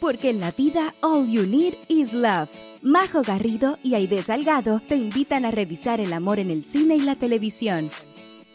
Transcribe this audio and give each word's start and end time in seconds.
porque 0.00 0.30
en 0.30 0.40
la 0.40 0.50
vida 0.50 0.94
all 1.00 1.28
you 1.28 1.46
need 1.46 1.74
is 1.88 2.12
love. 2.12 2.48
Majo 2.82 3.22
Garrido 3.22 3.78
y 3.82 3.94
Aide 3.94 4.22
Salgado 4.22 4.80
te 4.86 4.96
invitan 4.96 5.44
a 5.44 5.50
revisar 5.50 6.00
el 6.00 6.12
amor 6.12 6.38
en 6.38 6.50
el 6.50 6.64
cine 6.64 6.96
y 6.96 7.00
la 7.00 7.16
televisión. 7.16 7.90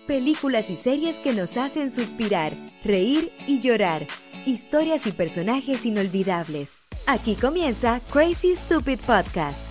Películas 0.07 0.69
y 0.69 0.77
series 0.77 1.19
que 1.19 1.33
nos 1.33 1.57
hacen 1.57 1.91
suspirar, 1.91 2.53
reír 2.83 3.31
y 3.47 3.59
llorar. 3.59 4.07
Historias 4.45 5.05
y 5.07 5.11
personajes 5.11 5.85
inolvidables. 5.85 6.79
Aquí 7.07 7.35
comienza 7.35 7.99
Crazy 8.11 8.55
Stupid 8.55 8.99
Podcast. 8.99 9.67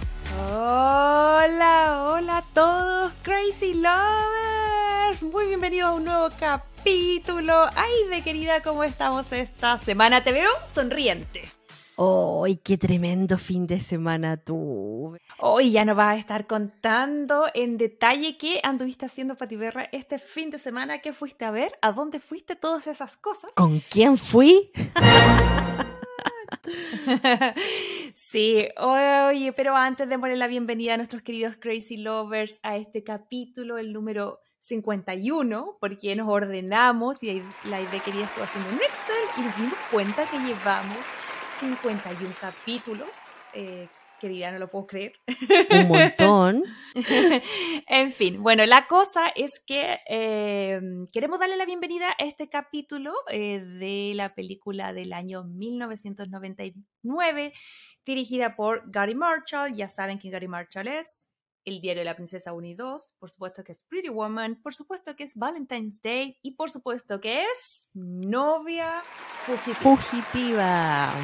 Hola, 0.49 2.07
hola 2.11 2.39
a 2.39 2.43
todos, 2.55 3.13
Crazy 3.23 3.75
Lovers. 3.75 5.23
Muy 5.23 5.47
bienvenidos 5.47 5.91
a 5.91 5.95
un 5.95 6.05
nuevo 6.05 6.29
capítulo. 6.39 7.67
Ay, 7.75 7.93
de 8.11 8.23
querida, 8.23 8.63
¿cómo 8.63 8.85
estamos 8.85 9.33
esta 9.33 9.79
semana? 9.79 10.23
Te 10.23 10.33
veo 10.33 10.51
sonriente. 10.69 11.60
¡Ay, 12.03 12.57
qué 12.57 12.79
tremendo 12.79 13.37
fin 13.37 13.67
de 13.67 13.79
semana 13.79 14.39
tú! 14.39 15.19
Hoy 15.37 15.71
ya 15.71 15.85
nos 15.85 15.99
vas 15.99 16.17
a 16.17 16.19
estar 16.19 16.47
contando 16.47 17.45
en 17.53 17.77
detalle 17.77 18.39
qué 18.39 18.59
anduviste 18.63 19.05
haciendo, 19.05 19.35
Patiberra, 19.35 19.87
este 19.93 20.19
fin 20.19 20.49
de 20.49 20.57
semana. 20.57 21.01
¿Qué 21.01 21.13
fuiste 21.13 21.45
a 21.45 21.51
ver? 21.51 21.79
¿A 21.83 21.93
dónde 21.93 22.19
fuiste? 22.19 22.57
Todas 22.57 22.87
esas 22.87 23.19
cosas. 23.19 23.51
¿Con 23.55 23.81
quién 23.81 24.17
fui? 24.17 24.73
sí, 28.15 28.67
oye, 28.79 29.53
pero 29.53 29.77
antes 29.77 30.09
de 30.09 30.19
poner 30.19 30.39
la 30.39 30.47
bienvenida 30.47 30.95
a 30.95 30.97
nuestros 30.97 31.21
queridos 31.21 31.57
Crazy 31.61 31.99
Lovers 31.99 32.61
a 32.63 32.79
este 32.79 33.05
capítulo, 33.05 33.77
el 33.77 33.93
número 33.93 34.41
51, 34.63 35.77
porque 35.79 36.17
nos 36.17 36.31
ordenamos 36.31 37.23
y 37.23 37.43
la 37.65 37.83
idea 37.83 38.01
quería 38.03 38.25
estar 38.25 38.45
haciendo 38.45 38.71
un 38.71 38.77
Excel 38.77 39.17
y 39.37 39.41
nos 39.43 39.57
dimos 39.59 39.79
cuenta 39.91 40.25
que 40.31 40.39
llevamos 40.39 41.20
51 41.61 42.35
capítulos. 42.41 43.09
Eh, 43.53 43.87
querida, 44.19 44.51
no 44.51 44.59
lo 44.59 44.71
puedo 44.71 44.87
creer. 44.87 45.13
Un 45.71 45.89
montón. 45.89 46.65
en 47.87 48.13
fin, 48.13 48.43
bueno, 48.43 48.65
la 48.65 48.87
cosa 48.87 49.29
es 49.29 49.63
que 49.67 49.99
em, 50.07 51.07
queremos 51.13 51.39
darle 51.39 51.59
la 51.59 51.67
bienvenida 51.67 52.15
a 52.19 52.25
este 52.25 52.49
capítulo 52.49 53.13
eh, 53.31 53.61
de 53.61 54.13
la 54.15 54.35
película 54.35 54.95
del 54.95 55.13
año 55.13 55.45
1999, 55.45 57.53
dirigida 58.07 58.57
por 58.57 58.91
Gary 58.91 59.15
Marshall. 59.15 59.75
Ya 59.75 59.89
saben 59.89 60.17
quién 60.17 60.33
Gary 60.33 60.49
Marshall 60.49 60.89
es. 60.89 61.30
El 61.65 61.81
diario 61.81 62.01
de 62.01 62.07
la 62.07 62.17
princesa 62.17 62.53
1 62.53 62.67
y 62.69 62.75
2, 62.75 63.15
por 63.19 63.31
supuesto 63.31 63.63
que 63.65 63.73
es 63.73 63.83
Pretty 63.83 64.09
Woman, 64.09 64.61
por 64.63 64.75
supuesto 64.75 65.15
que 65.15 65.25
es 65.25 65.37
Valentine's 65.37 66.01
Day 66.01 66.39
y 66.43 66.53
por 66.53 66.71
supuesto 66.71 67.21
que 67.21 67.43
es 67.43 67.89
novia 67.93 69.03
fugitiva. 69.47 69.75
fugitiva 69.75 71.15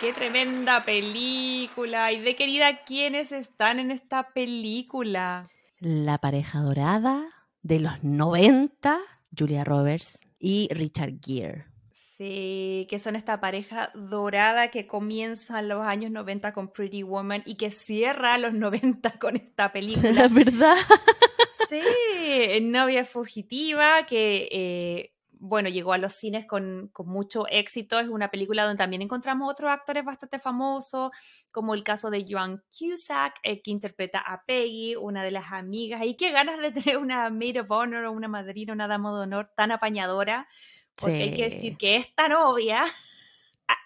qué 0.00 0.12
tremenda 0.12 0.84
película. 0.84 2.12
Y 2.12 2.20
de 2.20 2.36
querida, 2.36 2.84
¿quiénes 2.84 3.32
están 3.32 3.80
en 3.80 3.90
esta 3.90 4.32
película? 4.32 5.50
La 5.80 6.18
pareja 6.18 6.60
dorada 6.60 7.24
de 7.62 7.80
los 7.80 8.02
90, 8.02 8.98
Julia 9.36 9.64
Roberts 9.64 10.20
y 10.38 10.68
Richard 10.72 11.14
Gere. 11.20 11.66
Sí, 12.18 12.88
que 12.90 12.98
son 12.98 13.14
esta 13.14 13.38
pareja 13.38 13.92
dorada 13.94 14.72
que 14.72 14.88
comienza 14.88 15.60
en 15.60 15.68
los 15.68 15.86
años 15.86 16.10
90 16.10 16.52
con 16.52 16.72
Pretty 16.72 17.04
Woman 17.04 17.44
y 17.46 17.56
que 17.56 17.70
cierra 17.70 18.36
los 18.38 18.52
90 18.54 19.12
con 19.20 19.36
esta 19.36 19.70
película. 19.70 20.10
La 20.10 20.28
verdad. 20.28 20.76
Sí, 21.68 22.60
novia 22.60 23.04
fugitiva 23.04 24.04
que 24.04 24.48
eh, 24.50 25.12
bueno, 25.40 25.68
llegó 25.68 25.92
a 25.92 25.98
los 25.98 26.12
cines 26.12 26.46
con, 26.46 26.90
mucho 27.04 27.46
éxito. 27.48 28.00
Es 28.00 28.08
una 28.08 28.30
película 28.30 28.64
donde 28.64 28.78
también 28.78 29.02
encontramos 29.02 29.50
otros 29.50 29.70
actores 29.70 30.04
bastante 30.04 30.38
famosos, 30.38 31.12
como 31.52 31.74
el 31.74 31.84
caso 31.84 32.10
de 32.10 32.26
Joan 32.28 32.62
Cusack, 32.76 33.38
eh, 33.42 33.62
que 33.62 33.70
interpreta 33.70 34.18
a 34.18 34.44
Peggy, 34.44 34.96
una 34.96 35.22
de 35.22 35.30
las 35.30 35.52
amigas. 35.52 36.02
Y 36.04 36.16
qué 36.16 36.32
ganas 36.32 36.58
de 36.58 36.72
tener 36.72 36.98
una 36.98 37.30
maid 37.30 37.60
of 37.60 37.70
honor 37.70 38.06
o 38.06 38.12
una 38.12 38.28
madrina, 38.28 38.72
una 38.72 38.88
dama 38.88 39.14
de 39.14 39.22
honor 39.22 39.50
tan 39.54 39.70
apañadora. 39.70 40.48
Porque 41.00 41.22
hay 41.22 41.34
que 41.34 41.44
decir 41.44 41.76
que 41.76 41.96
esta 41.96 42.28
novia... 42.28 42.84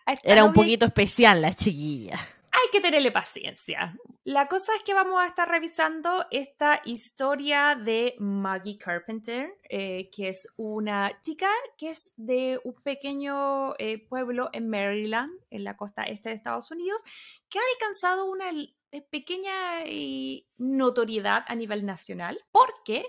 Era 0.24 0.44
un 0.44 0.52
poquito 0.52 0.84
especial 0.84 1.40
la 1.40 1.52
chiquilla 1.54 2.18
hay 2.62 2.70
que 2.70 2.80
tenerle 2.80 3.10
paciencia. 3.10 3.96
La 4.24 4.46
cosa 4.46 4.74
es 4.76 4.82
que 4.82 4.94
vamos 4.94 5.20
a 5.20 5.26
estar 5.26 5.48
revisando 5.48 6.26
esta 6.30 6.80
historia 6.84 7.74
de 7.74 8.14
Maggie 8.18 8.78
Carpenter, 8.78 9.58
eh, 9.68 10.10
que 10.14 10.28
es 10.28 10.46
una 10.56 11.20
chica 11.22 11.48
que 11.78 11.90
es 11.90 12.12
de 12.16 12.60
un 12.62 12.74
pequeño 12.74 13.74
eh, 13.78 14.06
pueblo 14.06 14.50
en 14.52 14.68
Maryland, 14.68 15.32
en 15.50 15.64
la 15.64 15.76
costa 15.76 16.02
este 16.04 16.28
de 16.28 16.36
Estados 16.36 16.70
Unidos, 16.70 17.02
que 17.48 17.58
ha 17.58 17.62
alcanzado 17.74 18.30
una 18.30 18.50
eh, 18.50 19.02
pequeña 19.10 19.52
notoriedad 20.58 21.44
a 21.48 21.54
nivel 21.54 21.84
nacional 21.86 22.38
porque 22.52 23.06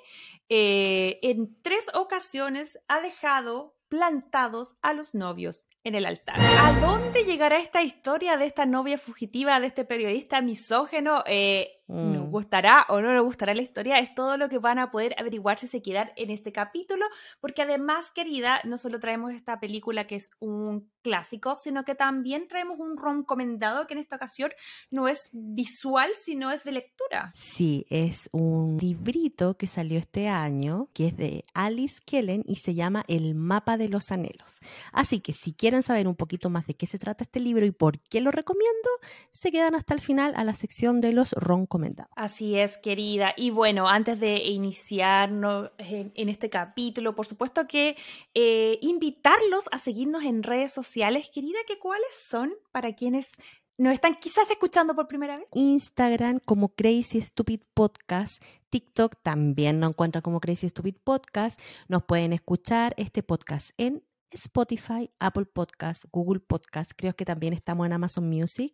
en 0.49 1.61
tres 1.61 1.89
ocasiones 1.93 2.79
ha 2.87 3.01
dejado 3.01 3.75
plantados 3.93 4.75
a 4.81 4.91
los 4.93 5.13
novios 5.13 5.67
en 5.83 5.93
el 5.93 6.07
altar. 6.07 6.35
¿A 6.39 6.73
dónde 6.81 7.25
llegará 7.25 7.59
esta 7.59 7.83
historia 7.83 8.37
de 8.37 8.45
esta 8.45 8.65
novia 8.65 8.97
fugitiva, 8.97 9.59
de 9.59 9.67
este 9.67 9.85
periodista 9.85 10.41
misógeno? 10.41 11.23
Eh, 11.27 11.82
¿Nos 11.87 12.27
mm. 12.27 12.31
gustará 12.31 12.85
o 12.89 13.01
no 13.01 13.13
nos 13.13 13.25
gustará 13.25 13.53
la 13.53 13.61
historia? 13.61 13.99
Es 13.99 14.15
todo 14.15 14.37
lo 14.37 14.47
que 14.47 14.57
van 14.57 14.79
a 14.79 14.89
poder 14.89 15.15
averiguar 15.17 15.59
si 15.59 15.67
se 15.67 15.81
quedan 15.81 16.11
en 16.15 16.29
este 16.29 16.51
capítulo, 16.51 17.05
porque 17.41 17.61
además, 17.61 18.09
querida, 18.09 18.61
no 18.63 18.77
solo 18.77 18.99
traemos 18.99 19.33
esta 19.33 19.59
película 19.59 20.07
que 20.07 20.15
es 20.15 20.31
un 20.39 20.89
clásico, 21.01 21.57
sino 21.57 21.83
que 21.83 21.95
también 21.95 22.47
traemos 22.47 22.79
un 22.79 22.97
recomendado 22.97 23.85
que 23.85 23.93
en 23.93 23.99
esta 23.99 24.15
ocasión 24.15 24.51
no 24.89 25.07
es 25.07 25.29
visual, 25.33 26.09
sino 26.17 26.51
es 26.51 26.63
de 26.63 26.71
lectura. 26.71 27.31
Sí, 27.33 27.85
es 27.89 28.29
un 28.31 28.77
librito 28.77 29.57
que 29.57 29.67
salió 29.67 29.99
este 29.99 30.29
año, 30.29 30.87
que 30.93 31.07
es 31.07 31.17
de 31.17 31.43
Alice 31.53 31.99
Kellen 32.05 32.43
y 32.47 32.55
se 32.55 32.73
llama 32.73 33.03
El 33.07 33.35
mapa 33.35 33.77
de 33.77 33.89
los 33.89 34.11
anhelos. 34.11 34.61
Así 34.93 35.19
que 35.19 35.33
si 35.33 35.53
quieren 35.53 35.83
saber 35.83 36.07
un 36.07 36.15
poquito 36.15 36.49
más 36.49 36.65
de 36.65 36.75
qué 36.75 36.87
se 36.87 36.99
trata 36.99 37.25
este 37.25 37.41
libro 37.41 37.65
y 37.65 37.71
por 37.71 37.99
qué 37.99 38.21
lo 38.21 38.31
recomiendo, 38.31 38.89
se 39.31 39.51
quedan 39.51 39.75
hasta 39.75 39.93
el 39.93 40.01
final 40.01 40.33
a 40.35 40.43
la 40.43 40.53
sección 40.53 41.01
de 41.01 41.11
los 41.11 41.33
ron 41.73 41.95
Así 42.15 42.57
es, 42.57 42.77
querida. 42.77 43.33
Y 43.35 43.51
bueno, 43.51 43.87
antes 43.87 44.19
de 44.19 44.37
iniciarnos 44.37 45.71
en, 45.77 46.29
este 46.29 46.49
capítulo, 46.49 47.15
por 47.15 47.25
supuesto 47.25 47.67
que 47.67 47.97
eh, 48.33 48.77
invitarlos 48.81 49.69
a 49.71 49.77
seguirnos 49.77 50.23
en 50.23 50.43
redes 50.43 50.71
sociales, 50.71 51.29
querida, 51.33 51.59
que 51.67 51.79
cuáles 51.79 52.13
son 52.15 52.53
para 52.71 52.93
quienes 52.93 53.31
nos 53.77 53.93
están 53.93 54.15
quizás 54.15 54.49
escuchando 54.51 54.95
por 54.95 55.07
primera 55.07 55.35
vez. 55.35 55.47
Instagram 55.53 56.39
como 56.45 56.69
Crazy 56.69 57.21
Stupid 57.21 57.61
Podcast, 57.73 58.41
TikTok 58.69 59.15
también 59.23 59.79
nos 59.79 59.89
encuentran 59.89 60.21
como 60.21 60.39
Crazy 60.39 60.69
Stupid 60.69 60.95
Podcast. 61.03 61.59
Nos 61.87 62.03
pueden 62.03 62.33
escuchar 62.33 62.93
este 62.97 63.23
podcast 63.23 63.71
en 63.77 64.03
Spotify, 64.31 65.09
Apple 65.19 65.45
Podcast, 65.45 66.05
Google 66.11 66.39
Podcast. 66.39 66.91
Creo 66.95 67.15
que 67.15 67.25
también 67.25 67.53
estamos 67.53 67.85
en 67.85 67.93
Amazon 67.93 68.29
Music. 68.29 68.73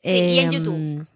Sí, 0.00 0.10
y 0.10 0.38
en 0.38 0.50
YouTube. 0.50 1.06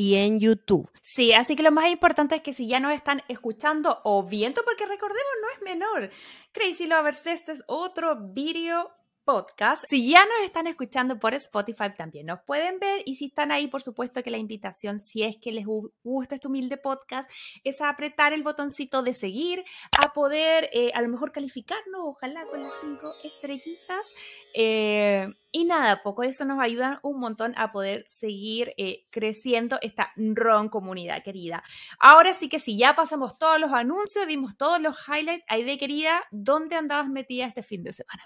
Y 0.00 0.14
en 0.14 0.40
YouTube. 0.40 0.90
Sí, 1.02 1.34
así 1.34 1.54
que 1.54 1.62
lo 1.62 1.72
más 1.72 1.90
importante 1.90 2.34
es 2.34 2.40
que 2.40 2.54
si 2.54 2.66
ya 2.66 2.80
nos 2.80 2.94
están 2.94 3.22
escuchando 3.28 4.00
o 4.04 4.22
viendo, 4.22 4.64
porque 4.64 4.86
recordemos, 4.86 5.32
no 5.42 5.48
es 5.54 5.62
menor. 5.62 6.10
Crazy 6.52 6.86
Lovers, 6.86 7.26
este 7.26 7.52
es 7.52 7.62
otro 7.66 8.16
video 8.32 8.90
podcast. 9.26 9.84
Si 9.86 10.08
ya 10.08 10.24
nos 10.24 10.46
están 10.46 10.66
escuchando 10.66 11.18
por 11.18 11.34
Spotify, 11.34 11.94
también 11.94 12.24
nos 12.24 12.40
pueden 12.46 12.78
ver. 12.78 13.02
Y 13.04 13.16
si 13.16 13.26
están 13.26 13.52
ahí, 13.52 13.68
por 13.68 13.82
supuesto 13.82 14.22
que 14.22 14.30
la 14.30 14.38
invitación, 14.38 15.00
si 15.00 15.22
es 15.22 15.36
que 15.36 15.52
les 15.52 15.66
gusta 16.02 16.34
este 16.34 16.48
humilde 16.48 16.78
podcast, 16.78 17.30
es 17.62 17.82
a 17.82 17.90
apretar 17.90 18.32
el 18.32 18.42
botoncito 18.42 19.02
de 19.02 19.12
seguir, 19.12 19.64
a 20.02 20.14
poder 20.14 20.70
eh, 20.72 20.92
a 20.94 21.02
lo 21.02 21.08
mejor 21.08 21.30
calificarnos, 21.30 22.00
ojalá 22.02 22.42
con 22.46 22.62
las 22.62 22.72
cinco 22.80 23.12
estrellitas. 23.22 24.39
Eh, 24.54 25.28
y 25.52 25.64
nada, 25.64 26.04
poco 26.04 26.22
eso 26.22 26.44
nos 26.44 26.60
ayuda 26.60 27.00
un 27.02 27.18
montón 27.18 27.54
a 27.56 27.72
poder 27.72 28.04
seguir 28.08 28.72
eh, 28.76 29.06
creciendo 29.10 29.80
esta 29.82 30.12
RON 30.16 30.68
comunidad 30.68 31.24
querida. 31.24 31.64
Ahora 31.98 32.32
sí 32.32 32.48
que 32.48 32.60
sí, 32.60 32.78
ya 32.78 32.94
pasamos 32.94 33.36
todos 33.36 33.58
los 33.58 33.72
anuncios, 33.72 34.28
dimos 34.28 34.56
todos 34.56 34.80
los 34.80 34.96
highlights. 35.08 35.44
Aide 35.48 35.76
querida, 35.76 36.22
¿dónde 36.30 36.76
andabas 36.76 37.08
metida 37.08 37.46
este 37.46 37.64
fin 37.64 37.82
de 37.82 37.92
semana? 37.92 38.22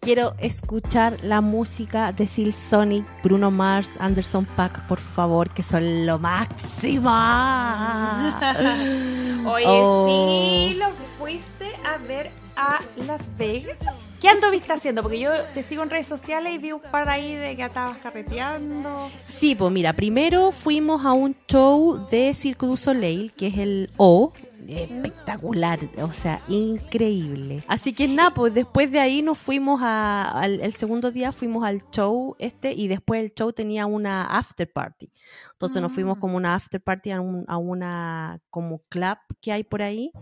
quiero 0.00 0.34
escuchar 0.38 1.22
la 1.22 1.40
música 1.40 2.12
de 2.12 2.26
Sil 2.26 2.50
Sonic, 2.52 3.06
Bruno 3.22 3.52
Mars, 3.52 3.92
Anderson 4.00 4.44
Pack, 4.44 4.88
por 4.88 4.98
favor, 4.98 5.54
que 5.54 5.62
son 5.62 6.06
lo 6.06 6.18
máximo. 6.18 7.08
Oye, 9.46 9.64
sí, 9.64 9.66
oh. 9.70 10.72
lo 10.76 10.90
fuiste 11.18 11.66
a 11.84 11.98
ver 11.98 12.32
a 12.56 12.80
Las 13.06 13.34
Vegas. 13.36 14.08
¿Qué 14.20 14.28
anduviste 14.28 14.72
haciendo? 14.72 15.02
Porque 15.02 15.18
yo 15.20 15.30
te 15.54 15.62
sigo 15.62 15.82
en 15.82 15.90
redes 15.90 16.06
sociales 16.06 16.52
y 16.54 16.58
vi 16.58 16.72
un 16.72 16.80
par 16.80 17.08
ahí 17.08 17.34
de 17.34 17.56
que 17.56 17.64
estabas 17.64 17.96
carreteando. 17.98 19.10
Sí, 19.26 19.54
pues 19.54 19.72
mira, 19.72 19.92
primero 19.92 20.52
fuimos 20.52 21.04
a 21.04 21.12
un 21.12 21.34
show 21.48 22.06
de 22.10 22.34
Cirque 22.34 22.66
du 22.66 22.76
Soleil, 22.76 23.32
que 23.32 23.48
es 23.48 23.58
el 23.58 23.90
O, 23.96 24.32
espectacular, 24.68 25.78
o 26.02 26.12
sea, 26.12 26.40
increíble. 26.48 27.64
Así 27.66 27.92
que 27.92 28.06
nada, 28.06 28.32
pues 28.32 28.54
después 28.54 28.90
de 28.92 29.00
ahí 29.00 29.22
nos 29.22 29.38
fuimos 29.38 29.80
a, 29.82 30.28
al 30.30 30.60
el 30.60 30.74
segundo 30.74 31.10
día 31.10 31.32
fuimos 31.32 31.64
al 31.64 31.82
show 31.90 32.36
este 32.38 32.72
y 32.72 32.86
después 32.88 33.22
el 33.22 33.32
show 33.34 33.52
tenía 33.52 33.86
una 33.86 34.24
after 34.24 34.70
party. 34.70 35.10
Entonces 35.52 35.80
nos 35.82 35.92
fuimos 35.92 36.16
Mm. 36.16 36.20
como 36.20 36.36
una 36.36 36.54
after 36.54 36.80
party 36.80 37.10
a, 37.10 37.20
un- 37.20 37.44
a 37.48 37.56
una 37.56 38.40
como 38.50 38.78
club 38.88 39.16
que 39.40 39.52
hay 39.52 39.64
por 39.64 39.82
ahí 39.82 40.12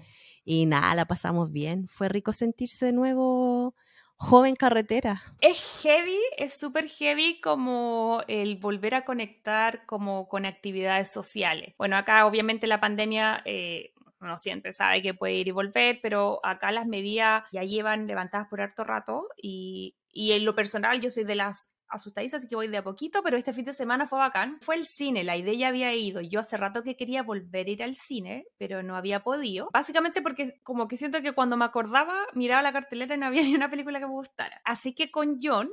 y 0.45 0.67
nada, 0.67 0.95
la 0.95 1.07
pasamos 1.07 1.53
bien. 1.53 1.89
Fue 1.89 2.09
rico 2.09 2.33
sentirse 2.33 2.87
de 2.87 2.93
nuevo 2.93 3.75
joven 4.17 4.55
carretera. 4.55 5.23
Es 5.41 5.81
heavy, 5.83 6.19
es 6.37 6.59
súper 6.59 6.89
heavy 6.89 7.41
como 7.41 8.23
el 8.29 8.57
volver 8.57 8.95
a 8.95 9.05
conectar 9.05 9.87
como 9.87 10.29
con 10.29 10.45
actividades 10.45 11.11
sociales. 11.11 11.75
Bueno, 11.79 11.97
acá 11.97 12.27
obviamente 12.27 12.67
la 12.67 12.81
pandemia... 12.81 13.43
eh, 13.45 13.93
uno 14.21 14.37
siempre 14.37 14.75
sabe 14.75 15.01
que 15.01 15.15
puede 15.15 15.35
ir 15.35 15.49
y 15.49 15.51
volver, 15.51 15.99
pero 16.03 16.41
acá 16.45 16.71
las 16.73 16.87
medidas 16.87 17.45
ya 17.53 17.63
llevan 17.63 18.07
levantadas 18.07 18.49
por 18.49 18.61
harto 18.61 18.85
rato 18.85 19.29
y, 19.37 19.97
y 20.13 20.33
en 20.33 20.45
lo 20.45 20.55
personal 20.55 21.01
yo 21.01 21.11
soy 21.11 21.25
de 21.25 21.37
las 21.37 21.73
asustadizas, 21.91 22.41
así 22.41 22.49
que 22.49 22.57
voy 22.57 22.69
de 22.69 22.79
a 22.79 22.85
poquito, 22.85 23.23
pero 23.23 23.37
este 23.37 23.53
fin 23.53 23.65
de 23.65 23.73
semana 23.73 24.07
fue 24.07 24.19
bacán. 24.19 24.59
Fue 24.61 24.77
el 24.77 24.85
cine, 24.85 25.25
la 25.25 25.37
idea 25.37 25.55
ya 25.55 25.69
había 25.69 25.95
ido. 25.95 26.21
Yo 26.21 26.41
hace 26.41 26.57
rato 26.57 26.83
que 26.83 26.97
quería 26.97 27.23
volver 27.23 27.67
a 27.67 27.71
ir 27.71 27.83
al 27.83 27.95
cine, 27.95 28.47
pero 28.59 28.83
no 28.83 28.97
había 28.97 29.23
podido. 29.23 29.69
Básicamente 29.73 30.23
porque 30.23 30.61
como 30.63 30.89
que 30.89 30.97
siento 30.97 31.21
que 31.23 31.33
cuando 31.33 31.57
me 31.57 31.65
acordaba, 31.65 32.17
miraba 32.35 32.63
la 32.63 32.73
cartelera 32.73 33.15
y 33.15 33.19
no 33.19 33.27
había 33.27 33.43
ni 33.43 33.55
una 33.55 33.71
película 33.71 33.99
que 33.99 34.07
me 34.07 34.13
gustara. 34.13 34.61
Así 34.65 34.95
que 34.95 35.11
con 35.11 35.39
John 35.43 35.71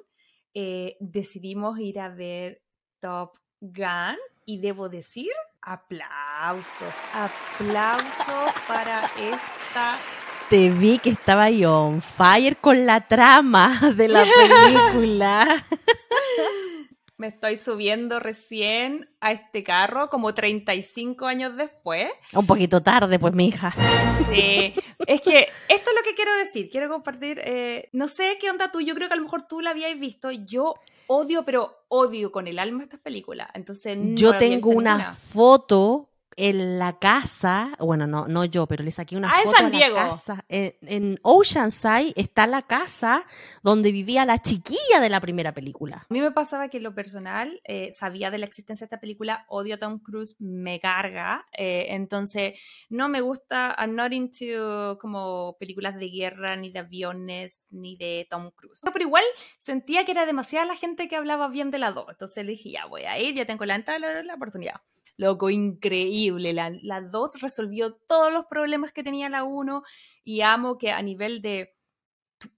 eh, 0.53 0.97
decidimos 0.99 1.79
ir 1.79 1.99
a 1.99 2.09
ver 2.09 2.61
Top 2.99 3.37
Gun 3.61 4.17
y 4.45 4.59
debo 4.59 4.89
decir, 4.89 5.31
aplausos, 5.61 6.95
aplausos 7.13 8.53
para 8.67 9.05
esta 9.19 9.97
Te 10.49 10.69
vi 10.69 10.99
que 10.99 11.09
estaba 11.09 11.43
ahí 11.43 11.65
on 11.65 12.01
fire 12.01 12.55
con 12.57 12.85
la 12.85 13.01
trama 13.01 13.77
de 13.95 14.07
la 14.07 14.23
película. 14.93 15.65
Me 17.19 17.27
estoy 17.29 17.57
subiendo 17.57 18.19
recién 18.19 19.09
a 19.21 19.31
este 19.31 19.63
carro 19.63 20.07
como 20.11 20.35
35 20.35 21.25
años 21.25 21.57
después. 21.57 22.11
Un 22.31 22.45
poquito 22.45 22.83
tarde, 22.83 23.17
pues, 23.17 23.33
mi 23.33 23.47
hija. 23.47 23.73
Sí, 24.29 24.73
es 25.07 25.21
que 25.21 25.47
esto 25.67 25.89
es 25.89 25.95
lo 25.95 26.03
que 26.03 26.13
quiero 26.15 26.35
decir. 26.35 26.69
Quiero 26.69 26.89
compartir. 26.89 27.41
eh, 27.43 27.89
no 27.91 28.07
sé 28.07 28.37
qué 28.39 28.51
onda 28.51 28.71
tú. 28.71 28.81
Yo 28.81 28.93
creo 28.93 29.07
que 29.07 29.15
a 29.15 29.17
lo 29.17 29.23
mejor 29.23 29.47
tú 29.47 29.61
la 29.61 29.71
habíais 29.71 29.99
visto. 29.99 30.29
Yo 30.29 30.75
odio, 31.07 31.43
pero 31.43 31.75
odio 31.87 32.31
con 32.31 32.45
el 32.47 32.59
alma 32.59 32.83
estas 32.83 32.99
películas. 32.99 33.49
Entonces, 33.55 33.97
no 33.97 34.15
Yo 34.15 34.37
tengo 34.37 34.69
una 34.69 34.97
ninguna. 34.97 35.13
foto 35.15 36.09
en 36.37 36.77
la 36.79 36.99
casa, 36.99 37.75
bueno, 37.79 38.05
no, 38.07 38.27
no 38.27 38.45
yo, 38.45 38.67
pero 38.67 38.83
le 38.83 38.91
saqué 38.91 39.17
una 39.17 39.29
Ah, 39.31 39.39
en 39.39 39.43
foto 39.45 39.57
San 39.57 39.65
a 39.65 39.69
la 39.69 39.75
Diego. 39.77 39.95
casa. 39.95 40.45
En, 40.47 40.73
en 40.83 41.19
Oceanside 41.23 42.13
está 42.15 42.45
la 42.47 42.61
casa 42.61 43.25
donde 43.63 43.91
vivía 43.91 44.23
la 44.23 44.39
chiquilla 44.39 44.99
de 45.01 45.09
la 45.09 45.19
primera 45.19 45.51
película. 45.53 46.05
A 46.09 46.13
mí 46.13 46.21
me 46.21 46.31
pasaba 46.31 46.69
que 46.69 46.77
en 46.77 46.83
lo 46.83 46.93
personal 46.93 47.59
eh, 47.63 47.91
sabía 47.91 48.29
de 48.31 48.37
la 48.37 48.45
existencia 48.45 48.85
de 48.85 48.87
esta 48.87 48.99
película, 49.01 49.45
odio 49.49 49.75
a 49.75 49.77
Tom 49.79 49.99
Cruise, 49.99 50.35
me 50.39 50.79
carga, 50.79 51.45
eh, 51.57 51.87
entonces 51.89 52.53
no 52.89 53.09
me 53.09 53.21
gusta, 53.21 53.75
I'm 53.79 53.95
not 53.95 54.13
into 54.13 54.97
como 55.01 55.57
películas 55.59 55.95
de 55.97 56.07
guerra, 56.09 56.55
ni 56.55 56.69
de 56.71 56.79
aviones, 56.79 57.65
ni 57.71 57.97
de 57.97 58.27
Tom 58.29 58.51
Cruise. 58.55 58.81
Pero 58.83 59.03
igual 59.05 59.23
sentía 59.57 60.05
que 60.05 60.11
era 60.11 60.25
demasiada 60.27 60.65
la 60.67 60.75
gente 60.75 61.07
que 61.07 61.15
hablaba 61.15 61.47
bien 61.47 61.71
de 61.71 61.79
la 61.79 61.91
2, 61.91 62.05
entonces 62.09 62.45
le 62.45 62.51
dije, 62.51 62.69
ya 62.71 62.85
voy 62.85 63.01
a 63.03 63.17
ir, 63.19 63.33
ya 63.33 63.45
tengo 63.45 63.65
la 63.65 63.75
entrada, 63.75 63.97
la, 63.99 64.21
la 64.23 64.35
oportunidad. 64.35 64.75
Loco, 65.19 65.49
increíble. 65.49 66.53
La, 66.53 66.69
la 66.83 67.01
2 67.01 67.41
resolvió 67.41 67.95
todos 68.07 68.31
los 68.31 68.45
problemas 68.45 68.91
que 68.93 69.03
tenía 69.03 69.29
la 69.29 69.43
1 69.43 69.81
y 70.23 70.41
amo 70.41 70.77
que 70.77 70.91
a 70.91 71.01
nivel 71.01 71.41
de 71.41 71.75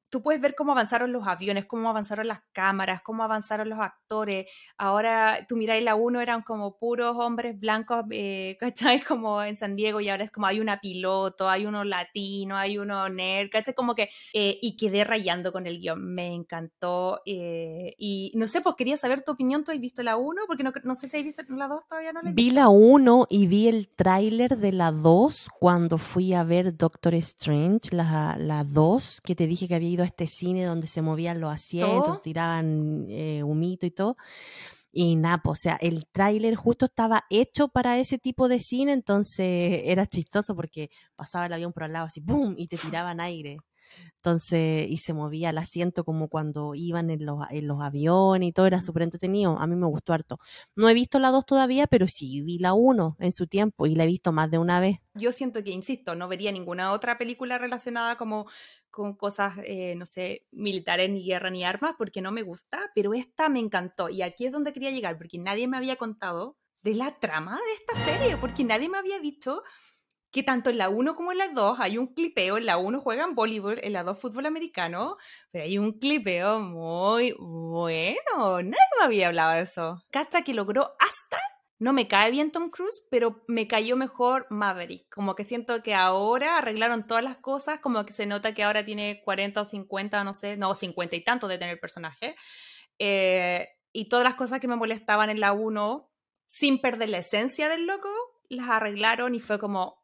tú, 0.10 0.22
puedes 0.22 0.42
ver 0.42 0.56
cómo 0.56 0.72
avanzaron 0.74 1.12
los 1.12 1.28
aviones, 1.28 1.66
cómo 1.66 1.90
avanzaron 1.90 2.28
las 2.28 2.42
cámaras, 2.52 3.02
cómo 3.02 3.24
avanzaron 3.24 3.70
los 3.70 3.80
actores. 3.80 4.48
Ahora 4.78 5.46
tú 5.48 5.56
miráis 5.58 5.84
la 5.84 5.96
1, 5.96 6.22
eran 6.22 6.42
como 6.42 6.78
puros 6.78 7.16
hombres 7.18 7.60
blancos, 7.60 8.06
eh, 8.12 8.58
¿cachai? 8.60 9.02
Como 9.02 9.42
en 9.44 9.56
San 9.58 9.76
Diego 9.76 10.00
y 10.02 10.10
ahora 10.10 10.24
es 10.24 10.32
como 10.32 10.48
hay 10.48 10.60
una 10.60 10.80
piloto, 10.80 11.50
hay 11.50 11.66
uno 11.66 11.84
latino, 11.84 12.58
hay 12.58 12.78
uno 12.78 13.10
nerd, 13.10 13.50
¿cachai? 13.50 13.74
Como 13.74 13.96
que, 13.96 14.10
eh, 14.34 14.58
y 14.62 14.78
quedé 14.78 15.04
rayando 15.04 15.52
con 15.52 15.66
el 15.68 15.80
guion, 15.80 16.04
me 16.14 16.34
encantó. 16.34 17.22
eh, 17.26 17.96
y 17.98 18.32
no 18.36 18.48
sé, 18.48 18.62
pues 18.62 18.76
quería 18.78 18.98
saber 18.98 19.24
tu 19.24 19.32
opinión, 19.32 19.64
¿tú 19.64 19.72
has 19.72 19.80
visto 19.80 20.04
la 20.04 20.18
1? 20.18 20.44
Porque 20.48 20.64
no, 20.64 20.72
no 20.84 20.96
sé 20.96 21.08
si 21.08 21.18
has 21.18 21.24
visto 21.24 21.44
la 21.50 21.68
2, 21.68 21.88
todavía 21.88 22.14
no 22.14 22.22
la 22.22 22.30
he 22.32 22.34
Vi 22.34 22.34
visto. 22.34 22.54
la 22.54 22.70
1 22.70 23.28
y 23.30 23.48
vi 23.48 23.68
el 23.68 23.88
tráiler 23.90 24.58
de 24.58 24.72
la 24.72 24.92
2 24.92 25.48
cuando 25.60 25.98
fui 25.98 26.34
a 26.34 26.44
ver 26.44 26.78
Doctor 26.78 27.14
Strange, 27.16 27.96
la, 27.96 28.36
la 28.38 28.64
2, 28.64 29.22
que 29.22 29.36
te 29.36 29.48
dije 29.48 29.68
que 29.68 29.76
había 29.76 29.90
ido 29.90 29.99
a 30.04 30.06
este 30.06 30.28
cine 30.28 30.66
donde 30.66 30.88
se 30.88 31.02
movían 31.02 31.40
los 31.40 31.52
asientos, 31.54 32.06
¿Todo? 32.06 32.20
tiraban 32.22 33.06
eh, 33.10 33.44
humito 33.44 33.86
y 33.86 33.92
todo. 33.92 34.18
Y 34.92 35.16
nada, 35.16 35.42
pues, 35.44 35.60
o 35.60 35.62
sea, 35.62 35.78
el 35.82 36.08
tráiler 36.12 36.56
justo 36.56 36.86
estaba 36.86 37.26
hecho 37.30 37.68
para 37.68 38.00
ese 38.00 38.18
tipo 38.18 38.48
de 38.48 38.60
cine, 38.60 38.94
entonces 38.94 39.82
era 39.86 40.08
chistoso 40.08 40.56
porque 40.56 40.90
pasaba 41.16 41.46
el 41.46 41.54
avión 41.54 41.74
por 41.74 41.84
al 41.84 41.94
lado 41.94 42.08
así, 42.08 42.22
¡boom! 42.22 42.56
y 42.58 42.68
te 42.68 42.78
tiraban 42.78 43.20
aire. 43.22 43.58
Entonces, 44.16 44.88
y 44.90 44.98
se 44.98 45.14
movía 45.14 45.52
el 45.52 45.58
asiento 45.58 46.04
como 46.04 46.28
cuando 46.28 46.76
iban 46.76 47.10
en 47.10 47.26
los, 47.26 47.40
en 47.50 47.68
los 47.68 47.82
aviones 47.82 48.50
y 48.50 48.52
todo, 48.52 48.66
era 48.66 48.82
súper 48.82 49.04
entretenido. 49.04 49.58
A 49.60 49.68
mí 49.68 49.76
me 49.76 49.88
gustó 49.88 50.14
harto. 50.14 50.40
No 50.76 50.90
he 50.90 50.94
visto 50.94 51.20
la 51.20 51.32
2 51.32 51.46
todavía, 51.46 51.88
pero 51.88 52.08
sí 52.08 52.42
vi 52.42 52.58
la 52.60 52.74
1 52.74 53.18
en 53.20 53.32
su 53.32 53.48
tiempo 53.48 53.88
y 53.88 53.96
la 53.96 54.04
he 54.04 54.08
visto 54.08 54.32
más 54.32 54.52
de 54.52 54.58
una 54.58 54.80
vez. 54.80 54.98
yo 55.14 55.32
siento 55.32 55.64
que, 55.64 55.72
insisto, 55.72 56.16
no 56.16 56.28
vería 56.28 56.52
ninguna 56.52 56.94
otra 56.94 57.18
película 57.18 57.58
relacionada 57.58 58.18
como 58.18 58.48
con 58.90 59.16
cosas, 59.16 59.56
eh, 59.64 59.96
no 59.96 60.06
sé, 60.06 60.46
militares, 60.52 61.10
ni 61.10 61.24
guerra, 61.24 61.50
ni 61.50 61.64
armas, 61.64 61.96
porque 61.98 62.22
no 62.22 62.32
me 62.32 62.44
gusta, 62.44 62.92
pero 62.96 63.14
esta 63.14 63.50
me 63.50 63.60
encantó. 63.60 64.10
Y 64.10 64.22
aquí 64.22 64.46
es 64.46 64.52
donde 64.52 64.74
quería 64.74 64.92
llegar, 64.92 65.18
porque 65.18 65.38
nadie 65.38 65.68
me 65.68 65.78
había 65.78 65.96
contado 65.96 66.58
de 66.82 66.96
la 66.96 67.20
trama 67.20 67.56
de 67.56 67.74
esta 67.74 67.96
serie, 68.06 68.38
porque 68.38 68.64
nadie 68.64 68.90
me 68.90 68.98
había 68.98 69.20
dicho 69.20 69.64
que 70.32 70.44
tanto 70.44 70.70
en 70.70 70.78
la 70.78 70.90
1 70.90 71.16
como 71.16 71.32
en 71.32 71.40
la 71.40 71.48
2 71.50 71.80
hay 71.80 71.98
un 71.98 72.14
clipeo, 72.14 72.58
en 72.58 72.66
la 72.66 72.78
1 72.78 73.00
juegan 73.00 73.36
voleibol, 73.36 73.80
en 73.82 73.94
la 73.94 74.04
2 74.04 74.20
fútbol 74.20 74.46
americano, 74.46 75.18
pero 75.52 75.66
hay 75.66 75.78
un 75.78 75.94
clipeo 76.00 76.60
muy 76.60 77.36
bueno, 77.38 78.62
nadie 78.62 78.90
me 79.00 79.06
había 79.06 79.28
hablado 79.28 79.54
de 79.54 79.62
eso. 79.62 80.04
Cacha 80.12 80.44
que 80.44 80.54
logró 80.54 80.96
hasta 81.00 81.38
no 81.80 81.94
me 81.94 82.10
cae 82.10 82.30
bien 82.30 82.52
Tom 82.52 82.70
Cruise, 82.70 83.08
pero 83.10 83.42
me 83.48 83.66
cayó 83.66 83.96
mejor 83.96 84.46
Maverick. 84.50 85.10
Como 85.10 85.34
que 85.34 85.46
siento 85.46 85.82
que 85.82 85.96
ahora 85.96 86.58
arreglaron 86.58 87.08
todas 87.08 87.24
las 87.24 87.38
cosas, 87.38 87.80
como 87.80 88.06
que 88.06 88.12
se 88.12 88.26
nota 88.26 88.54
que 88.54 88.64
ahora 88.64 88.84
tiene 88.84 89.22
40 89.24 89.62
o 89.62 89.66
50, 89.66 90.24
no 90.26 90.34
sé, 90.34 90.58
no, 90.58 90.76
50 90.76 91.16
y 91.16 91.24
tanto 91.24 91.48
de 91.48 91.58
tener 91.58 91.80
personaje. 91.80 92.36
Eh, 93.00 93.70
y 93.94 94.10
todas 94.10 94.26
las 94.26 94.36
cosas 94.36 94.60
que 94.60 94.68
me 94.68 94.76
molestaban 94.76 95.30
en 95.30 95.40
la 95.40 95.54
1, 95.54 96.12
sin 96.48 96.82
perder 96.82 97.10
la 97.10 97.20
esencia 97.20 97.70
del 97.70 97.86
loco, 97.88 98.10
las 98.50 98.70
arreglaron 98.70 99.34
y 99.34 99.40
fue 99.40 99.58
como, 99.58 99.99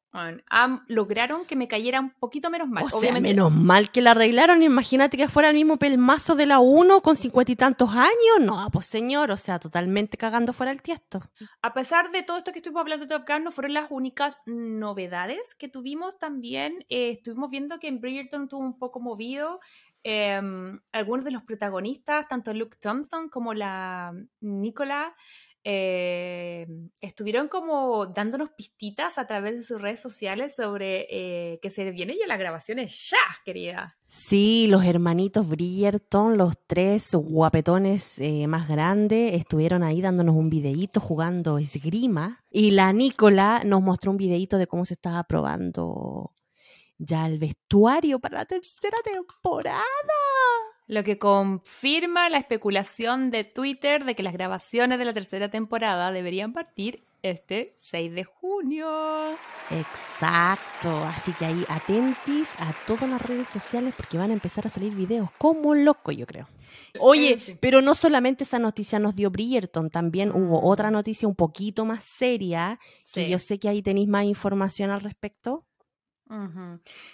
lograron 0.87 1.45
que 1.45 1.55
me 1.55 1.67
cayera 1.67 1.99
un 1.99 2.11
poquito 2.11 2.49
menos 2.49 2.67
mal. 2.67 2.83
o 2.83 2.89
sea, 2.89 2.99
Obviamente, 2.99 3.29
menos 3.29 3.51
mal 3.51 3.91
que 3.91 4.01
la 4.01 4.11
arreglaron. 4.11 4.61
Imagínate 4.63 5.17
que 5.17 5.27
fuera 5.27 5.49
el 5.49 5.55
mismo 5.55 5.77
pelmazo 5.77 6.35
de 6.35 6.45
la 6.45 6.59
1 6.59 7.01
con 7.01 7.15
cincuenta 7.15 7.51
y 7.51 7.55
tantos 7.55 7.91
años. 7.91 8.39
No, 8.41 8.69
pues 8.71 8.85
señor, 8.85 9.31
o 9.31 9.37
sea, 9.37 9.59
totalmente 9.59 10.17
cagando 10.17 10.53
fuera 10.53 10.71
el 10.71 10.81
tiesto. 10.81 11.21
A 11.61 11.73
pesar 11.73 12.11
de 12.11 12.23
todo 12.23 12.37
esto 12.37 12.51
que 12.51 12.59
estuvimos 12.59 12.81
hablando 12.81 13.05
de 13.05 13.15
Top 13.17 13.27
Gun, 13.27 13.43
no 13.43 13.51
fueron 13.51 13.73
las 13.73 13.87
únicas 13.89 14.39
novedades 14.45 15.55
que 15.55 15.67
tuvimos 15.67 16.17
también. 16.17 16.85
eh, 16.89 17.09
estuvimos 17.11 17.49
viendo 17.51 17.79
que 17.79 17.87
en 17.87 17.99
Bridgerton 18.01 18.43
estuvo 18.43 18.61
un 18.61 18.77
poco 18.77 18.99
movido. 18.99 19.59
eh, 20.03 20.39
algunos 20.91 21.25
de 21.25 21.31
los 21.31 21.41
protagonistas, 21.43 22.27
tanto 22.27 22.53
Luke 22.53 22.77
Thompson 22.79 23.27
como 23.27 23.53
la 23.55 24.13
Nicola, 24.39 25.15
eh, 25.67 26.67
estuvieron 27.01 27.47
como 27.47 28.05
dándonos 28.05 28.51
pistitas 28.51 29.17
a 29.17 29.25
través 29.25 29.55
de 29.55 29.63
sus 29.63 29.81
redes 29.81 29.99
sociales 29.99 30.55
sobre 30.55 31.07
eh, 31.09 31.59
que 31.59 31.71
se 31.71 31.89
viene 31.89 32.15
ya 32.19 32.27
las 32.27 32.37
grabaciones 32.37 33.09
ya, 33.09 33.17
querida. 33.43 33.97
Sí, 34.07 34.67
los 34.67 34.85
hermanitos 34.85 35.49
Bridgerton, 35.49 36.37
los 36.37 36.53
tres 36.67 37.09
guapetones 37.15 38.19
eh, 38.19 38.45
más 38.45 38.69
grandes, 38.69 39.33
estuvieron 39.33 39.81
ahí 39.81 40.01
dándonos 40.01 40.35
un 40.35 40.51
videíto 40.51 40.99
jugando 40.99 41.57
esgrima. 41.57 42.43
Y 42.51 42.69
la 42.71 42.93
Nicola 42.93 43.63
nos 43.65 43.81
mostró 43.81 44.11
un 44.11 44.17
videíto 44.17 44.59
de 44.59 44.67
cómo 44.67 44.85
se 44.85 44.93
estaba 44.93 45.23
probando 45.23 46.31
ya 46.99 47.25
el 47.25 47.39
vestuario 47.39 48.19
para 48.19 48.37
la 48.37 48.45
tercera 48.45 48.97
temporada. 49.03 49.81
Lo 50.87 51.03
que 51.03 51.17
confirma 51.17 52.29
la 52.29 52.37
especulación 52.37 53.31
de 53.31 53.43
Twitter 53.43 54.05
de 54.05 54.15
que 54.15 54.21
las 54.21 54.33
grabaciones 54.33 54.99
de 54.99 55.05
la 55.05 55.13
tercera 55.13 55.49
temporada 55.49 56.11
deberían 56.11 56.53
partir 56.53 57.03
este 57.23 57.73
6 57.77 58.13
de 58.13 58.23
junio. 58.23 59.35
Exacto, 59.71 61.03
así 61.05 61.31
que 61.33 61.45
ahí 61.45 61.65
atentis 61.69 62.51
a 62.59 62.71
todas 62.85 63.09
las 63.09 63.19
redes 63.19 63.47
sociales 63.47 63.95
porque 63.97 64.19
van 64.19 64.29
a 64.29 64.33
empezar 64.33 64.67
a 64.67 64.69
salir 64.69 64.93
videos 64.93 65.31
como 65.39 65.73
loco, 65.73 66.11
yo 66.11 66.27
creo. 66.27 66.45
Oye, 66.99 67.57
pero 67.59 67.81
no 67.81 67.95
solamente 67.95 68.43
esa 68.43 68.59
noticia 68.59 68.99
nos 68.99 69.15
dio 69.15 69.31
Bridgerton, 69.31 69.89
también 69.89 70.29
hubo 70.31 70.61
mm. 70.61 70.65
otra 70.65 70.91
noticia 70.91 71.27
un 71.27 71.35
poquito 71.35 71.83
más 71.83 72.03
seria, 72.03 72.79
que 73.11 73.27
yo 73.27 73.39
sé 73.39 73.57
que 73.57 73.69
ahí 73.69 73.81
tenéis 73.81 74.07
más 74.07 74.25
información 74.25 74.91
al 74.91 75.01
respecto. 75.01 75.65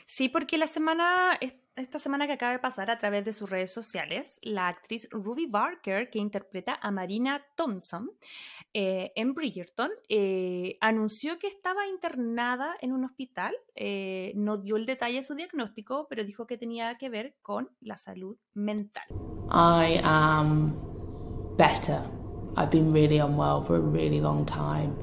Sí, 0.06 0.30
porque 0.30 0.58
la 0.58 0.68
semana, 0.68 1.38
esta 1.82 2.00
semana 2.00 2.28
que 2.28 2.34
acaba 2.34 2.54
de 2.54 2.60
pasar 2.60 2.90
a 2.90 2.98
través 2.98 3.26
de 3.26 3.34
sus 3.34 3.50
redes 3.50 3.74
sociales, 3.74 4.40
la 4.44 4.68
actriz 4.68 5.08
Ruby 5.12 5.48
Barker, 5.48 6.10
que 6.10 6.20
interpreta 6.20 6.80
a 6.82 6.92
Marina 6.92 7.44
Thompson 7.56 8.12
eh, 8.74 9.12
en 9.16 9.34
Bridgerton, 9.34 9.90
eh, 10.08 10.78
anunció 10.82 11.38
que 11.40 11.48
estaba 11.48 11.88
internada 11.88 12.76
en 12.82 12.94
un 12.94 13.06
hospital. 13.06 13.54
Eh, 13.76 14.34
no 14.36 14.58
dio 14.58 14.78
el 14.78 14.86
detalle 14.86 15.18
de 15.18 15.24
su 15.24 15.36
diagnóstico, 15.36 16.08
pero 16.10 16.24
dijo 16.24 16.48
que 16.48 16.58
tenía 16.58 16.98
que 16.98 17.10
ver 17.10 17.36
con 17.42 17.70
la 17.82 17.98
salud 17.98 18.38
mental. 18.54 19.04
I 19.52 20.00
am 20.04 20.76
better. 21.58 22.02
I've 22.56 22.70
been 22.70 22.92
really 22.92 23.20
unwell 23.20 23.62
for 23.62 23.76
a 23.76 23.80
really 23.80 24.20
long 24.20 24.46
time. 24.46 24.96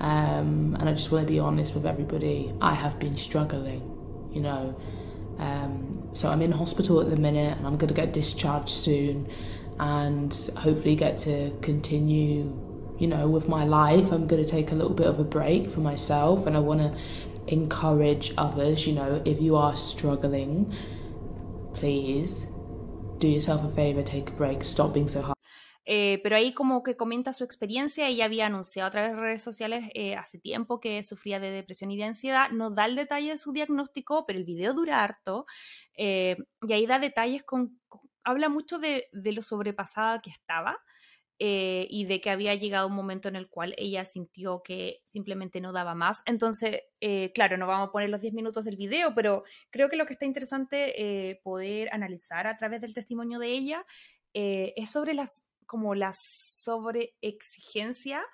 Um, 0.00 0.76
and 0.78 0.88
I 0.88 0.92
just 0.92 1.10
want 1.10 1.26
to 1.26 1.32
be 1.32 1.40
honest 1.40 1.74
with 1.74 1.84
everybody. 1.84 2.52
I 2.60 2.72
have 2.72 2.98
been 2.98 3.16
struggling, 3.16 3.82
you 4.32 4.40
know. 4.40 4.76
Um, 5.38 6.08
so 6.12 6.30
I'm 6.30 6.42
in 6.42 6.52
hospital 6.52 7.00
at 7.00 7.10
the 7.10 7.16
minute 7.16 7.56
and 7.58 7.66
I'm 7.66 7.76
going 7.76 7.88
to 7.88 7.94
get 7.94 8.12
discharged 8.12 8.68
soon 8.68 9.30
and 9.78 10.34
hopefully 10.56 10.96
get 10.96 11.18
to 11.18 11.56
continue, 11.62 12.56
you 12.98 13.06
know, 13.06 13.28
with 13.28 13.48
my 13.48 13.64
life. 13.64 14.10
I'm 14.10 14.26
going 14.26 14.44
to 14.44 14.50
take 14.50 14.72
a 14.72 14.74
little 14.74 14.94
bit 14.94 15.06
of 15.06 15.20
a 15.20 15.24
break 15.24 15.70
for 15.70 15.80
myself 15.80 16.46
and 16.46 16.56
I 16.56 16.60
want 16.60 16.80
to 16.80 16.98
encourage 17.46 18.34
others, 18.36 18.86
you 18.86 18.94
know, 18.94 19.22
if 19.24 19.40
you 19.40 19.56
are 19.56 19.74
struggling, 19.74 20.74
please 21.74 22.46
do 23.18 23.28
yourself 23.28 23.64
a 23.64 23.68
favor, 23.68 24.02
take 24.02 24.30
a 24.30 24.32
break, 24.32 24.64
stop 24.64 24.92
being 24.92 25.08
so 25.08 25.22
hard. 25.22 25.37
Eh, 25.90 26.20
pero 26.22 26.36
ahí 26.36 26.52
como 26.52 26.82
que 26.82 26.98
comenta 26.98 27.32
su 27.32 27.44
experiencia, 27.44 28.08
ella 28.08 28.26
había 28.26 28.44
anunciado 28.44 28.88
a 28.88 28.90
través 28.90 29.12
de 29.12 29.16
redes 29.16 29.42
sociales 29.42 29.86
eh, 29.94 30.16
hace 30.16 30.38
tiempo 30.38 30.80
que 30.80 31.02
sufría 31.02 31.40
de 31.40 31.50
depresión 31.50 31.90
y 31.90 31.96
de 31.96 32.04
ansiedad, 32.04 32.50
no 32.50 32.70
da 32.70 32.84
el 32.84 32.94
detalle 32.94 33.30
de 33.30 33.36
su 33.38 33.52
diagnóstico, 33.52 34.26
pero 34.26 34.38
el 34.38 34.44
video 34.44 34.74
dura 34.74 35.02
harto, 35.02 35.46
eh, 35.96 36.36
y 36.60 36.72
ahí 36.74 36.84
da 36.84 36.98
detalles 36.98 37.42
con, 37.42 37.80
habla 38.22 38.50
mucho 38.50 38.78
de, 38.78 39.08
lo 39.14 39.40
sobrepasada 39.40 40.18
que 40.18 40.28
estaba, 40.28 40.76
y 41.40 42.04
de 42.04 42.20
que 42.20 42.30
había 42.30 42.56
llegado 42.56 42.88
un 42.88 42.96
momento 42.96 43.28
en 43.28 43.36
el 43.36 43.48
cual 43.48 43.72
ella 43.78 44.04
sintió 44.04 44.60
que 44.60 45.02
simplemente 45.04 45.60
no 45.60 45.72
daba 45.72 45.94
más. 45.94 46.24
Entonces, 46.26 46.82
claro, 47.32 47.56
no 47.56 47.68
vamos 47.68 47.88
a 47.88 47.92
poner 47.92 48.10
los 48.10 48.22
10 48.22 48.34
minutos 48.34 48.64
del 48.64 48.76
video, 48.76 49.14
pero 49.14 49.44
creo 49.70 49.88
que 49.88 49.94
lo 49.94 50.04
que 50.04 50.14
está 50.14 50.26
interesante 50.26 51.40
poder 51.44 51.90
analizar 51.92 52.48
a 52.48 52.56
través 52.56 52.80
del 52.80 52.92
testimonio 52.92 53.38
de 53.38 53.50
ella 53.50 53.86
es 54.32 54.90
sobre 54.90 55.14
las 55.14 55.47
como 55.68 55.94
la 55.94 56.12
sobreexigencia 56.12 58.24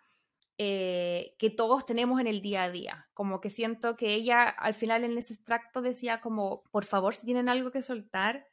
eh, 0.57 1.35
que 1.39 1.51
todos 1.51 1.85
tenemos 1.85 2.21
en 2.21 2.29
el 2.29 2.41
día 2.41 2.63
a 2.63 2.71
día. 2.71 3.09
Como 3.13 3.41
que 3.41 3.51
siento 3.51 3.97
que 3.97 4.15
ella 4.15 4.49
al 4.49 4.75
final 4.75 5.05
en 5.05 5.19
ese 5.19 5.35
extracto 5.35 5.83
decía 5.83 6.21
como, 6.21 6.63
por 6.71 6.85
favor, 6.85 7.15
si 7.15 7.27
tienen 7.27 7.49
algo 7.49 7.73
que 7.73 7.83
soltar, 7.83 8.47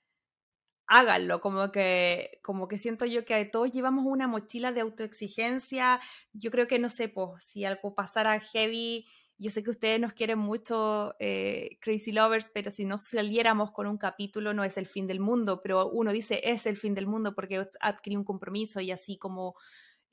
háganlo. 0.88 1.42
Como 1.42 1.72
que, 1.72 2.40
como 2.44 2.68
que 2.68 2.80
siento 2.80 3.06
yo 3.06 3.24
que 3.24 3.46
todos 3.46 3.72
llevamos 3.72 4.06
una 4.08 4.28
mochila 4.28 4.72
de 4.72 4.82
autoexigencia. 4.82 6.02
Yo 6.34 6.50
creo 6.52 6.68
que 6.68 6.80
no 6.80 6.90
sé, 6.90 7.08
pues, 7.08 7.44
si 7.46 7.66
algo 7.66 7.94
pasara 7.96 8.40
heavy 8.40 9.06
yo 9.42 9.50
sé 9.50 9.64
que 9.64 9.72
ustedes 9.72 10.00
nos 10.00 10.14
quieren 10.14 10.38
mucho, 10.38 11.16
eh, 11.20 11.80
Crazy 11.82 12.12
Lovers, 12.12 12.52
pero 12.54 12.70
si 12.70 12.86
no 12.86 13.00
saliéramos 13.00 13.72
con 13.72 13.88
un 13.88 13.98
capítulo 13.98 14.54
no 14.54 14.64
es 14.64 14.78
el 14.78 14.86
fin 14.86 15.08
del 15.08 15.20
mundo, 15.20 15.62
pero 15.64 15.90
uno 15.90 16.12
dice 16.12 16.42
es 16.44 16.68
el 16.68 16.78
fin 16.78 16.94
del 16.94 17.08
mundo 17.08 17.34
porque 17.34 17.66
adquirí 17.80 18.16
un 18.16 18.24
compromiso 18.24 18.82
y 18.82 18.92
así 18.92 19.18
como, 19.18 19.56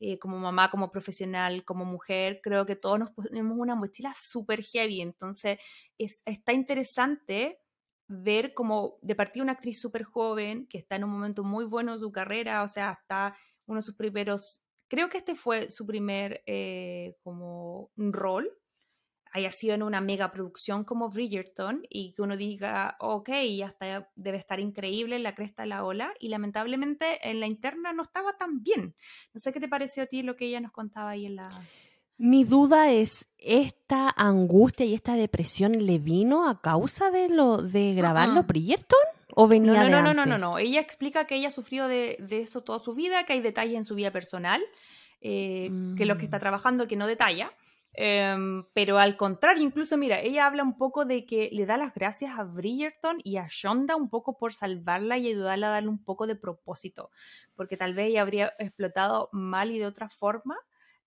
eh, 0.01 0.19
como 0.19 0.39
mamá, 0.39 0.71
como 0.71 0.91
profesional, 0.91 1.63
como 1.67 1.85
mujer, 1.85 2.41
creo 2.43 2.65
que 2.65 2.75
todos 2.75 2.99
nos 2.99 3.11
ponemos 3.11 3.59
una 3.59 3.75
mochila 3.75 4.15
súper 4.17 4.63
heavy, 4.63 5.03
entonces 5.03 5.61
es, 5.99 6.23
está 6.25 6.55
interesante 6.55 7.61
ver 8.07 8.55
como 8.55 8.97
de 9.03 9.15
partida 9.15 9.43
una 9.43 9.53
actriz 9.53 9.79
súper 9.79 10.05
joven 10.05 10.67
que 10.69 10.79
está 10.79 10.97
en 10.97 11.05
un 11.05 11.11
momento 11.11 11.45
muy 11.45 11.67
bueno 11.67 11.93
de 11.93 11.99
su 11.99 12.11
carrera, 12.11 12.63
o 12.63 12.69
sea, 12.69 12.99
está 12.99 13.37
uno 13.67 13.77
de 13.81 13.83
sus 13.83 13.95
primeros, 13.95 14.65
creo 14.89 15.11
que 15.11 15.19
este 15.19 15.35
fue 15.35 15.71
su 15.71 15.85
primer 15.85 16.43
eh, 16.47 17.19
como 17.23 17.91
rol 17.95 18.51
haya 19.33 19.51
sido 19.53 19.75
en 19.75 19.83
una 19.83 20.01
mega 20.01 20.31
producción 20.31 20.85
como 20.85 21.09
Bridgerton 21.09 21.83
y 21.89 22.13
que 22.13 22.23
uno 22.23 22.37
diga, 22.37 22.97
ok, 23.01 23.31
hasta 23.65 24.09
debe 24.17 24.39
estar 24.39 24.61
increíble 24.61 25.17
en 25.17 25.23
la 25.23 25.35
cresta 25.35 25.63
de 25.63 25.69
la 25.69 25.85
ola 25.85 26.13
y 26.21 26.29
lamentablemente 26.29 27.29
en 27.29 27.41
la 27.41 27.47
interna 27.47 27.93
no 27.93 28.03
estaba 28.03 28.37
tan 28.37 28.63
bien. 28.63 28.95
No 29.33 29.41
sé 29.41 29.53
qué 29.53 29.61
te 29.61 29.69
pareció 29.69 30.03
a 30.03 30.07
ti 30.07 30.23
lo 30.23 30.37
que 30.37 30.47
ella 30.47 30.61
nos 30.61 30.73
contaba 30.73 31.11
ahí 31.11 31.27
en 31.27 31.37
la... 31.37 31.49
Mi 32.17 32.43
duda 32.43 32.91
es, 32.91 33.29
¿esta 33.39 34.13
angustia 34.17 34.85
y 34.85 34.95
esta 34.95 35.15
depresión 35.15 35.87
le 35.87 35.99
vino 35.99 36.49
a 36.49 36.61
causa 36.61 37.13
de 37.13 37.29
lo 37.29 37.59
de 37.59 37.95
grabarlo 37.95 38.43
Bridgerton? 38.43 38.99
¿O 39.37 39.47
venía 39.47 39.85
no, 39.85 39.89
no, 39.89 40.03
no, 40.03 40.15
no, 40.15 40.27
no, 40.27 40.39
no, 40.39 40.59
Ella 40.59 40.81
explica 40.81 41.27
que 41.27 41.37
ella 41.37 41.53
sufrió 41.53 41.87
de, 41.87 42.17
de, 42.19 42.41
eso 42.41 42.63
toda 42.63 42.81
su 42.81 42.93
vida, 42.95 43.25
que 43.25 43.35
hay 43.35 43.41
detalles 43.41 43.77
en 43.77 43.85
su 43.85 43.95
vida 43.95 44.11
personal, 44.11 44.61
eh, 45.21 45.71
que 45.97 46.07
lo 46.07 46.17
que 46.17 46.25
está 46.25 46.39
mm. 46.39 46.41
trabajando 46.41 46.89
que 46.89 46.97
no 46.97 47.07
detalla. 47.07 47.53
Em, 48.01 48.65
pero 48.75 48.97
al 48.97 49.17
contrario, 49.17 49.65
incluso 49.65 49.97
mira, 49.97 50.21
ella 50.21 50.47
habla 50.47 50.63
un 50.63 50.79
poco 50.79 51.05
de 51.05 51.27
que 51.27 51.51
le 51.53 51.67
da 51.67 51.77
las 51.77 51.93
gracias 51.93 52.39
a 52.39 52.45
Bridgerton 52.45 53.19
y 53.25 53.39
a 53.39 53.49
Shonda 53.49 53.97
un 53.97 54.09
poco 54.09 54.39
por 54.39 54.53
salvarla 54.53 55.19
y 55.19 55.27
ayudarla 55.27 55.67
a 55.67 55.71
darle 55.71 55.89
un 55.89 56.05
poco 56.05 56.29
de 56.29 56.37
propósito, 56.37 57.11
porque 57.57 57.77
tal 57.77 57.95
vez 57.95 58.11
ella 58.11 58.23
habría 58.23 58.53
explotado 58.61 59.31
mal 59.33 59.73
y 59.73 59.81
de 59.81 59.87
otra 59.87 60.09
forma 60.09 60.57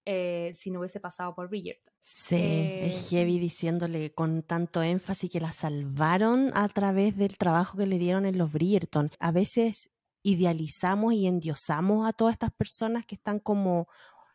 eh, 0.03 0.51
si 0.53 0.69
no 0.69 0.79
hubiese 0.79 0.99
pasado 0.99 1.33
por 1.33 1.47
Bridgerton. 1.47 1.93
Sí, 2.01 2.35
es 2.35 3.05
eh, 3.05 3.07
heavy 3.09 3.39
diciéndole 3.39 4.13
con 4.13 4.43
tanto 4.43 4.83
énfasis 4.83 5.29
que 5.29 5.39
la 5.39 5.53
salvaron 5.53 6.51
a 6.55 6.67
través 6.67 7.15
del 7.15 7.37
trabajo 7.37 7.77
que 7.77 7.87
le 7.87 7.99
dieron 7.99 8.25
en 8.25 8.37
los 8.37 8.51
Bridgerton. 8.51 9.11
A 9.17 9.31
veces 9.31 9.91
idealizamos 10.23 11.13
y 11.13 11.25
endiosamos 11.25 12.05
a 12.05 12.11
todas 12.11 12.33
estas 12.33 12.51
personas 12.51 13.05
que 13.05 13.15
están 13.15 13.39
como 13.39 13.87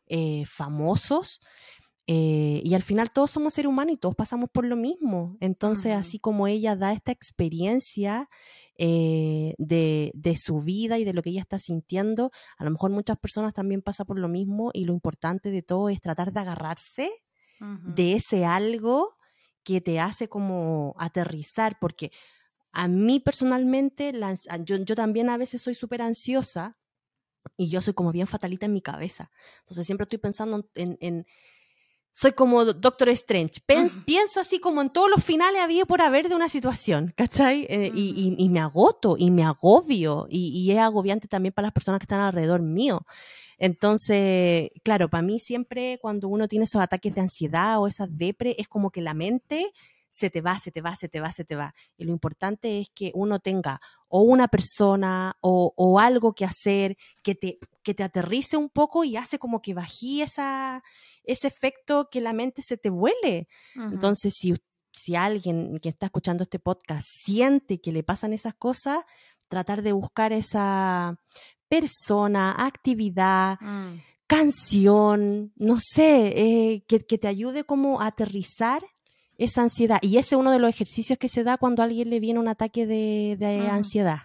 eh, 0.09 0.45
famosos 0.47 1.41
eh, 2.09 2.61
y 2.65 2.75
al 2.75 2.83
final 2.83 3.11
todos 3.11 3.33
somos 3.33 3.55
seres 3.55 3.69
humanos 3.69 3.95
y 3.95 3.97
todos 3.97 4.15
pasamos 4.15 4.49
por 4.51 4.65
lo 4.65 4.77
mismo. 4.77 5.37
Entonces, 5.41 5.93
así 5.93 6.21
como 6.21 6.47
ella 6.47 6.77
da 6.77 6.93
esta 6.93 7.11
experiencia 7.11 8.29
eh, 8.79 9.55
de, 9.59 10.13
de, 10.15 10.37
su 10.37 10.61
vida 10.61 10.99
y 10.99 11.05
de 11.05 11.13
lo 11.13 11.23
que 11.23 11.31
ella 11.31 11.41
está 11.41 11.59
sintiendo, 11.59 12.31
a 12.59 12.65
lo 12.65 12.71
mejor 12.71 12.93
muchas 12.93 13.19
personas 13.19 13.55
también 13.55 13.83
pasan 13.83 14.07
por 14.07 14.21
lo 14.21 14.29
mismo 14.29 14.71
y 14.73 14.85
lo 14.85 14.93
importante 14.93 15.51
de 15.51 15.63
todo 15.63 15.89
es 15.89 16.01
tratar 16.01 16.33
de 16.33 16.41
agarrarse 16.41 17.11
de 17.59 18.13
ese 18.13 18.45
algo 18.45 19.17
que 19.65 19.81
te 19.81 19.99
hace 19.99 20.29
como 20.29 20.95
aterrizar, 20.99 21.79
porque 21.81 22.13
a 22.71 22.87
mí 22.87 23.19
personalmente, 23.19 24.13
yo, 24.65 24.77
yo 24.77 24.95
también 24.95 25.31
a 25.31 25.39
veces 25.39 25.63
soy 25.63 25.75
súper 25.75 26.03
ansiosa 26.03 26.77
y 27.57 27.71
yo 27.71 27.81
soy 27.81 27.95
como 27.95 28.13
bien 28.13 28.27
fatalita 28.27 28.67
en 28.67 28.75
mi 28.75 28.83
cabeza. 28.83 29.31
Entonces 29.61 29.87
siempre 29.87 30.05
estoy 30.05 30.19
pensando 30.19 30.69
en, 30.75 30.99
en 31.01 31.27
soy 32.17 32.33
como 32.33 32.65
Doctor 32.65 33.11
Strange. 33.11 33.61
Pienso 34.07 34.41
así 34.41 34.59
como 34.59 34.81
en 34.81 34.89
todos 34.89 35.11
los 35.11 35.23
finales 35.23 35.61
había 35.61 35.85
por 35.85 36.01
haber 36.01 36.31
de 36.31 36.35
una 36.35 36.49
situación, 36.49 37.13
¿cachai? 37.17 37.67
Eh, 37.69 37.93
y, 37.95 38.49
me 38.49 38.59
agoto 38.59 39.17
y 39.19 39.31
me 39.31 39.45
agobio 39.45 40.27
y, 40.31 40.71
es 40.73 40.79
agobiante 40.79 41.29
también 41.29 41.53
para 41.53 41.67
las 41.67 41.75
personas 41.75 42.01
que 42.01 42.05
están 42.05 42.21
alrededor 42.21 42.63
mío. 42.63 43.03
Entonces, 43.59 44.71
claro, 44.83 45.11
para 45.11 45.23
mí 45.23 45.39
siempre 45.39 45.99
cuando 46.01 46.29
uno 46.29 46.49
tiene 46.49 46.65
esos 46.65 46.81
ataques 46.81 47.15
de 47.15 47.21
ansiedad 47.21 47.79
o 47.83 47.87
esas 47.87 48.09
depre, 48.11 48.57
es 48.59 48.67
como 48.67 48.91
que 48.91 49.03
la 49.03 49.13
mente 49.13 49.71
se 50.17 50.31
te 50.31 50.41
va, 50.41 50.59
se 50.59 50.71
te 50.71 50.81
va, 50.81 50.97
se 50.97 51.09
te 51.09 51.21
va, 51.21 51.31
se 51.31 51.45
te 51.45 51.57
va. 51.57 51.75
Y 51.99 52.05
lo 52.05 52.13
importante 52.13 52.81
es 52.81 52.89
que 52.95 53.13
uno 53.15 53.39
tenga 53.39 53.81
o 54.09 54.23
una 54.23 54.49
persona 54.49 55.37
o, 55.41 56.01
algo 56.01 56.33
que 56.35 56.45
hacer 56.47 56.97
que 57.23 57.35
te, 57.35 57.59
que 57.83 57.93
te 57.93 58.03
aterrice 58.03 58.57
un 58.57 58.71
poco 58.71 59.05
y 59.05 59.17
hace 59.17 59.39
como 59.39 59.61
que 59.61 59.75
bají 59.75 60.23
esa, 60.23 60.83
ese 61.23 61.49
efecto 61.49 62.09
que 62.11 62.23
la 62.23 62.33
mente 62.33 62.63
se 62.63 62.79
te 62.79 62.89
vuele. 62.89 63.47
Entonces, 63.75 64.33
si, 64.39 64.55
si 64.91 65.17
alguien 65.17 65.79
que 65.81 65.91
está 65.91 66.07
escuchando 66.07 66.45
este 66.45 66.59
podcast 66.59 67.07
siente 67.07 67.81
que 67.81 67.93
le 67.93 68.03
pasan 68.03 68.33
esas 68.33 68.55
cosas, 68.55 69.05
tratar 69.49 69.83
de 69.83 69.93
buscar 69.93 70.33
esa 70.33 71.21
persona, 71.69 72.55
actividad, 72.57 73.59
mm. 73.61 74.01
canción, 74.27 75.53
no 75.57 75.77
sé, 75.79 76.29
eh, 76.37 76.85
que, 76.89 77.05
que, 77.05 77.19
te 77.19 77.29
ayude 77.29 77.65
como 77.65 78.01
a 78.01 78.07
aterrizar 78.07 78.83
esa 79.38 79.62
ansiedad. 79.62 79.99
Y 80.02 80.19
ese 80.19 80.35
es 80.35 80.40
uno 80.40 80.50
de 80.50 80.59
los 80.59 80.71
ejercicios 80.71 81.19
que 81.19 81.28
se 81.28 81.45
da 81.45 81.57
cuando 81.57 81.83
a 81.83 81.87
alguien 81.87 82.11
le 82.11 82.21
viene 82.21 82.40
un 82.40 82.49
ataque 82.49 82.87
de, 82.87 83.69
ansiedad. 83.71 84.23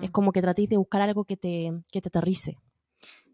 Es 0.00 0.10
como 0.10 0.32
que 0.32 0.40
tratéis 0.40 0.68
de 0.68 0.76
buscar 0.76 1.02
algo 1.02 1.24
que 1.24 1.36
te, 1.36 1.72
que 1.90 2.00
te 2.00 2.08
aterrice. 2.08 2.56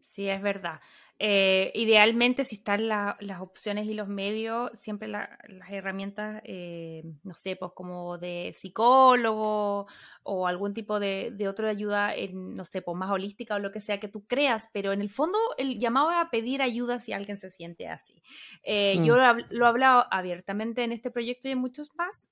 Sí, 0.00 0.28
es 0.28 0.42
verdad. 0.42 0.80
Eh, 1.24 1.70
idealmente, 1.76 2.42
si 2.42 2.56
están 2.56 2.88
las 2.88 3.40
opciones 3.40 3.86
y 3.86 3.94
los 3.94 4.08
medios, 4.08 4.72
siempre 4.74 5.06
las 5.06 5.28
herramientas, 5.70 6.42
eh, 6.44 7.04
no 7.22 7.34
sé, 7.34 7.54
pues 7.54 7.70
como 7.76 8.18
de 8.18 8.52
psicólogo 8.58 9.86
o 10.24 10.46
algún 10.48 10.74
tipo 10.74 10.98
de, 10.98 11.30
de 11.32 11.46
otra 11.46 11.68
ayuda, 11.68 12.12
en, 12.12 12.56
no 12.56 12.64
sé, 12.64 12.82
pues 12.82 12.96
más 12.96 13.08
holística 13.08 13.54
o 13.54 13.60
lo 13.60 13.70
que 13.70 13.78
sea 13.78 14.00
que 14.00 14.08
tú 14.08 14.26
creas, 14.26 14.68
pero 14.72 14.92
en 14.92 15.00
el 15.00 15.10
fondo 15.10 15.38
el 15.58 15.78
llamado 15.78 16.10
es 16.10 16.16
a 16.18 16.28
pedir 16.28 16.60
ayuda 16.60 16.98
si 16.98 17.12
alguien 17.12 17.38
se 17.38 17.52
siente 17.52 17.86
así. 17.86 18.20
Eh, 18.64 18.96
yo 19.04 19.14
mm. 19.14 19.44
lo, 19.50 19.64
he 19.64 19.68
hablado 19.68 20.06
abiertamente 20.10 20.82
en 20.82 20.90
este 20.90 21.12
proyecto 21.12 21.46
y 21.46 21.52
en 21.52 21.58
muchos 21.58 21.94
más. 21.94 22.30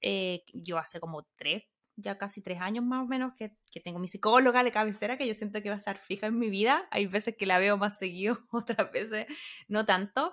yo 0.52 0.78
hace 0.78 0.99
como 0.99 1.23
tres, 1.37 1.62
ya 2.00 2.19
casi 2.19 2.42
tres 2.42 2.61
años 2.61 2.85
más 2.85 3.04
o 3.04 3.07
menos 3.07 3.35
que, 3.35 3.57
que, 3.71 3.80
tengo 3.80 3.99
mi 3.99 4.09
psicóloga 4.09 4.64
de 4.64 4.73
cabecera 4.73 5.16
que 5.16 5.26
yo 5.26 5.35
siento 5.35 5.62
que 5.62 5.69
va 5.69 5.76
a 5.76 5.78
estar 5.78 5.99
fija 5.99 6.26
en 6.26 6.38
mi 6.38 6.50
vida. 6.50 6.87
Hay 6.90 7.07
veces 7.07 7.37
que 7.37 7.47
la 7.47 7.59
veo 7.59 7.76
más 7.76 7.99
seguido, 7.99 8.38
otras 8.52 8.90
veces 8.92 9.26
no 9.69 9.85
tanto. 9.85 10.33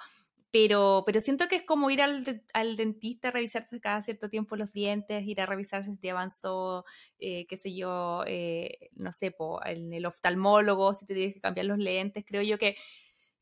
Pero, 0.49 1.03
pero 1.05 1.19
siento 1.19 1.47
que 1.49 1.57
es 1.57 1.63
como 1.63 1.89
ir 1.91 2.01
al, 2.01 2.41
al 2.53 2.77
dentista 2.77 3.27
a 3.27 3.31
revisarse 3.31 3.81
cada 3.81 4.01
cierto 4.01 4.29
tiempo 4.29 4.55
los 4.55 4.71
dientes, 4.71 5.25
ir 5.27 5.41
a 5.41 5.45
revisarse 5.45 5.91
si 5.91 5.99
te 5.99 6.09
avanzó, 6.09 6.85
eh, 7.19 7.45
qué 7.47 7.57
sé 7.57 7.75
yo, 7.75 8.23
eh, 8.25 8.89
no 8.93 9.11
sé, 9.11 9.31
po, 9.31 9.61
el 9.63 10.05
oftalmólogo, 10.05 10.93
si 10.93 11.05
te 11.05 11.13
tienes 11.13 11.33
que 11.33 11.41
cambiar 11.41 11.65
los 11.65 11.77
lentes. 11.77 12.23
Creo 12.25 12.41
yo 12.43 12.57
que, 12.57 12.77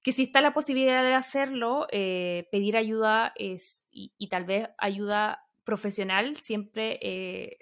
que 0.02 0.12
si 0.12 0.24
está 0.24 0.42
la 0.42 0.54
posibilidad 0.54 1.04
de 1.04 1.14
hacerlo, 1.14 1.88
eh, 1.92 2.48
pedir 2.52 2.76
ayuda 2.76 3.34
es, 3.36 3.86
y, 3.92 4.14
y, 4.18 4.30
tal 4.30 4.46
vez 4.46 4.70
ayuda 4.78 5.45
profesional 5.66 6.38
siempre 6.38 7.00
eh, 7.02 7.58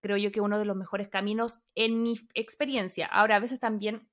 creo 0.00 0.18
yo 0.18 0.30
que 0.30 0.42
uno 0.42 0.58
de 0.58 0.66
los 0.66 0.76
mejores 0.76 1.08
caminos 1.08 1.60
en 1.74 2.02
mi 2.02 2.20
experiencia. 2.34 3.06
Ahora, 3.06 3.36
a 3.36 3.40
veces 3.40 3.60
también 3.60 4.08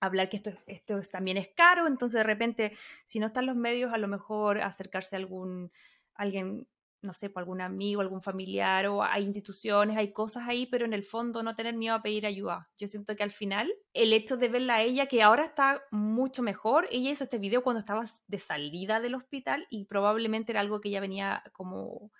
hablar 0.00 0.28
que 0.28 0.36
esto, 0.36 0.50
esto 0.66 1.00
también 1.10 1.38
es 1.38 1.48
caro, 1.56 1.86
entonces 1.86 2.18
de 2.18 2.24
repente, 2.24 2.72
si 3.06 3.20
no 3.20 3.26
están 3.26 3.46
los 3.46 3.56
medios, 3.56 3.94
a 3.94 3.98
lo 3.98 4.08
mejor 4.08 4.60
acercarse 4.60 5.16
a 5.16 5.18
algún, 5.20 5.72
alguien, 6.14 6.66
no 7.00 7.12
sé, 7.12 7.30
por 7.30 7.42
algún 7.42 7.60
amigo, 7.60 8.00
algún 8.00 8.20
familiar, 8.20 8.86
o 8.88 9.02
hay 9.02 9.24
instituciones, 9.24 9.96
hay 9.96 10.12
cosas 10.12 10.48
ahí, 10.48 10.66
pero 10.66 10.84
en 10.84 10.92
el 10.92 11.04
fondo 11.04 11.42
no 11.42 11.54
tener 11.54 11.74
miedo 11.74 11.94
a 11.94 12.02
pedir 12.02 12.26
ayuda. 12.26 12.68
Yo 12.76 12.86
siento 12.86 13.14
que 13.14 13.22
al 13.22 13.30
final, 13.30 13.72
el 13.92 14.12
hecho 14.12 14.36
de 14.36 14.48
verla 14.48 14.76
a 14.76 14.82
ella, 14.82 15.06
que 15.06 15.22
ahora 15.22 15.44
está 15.44 15.82
mucho 15.90 16.42
mejor, 16.42 16.86
ella 16.90 17.10
hizo 17.10 17.24
este 17.24 17.38
video 17.38 17.62
cuando 17.62 17.80
estaba 17.80 18.04
de 18.26 18.38
salida 18.38 19.00
del 19.00 19.14
hospital 19.14 19.66
y 19.70 19.84
probablemente 19.86 20.52
era 20.52 20.60
algo 20.60 20.80
que 20.80 20.88
ella 20.88 21.00
venía 21.00 21.42
como 21.52 22.10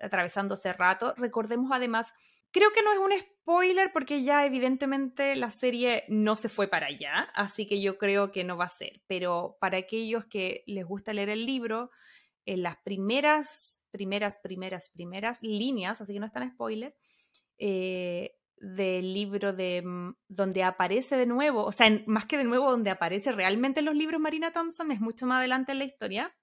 atravesando 0.00 0.54
hace 0.54 0.72
rato. 0.72 1.14
Recordemos 1.16 1.70
además, 1.72 2.12
creo 2.50 2.70
que 2.72 2.82
no 2.82 2.92
es 2.92 2.98
un 2.98 3.12
spoiler 3.20 3.92
porque 3.92 4.22
ya 4.22 4.44
evidentemente 4.44 5.36
la 5.36 5.50
serie 5.50 6.04
no 6.08 6.36
se 6.36 6.48
fue 6.48 6.68
para 6.68 6.86
allá, 6.86 7.30
así 7.34 7.66
que 7.66 7.80
yo 7.80 7.98
creo 7.98 8.32
que 8.32 8.44
no 8.44 8.56
va 8.56 8.64
a 8.64 8.68
ser, 8.68 9.02
pero 9.06 9.56
para 9.60 9.78
aquellos 9.78 10.26
que 10.26 10.64
les 10.66 10.84
gusta 10.84 11.12
leer 11.12 11.30
el 11.30 11.46
libro, 11.46 11.90
en 12.46 12.62
las 12.62 12.76
primeras, 12.78 13.82
primeras, 13.90 14.38
primeras, 14.38 14.90
primeras 14.90 15.42
líneas, 15.42 16.00
así 16.00 16.12
que 16.12 16.20
no 16.20 16.26
es 16.26 16.32
tan 16.32 16.50
spoiler, 16.50 16.96
eh, 17.58 18.36
del 18.56 19.14
libro 19.14 19.52
de 19.52 19.82
mm, 19.82 20.14
donde 20.28 20.62
aparece 20.62 21.16
de 21.16 21.26
nuevo, 21.26 21.64
o 21.64 21.72
sea, 21.72 21.90
más 22.06 22.26
que 22.26 22.36
de 22.36 22.44
nuevo 22.44 22.70
donde 22.70 22.90
aparece 22.90 23.32
realmente 23.32 23.80
en 23.80 23.86
los 23.86 23.94
libros 23.94 24.20
Marina 24.20 24.52
Thompson, 24.52 24.90
es 24.92 25.00
mucho 25.00 25.26
más 25.26 25.38
adelante 25.38 25.72
en 25.72 25.78
la 25.78 25.84
historia, 25.84 26.34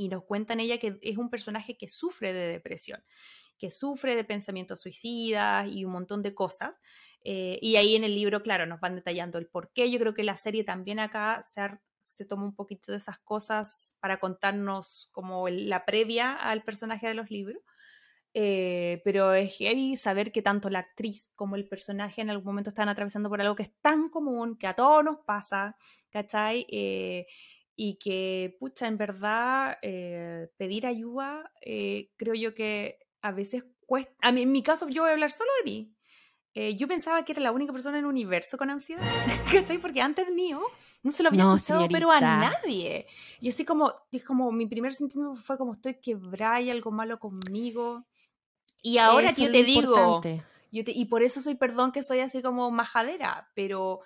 y 0.00 0.08
nos 0.08 0.24
cuentan 0.24 0.60
ella 0.60 0.78
que 0.78 0.98
es 1.02 1.18
un 1.18 1.28
personaje 1.28 1.76
que 1.76 1.88
sufre 1.88 2.32
de 2.32 2.48
depresión, 2.48 3.04
que 3.58 3.68
sufre 3.68 4.16
de 4.16 4.24
pensamientos 4.24 4.80
suicidas 4.80 5.68
y 5.70 5.84
un 5.84 5.92
montón 5.92 6.22
de 6.22 6.34
cosas. 6.34 6.80
Eh, 7.22 7.58
y 7.60 7.76
ahí 7.76 7.96
en 7.96 8.04
el 8.04 8.14
libro, 8.14 8.42
claro, 8.42 8.64
nos 8.64 8.80
van 8.80 8.96
detallando 8.96 9.36
el 9.36 9.46
por 9.46 9.70
qué. 9.74 9.90
Yo 9.90 9.98
creo 9.98 10.14
que 10.14 10.24
la 10.24 10.36
serie 10.36 10.64
también 10.64 11.00
acá 11.00 11.42
se, 11.44 11.60
se 12.00 12.24
toma 12.24 12.44
un 12.44 12.54
poquito 12.54 12.92
de 12.92 12.96
esas 12.96 13.18
cosas 13.18 13.98
para 14.00 14.18
contarnos 14.18 15.10
como 15.12 15.50
la 15.50 15.84
previa 15.84 16.32
al 16.32 16.62
personaje 16.62 17.06
de 17.06 17.14
los 17.14 17.30
libros. 17.30 17.62
Eh, 18.32 19.02
pero 19.04 19.34
es 19.34 19.56
heavy 19.58 19.96
saber 19.96 20.30
que 20.30 20.40
tanto 20.40 20.70
la 20.70 20.78
actriz 20.78 21.30
como 21.34 21.56
el 21.56 21.68
personaje 21.68 22.22
en 22.22 22.30
algún 22.30 22.46
momento 22.46 22.70
están 22.70 22.88
atravesando 22.88 23.28
por 23.28 23.40
algo 23.40 23.56
que 23.56 23.64
es 23.64 23.74
tan 23.82 24.08
común, 24.08 24.56
que 24.56 24.68
a 24.68 24.74
todos 24.74 25.04
nos 25.04 25.18
pasa, 25.26 25.76
¿cachai? 26.10 26.64
Eh, 26.70 27.26
y 27.82 27.94
que, 27.94 28.58
pucha, 28.60 28.86
en 28.88 28.98
verdad, 28.98 29.78
eh, 29.80 30.50
pedir 30.58 30.86
ayuda, 30.86 31.50
eh, 31.62 32.10
creo 32.18 32.34
yo 32.34 32.54
que 32.54 32.98
a 33.22 33.32
veces 33.32 33.64
cuesta. 33.86 34.12
A 34.20 34.32
mí, 34.32 34.42
en 34.42 34.52
mi 34.52 34.62
caso, 34.62 34.86
yo 34.90 35.00
voy 35.00 35.08
a 35.08 35.14
hablar 35.14 35.30
solo 35.30 35.48
de 35.64 35.70
mí. 35.70 35.94
Eh, 36.52 36.76
yo 36.76 36.86
pensaba 36.86 37.24
que 37.24 37.32
era 37.32 37.40
la 37.40 37.52
única 37.52 37.72
persona 37.72 37.96
en 37.96 38.04
el 38.04 38.10
universo 38.10 38.58
con 38.58 38.68
ansiedad, 38.68 39.02
¿cachai? 39.50 39.78
Porque 39.78 40.02
antes 40.02 40.30
mío 40.30 40.60
no 41.02 41.10
se 41.10 41.22
lo 41.22 41.30
había 41.30 41.54
escuchado, 41.54 41.88
pero 41.90 42.10
a 42.10 42.20
nadie. 42.20 43.06
Y 43.40 43.48
así 43.48 43.64
como, 43.64 43.94
es 44.12 44.24
como, 44.24 44.52
mi 44.52 44.66
primer 44.66 44.92
sentimiento 44.92 45.40
fue 45.40 45.56
como 45.56 45.72
estoy 45.72 45.94
quebrada 46.02 46.60
y 46.60 46.68
algo 46.68 46.90
malo 46.90 47.18
conmigo. 47.18 48.04
Y 48.82 48.98
ahora 48.98 49.32
que 49.32 49.44
yo 49.44 49.50
te 49.50 49.64
digo, 49.64 50.20
yo 50.70 50.82
y 50.86 51.06
por 51.06 51.22
eso 51.22 51.40
soy, 51.40 51.54
perdón, 51.54 51.92
que 51.92 52.02
soy 52.02 52.20
así 52.20 52.42
como 52.42 52.70
majadera, 52.70 53.50
pero 53.54 54.00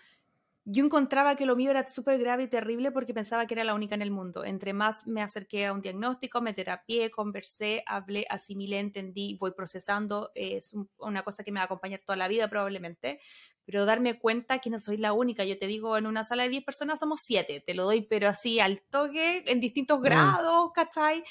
yo 0.66 0.82
encontraba 0.82 1.36
que 1.36 1.44
lo 1.44 1.56
mío 1.56 1.70
era 1.70 1.86
súper 1.86 2.18
grave 2.18 2.44
y 2.44 2.48
terrible 2.48 2.90
porque 2.90 3.12
pensaba 3.12 3.46
que 3.46 3.52
era 3.52 3.64
la 3.64 3.74
única 3.74 3.94
en 3.94 4.00
el 4.00 4.10
mundo. 4.10 4.44
Entre 4.44 4.72
más 4.72 5.06
me 5.06 5.20
acerqué 5.20 5.66
a 5.66 5.74
un 5.74 5.82
diagnóstico, 5.82 6.40
me 6.40 6.54
terapié, 6.54 7.10
conversé, 7.10 7.82
hablé, 7.86 8.26
asimilé, 8.30 8.78
entendí, 8.78 9.36
voy 9.38 9.50
procesando, 9.52 10.30
es 10.34 10.74
una 10.96 11.22
cosa 11.22 11.44
que 11.44 11.52
me 11.52 11.58
va 11.58 11.64
a 11.64 11.66
acompañar 11.66 12.00
toda 12.00 12.16
la 12.16 12.28
vida 12.28 12.48
probablemente, 12.48 13.20
pero 13.66 13.84
darme 13.84 14.18
cuenta 14.18 14.58
que 14.58 14.70
no 14.70 14.78
soy 14.78 14.96
la 14.96 15.12
única. 15.12 15.44
Yo 15.44 15.58
te 15.58 15.66
digo, 15.66 15.98
en 15.98 16.06
una 16.06 16.24
sala 16.24 16.44
de 16.44 16.48
10 16.48 16.64
personas 16.64 16.98
somos 16.98 17.20
7, 17.20 17.62
te 17.66 17.74
lo 17.74 17.84
doy, 17.84 18.00
pero 18.02 18.28
así 18.28 18.58
al 18.58 18.80
toque, 18.80 19.44
en 19.46 19.60
distintos 19.60 20.00
mm. 20.00 20.02
grados, 20.02 20.72
¿cachai? 20.74 21.24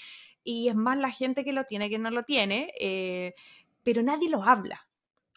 Y 0.44 0.68
es 0.68 0.76
más 0.76 0.98
la 1.00 1.10
gente 1.10 1.44
que 1.44 1.54
lo 1.54 1.64
tiene 1.64 1.90
que 1.90 1.98
no 1.98 2.12
lo 2.12 2.24
tiene, 2.24 2.72
eh, 2.80 3.34
pero 3.82 4.04
nadie 4.04 4.30
lo 4.30 4.44
habla. 4.44 4.88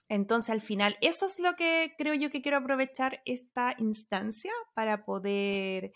Entonces, 0.09 0.51
al 0.51 0.61
final, 0.61 0.97
eso 1.01 1.27
es 1.27 1.41
lo 1.41 1.57
que 1.57 1.95
creo 1.99 2.15
yo 2.15 2.31
que 2.31 2.43
quiero 2.43 2.59
aprovechar 2.59 3.21
esta 3.25 3.75
instancia 3.79 4.53
para 4.75 5.05
poder 5.05 5.93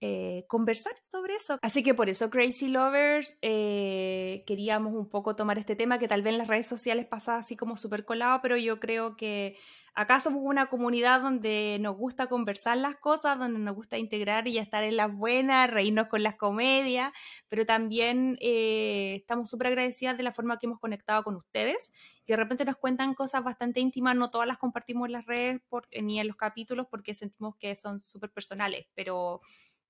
eh, 0.00 0.44
conversar 0.48 0.94
sobre 1.04 1.36
eso. 1.36 1.60
Así 1.62 1.84
que 1.84 1.94
por 1.94 2.08
eso, 2.08 2.28
Crazy 2.28 2.66
Lovers, 2.66 3.38
eh, 3.40 4.42
queríamos 4.48 4.94
un 4.94 5.08
poco 5.08 5.36
tomar 5.36 5.58
este 5.58 5.76
tema 5.76 6.00
que 6.00 6.08
tal 6.08 6.22
vez 6.22 6.32
en 6.32 6.38
las 6.38 6.48
redes 6.48 6.66
sociales 6.66 7.06
pasa 7.06 7.36
así 7.36 7.56
como 7.56 7.76
súper 7.76 8.04
colado, 8.04 8.40
pero 8.42 8.56
yo 8.56 8.80
creo 8.80 9.16
que 9.16 9.56
acá 9.94 10.20
somos 10.20 10.42
una 10.44 10.66
comunidad 10.68 11.20
donde 11.20 11.76
nos 11.80 11.96
gusta 11.96 12.26
conversar 12.26 12.78
las 12.78 12.96
cosas, 12.96 13.38
donde 13.38 13.58
nos 13.58 13.74
gusta 13.74 13.98
integrar 13.98 14.48
y 14.48 14.58
estar 14.58 14.82
en 14.84 14.96
las 14.96 15.14
buenas, 15.14 15.70
reírnos 15.70 16.08
con 16.08 16.22
las 16.22 16.36
comedias, 16.36 17.12
pero 17.48 17.66
también 17.66 18.38
eh, 18.40 19.16
estamos 19.16 19.50
súper 19.50 19.68
agradecidas 19.68 20.16
de 20.16 20.22
la 20.22 20.32
forma 20.32 20.58
que 20.58 20.66
hemos 20.66 20.80
conectado 20.80 21.22
con 21.22 21.36
ustedes, 21.36 21.92
que 22.24 22.32
de 22.32 22.36
repente 22.36 22.64
nos 22.64 22.76
cuentan 22.76 23.14
cosas 23.14 23.44
bastante 23.44 23.80
íntimas, 23.80 24.16
no 24.16 24.30
todas 24.30 24.46
las 24.46 24.58
compartimos 24.58 25.06
en 25.06 25.12
las 25.12 25.26
redes 25.26 25.60
ni 26.00 26.20
en 26.20 26.28
los 26.28 26.36
capítulos 26.36 26.86
porque 26.90 27.14
sentimos 27.14 27.56
que 27.56 27.76
son 27.76 28.00
súper 28.00 28.30
personales, 28.30 28.86
pero 28.94 29.40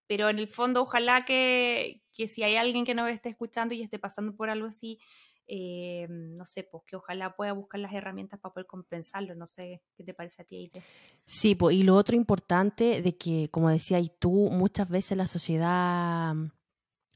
pero 0.08 0.28
en 0.28 0.38
el 0.38 0.48
fondo 0.48 0.82
ojalá 0.82 1.24
que, 1.24 2.02
que, 2.12 2.28
si 2.28 2.42
hay 2.42 2.56
alguien 2.56 2.84
que 2.84 2.94
nos 2.94 3.08
esté 3.08 3.30
escuchando 3.30 3.72
y 3.72 3.82
esté 3.82 3.98
pasando 3.98 4.34
por 4.34 4.50
algo 4.50 4.66
así, 4.66 4.98
eh, 5.46 6.06
no 6.08 6.44
sé, 6.44 6.64
pues 6.64 6.84
que 6.86 6.96
ojalá 6.96 7.34
pueda 7.36 7.52
buscar 7.52 7.80
las 7.80 7.92
herramientas 7.92 8.40
para 8.40 8.54
poder 8.54 8.66
compensarlo. 8.66 9.34
No 9.34 9.46
sé 9.46 9.82
qué 9.96 10.04
te 10.04 10.14
parece 10.14 10.42
a 10.42 10.44
ti, 10.44 10.56
Aide. 10.56 10.82
Sí, 11.24 11.54
pues, 11.54 11.76
y 11.76 11.82
lo 11.82 11.96
otro 11.96 12.16
importante 12.16 13.02
de 13.02 13.16
que, 13.16 13.48
como 13.50 13.70
decía 13.70 13.98
y 14.00 14.08
tú, 14.08 14.50
muchas 14.50 14.88
veces 14.88 15.16
la 15.16 15.26
sociedad 15.26 16.34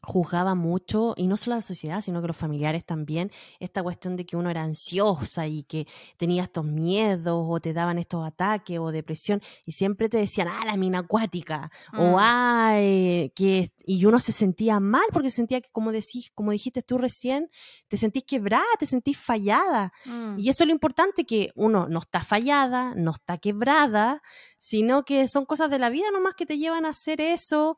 juzgaba 0.07 0.55
mucho, 0.55 1.15
y 1.17 1.27
no 1.27 1.37
solo 1.37 1.57
la 1.57 1.63
sociedad, 1.63 2.01
sino 2.01 2.21
que 2.21 2.29
los 2.29 2.37
familiares 2.37 2.85
también, 2.85 3.33
esta 3.59 3.83
cuestión 3.83 4.15
de 4.17 4.25
que 4.25 4.37
uno 4.37 4.51
era 4.51 4.63
ansiosa 4.63 5.49
y 5.49 5.65
que 5.65 5.87
tenía 6.17 6.45
estos 6.45 6.65
miedos 6.65 7.45
o 7.49 7.61
te 7.61 7.73
daban 7.73 7.99
estos 7.99 8.25
ataques 8.25 8.79
o 8.79 8.93
depresión, 8.93 9.43
y 9.65 9.73
siempre 9.73 10.09
te 10.09 10.19
decían, 10.19 10.49
ah, 10.49 10.65
la 10.65 10.77
mina 10.77 11.01
acuática, 11.01 11.71
o 11.93 12.17
ah, 12.19 12.77
que, 12.77 13.73
y 13.85 14.05
uno 14.05 14.21
se 14.21 14.33
sentía 14.33 14.79
mal 14.79 15.05
porque 15.13 15.31
sentía 15.31 15.61
que, 15.61 15.71
como, 15.71 15.91
decís, 15.91 16.31
como 16.35 16.53
dijiste 16.53 16.83
tú 16.83 16.99
recién, 16.99 17.51
te 17.89 17.97
sentís 17.97 18.23
quebrada, 18.25 18.65
te 18.79 18.87
sentís 18.87 19.19
fallada. 19.19 19.93
Mm. 20.05 20.39
Y 20.39 20.49
eso 20.49 20.63
es 20.63 20.69
lo 20.69 20.73
importante, 20.73 21.25
que 21.25 21.51
uno 21.57 21.89
no 21.89 21.99
está 21.99 22.23
fallada, 22.23 22.95
no 22.95 23.11
está 23.11 23.39
quebrada, 23.39 24.23
sino 24.59 25.05
que 25.05 25.27
son 25.27 25.47
cosas 25.47 25.69
de 25.71 25.79
la 25.79 25.91
vida 25.91 26.11
nomás 26.13 26.35
que 26.35 26.47
te 26.47 26.59
llevan 26.59 26.87
a 26.87 26.91
hacer 26.91 27.21
eso 27.21 27.77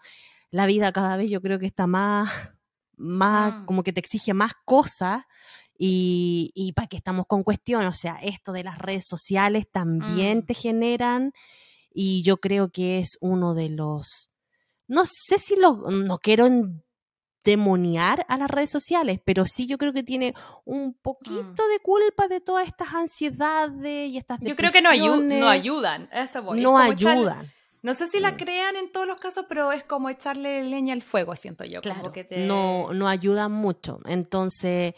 la 0.51 0.67
vida 0.67 0.93
cada 0.93 1.17
vez 1.17 1.31
yo 1.31 1.41
creo 1.41 1.59
que 1.59 1.67
está 1.67 1.87
más, 1.87 2.31
más 2.97 3.53
ah. 3.55 3.65
como 3.67 3.83
que 3.83 3.93
te 3.93 4.01
exige 4.01 4.35
más 4.35 4.53
cosas. 4.65 5.23
Y, 5.81 6.51
y 6.57 6.73
para 6.73 6.89
que 6.89 6.97
estamos 6.97 7.27
con 7.29 7.45
cuestiones, 7.45 7.89
o 7.89 7.93
sea, 7.93 8.19
esto 8.21 8.51
de 8.51 8.65
las 8.65 8.79
redes 8.79 9.05
sociales 9.07 9.71
también 9.71 10.39
mm. 10.39 10.47
te 10.47 10.55
generan 10.55 11.33
y 11.95 12.23
yo 12.25 12.39
creo 12.39 12.71
que 12.71 12.99
es 12.99 13.17
uno 13.21 13.55
de 13.55 13.69
los, 13.69 14.29
no 14.89 15.05
sé 15.07 15.39
si 15.39 15.55
lo, 15.55 15.77
no 15.77 16.19
quiero 16.19 16.49
demoniar 17.45 18.27
a 18.29 18.39
las 18.39 18.51
redes 18.51 18.71
sociales, 18.71 19.21
pero 19.25 19.47
sí 19.47 19.69
yo 19.69 19.79
creo 19.79 19.93
que 19.93 20.03
tiene 20.03 20.35
un 20.65 20.89
mm. 20.89 20.95
poquito 21.01 21.69
de 21.69 21.79
culpa 21.81 22.27
de 22.27 22.41
todas 22.41 22.67
estas 22.67 22.95
ansiedades 22.95 24.11
y 24.11 24.19
estas 24.19 24.41
Yo 24.41 24.57
creo 24.57 24.73
que 24.73 24.83
no, 24.83 24.91
no 24.91 25.49
ayudan, 25.49 26.09
eso 26.13 26.43
No 26.57 26.77
ayudan 26.77 27.49
No 27.83 27.95
sé 27.95 28.09
si 28.09 28.19
la 28.19 28.37
crean 28.37 28.77
en 28.77 28.91
todos 28.91 29.07
los 29.07 29.21
casos, 29.21 29.47
pero 29.49 29.71
es 29.73 29.85
como 29.85 30.11
echarle 30.11 30.65
leña 30.65 30.95
al 30.95 31.03
fuego, 31.03 31.37
siento 31.37 31.65
yo. 31.65 31.81
Claro, 31.81 32.11
que 32.11 32.25
te... 32.25 32.47
no, 32.47 32.93
no 32.93 33.09
ayuda 33.09 33.49
mucho. 33.49 34.01
Entonces, 34.07 34.95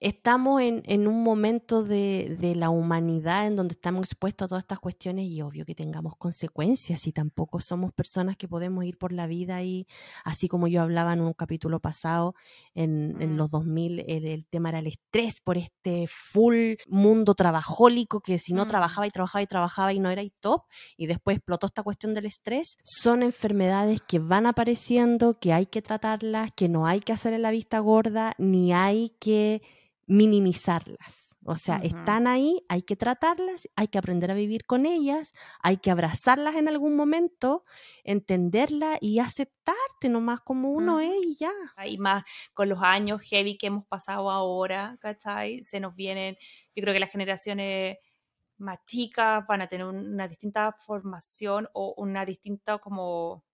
estamos 0.00 0.62
en, 0.62 0.82
en 0.86 1.08
un 1.08 1.22
momento 1.22 1.82
de, 1.82 2.36
de, 2.38 2.54
la 2.54 2.70
humanidad 2.70 3.46
en 3.46 3.56
donde 3.56 3.72
estamos 3.72 4.06
expuestos 4.06 4.46
a 4.46 4.48
todas 4.48 4.62
estas 4.62 4.78
cuestiones 4.78 5.26
y 5.26 5.42
obvio 5.42 5.64
que 5.64 5.74
tengamos 5.74 6.14
consecuencias 6.16 7.06
y 7.06 7.12
tampoco 7.12 7.60
somos 7.60 7.92
personas 7.92 8.36
que 8.36 8.48
podemos 8.48 8.84
ir 8.84 8.96
por 8.96 9.12
la 9.12 9.26
vida 9.26 9.62
y 9.62 9.86
así 10.24 10.48
como 10.48 10.68
yo 10.68 10.82
hablaba 10.82 11.12
en 11.12 11.20
un 11.20 11.32
capítulo 11.32 11.80
pasado, 11.80 12.34
en, 12.74 13.16
en 13.20 13.36
los 13.36 13.50
2000 13.50 14.04
el, 14.06 14.26
el, 14.26 14.46
tema 14.46 14.68
era 14.68 14.78
el 14.78 14.86
estrés 14.86 15.40
por 15.40 15.58
este 15.58 16.06
full 16.08 16.74
mundo 16.86 17.34
trabajólico 17.34 18.20
que 18.20 18.38
si 18.38 18.52
no 18.52 18.64
mm. 18.64 18.68
trabajaba 18.68 19.06
y 19.06 19.10
trabajaba 19.10 19.42
y 19.42 19.46
trabajaba 19.46 19.92
y 19.92 20.00
no 20.00 20.10
era 20.10 20.22
top 20.40 20.62
y 20.96 21.06
después 21.06 21.36
explotó 21.36 21.66
esta 21.66 21.82
cuestión 21.82 22.14
del 22.14 22.26
estrés, 22.26 22.78
son 22.84 23.22
enfermedades 23.22 24.00
que 24.06 24.18
van 24.18 24.46
apareciendo, 24.46 25.38
que 25.38 25.52
hay 25.52 25.66
que 25.66 25.82
tratarlas, 25.82 26.52
que 26.52 26.68
no 26.68 26.86
hay 26.86 27.00
que 27.00 27.12
hacer 27.12 27.32
en 27.32 27.42
la 27.42 27.50
vista 27.50 27.78
gorda, 27.80 28.34
ni 28.38 28.72
hay 28.72 29.10
que 29.20 29.62
minimizarlas. 30.08 31.36
O 31.44 31.56
sea, 31.56 31.76
uh 31.76 31.80
-huh. 31.80 31.86
están 31.86 32.26
ahí, 32.26 32.64
hay 32.68 32.82
que 32.82 32.96
tratarlas, 32.96 33.68
hay 33.76 33.88
que 33.88 33.98
aprender 33.98 34.30
a 34.30 34.34
vivir 34.34 34.66
con 34.66 34.86
ellas, 34.86 35.32
hay 35.62 35.76
que 35.76 35.90
abrazarlas 35.90 36.56
en 36.56 36.66
algún 36.68 36.96
momento, 36.96 37.64
entenderlas 38.04 38.98
y 39.00 39.20
aceptarte 39.20 40.08
nomás 40.08 40.40
como 40.40 40.70
uno 40.72 40.96
uh 40.96 40.98
-huh. 40.98 41.20
es 41.20 41.26
y 41.26 41.36
ya. 41.36 41.52
Y 41.86 41.98
más 41.98 42.24
con 42.52 42.68
los 42.68 42.80
años 42.82 43.22
heavy 43.22 43.56
que 43.56 43.68
hemos 43.68 43.86
pasado 43.86 44.30
ahora, 44.30 44.98
¿cachai? 45.00 45.62
Se 45.62 45.78
nos 45.78 45.94
vienen, 45.94 46.36
yo 46.74 46.82
creo 46.82 46.92
que 46.92 47.00
las 47.00 47.12
generaciones 47.12 47.98
más 48.58 48.78
chicas 48.84 49.46
van 49.46 49.62
a 49.62 49.68
tener 49.68 49.86
una 49.86 50.26
distinta 50.26 50.72
formación 50.72 51.68
o 51.72 51.94
una 51.96 52.24
distinta 52.24 52.78
como 52.78 53.44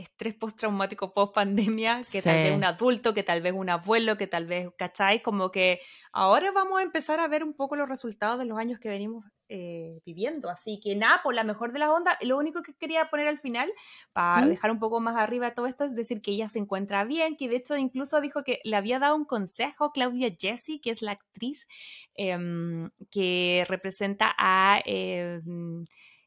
estrés 0.00 0.34
postraumático 0.34 1.12
post 1.12 1.34
pandemia, 1.34 1.98
que 1.98 2.20
sí. 2.20 2.22
tal 2.22 2.36
vez 2.36 2.56
un 2.56 2.64
adulto, 2.64 3.14
que 3.14 3.22
tal 3.22 3.42
vez 3.42 3.52
un 3.52 3.68
abuelo, 3.68 4.16
que 4.16 4.26
tal 4.26 4.46
vez, 4.46 4.68
¿cachai? 4.76 5.22
Como 5.22 5.50
que 5.50 5.80
ahora 6.12 6.50
vamos 6.52 6.80
a 6.80 6.82
empezar 6.82 7.20
a 7.20 7.28
ver 7.28 7.44
un 7.44 7.54
poco 7.54 7.76
los 7.76 7.88
resultados 7.88 8.38
de 8.38 8.44
los 8.44 8.58
años 8.58 8.78
que 8.78 8.88
venimos 8.88 9.24
eh, 9.48 10.00
viviendo. 10.04 10.48
Así 10.48 10.80
que 10.82 10.94
nada, 10.96 11.22
por 11.22 11.34
la 11.34 11.44
mejor 11.44 11.72
de 11.72 11.78
la 11.80 11.92
onda, 11.92 12.16
lo 12.20 12.38
único 12.38 12.62
que 12.62 12.74
quería 12.74 13.10
poner 13.10 13.28
al 13.28 13.38
final, 13.38 13.70
para 14.12 14.46
¿Mm? 14.46 14.48
dejar 14.48 14.70
un 14.70 14.78
poco 14.78 15.00
más 15.00 15.16
arriba 15.16 15.54
todo 15.54 15.66
esto, 15.66 15.84
es 15.84 15.94
decir 15.94 16.22
que 16.22 16.30
ella 16.30 16.48
se 16.48 16.58
encuentra 16.58 17.04
bien, 17.04 17.36
que 17.36 17.48
de 17.48 17.56
hecho 17.56 17.76
incluso 17.76 18.20
dijo 18.20 18.44
que 18.44 18.60
le 18.64 18.76
había 18.76 18.98
dado 18.98 19.16
un 19.16 19.24
consejo 19.24 19.92
Claudia 19.92 20.34
Jessie, 20.38 20.80
que 20.80 20.90
es 20.90 21.02
la 21.02 21.12
actriz 21.12 21.66
eh, 22.14 22.38
que 23.10 23.64
representa 23.68 24.34
a... 24.38 24.80
Eh, 24.84 25.40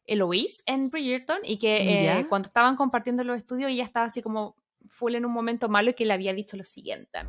Eloise 0.06 0.63
en 0.66 0.89
Bridgerton 0.89 1.39
y 1.44 1.58
que 1.58 2.18
eh, 2.18 2.26
cuando 2.28 2.48
estaban 2.48 2.76
compartiendo 2.76 3.24
los 3.24 3.38
estudios 3.38 3.72
ella 3.72 3.84
estaba 3.84 4.08
así 4.08 4.22
como 4.22 4.56
full 4.88 5.16
en 5.16 5.26
un 5.26 5.32
momento 5.32 5.70
malo 5.70 5.92
y 5.92 5.94
que 5.94 6.06
le 6.06 6.13
había 6.13 6.34
dicho 6.34 6.58
lo 6.58 6.63
siguiente. 6.63 7.20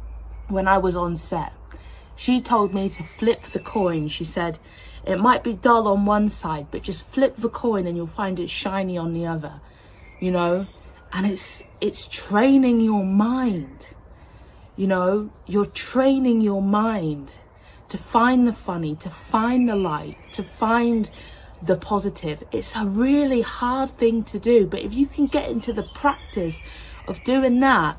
When 0.50 0.66
I 0.66 0.78
was 0.78 0.96
on 0.96 1.16
set, 1.16 1.52
she 2.16 2.40
told 2.40 2.74
me 2.74 2.88
to 2.90 3.02
flip 3.02 3.42
the 3.52 3.60
coin. 3.60 4.08
She 4.08 4.24
said, 4.24 4.58
it 5.06 5.18
might 5.18 5.42
be 5.42 5.54
dull 5.54 5.86
on 5.86 6.06
one 6.06 6.28
side, 6.28 6.66
but 6.70 6.82
just 6.82 7.06
flip 7.06 7.36
the 7.36 7.48
coin 7.48 7.86
and 7.86 7.96
you'll 7.96 8.06
find 8.06 8.38
it 8.38 8.50
shiny 8.50 8.98
on 8.98 9.12
the 9.12 9.26
other. 9.26 9.60
You 10.20 10.32
know? 10.32 10.66
And 11.12 11.26
it's 11.26 11.62
it's 11.80 12.08
training 12.08 12.80
your 12.80 13.04
mind. 13.04 13.88
You 14.76 14.88
know, 14.88 15.30
you're 15.46 15.70
training 15.72 16.40
your 16.40 16.60
mind 16.60 17.38
to 17.88 17.98
find 17.98 18.46
the 18.46 18.52
funny, 18.52 18.96
to 18.96 19.10
find 19.10 19.68
the 19.68 19.76
light, 19.76 20.16
to 20.32 20.42
find 20.42 21.08
the 21.66 21.76
positive. 21.76 22.44
It's 22.52 22.74
a 22.76 22.84
really 22.84 23.42
hard 23.42 23.90
thing 23.90 24.24
to 24.24 24.38
do, 24.38 24.66
but 24.66 24.80
if 24.80 24.94
you 24.94 25.06
can 25.06 25.26
get 25.26 25.50
into 25.50 25.72
the 25.72 25.84
practice 25.94 26.60
of 27.08 27.22
doing 27.24 27.60
that, 27.60 27.96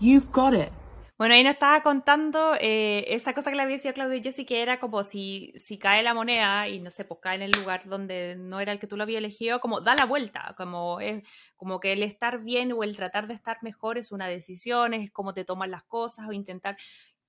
you've 0.00 0.30
got 0.32 0.54
it. 0.54 0.72
Bueno, 1.18 1.34
ahí 1.34 1.42
nos 1.42 1.54
estaba 1.54 1.82
contando 1.82 2.54
eh, 2.60 3.04
esa 3.08 3.34
cosa 3.34 3.50
que 3.50 3.56
le 3.56 3.62
había 3.64 3.76
dicho 3.76 3.92
Claudia 3.92 4.18
y 4.18 4.22
Jessie, 4.22 4.46
que 4.46 4.62
era 4.62 4.78
como 4.78 5.02
si, 5.02 5.52
si 5.56 5.76
cae 5.76 6.04
la 6.04 6.14
moneda 6.14 6.68
y 6.68 6.78
no 6.78 6.90
sé, 6.90 7.04
pues 7.04 7.18
cae 7.20 7.34
en 7.34 7.42
el 7.42 7.50
lugar 7.50 7.88
donde 7.88 8.36
no 8.36 8.60
era 8.60 8.70
el 8.70 8.78
que 8.78 8.86
tú 8.86 8.96
lo 8.96 9.02
habías 9.02 9.18
elegido, 9.18 9.58
como 9.58 9.80
da 9.80 9.96
la 9.96 10.04
vuelta, 10.04 10.54
como, 10.56 11.00
es, 11.00 11.24
como 11.56 11.80
que 11.80 11.92
el 11.92 12.04
estar 12.04 12.44
bien 12.44 12.70
o 12.70 12.84
el 12.84 12.94
tratar 12.94 13.26
de 13.26 13.34
estar 13.34 13.58
mejor 13.62 13.98
es 13.98 14.12
una 14.12 14.28
decisión, 14.28 14.94
es 14.94 15.10
como 15.10 15.34
te 15.34 15.44
toman 15.44 15.72
las 15.72 15.82
cosas 15.82 16.28
o 16.28 16.32
intentar. 16.32 16.76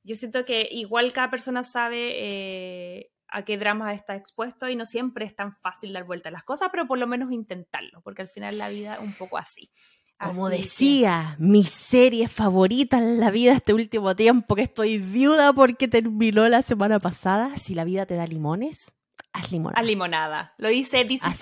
Yo 0.03 0.15
siento 0.15 0.45
que 0.45 0.67
igual 0.69 1.11
cada 1.11 1.31
persona 1.31 1.63
sabe 1.63 2.11
eh, 2.15 3.11
a 3.31 3.43
qué 3.43 3.57
dramas 3.57 3.95
está 3.95 4.15
expuesto 4.15 4.67
y 4.69 4.75
no 4.75 4.85
siempre 4.85 5.25
es 5.25 5.35
tan 5.35 5.55
fácil 5.55 5.93
dar 5.93 6.03
vuelta 6.03 6.29
a 6.29 6.31
las 6.31 6.43
cosas, 6.43 6.69
pero 6.71 6.87
por 6.87 6.97
lo 6.97 7.07
menos 7.07 7.31
intentarlo, 7.31 8.01
porque 8.01 8.21
al 8.21 8.29
final 8.29 8.57
la 8.57 8.69
vida 8.69 8.95
es 8.95 8.99
un 8.99 9.13
poco 9.13 9.37
así. 9.37 9.71
Como 10.19 10.47
así 10.47 10.57
decía, 10.57 11.35
que... 11.37 11.43
mi 11.43 11.63
serie 11.63 12.27
favorita 12.27 12.97
en 12.97 13.19
la 13.19 13.31
vida 13.31 13.53
este 13.53 13.73
último 13.73 14.15
tiempo, 14.15 14.55
que 14.55 14.63
estoy 14.63 14.97
viuda 14.97 15.53
porque 15.53 15.87
terminó 15.87 16.47
la 16.49 16.61
semana 16.61 16.99
pasada. 16.99 17.55
Si 17.57 17.73
la 17.73 17.85
vida 17.85 18.05
te 18.05 18.15
da 18.15 18.27
limones, 18.27 18.95
haz 19.31 19.51
limonada. 19.51 19.79
Haz 19.79 19.87
limonada. 19.87 20.53
Lo 20.57 20.67
dice 20.67 21.05
Is 21.09 21.21
Us 21.25 21.39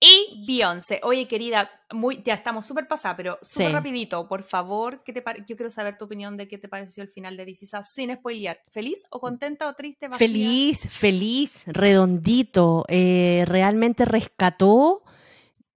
y 0.00 0.44
Beyoncé. 0.46 1.00
Oye, 1.02 1.26
querida, 1.26 1.70
muy, 1.92 2.22
ya 2.24 2.34
estamos 2.34 2.66
súper 2.66 2.86
pasadas, 2.86 3.16
pero 3.16 3.38
súper 3.42 3.68
sí. 3.68 3.72
rapidito, 3.72 4.28
por 4.28 4.44
favor, 4.44 5.02
¿qué 5.04 5.12
te 5.12 5.22
yo 5.46 5.56
quiero 5.56 5.70
saber 5.70 5.98
tu 5.98 6.04
opinión 6.04 6.36
de 6.36 6.46
qué 6.46 6.58
te 6.58 6.68
pareció 6.68 7.02
el 7.02 7.08
final 7.08 7.36
de 7.36 7.44
This 7.44 7.64
Is 7.64 7.74
Us, 7.74 7.86
sin 7.92 8.14
spoilear. 8.14 8.60
¿Feliz 8.68 9.04
o 9.10 9.20
contenta 9.20 9.68
o 9.68 9.74
triste? 9.74 10.06
Vacía? 10.08 10.28
Feliz, 10.28 10.88
feliz, 10.88 11.62
redondito. 11.66 12.84
Eh, 12.88 13.44
realmente 13.46 14.04
rescató 14.04 15.02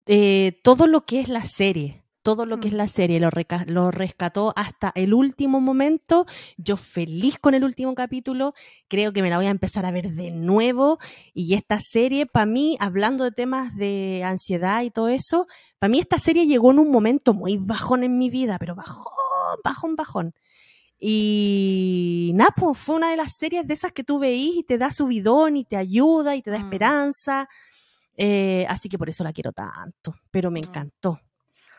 eh, 0.07 0.61
todo 0.63 0.87
lo 0.87 1.05
que 1.05 1.21
es 1.21 1.29
la 1.29 1.45
serie 1.45 2.02
todo 2.23 2.47
lo 2.47 2.61
que 2.61 2.69
es 2.69 2.75
la 2.75 2.89
serie, 2.89 3.21
lo, 3.21 3.31
lo, 3.67 3.91
rescató 3.91 4.53
hasta 4.57 4.93
el 4.95 5.13
último 5.13 5.61
momento. 5.61 6.27
Yo 6.57 6.77
feliz 6.77 7.39
con 7.39 7.55
el 7.55 7.65
último 7.65 7.95
capítulo, 7.95 8.55
creo 8.89 9.13
que 9.13 9.23
me 9.23 9.31
la 9.31 9.37
voy 9.37 9.47
a 9.47 9.51
empezar 9.51 9.85
a 9.85 9.91
ver 9.91 10.13
de 10.13 10.31
nuevo. 10.31 10.99
Y 11.35 11.55
esta 11.55 11.79
serie, 11.81 12.27
para 12.27 12.47
mí, 12.47 12.77
hablando 12.81 13.25
de 13.25 13.33
temas 13.33 13.75
de 13.77 14.23
ansiedad 14.25 14.83
y 14.83 14.91
todo 14.91 15.09
eso, 15.09 15.47
para 15.79 15.91
mí 15.91 15.99
esta 15.99 16.19
serie 16.19 16.47
llegó 16.47 16.71
en 16.71 16.79
un 16.79 16.91
momento 16.91 17.35
muy 17.35 17.57
bajón 17.59 18.05
en 18.05 18.17
mi 18.19 18.31
vida, 18.31 18.57
pero 18.59 18.75
bajón, 18.75 19.59
bajón, 19.65 19.97
bajón. 19.97 20.35
Y 20.99 22.31
Napo 22.35 22.75
fue 22.75 22.95
una 22.95 23.11
de 23.11 23.17
las 23.17 23.33
series 23.37 23.67
de 23.67 23.75
esas 23.75 23.91
que 23.91 24.05
tú 24.05 24.21
veís 24.21 24.57
y 24.59 24.63
te 24.63 24.79
da 24.79 24.93
subidón 24.93 25.57
y 25.57 25.65
te 25.65 25.77
ayuda 25.77 26.37
y 26.37 26.43
te 26.43 26.53
da 26.53 26.61
mm. 26.61 26.63
esperanza. 26.63 27.49
Eh, 28.17 28.65
así 28.69 28.89
que 28.89 28.99
por 28.99 29.09
eso 29.09 29.25
la 29.25 29.33
quiero 29.33 29.53
tanto, 29.53 30.15
pero 30.31 30.53
me 30.53 30.61
mm. 30.61 30.65
encantó 30.65 31.19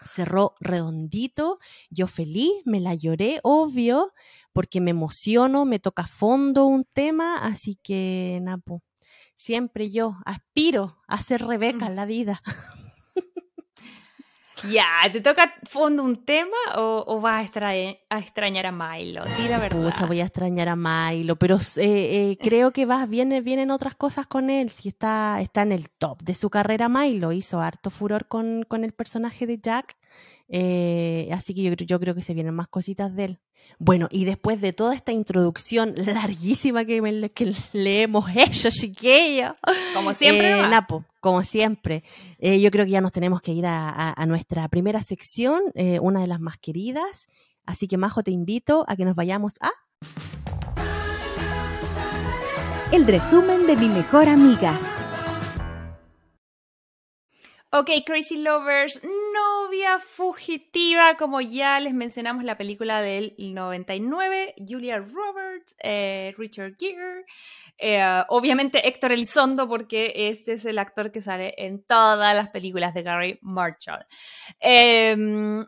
cerró 0.05 0.55
redondito, 0.59 1.59
yo 1.89 2.07
feliz, 2.07 2.51
me 2.65 2.79
la 2.79 2.95
lloré, 2.95 3.39
obvio, 3.43 4.13
porque 4.53 4.81
me 4.81 4.91
emociono, 4.91 5.65
me 5.65 5.79
toca 5.79 6.03
a 6.03 6.07
fondo 6.07 6.65
un 6.65 6.85
tema, 6.85 7.37
así 7.37 7.77
que, 7.81 8.39
Napo, 8.41 8.83
siempre 9.35 9.89
yo 9.89 10.17
aspiro 10.25 10.97
a 11.07 11.21
ser 11.21 11.45
Rebeca 11.45 11.87
en 11.87 11.95
la 11.95 12.05
vida. 12.05 12.41
Ya, 14.69 14.87
¿te 15.11 15.21
toca 15.21 15.53
fondo 15.63 16.03
un 16.03 16.23
tema 16.23 16.57
o, 16.75 17.03
o 17.07 17.19
vas 17.19 17.49
a, 17.55 18.19
extrañar 18.19 18.65
a 18.65 18.71
Milo? 18.71 19.23
Di 19.37 19.47
la 19.47 19.59
verdad. 19.59 19.83
Pucha, 19.83 20.05
voy 20.05 20.21
a 20.21 20.25
extrañar 20.25 20.69
a 20.69 20.75
Milo, 20.75 21.35
pero 21.37 21.57
eh, 21.57 21.81
eh, 22.31 22.37
creo 22.41 22.71
que 22.71 22.85
vas, 22.85 23.09
viene, 23.09 23.41
vienen 23.41 23.71
otras 23.71 23.95
cosas 23.95 24.27
con 24.27 24.49
él. 24.49 24.69
Si 24.69 24.89
está, 24.89 25.41
está 25.41 25.63
en 25.63 25.71
el 25.71 25.89
top 25.89 26.21
de 26.21 26.35
su 26.35 26.49
carrera, 26.49 26.89
Milo 26.89 27.31
hizo 27.31 27.61
harto 27.61 27.89
furor 27.89 28.27
con, 28.27 28.63
con 28.63 28.83
el 28.83 28.93
personaje 28.93 29.45
de 29.45 29.59
Jack. 29.59 29.97
Eh, 30.47 31.29
así 31.33 31.53
que 31.53 31.63
yo, 31.63 31.73
yo 31.73 31.99
creo 31.99 32.15
que 32.15 32.21
se 32.21 32.33
vienen 32.33 32.53
más 32.53 32.67
cositas 32.67 33.15
de 33.15 33.25
él. 33.25 33.39
Bueno, 33.79 34.07
y 34.11 34.25
después 34.25 34.61
de 34.61 34.71
toda 34.71 34.95
esta 34.95 35.11
introducción 35.11 35.93
larguísima 35.97 36.85
que, 36.85 37.01
me, 37.01 37.29
que 37.31 37.53
le 37.73 38.03
hemos 38.03 38.29
hecho, 38.35 38.69
chiquillo. 38.71 39.55
Como 39.93 40.13
siempre. 40.13 40.51
Eh, 40.51 40.69
Napo, 40.69 41.03
como 41.19 41.43
siempre. 41.43 42.03
Eh, 42.39 42.61
yo 42.61 42.71
creo 42.71 42.85
que 42.85 42.91
ya 42.91 43.01
nos 43.01 43.11
tenemos 43.11 43.41
que 43.41 43.51
ir 43.51 43.65
a, 43.65 43.89
a, 43.89 44.13
a 44.21 44.25
nuestra 44.25 44.67
primera 44.69 45.01
sección, 45.01 45.61
eh, 45.75 45.99
una 45.99 46.21
de 46.21 46.27
las 46.27 46.39
más 46.39 46.57
queridas. 46.57 47.27
Así 47.65 47.87
que, 47.87 47.97
Majo, 47.97 48.23
te 48.23 48.31
invito 48.31 48.85
a 48.87 48.95
que 48.95 49.05
nos 49.05 49.15
vayamos 49.15 49.53
a... 49.61 49.71
El 52.91 53.07
resumen 53.07 53.65
de 53.65 53.75
mi 53.75 53.89
mejor 53.89 54.29
amiga. 54.29 54.79
Ok, 57.75 57.89
Crazy 58.05 58.37
Lovers, 58.37 59.01
novia 59.03 59.97
fugitiva, 59.97 61.17
como 61.17 61.41
ya 61.41 61.79
les 61.79 61.95
mencionamos 61.95 62.43
la 62.43 62.55
película 62.55 63.01
del 63.01 63.33
99, 63.39 64.53
Julia 64.59 64.99
Roberts, 64.99 65.75
eh, 65.81 66.35
Richard 66.37 66.75
Gere, 66.77 67.25
eh, 67.79 68.23
obviamente 68.27 68.87
Héctor 68.87 69.13
Elizondo, 69.13 69.67
porque 69.67 70.13
este 70.15 70.53
es 70.53 70.65
el 70.65 70.77
actor 70.77 71.11
que 71.11 71.23
sale 71.23 71.55
en 71.57 71.83
todas 71.83 72.35
las 72.35 72.49
películas 72.49 72.93
de 72.93 73.01
Gary 73.01 73.39
Marshall. 73.41 74.05
Eh, 74.59 75.65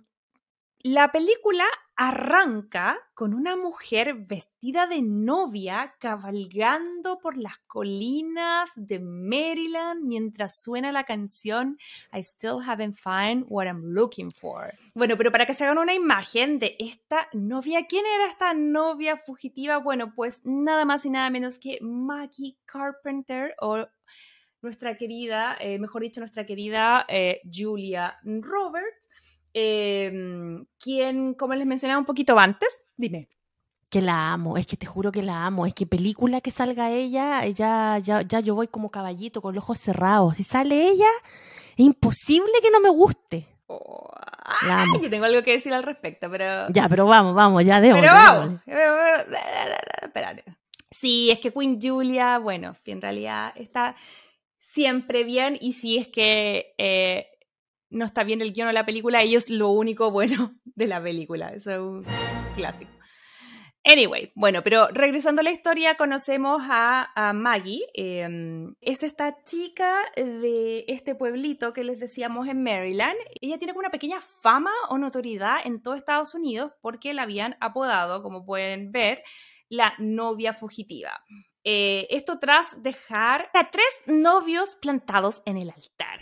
La 0.87 1.11
película 1.11 1.63
arranca 1.95 2.95
con 3.15 3.33
una 3.33 3.55
mujer 3.55 4.13
vestida 4.13 4.85
de 4.85 5.01
novia 5.01 5.95
cabalgando 5.97 7.17
por 7.17 7.37
las 7.37 7.57
colinas 7.65 8.69
de 8.75 8.99
Maryland 8.99 10.03
mientras 10.03 10.61
suena 10.61 10.91
la 10.91 11.03
canción 11.03 11.79
I 12.13 12.21
Still 12.21 12.59
Haven't 12.63 12.97
Found 12.97 13.47
What 13.49 13.65
I'm 13.65 13.81
Looking 13.95 14.31
For. 14.31 14.75
Bueno, 14.93 15.17
pero 15.17 15.31
para 15.31 15.47
que 15.47 15.55
se 15.55 15.63
hagan 15.63 15.79
una 15.79 15.95
imagen 15.95 16.59
de 16.59 16.75
esta 16.77 17.29
novia, 17.33 17.87
¿quién 17.87 18.05
era 18.05 18.29
esta 18.29 18.53
novia 18.53 19.17
fugitiva? 19.17 19.79
Bueno, 19.79 20.13
pues 20.13 20.41
nada 20.45 20.85
más 20.85 21.03
y 21.07 21.09
nada 21.09 21.31
menos 21.31 21.57
que 21.57 21.79
Maggie 21.81 22.57
Carpenter 22.67 23.55
o 23.59 23.87
nuestra 24.61 24.95
querida, 24.97 25.57
eh, 25.59 25.79
mejor 25.79 26.03
dicho, 26.03 26.19
nuestra 26.19 26.45
querida 26.45 27.05
eh, 27.07 27.41
Julia 27.51 28.19
Roberts 28.23 29.09
Em, 29.57 30.65
quien, 30.77 31.33
como 31.33 31.55
les 31.55 31.65
mencionaba 31.65 31.97
un 31.97 32.05
poquito 32.05 32.37
antes, 32.37 32.67
dime. 32.97 33.29
Que 33.89 34.01
la 34.01 34.33
amo, 34.33 34.57
es 34.57 34.67
que 34.67 34.75
te 34.75 34.85
juro 34.85 35.13
que 35.13 35.21
la 35.21 35.45
amo. 35.45 35.65
Es 35.65 35.73
que 35.73 35.85
película 35.85 36.41
que 36.41 36.51
salga 36.51 36.91
ella, 36.91 37.47
ya, 37.47 37.97
ya, 37.99 38.21
ya 38.21 38.41
yo 38.41 38.53
voy 38.53 38.67
como 38.67 38.91
caballito 38.91 39.41
con 39.41 39.55
los 39.55 39.63
ojos 39.63 39.79
cerrados. 39.79 40.35
Si 40.35 40.43
sale 40.43 40.89
ella, 40.89 41.07
es 41.77 41.85
imposible 41.85 42.51
que 42.61 42.69
no 42.69 42.81
me 42.81 42.89
guste. 42.89 43.47
Oh, 43.67 44.11
yo 45.01 45.09
tengo 45.09 45.23
algo 45.23 45.41
que 45.41 45.53
decir 45.53 45.73
al 45.73 45.83
respecto, 45.83 46.29
pero. 46.29 46.67
Ya, 46.69 46.89
pero 46.89 47.05
vamos, 47.05 47.33
vamos, 47.33 47.63
ya 47.63 47.79
debo. 47.79 47.95
Pero 47.95 48.11
vamos. 48.11 48.59
Espérate. 50.01 50.43
Sí, 50.91 51.31
es 51.31 51.39
que 51.39 51.53
Queen 51.53 51.79
Julia, 51.81 52.39
bueno, 52.39 52.75
sí, 52.75 52.91
en 52.91 53.01
realidad 53.01 53.53
está 53.55 53.95
siempre 54.59 55.23
bien 55.23 55.57
y 55.61 55.71
sí 55.71 55.97
es 55.97 56.09
que 56.09 56.75
eh, 56.77 57.27
no 57.89 58.05
está 58.05 58.23
bien 58.23 58.41
el 58.41 58.53
guion 58.53 58.67
de 58.67 58.73
la 58.73 58.85
película, 58.85 59.21
ellos 59.21 59.49
lo 59.49 59.69
único 59.69 60.11
bueno 60.11 60.53
de 60.65 60.87
la 60.87 61.01
película. 61.01 61.49
Es 61.49 61.65
un 61.67 62.03
clásico. 62.55 62.91
Anyway, 63.87 64.31
bueno, 64.33 64.63
pero 64.63 64.87
regresando 64.87 65.41
a 65.41 65.43
la 65.43 65.51
historia, 65.51 65.95
conocemos 65.95 66.59
a, 66.65 67.33
Maggie. 67.35 67.85
Em, 67.93 68.73
es 68.81 69.03
esta 69.03 69.43
chica 69.43 69.95
de 70.15 70.85
este 70.87 71.13
pueblito 71.13 71.71
que 71.71 71.83
les 71.83 71.99
decíamos 71.99 72.47
en 72.47 72.63
Maryland. 72.63 73.15
Ella 73.39 73.59
tiene 73.59 73.73
una 73.73 73.91
pequeña 73.91 74.19
fama 74.19 74.71
o 74.89 74.97
notoriedad 74.97 75.57
en 75.63 75.83
todo 75.83 75.93
Estados 75.93 76.33
Unidos 76.33 76.71
porque 76.81 77.13
la 77.13 77.23
habían 77.23 77.57
apodado, 77.59 78.23
como 78.23 78.43
pueden 78.43 78.91
ver, 78.91 79.21
la 79.69 79.93
novia 79.99 80.53
fugitiva. 80.53 81.21
Eh, 81.63 82.07
esto 82.09 82.39
tras 82.39 82.81
dejar 82.81 83.51
a 83.53 83.69
tres 83.69 84.01
novios 84.07 84.75
plantados 84.81 85.43
en 85.45 85.57
el 85.57 85.69
altar 85.69 86.21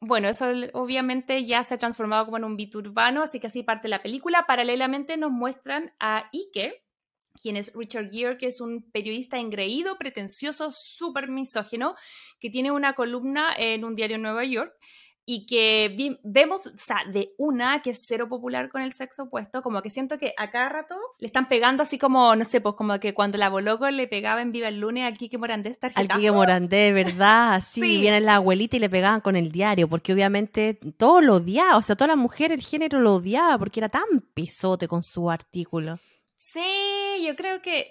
bueno, 0.00 0.28
eso 0.28 0.46
obviamente 0.74 1.44
ya 1.44 1.64
se 1.64 1.74
ha 1.74 1.78
transformado 1.78 2.24
como 2.24 2.36
en 2.36 2.44
un 2.44 2.56
beat 2.56 2.74
urbano, 2.74 3.22
así 3.22 3.40
que 3.40 3.48
así 3.48 3.62
parte 3.62 3.88
la 3.88 4.02
película. 4.02 4.46
Paralelamente 4.46 5.16
nos 5.16 5.30
muestran 5.30 5.92
a 5.98 6.28
Ike, 6.32 6.84
quien 7.40 7.56
es 7.56 7.72
Richard 7.74 8.10
Gere, 8.10 8.38
que 8.38 8.46
es 8.46 8.60
un 8.60 8.90
periodista 8.90 9.38
engreído, 9.38 9.96
pretencioso, 9.98 10.72
súper 10.72 11.28
misógino, 11.28 11.94
que 12.40 12.50
tiene 12.50 12.70
una 12.70 12.94
columna 12.94 13.54
en 13.56 13.84
un 13.84 13.94
diario 13.94 14.16
en 14.16 14.22
Nueva 14.22 14.44
York 14.44 14.74
y 15.30 15.44
que 15.44 16.18
vemos, 16.22 16.66
o 16.66 16.78
sea, 16.78 17.02
de 17.06 17.34
una 17.36 17.82
que 17.82 17.90
es 17.90 18.02
cero 18.06 18.30
popular 18.30 18.70
con 18.70 18.80
el 18.80 18.94
sexo 18.94 19.24
opuesto, 19.24 19.60
como 19.60 19.82
que 19.82 19.90
siento 19.90 20.16
que 20.16 20.32
a 20.38 20.48
cada 20.48 20.70
rato 20.70 20.96
le 21.18 21.26
están 21.26 21.48
pegando 21.50 21.82
así 21.82 21.98
como, 21.98 22.34
no 22.34 22.46
sé, 22.46 22.62
pues 22.62 22.76
como 22.76 22.98
que 22.98 23.12
cuando 23.12 23.36
la 23.36 23.50
Boloco 23.50 23.90
le 23.90 24.08
pegaba 24.08 24.40
en 24.40 24.52
Viva 24.52 24.68
el 24.68 24.80
Lunes 24.80 25.06
a 25.06 25.14
Kike 25.14 25.36
Morandé 25.36 25.76
Al 25.96 26.08
Kike 26.08 26.32
Morandé, 26.32 26.94
¿verdad? 26.94 27.52
Así, 27.56 27.82
sí. 27.82 28.00
viene 28.00 28.22
la 28.22 28.36
abuelita 28.36 28.76
y 28.76 28.80
le 28.80 28.88
pegaban 28.88 29.20
con 29.20 29.36
el 29.36 29.52
diario, 29.52 29.86
porque 29.86 30.14
obviamente 30.14 30.80
todo 30.96 31.20
lo 31.20 31.34
odiaba, 31.34 31.76
o 31.76 31.82
sea, 31.82 31.94
toda 31.94 32.08
la 32.08 32.16
mujer, 32.16 32.50
el 32.50 32.62
género 32.62 32.98
lo 32.98 33.16
odiaba, 33.16 33.58
porque 33.58 33.80
era 33.80 33.90
tan 33.90 34.22
pesote 34.32 34.88
con 34.88 35.02
su 35.02 35.30
artículo. 35.30 35.98
Sí, 36.38 37.22
yo 37.22 37.36
creo 37.36 37.60
que 37.60 37.86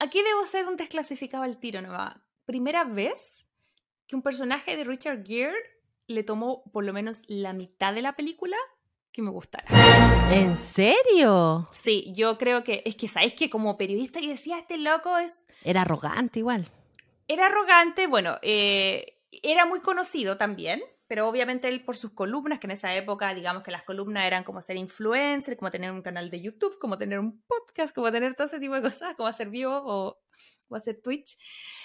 aquí 0.00 0.20
debo 0.20 0.44
ser 0.46 0.66
un 0.66 0.74
desclasificado 0.74 1.44
al 1.44 1.58
tiro, 1.58 1.80
¿no? 1.80 1.96
Primera 2.44 2.82
vez 2.82 3.46
que 4.08 4.16
un 4.16 4.22
personaje 4.22 4.76
de 4.76 4.82
Richard 4.82 5.24
Gere 5.24 5.75
le 6.06 6.22
tomó 6.22 6.62
por 6.72 6.84
lo 6.84 6.92
menos 6.92 7.22
la 7.26 7.52
mitad 7.52 7.94
de 7.94 8.02
la 8.02 8.14
película 8.14 8.56
que 9.12 9.22
me 9.22 9.30
gustara. 9.30 9.66
¿En 10.30 10.56
serio? 10.56 11.68
Sí, 11.70 12.12
yo 12.14 12.36
creo 12.36 12.62
que 12.64 12.82
es 12.84 12.96
que, 12.96 13.08
¿sabes 13.08 13.32
que 13.32 13.48
Como 13.48 13.78
periodista 13.78 14.20
yo 14.20 14.28
decía, 14.28 14.58
este 14.58 14.76
loco 14.76 15.16
es... 15.16 15.44
Era 15.64 15.82
arrogante 15.82 16.40
igual. 16.40 16.68
Era 17.26 17.46
arrogante, 17.46 18.06
bueno, 18.06 18.38
eh, 18.42 19.18
era 19.42 19.64
muy 19.64 19.80
conocido 19.80 20.36
también, 20.36 20.82
pero 21.08 21.28
obviamente 21.28 21.68
él 21.68 21.84
por 21.84 21.96
sus 21.96 22.12
columnas, 22.12 22.58
que 22.58 22.66
en 22.66 22.72
esa 22.72 22.94
época, 22.94 23.32
digamos 23.34 23.62
que 23.62 23.70
las 23.70 23.82
columnas 23.82 24.26
eran 24.26 24.44
como 24.44 24.60
ser 24.60 24.76
influencer, 24.76 25.56
como 25.56 25.70
tener 25.70 25.90
un 25.92 26.02
canal 26.02 26.30
de 26.30 26.42
YouTube, 26.42 26.78
como 26.78 26.98
tener 26.98 27.18
un 27.18 27.42
podcast, 27.46 27.94
como 27.94 28.12
tener 28.12 28.34
todo 28.34 28.46
ese 28.46 28.60
tipo 28.60 28.74
de 28.74 28.82
cosas, 28.82 29.16
como 29.16 29.28
hacer 29.28 29.48
vivo 29.48 29.80
o 29.84 30.18
va 30.72 30.78
a 30.78 31.02
Twitch. 31.02 31.36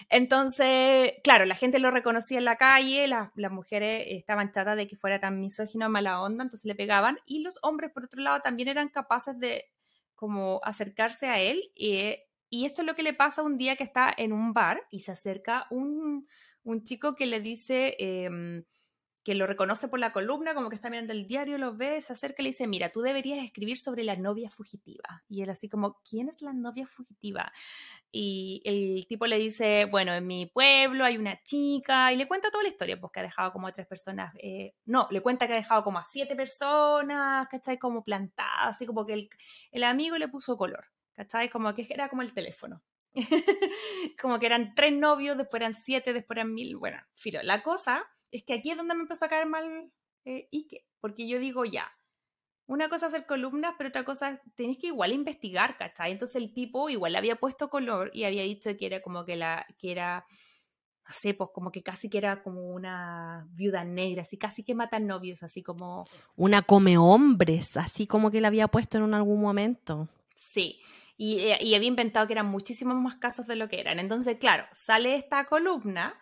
Entonces, 0.10 1.14
claro, 1.24 1.46
la 1.46 1.56
gente 1.56 1.80
lo 1.80 1.92
reconocía 1.92 2.38
en 2.38 2.46
la 2.46 2.58
calle, 2.58 3.08
las, 3.08 3.52
mujeres 3.52 4.06
estaban 4.08 4.52
chatas 4.52 4.78
de 4.78 4.88
que 4.88 4.96
fuera 4.96 5.20
tan 5.20 5.40
misógino, 5.40 5.90
mala 5.90 6.22
onda, 6.22 6.44
entonces 6.44 6.66
le 6.66 6.76
pegaban, 6.76 7.18
y 7.26 7.40
los 7.40 7.60
hombres, 7.62 7.92
por 7.92 8.06
otro 8.06 8.22
lado, 8.22 8.42
también 8.42 8.70
eran 8.70 8.90
capaces 8.90 9.38
de 9.40 9.66
como 10.16 10.62
acercarse 10.64 11.28
a 11.28 11.40
él, 11.40 11.72
y, 11.76 12.16
y 12.50 12.66
esto 12.66 12.82
es 12.82 12.86
lo 12.86 12.96
que 12.96 13.04
le 13.04 13.14
pasa 13.14 13.44
un 13.44 13.58
día 13.58 13.76
que 13.76 13.84
está 13.84 14.14
en 14.16 14.34
un 14.34 14.54
bar 14.54 14.82
y 14.92 15.00
se 15.00 15.12
acerca 15.12 15.68
un, 15.70 16.28
un 16.64 16.84
chico 16.84 17.16
que 17.16 17.26
le 17.26 17.42
dice... 17.42 17.96
Em, 18.00 18.64
que 19.24 19.36
lo 19.36 19.46
reconoce 19.46 19.88
por 19.88 20.00
la 20.00 20.12
columna, 20.12 20.56
como 20.56 20.70
que 20.70 20.76
está 20.76 20.90
mirando 20.90 21.14
el 21.14 21.28
diario, 21.28 21.58
lo 21.60 21.76
ve, 21.76 22.02
se 22.02 22.14
acerca 22.14 22.42
y 22.42 22.44
le 22.44 22.50
dice, 22.50 22.66
mira, 22.66 22.92
tú 22.92 23.02
deberías 23.02 23.44
escribir 23.44 23.78
sobre 23.78 24.04
la 24.04 24.16
novia 24.16 24.50
fugitiva. 24.50 25.24
Y 25.30 25.44
él 25.44 25.50
así 25.52 25.70
como, 25.70 26.02
¿quién 26.10 26.28
es 26.28 26.42
la 26.42 26.54
novia 26.54 26.88
fugitiva? 26.88 27.52
Y 28.12 28.62
el 28.66 29.06
tipo 29.08 29.28
le 29.28 29.38
dice, 29.38 29.86
bueno, 29.86 30.14
en 30.14 30.26
mi 30.26 30.48
pueblo 30.48 31.06
hay 31.06 31.18
una 31.18 31.42
chica, 31.44 32.12
y 32.12 32.18
le 32.18 32.28
cuenta 32.28 32.50
toda 32.50 32.64
la 32.64 32.70
historia, 32.70 33.00
pues 33.00 33.12
que 33.12 33.20
ha 33.20 33.24
dejado 33.24 33.52
como 33.52 33.68
a 33.68 33.72
tres 33.72 33.86
personas, 33.86 34.34
eh, 34.40 34.74
no, 34.86 35.08
le 35.12 35.22
cuenta 35.22 35.46
que 35.46 35.54
ha 35.54 35.58
dejado 35.58 35.84
como 35.84 36.00
a 36.00 36.04
siete 36.04 36.36
personas, 36.36 37.48
¿cachai? 37.48 37.78
Como 37.78 38.04
plantadas, 38.04 38.76
así 38.76 38.88
como 38.88 39.06
que 39.06 39.14
el, 39.14 39.30
el 39.72 39.84
amigo 39.84 40.18
le 40.18 40.30
puso 40.30 40.58
color, 40.58 40.86
¿cachai? 41.14 41.50
Como 41.50 41.74
que 41.76 41.86
era 41.90 42.10
como 42.10 42.24
el 42.24 42.34
teléfono. 42.34 42.82
como 44.22 44.40
que 44.40 44.46
eran 44.48 44.74
tres 44.74 44.94
novios, 44.94 45.38
después 45.38 45.62
eran 45.62 45.76
siete, 45.76 46.12
después 46.12 46.38
eran 46.38 46.54
mil, 46.54 46.78
bueno, 46.78 46.98
filo, 47.14 47.44
la 47.44 47.62
cosa 47.62 48.08
es 48.32 48.44
que 48.44 48.54
aquí 48.54 48.72
es 48.72 48.78
donde 48.78 48.96
me 48.96 49.02
empezó 49.02 49.26
a 49.26 49.30
caer 49.30 49.46
mal 49.46 49.92
eh, 50.26 50.48
Ike, 50.52 50.86
porque 51.00 51.28
yo 51.28 51.40
digo 51.40 51.66
ya, 51.66 51.92
una 52.68 52.88
cosa 52.88 53.08
es 53.08 53.14
hacer 53.14 53.28
columnas, 53.28 53.76
pero 53.78 53.90
otra 53.90 54.06
cosa 54.06 54.42
tenés 54.56 54.78
que 54.78 54.88
igual 54.88 55.12
investigar, 55.12 55.78
¿cachai? 55.78 56.12
Entonces 56.14 56.38
el 56.38 56.54
tipo 56.54 56.90
igual 56.90 57.12
le 57.12 57.18
había 57.18 57.36
puesto 57.36 57.70
color 57.70 58.12
y 58.14 58.24
había 58.24 58.44
dicho 58.44 58.70
que 58.78 58.86
era 58.86 59.02
como 59.02 59.26
que 59.26 59.36
la, 59.36 59.66
que 59.78 59.92
era, 59.92 60.26
no 61.06 61.14
sé, 61.14 61.34
pues 61.34 61.50
como 61.54 61.72
que 61.72 61.84
casi 61.84 62.10
que 62.10 62.18
era 62.18 62.42
como 62.44 62.70
una 62.70 63.46
viuda 63.52 63.84
negra, 63.84 64.22
así 64.22 64.38
casi 64.38 64.64
que 64.64 64.74
matan 64.74 65.06
novios, 65.06 65.44
así 65.44 65.62
como... 65.62 66.06
Una 66.38 66.62
come 66.62 66.98
hombres, 66.98 67.76
así 67.76 68.08
como 68.08 68.32
que 68.32 68.40
le 68.40 68.48
había 68.48 68.70
puesto 68.70 69.00
en 69.00 69.14
algún 69.14 69.42
momento. 69.42 70.08
Sí, 70.36 70.80
y, 71.18 71.40
eh, 71.40 71.58
y 71.60 71.76
había 71.76 71.90
inventado 71.90 72.26
que 72.28 72.34
eran 72.34 72.48
muchísimos 72.48 72.96
más 72.96 73.16
casos 73.16 73.48
de 73.48 73.58
lo 73.58 73.68
que 73.68 73.82
eran. 73.82 74.00
Entonces, 74.00 74.38
claro, 74.38 74.66
sale 74.72 75.16
esta 75.16 75.46
columna 75.46 76.18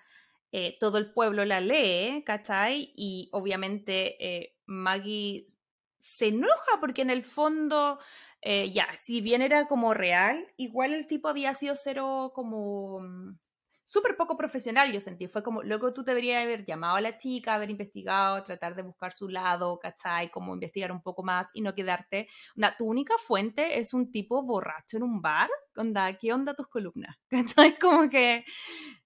eh, 0.51 0.77
todo 0.79 0.97
el 0.97 1.11
pueblo 1.11 1.45
la 1.45 1.61
lee, 1.61 2.23
¿cachai? 2.25 2.93
Y 2.95 3.29
obviamente 3.31 4.17
eh, 4.19 4.55
Maggie 4.65 5.47
se 5.99 6.29
enoja 6.29 6.79
porque 6.79 7.01
en 7.01 7.09
el 7.09 7.23
fondo, 7.23 7.99
eh, 8.41 8.71
ya, 8.71 8.91
si 8.93 9.21
bien 9.21 9.41
era 9.41 9.67
como 9.67 9.93
real, 9.93 10.47
igual 10.57 10.93
el 10.93 11.07
tipo 11.07 11.27
había 11.27 11.53
sido 11.53 11.75
cero 11.75 12.31
como 12.33 13.01
mm, 13.01 13.37
súper 13.89 14.15
poco 14.15 14.37
profesional, 14.37 14.91
yo 14.93 15.01
sentí. 15.01 15.27
Fue 15.27 15.41
como, 15.41 15.63
luego 15.63 15.93
tú 15.93 16.03
deberías 16.03 16.43
haber 16.43 16.63
llamado 16.63 16.97
a 16.97 17.01
la 17.01 17.17
chica, 17.17 17.55
haber 17.55 17.71
investigado, 17.71 18.43
tratar 18.43 18.75
de 18.75 18.83
buscar 18.83 19.11
su 19.11 19.27
lado, 19.27 19.79
¿cachai? 19.79 20.29
Como 20.29 20.53
investigar 20.53 20.91
un 20.91 21.01
poco 21.01 21.23
más 21.23 21.49
y 21.55 21.61
no 21.61 21.73
quedarte. 21.73 22.27
Onda, 22.55 22.75
tu 22.77 22.85
única 22.85 23.15
fuente 23.17 23.79
es 23.79 23.95
un 23.95 24.11
tipo 24.11 24.43
borracho 24.43 24.97
en 24.97 25.03
un 25.03 25.23
bar. 25.23 25.49
Onda, 25.75 26.15
¿qué 26.19 26.31
onda 26.31 26.53
tus 26.53 26.67
columnas? 26.67 27.17
¿cachai? 27.29 27.79
Como 27.79 28.07
que, 28.11 28.45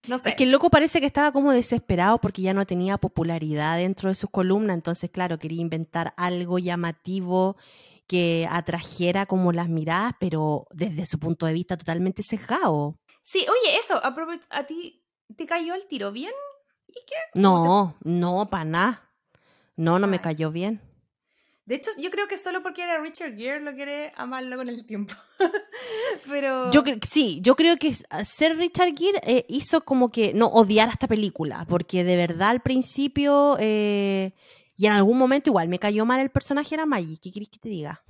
no 0.09 0.19
sé. 0.19 0.29
Es 0.29 0.35
que 0.35 0.43
el 0.43 0.51
loco 0.51 0.69
parece 0.69 0.99
que 0.99 1.07
estaba 1.07 1.31
como 1.31 1.53
desesperado 1.53 2.19
porque 2.19 2.41
ya 2.41 2.53
no 2.53 2.65
tenía 2.65 2.97
popularidad 2.97 3.77
dentro 3.77 4.09
de 4.09 4.15
sus 4.15 4.29
columnas. 4.29 4.75
Entonces, 4.75 5.09
claro, 5.11 5.39
quería 5.39 5.61
inventar 5.61 6.13
algo 6.17 6.59
llamativo 6.59 7.55
que 8.05 8.47
atrajera 8.51 9.25
como 9.27 9.53
las 9.53 9.69
miradas, 9.69 10.13
pero 10.19 10.67
desde 10.71 11.05
su 11.05 11.19
punto 11.19 11.45
de 11.45 11.53
vista 11.53 11.77
totalmente 11.77 12.21
cejado. 12.21 12.99
Sí, 13.23 13.39
oye, 13.39 13.77
eso, 13.77 13.99
¿a 14.03 14.63
ti 14.65 15.03
te 15.35 15.45
cayó 15.45 15.73
el 15.73 15.87
tiro 15.87 16.11
bien? 16.11 16.33
¿Y 16.87 16.93
qué? 16.93 17.15
No, 17.39 17.95
no, 18.03 18.49
para 18.49 18.65
nada. 18.65 19.09
No, 19.75 19.97
no 19.97 20.07
me 20.07 20.21
cayó 20.21 20.51
bien. 20.51 20.81
De 21.65 21.75
hecho, 21.75 21.91
yo 21.97 22.11
creo 22.11 22.27
que 22.27 22.37
solo 22.37 22.61
porque 22.61 22.83
era 22.83 22.99
Richard 22.99 23.37
Gere 23.37 23.61
lo 23.61 23.73
quiere 23.73 24.11
amarlo 24.17 24.57
con 24.57 24.67
el 24.67 24.85
tiempo. 24.85 25.13
Pero. 26.27 26.69
Yo 26.71 26.83
sí, 27.09 27.39
yo 27.41 27.55
creo 27.55 27.77
que 27.77 27.95
ser 28.25 28.57
Richard 28.57 28.93
Gere 28.97 29.21
eh, 29.23 29.45
hizo 29.47 29.81
como 29.85 30.09
que 30.09 30.33
no 30.33 30.47
odiar 30.47 30.89
a 30.89 30.91
esta 30.91 31.07
película. 31.07 31.65
Porque 31.69 32.03
de 32.03 32.17
verdad 32.17 32.49
al 32.49 32.61
principio 32.61 33.55
eh, 33.59 34.33
Y 34.75 34.87
en 34.87 34.91
algún 34.91 35.17
momento 35.17 35.49
igual 35.49 35.69
me 35.69 35.79
cayó 35.79 36.05
mal 36.05 36.19
el 36.19 36.31
personaje 36.31 36.75
era 36.75 36.85
Maggie. 36.85 37.17
¿Qué 37.21 37.31
querés 37.31 37.49
que 37.49 37.59
te 37.59 37.69
diga? 37.69 38.03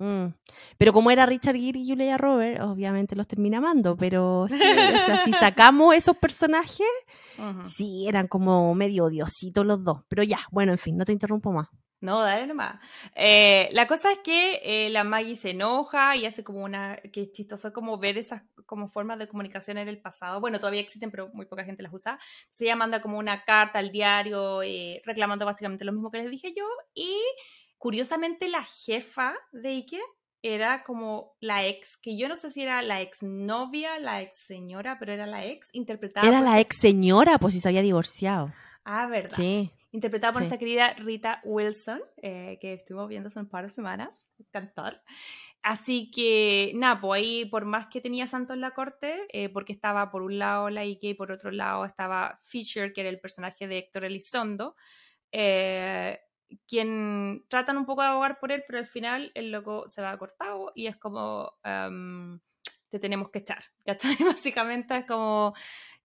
Mm. 0.00 0.32
Pero 0.78 0.92
como 0.94 1.10
era 1.10 1.26
Richard 1.26 1.56
Gere 1.56 1.78
y 1.78 1.86
Julia 1.88 2.16
Roberts, 2.16 2.60
obviamente 2.62 3.14
los 3.14 3.28
termina 3.28 3.58
amando. 3.58 3.94
Pero 3.96 4.46
sí, 4.48 4.54
o 4.54 5.06
sea, 5.06 5.24
si 5.24 5.32
sacamos 5.32 5.94
esos 5.94 6.16
personajes, 6.16 6.88
Ujú. 7.38 7.64
sí, 7.64 8.08
eran 8.08 8.26
como 8.26 8.74
medio 8.74 9.04
odiositos 9.04 9.64
los 9.64 9.84
dos. 9.84 10.00
Pero 10.08 10.22
ya, 10.22 10.38
bueno, 10.50 10.72
en 10.72 10.78
fin, 10.78 10.96
no 10.96 11.04
te 11.04 11.12
interrumpo 11.12 11.52
más. 11.52 11.68
No, 12.00 12.20
dale 12.22 12.46
nomás. 12.46 12.80
Eh, 13.14 13.68
la 13.72 13.86
cosa 13.86 14.10
es 14.10 14.20
que 14.20 14.60
eh, 14.64 14.88
la 14.88 15.04
Maggie 15.04 15.36
se 15.36 15.50
enoja 15.50 16.16
y 16.16 16.24
hace 16.24 16.42
como 16.42 16.64
una, 16.64 16.96
que 17.12 17.24
es 17.24 17.32
chistoso 17.32 17.74
como 17.74 17.98
ver 17.98 18.16
esas 18.16 18.42
como 18.64 18.88
formas 18.88 19.18
de 19.18 19.28
comunicación 19.28 19.76
en 19.76 19.86
el 19.86 20.00
pasado. 20.00 20.40
Bueno, 20.40 20.58
todavía 20.58 20.80
existen, 20.80 21.10
pero 21.10 21.28
muy 21.34 21.44
poca 21.44 21.62
gente 21.62 21.82
las 21.82 21.92
usa. 21.92 22.18
Se 22.50 22.64
ella 22.64 22.76
manda 22.76 23.02
como 23.02 23.18
una 23.18 23.44
carta 23.44 23.78
al 23.78 23.92
diario 23.92 24.62
eh, 24.62 25.02
reclamando 25.04 25.44
básicamente 25.44 25.84
lo 25.84 25.92
mismo 25.92 26.10
que 26.10 26.18
les 26.22 26.30
dije 26.30 26.54
yo. 26.56 26.64
Y 26.94 27.18
curiosamente 27.80 28.48
la 28.48 28.62
jefa 28.62 29.34
de 29.52 29.70
Ike 29.70 30.00
era 30.42 30.84
como 30.84 31.36
la 31.40 31.66
ex, 31.66 31.96
que 31.96 32.16
yo 32.18 32.28
no 32.28 32.36
sé 32.36 32.50
si 32.50 32.62
era 32.62 32.82
la 32.82 33.00
ex 33.00 33.22
novia, 33.22 33.98
la 33.98 34.20
ex 34.20 34.36
señora, 34.36 34.98
pero 34.98 35.12
era 35.12 35.26
la 35.26 35.46
ex, 35.46 35.70
interpretada 35.72 36.28
Era 36.28 36.38
por 36.38 36.46
la 36.46 36.60
ex 36.60 36.76
señora, 36.76 37.38
pues 37.38 37.54
si 37.54 37.60
se 37.60 37.68
había 37.68 37.82
divorciado. 37.82 38.52
Ah, 38.84 39.06
verdad 39.06 39.36
Sí. 39.36 39.70
interpretada 39.92 40.32
por 40.34 40.42
Sí. 40.42 40.46
esta 40.46 40.58
querida 40.58 40.94
Rita 40.94 41.40
Wilson, 41.42 42.00
eh, 42.22 42.58
que 42.60 42.74
estuvimos 42.74 43.08
viendo 43.08 43.28
hace 43.28 43.40
un 43.40 43.48
par 43.48 43.64
de 43.64 43.70
semanas, 43.70 44.28
cantar. 44.50 45.02
Así 45.62 46.10
que, 46.10 46.72
nada, 46.74 47.00
pues 47.00 47.22
ahí, 47.22 47.44
por 47.46 47.64
más 47.64 47.88
que 47.88 48.00
tenía 48.02 48.26
Santo 48.26 48.52
en 48.54 48.60
la 48.60 48.72
corte, 48.72 49.26
eh, 49.32 49.48
porque 49.48 49.72
estaba 49.72 50.10
por 50.10 50.22
un 50.22 50.38
lado 50.38 50.68
la 50.70 50.84
Ike 50.84 51.08
y 51.08 51.14
por 51.14 51.32
otro 51.32 51.50
lado 51.50 51.84
estaba 51.86 52.38
Fisher, 52.44 52.92
que 52.92 53.00
era 53.02 53.10
el 53.10 53.20
personaje 53.20 53.66
de 53.66 53.78
Héctor 53.78 54.04
Elizondo, 54.04 54.76
eh, 55.32 56.18
quien 56.66 57.44
tratan 57.48 57.76
un 57.78 57.86
poco 57.86 58.02
de 58.02 58.08
abogar 58.08 58.38
por 58.40 58.52
él, 58.52 58.62
pero 58.66 58.78
al 58.78 58.86
final 58.86 59.30
el 59.34 59.50
loco 59.52 59.88
se 59.88 60.02
va 60.02 60.16
cortado 60.18 60.72
y 60.74 60.86
es 60.86 60.96
como, 60.96 61.52
em, 61.64 62.40
te 62.90 62.98
tenemos 62.98 63.30
que 63.30 63.40
echar, 63.40 63.62
¿cachai? 63.86 64.16
Básicamente 64.24 64.96
es 64.98 65.04
como, 65.06 65.54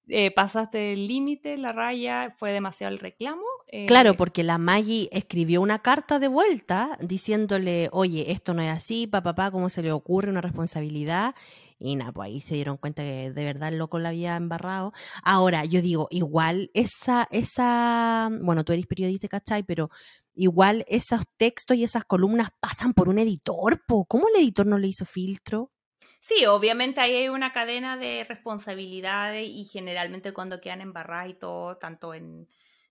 eh, 0.07 0.31
pasaste 0.31 0.93
el 0.93 1.07
límite, 1.07 1.57
la 1.57 1.71
raya, 1.71 2.33
fue 2.37 2.51
demasiado 2.51 2.93
el 2.93 2.99
reclamo. 2.99 3.43
eh, 3.67 3.85
Claro, 3.87 4.15
porque 4.15 4.43
la 4.43 4.57
Maggie 4.57 5.09
escribió 5.11 5.61
una 5.61 5.79
carta 5.79 6.17
de 6.19 6.27
vuelta 6.27 6.97
diciéndole, 7.01 7.89
oye, 7.91 8.31
esto 8.31 8.53
no 8.53 8.61
es 8.61 8.69
así, 8.71 9.07
papá, 9.07 9.35
papá, 9.35 9.51
¿cómo 9.51 9.69
se 9.69 9.81
le 9.83 9.91
ocurre 9.91 10.29
una 10.31 10.41
responsabilidad? 10.41 11.35
Y 11.77 11.95
nada, 11.95 12.11
pues 12.11 12.27
ahí 12.27 12.39
se 12.39 12.55
dieron 12.55 12.77
cuenta 12.77 13.03
que 13.03 13.31
de 13.31 13.45
verdad 13.45 13.69
el 13.69 13.77
loco 13.77 13.99
la 13.99 14.09
había 14.09 14.35
embarrado. 14.37 14.93
Ahora, 15.23 15.65
yo 15.65 15.81
digo, 15.81 16.07
igual 16.09 16.71
esa, 16.73 17.27
esa, 17.31 18.29
bueno, 18.41 18.63
tú 18.63 18.73
eres 18.73 18.87
periodista, 18.87 19.27
¿cachai? 19.27 19.63
Pero 19.63 19.89
igual 20.35 20.85
esos 20.87 21.21
textos 21.37 21.77
y 21.77 21.83
esas 21.83 22.03
columnas 22.05 22.49
pasan 22.59 22.93
por 22.93 23.09
un 23.09 23.19
editor, 23.19 23.81
po. 23.87 24.05
¿Cómo 24.05 24.27
el 24.29 24.41
editor 24.41 24.65
no 24.67 24.77
le 24.77 24.87
hizo 24.87 25.05
filtro? 25.05 25.71
Sí, 26.19 26.45
obviamente 26.45 27.01
ahí 27.01 27.15
hay 27.15 27.29
una 27.29 27.53
cadena 27.53 27.97
de 27.97 28.23
responsabilidades 28.27 29.47
y 29.47 29.63
generalmente 29.65 30.33
cuando 30.33 30.59
quedan 30.59 30.81
embarradas 30.81 31.29
y 31.29 31.33
todo, 31.35 31.77
tanto 31.77 32.13
en, 32.13 32.47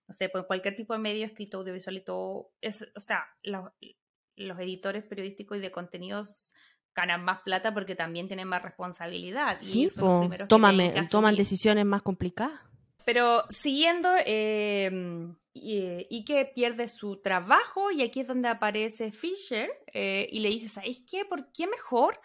no 0.07 0.13
sé, 0.13 0.29
pues 0.29 0.45
cualquier 0.45 0.75
tipo 0.75 0.93
de 0.93 0.99
medio 0.99 1.25
escrito, 1.25 1.57
audiovisual 1.57 1.97
y 1.97 2.03
todo, 2.03 2.51
es, 2.61 2.81
o 2.95 2.99
sea, 2.99 3.25
los, 3.43 3.69
los 4.37 4.59
editores 4.59 5.03
periodísticos 5.03 5.57
y 5.57 5.61
de 5.61 5.71
contenidos 5.71 6.53
ganan 6.95 7.25
más 7.25 7.41
plata 7.41 7.73
porque 7.73 7.93
también 7.95 8.27
tienen 8.27 8.47
más 8.47 8.61
responsabilidad. 8.63 9.57
y 9.61 9.65
Sí, 9.65 9.83
los 9.85 9.95
po. 9.95 10.29
Tómame- 10.47 11.09
toman 11.09 11.35
decisiones 11.35 11.83
más 11.85 12.03
complicadas. 12.03 12.61
Pero 13.03 13.43
siguiendo, 13.49 14.09
eh, 14.25 14.89
y, 15.55 16.05
y 16.09 16.25
que 16.25 16.43
pierde 16.45 16.89
su 16.89 17.21
trabajo, 17.21 17.89
y 17.89 18.03
aquí 18.03 18.19
es 18.19 18.27
donde 18.27 18.49
aparece 18.49 19.13
Fisher 19.13 19.69
eh, 19.93 20.27
y 20.29 20.41
le 20.41 20.49
dice, 20.49 20.67
¿sabes 20.67 21.01
qué? 21.09 21.23
¿Por 21.23 21.49
qué 21.53 21.65
mejor 21.65 22.19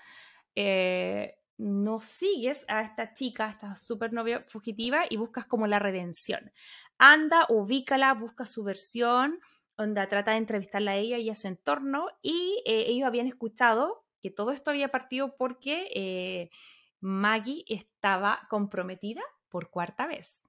eh, 0.56 1.38
no 1.56 2.00
sigues 2.00 2.64
a 2.66 2.82
esta 2.82 3.14
chica, 3.14 3.46
a 3.46 3.50
esta 3.50 3.74
supernovia 3.76 4.44
fugitiva, 4.48 5.04
y 5.08 5.16
buscas 5.16 5.46
como 5.46 5.68
la 5.68 5.78
redención? 5.78 6.50
Anda, 6.98 7.46
ubícala, 7.48 8.12
busca 8.14 8.44
su 8.44 8.64
versión, 8.64 9.38
onda, 9.76 10.08
trata 10.08 10.32
de 10.32 10.38
entrevistarla 10.38 10.90
a 10.90 10.96
ella 10.96 11.18
y 11.18 11.30
a 11.30 11.36
su 11.36 11.46
entorno, 11.46 12.08
y 12.22 12.62
eh, 12.66 12.86
ellos 12.88 13.06
habían 13.06 13.28
escuchado 13.28 14.04
que 14.20 14.30
todo 14.32 14.50
esto 14.50 14.70
había 14.70 14.88
partido 14.88 15.36
porque 15.36 15.88
eh, 15.94 16.50
Maggie 16.98 17.64
estaba 17.68 18.46
comprometida 18.50 19.22
por 19.48 19.70
cuarta 19.70 20.08
vez. 20.08 20.42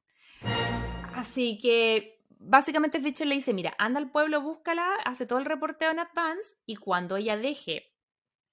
Así 1.13 1.59
que 1.59 2.20
básicamente 2.43 2.99
Fisher 2.99 3.27
le 3.27 3.35
dice, 3.35 3.53
mira, 3.53 3.73
anda 3.77 3.99
al 3.99 4.11
pueblo, 4.11 4.41
búscala, 4.41 4.95
hace 5.05 5.25
todo 5.25 5.39
el 5.39 5.45
reporteo 5.45 5.91
en 5.91 5.99
advance 5.99 6.49
y 6.65 6.75
cuando 6.75 7.17
ella 7.17 7.37
deje 7.37 7.93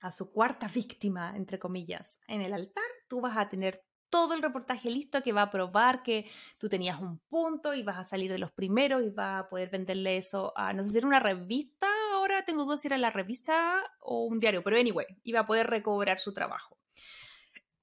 a 0.00 0.12
su 0.12 0.32
cuarta 0.32 0.68
víctima, 0.68 1.34
entre 1.36 1.58
comillas, 1.58 2.18
en 2.28 2.42
el 2.42 2.52
altar, 2.52 2.84
tú 3.08 3.20
vas 3.20 3.36
a 3.36 3.48
tener 3.48 3.84
todo 4.10 4.34
el 4.34 4.42
reportaje 4.42 4.90
listo 4.90 5.22
que 5.22 5.32
va 5.32 5.42
a 5.42 5.50
probar 5.50 6.02
que 6.02 6.30
tú 6.58 6.68
tenías 6.68 7.00
un 7.00 7.18
punto 7.28 7.74
y 7.74 7.82
vas 7.82 7.98
a 7.98 8.04
salir 8.04 8.30
de 8.30 8.38
los 8.38 8.52
primeros 8.52 9.02
y 9.02 9.10
vas 9.10 9.44
a 9.44 9.48
poder 9.48 9.68
venderle 9.70 10.16
eso 10.16 10.52
a, 10.56 10.72
no 10.72 10.82
sé 10.82 10.90
si 10.90 10.98
era 10.98 11.06
una 11.06 11.20
revista, 11.20 11.88
ahora 12.12 12.44
tengo 12.44 12.64
dudas 12.64 12.80
si 12.80 12.88
era 12.88 12.96
la 12.96 13.10
revista 13.10 13.84
o 14.00 14.24
un 14.24 14.40
diario, 14.40 14.62
pero 14.62 14.78
anyway, 14.78 15.06
iba 15.24 15.40
a 15.40 15.46
poder 15.46 15.66
recobrar 15.66 16.18
su 16.18 16.32
trabajo. 16.32 16.78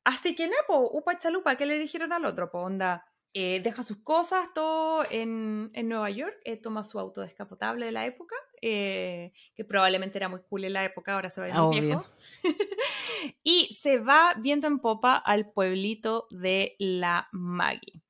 Así 0.03 0.35
que, 0.35 0.47
Napo, 0.47 0.89
upa 0.93 1.17
chalupa, 1.17 1.55
¿qué 1.57 1.65
le 1.65 1.79
dijeron 1.79 2.13
al 2.13 2.25
otro? 2.25 2.51
Po, 2.51 2.59
onda, 2.59 3.05
eh, 3.37 3.59
deja 3.61 3.83
sus 3.83 3.97
cosas, 3.97 4.47
todo 4.53 5.03
en, 5.11 5.69
en 5.73 5.89
Nueva 5.89 6.09
York, 6.09 6.37
eh, 6.45 6.55
toma 6.55 6.85
su 6.85 6.97
auto 6.97 7.19
descapotable 7.19 7.85
de 7.85 7.91
la 7.91 8.05
época, 8.05 8.33
eh, 8.61 9.33
que 9.53 9.65
probablemente 9.65 10.17
era 10.17 10.29
muy 10.29 10.39
cool 10.49 10.63
en 10.63 10.71
la 10.71 10.85
época, 10.85 11.15
ahora 11.15 11.29
se 11.29 11.41
va 11.41 11.47
a 11.47 11.69
viejo. 11.69 12.05
y 13.43 13.73
se 13.73 13.99
va 13.99 14.35
viendo 14.37 14.67
en 14.67 14.79
popa 14.79 15.17
al 15.17 15.51
pueblito 15.51 16.27
de 16.29 16.77
la 16.79 17.27
Maggie. 17.33 18.01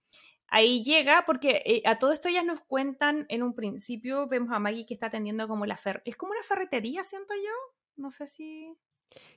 Ahí 0.45 0.83
llega, 0.83 1.23
porque 1.25 1.81
a 1.85 1.97
todo 1.97 2.11
esto 2.11 2.29
ellas 2.29 2.45
nos 2.45 2.61
cuentan 2.61 3.25
en 3.29 3.41
un 3.41 3.55
principio, 3.55 4.27
vemos 4.27 4.51
a 4.51 4.59
Maggie 4.59 4.85
que 4.85 4.93
está 4.93 5.07
atendiendo 5.07 5.47
como 5.47 5.65
la 5.65 5.75
fer 5.75 6.03
es 6.05 6.15
como 6.15 6.33
una 6.33 6.43
ferretería, 6.43 7.03
siento 7.03 7.33
yo. 7.33 7.73
No 7.95 8.11
sé 8.11 8.27
si. 8.27 8.77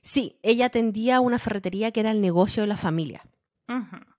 Sí, 0.03 0.37
ella 0.43 0.67
atendía 0.67 1.19
una 1.19 1.39
ferretería 1.39 1.91
que 1.91 2.01
era 2.01 2.11
el 2.11 2.21
negocio 2.21 2.61
de 2.61 2.67
la 2.67 2.77
familia. 2.77 3.23
Ujú. 3.67 4.18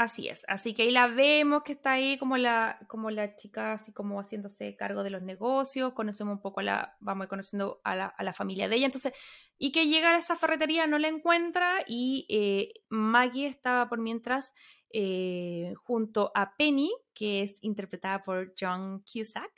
Así 0.00 0.28
es. 0.28 0.46
Así 0.48 0.72
que 0.72 0.84
ahí 0.84 0.90
la 0.90 1.08
vemos 1.08 1.62
que 1.62 1.72
está 1.72 1.92
ahí 1.92 2.16
como 2.16 2.38
la, 2.38 2.78
como 2.88 3.10
la 3.10 3.36
chica, 3.36 3.74
así 3.74 3.92
como 3.92 4.18
haciéndose 4.18 4.74
cargo 4.74 5.02
de 5.02 5.10
los 5.10 5.20
negocios. 5.20 5.92
Conocemos 5.92 6.36
un 6.36 6.40
poco 6.40 6.60
a 6.60 6.62
la, 6.62 6.96
vamos 7.00 7.26
conociendo 7.26 7.82
a 7.84 7.94
la, 7.94 8.06
a 8.06 8.24
la 8.24 8.32
familia 8.32 8.66
de 8.66 8.76
ella. 8.76 8.86
Entonces, 8.86 9.12
y 9.58 9.72
que 9.72 9.88
llega 9.88 10.14
a 10.14 10.18
esa 10.18 10.36
ferretería, 10.36 10.86
no 10.86 10.98
la 10.98 11.08
encuentra 11.08 11.84
y 11.86 12.24
eh, 12.30 12.80
Maggie 12.88 13.46
estaba 13.46 13.90
por 13.90 13.98
mientras 13.98 14.54
eh, 14.90 15.74
junto 15.84 16.32
a 16.34 16.56
Penny, 16.56 16.90
que 17.12 17.42
es 17.42 17.62
interpretada 17.62 18.22
por 18.22 18.54
John 18.58 19.00
Cusack, 19.00 19.52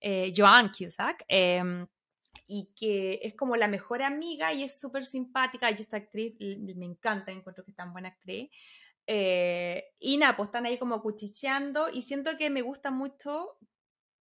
eh, 0.00 0.32
Joan 0.32 0.68
Cusack, 0.68 1.24
em, 1.26 1.88
y 2.46 2.72
que 2.76 3.18
es 3.20 3.34
como 3.34 3.56
la 3.56 3.66
mejor 3.66 4.04
amiga 4.04 4.52
y 4.52 4.62
es 4.62 4.78
súper 4.78 5.04
simpática. 5.04 5.72
Yo 5.72 5.80
esta 5.80 5.96
actriz 5.96 6.36
me 6.38 6.86
encanta, 6.86 7.32
encuentro 7.32 7.64
que 7.64 7.72
es 7.72 7.76
tan 7.76 7.92
buena 7.92 8.10
actriz. 8.10 8.48
Eh, 9.10 9.94
y 9.98 10.18
nada, 10.18 10.36
pues 10.36 10.48
están 10.48 10.66
ahí 10.66 10.78
como 10.78 11.00
cuchicheando 11.00 11.88
y 11.88 12.02
siento 12.02 12.36
que 12.36 12.50
me 12.50 12.60
gusta 12.60 12.90
mucho, 12.90 13.56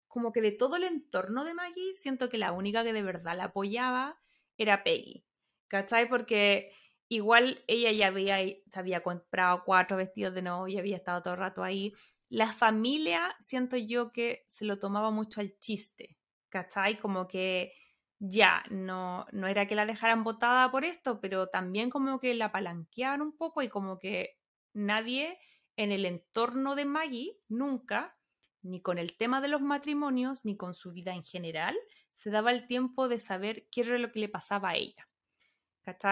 como 0.09 0.33
que 0.33 0.41
de 0.41 0.53
todo 0.53 0.77
el 0.77 0.85
entorno 0.85 1.45
de 1.45 1.55
Maggie, 1.55 1.95
siento 1.95 2.29
que 2.29 2.39
la 2.39 2.53
única 2.53 2.85
que 2.85 2.93
de 2.93 3.03
verdad 3.03 3.37
la 3.37 3.45
apoyaba 3.47 4.19
era 4.57 4.85
Peggy, 4.85 5.27
¿cachai? 5.69 6.09
Porque 6.09 6.71
igual 7.09 7.65
ella 7.67 7.91
ya 7.93 8.09
había, 8.09 8.39
se 8.39 8.79
había 8.79 9.03
comprado 9.03 9.65
cuatro 9.65 9.97
vestidos 9.97 10.35
de 10.35 10.43
novia, 10.43 10.81
había 10.81 10.97
estado 10.97 11.21
todo 11.23 11.35
el 11.35 11.41
rato 11.41 11.65
ahí. 11.65 11.93
La 12.29 12.53
familia, 12.53 13.35
siento 13.41 13.77
yo 13.77 14.13
que 14.13 14.45
se 14.49 14.65
lo 14.65 14.79
tomaba 14.79 15.11
mucho 15.11 15.41
al 15.41 15.59
chiste, 15.59 16.17
¿cachai? 16.49 16.99
Como 16.99 17.27
que 17.27 17.73
ya, 18.21 18.63
no, 18.71 19.27
no 19.33 19.49
era 19.49 19.67
que 19.67 19.75
la 19.75 19.85
dejaran 19.85 20.25
botada 20.25 20.71
por 20.71 20.85
esto, 20.85 21.21
pero 21.21 21.49
también 21.49 21.91
como 21.91 22.21
que 22.21 22.35
la 22.35 22.53
palanqueaban 22.53 23.21
un 23.21 23.37
poco 23.37 23.63
y 23.63 23.69
como 23.69 23.99
que 23.99 24.36
nadie 24.77 25.39
en 25.77 25.91
el 25.91 26.05
entorno 26.07 26.77
de 26.77 26.85
Maggie 26.85 27.39
nunca, 27.49 28.17
ni 28.63 28.81
con 28.81 28.99
el 28.99 29.17
tema 29.17 29.41
de 29.41 29.49
los 29.49 29.61
matrimonios, 29.61 30.45
ni 30.45 30.57
con 30.57 30.75
su 30.75 30.93
vida 30.93 31.15
en 31.15 31.25
general, 31.25 31.77
se 32.15 32.31
daba 32.31 32.51
el 32.51 32.67
tiempo 32.67 33.09
de 33.09 33.19
saber 33.19 33.67
qué 33.71 33.83
era 33.83 33.99
lo 33.99 34.13
que 34.13 34.21
le 34.21 34.29
pasaba 34.29 34.71
a 34.71 34.77
ella. 34.77 35.09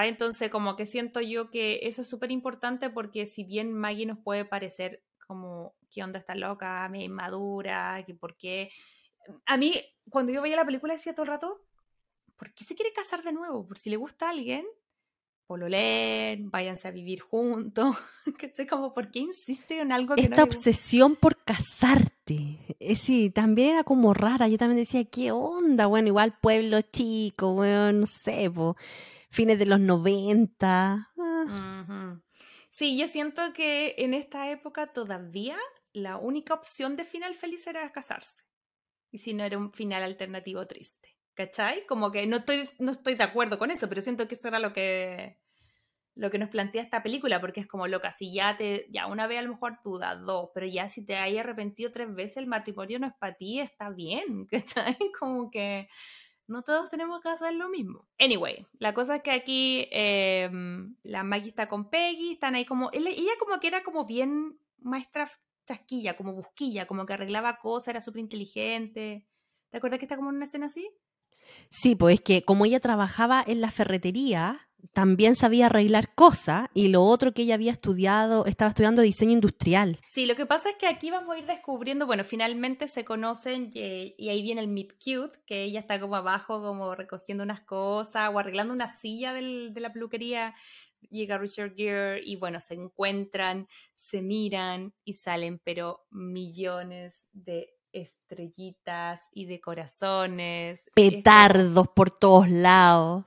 Entonces, 0.05 0.51
como 0.51 0.77
que 0.77 0.87
siento 0.87 1.21
yo 1.21 1.51
que 1.51 1.81
eso 1.83 2.03
es 2.03 2.09
súper 2.09 2.31
importante 2.31 2.91
porque 2.91 3.27
si 3.27 3.43
bien 3.43 3.73
Maggie 3.73 4.07
nos 4.07 4.19
puede 4.19 4.45
parecer 4.45 5.03
como, 5.27 5.75
¿qué 5.91 6.03
onda 6.05 6.21
está 6.21 6.37
loca? 6.37 6.89
Me 6.89 7.03
inmadura, 7.03 8.05
que 8.07 8.15
por 8.15 8.37
qué... 8.37 8.71
A 9.47 9.57
mí, 9.57 9.73
cuando 10.11 10.33
yo 10.33 10.43
veía 10.43 10.57
la 10.57 10.67
película 10.67 10.95
decía 10.95 11.15
todo 11.15 11.25
el 11.25 11.31
rato, 11.31 11.65
¿por 12.37 12.55
qué 12.55 12.63
se 12.63 12.77
quiere 12.77 12.93
casar 12.93 13.23
de 13.23 13.33
nuevo? 13.33 13.67
Por 13.67 13.79
si 13.79 13.91
le 13.91 13.97
gusta 13.97 14.27
a 14.27 14.31
alguien, 14.31 14.65
pololer, 15.47 16.39
váyanse 16.43 16.89
a 16.89 16.91
vivir 16.91 17.21
juntos. 17.21 17.97
¿Cachai? 18.39 18.67
Como, 18.67 18.93
¿por 18.95 19.11
qué 19.11 19.21
insiste 19.21 19.81
en 19.81 19.93
algo 19.93 20.15
que 20.15 20.23
no 20.23 20.25
Esta 20.25 20.45
gusta? 20.45 20.59
obsesión 20.59 21.17
por 21.17 21.43
casarte. 21.45 22.59
Eh, 22.81 22.97
sí, 22.97 23.31
también 23.31 23.71
era 23.71 23.85
como 23.85 24.15
rara. 24.15 24.49
Yo 24.49 24.59
también 24.59 24.79
decía, 24.79 25.05
¿qué 25.05 25.31
onda? 25.33 25.87
Bueno, 25.87 26.09
igual 26.09 26.39
pueblo 26.41 26.81
chico, 26.83 27.55
bueno, 27.55 27.93
no 27.93 28.07
sé, 28.07 28.51
po, 28.51 28.77
fines 29.31 29.59
de 29.59 29.67
los 29.67 29.81
90. 29.81 31.11
Ah. 31.19 32.21
Sí, 32.71 32.99
yo 32.99 33.07
siento 33.07 33.53
que 33.53 33.95
en 33.99 34.15
esta 34.15 34.51
época 34.51 34.93
todavía 34.93 35.57
la 35.93 36.17
única 36.17 36.55
opción 36.55 36.97
de 36.97 37.05
final 37.05 37.35
feliz 37.35 37.67
era 37.67 37.91
casarse. 37.93 38.43
Y 39.13 39.19
si 39.19 39.33
no 39.33 39.45
era 39.45 39.59
un 39.59 39.73
final 39.73 40.03
alternativo 40.03 40.67
triste. 40.67 41.11
¿Cachai? 41.35 41.85
Como 41.87 42.13
que 42.13 42.27
no 42.29 42.39
estoy, 42.39 42.69
no 42.79 42.93
estoy 42.93 43.17
de 43.17 43.25
acuerdo 43.25 43.59
con 43.59 43.71
eso, 43.73 43.89
pero 43.89 44.01
siento 44.01 44.29
que 44.29 44.35
esto 44.35 44.49
era 44.49 44.61
lo 44.61 44.73
que, 44.73 45.41
lo 46.17 46.31
que 46.31 46.39
nos 46.39 46.49
plantea 46.49 46.83
esta 46.83 47.03
película, 47.03 47.41
porque 47.41 47.61
es 47.61 47.67
como 47.67 47.89
loca, 47.89 48.13
si 48.13 48.33
ya 48.33 48.57
te, 48.57 48.87
ya 48.91 49.07
una 49.07 49.27
vez 49.27 49.41
a 49.41 49.43
lo 49.43 49.51
mejor 49.51 49.79
dudas, 49.83 50.21
dos, 50.25 50.51
pero 50.55 50.67
ya 50.67 50.89
si 50.89 51.05
te 51.05 51.17
hay 51.17 51.39
arrepentido 51.39 51.91
tres 51.91 52.15
veces, 52.15 52.37
el 52.39 52.47
matrimonio 52.47 52.99
no 52.99 53.07
es 53.07 53.15
para 53.15 53.35
ti, 53.35 53.61
está 53.61 53.91
bien, 53.91 54.47
¿cachai? 54.51 54.97
Como 55.19 55.51
que 55.51 55.89
no 56.47 56.63
todos 56.63 56.91
tenemos 56.91 57.21
que 57.21 57.31
hacer 57.31 57.55
lo 57.55 57.69
mismo. 57.69 58.07
Anyway, 58.19 58.67
la 58.79 58.95
cosa 58.95 59.17
es 59.17 59.23
que 59.23 59.33
aquí 59.33 59.89
eh, 59.91 60.51
la 61.03 61.25
Maggie 61.25 61.49
está 61.49 61.69
con 61.69 61.91
Peggy, 61.91 62.33
están 62.33 62.55
ahí 62.55 62.65
como, 62.65 62.91
ella 62.93 63.33
como 63.39 63.59
que 63.59 63.69
era 63.69 63.83
como 63.83 64.05
bien 64.05 64.59
maestra 64.79 65.31
chasquilla, 65.67 66.17
como 66.17 66.33
busquilla, 66.35 66.87
como 66.87 67.07
que 67.07 67.15
arreglaba 67.15 67.59
cosas, 67.59 67.89
era 67.89 68.01
súper 68.01 68.21
inteligente. 68.21 69.27
¿Te 69.71 69.79
acuerdas 69.79 69.99
que 69.99 70.05
está 70.05 70.17
como 70.17 70.31
en 70.31 70.37
una 70.37 70.45
escena 70.45 70.67
así? 70.67 70.89
Sí, 71.71 71.97
pues 71.97 72.15
es 72.15 72.21
que 72.21 72.43
como 72.43 72.65
ella 72.65 72.81
trabajaba 72.81 73.43
en 73.47 73.61
la 73.61 73.71
ferretería, 73.71 74.69
también 74.93 75.35
sabía 75.37 75.67
arreglar 75.67 76.15
cosas 76.15 76.69
y 76.75 76.89
lo 76.89 77.03
otro 77.03 77.33
que 77.33 77.43
ella 77.43 77.55
había 77.55 77.73
estudiado, 77.73 78.47
estaba 78.47 78.69
estudiando 78.69 79.03
diseño 79.03 79.33
industrial. 79.33 79.99
Sí, 80.09 80.27
lo 80.27 80.37
que 80.37 80.47
pasa 80.47 80.71
es 80.71 80.77
que 80.77 80.87
aquí 80.87 81.11
vamos 81.11 81.35
a 81.35 81.39
ir 81.39 81.47
descubriendo, 81.47 82.07
bueno, 82.07 82.25
finalmente 82.25 82.89
se 82.89 83.05
conocen 83.05 83.71
y, 83.73 84.15
y 84.19 84.29
ahí 84.29 84.43
viene 84.43 84.61
el 84.61 84.69
meet 84.69 84.93
cute, 84.95 85.39
que 85.47 85.63
ella 85.63 85.81
está 85.81 85.99
como 86.01 86.17
abajo, 86.17 86.61
como 86.63 86.95
recogiendo 86.95 87.45
unas 87.45 87.61
cosas 87.63 88.31
o 88.33 88.39
arreglando 88.39 88.75
una 88.75 88.89
silla 88.89 89.33
del- 89.33 89.73
de 89.73 89.81
la 89.81 89.93
peluquería. 89.93 90.55
Llega 91.11 91.37
Richard 91.37 91.75
Gere 91.77 92.21
y 92.25 92.37
bueno, 92.37 92.61
se 92.61 92.75
encuentran, 92.75 93.69
se 93.93 94.23
miran 94.23 94.95
y 95.05 95.13
salen, 95.13 95.61
pero 95.63 96.07
millones 96.11 97.29
de 97.33 97.75
estrellitas 97.93 99.29
y 99.33 99.47
de 99.47 99.61
corazones. 99.61 100.83
Petardos 100.95 101.89
por 101.89 102.11
todos 102.11 102.49
lados. 102.49 103.25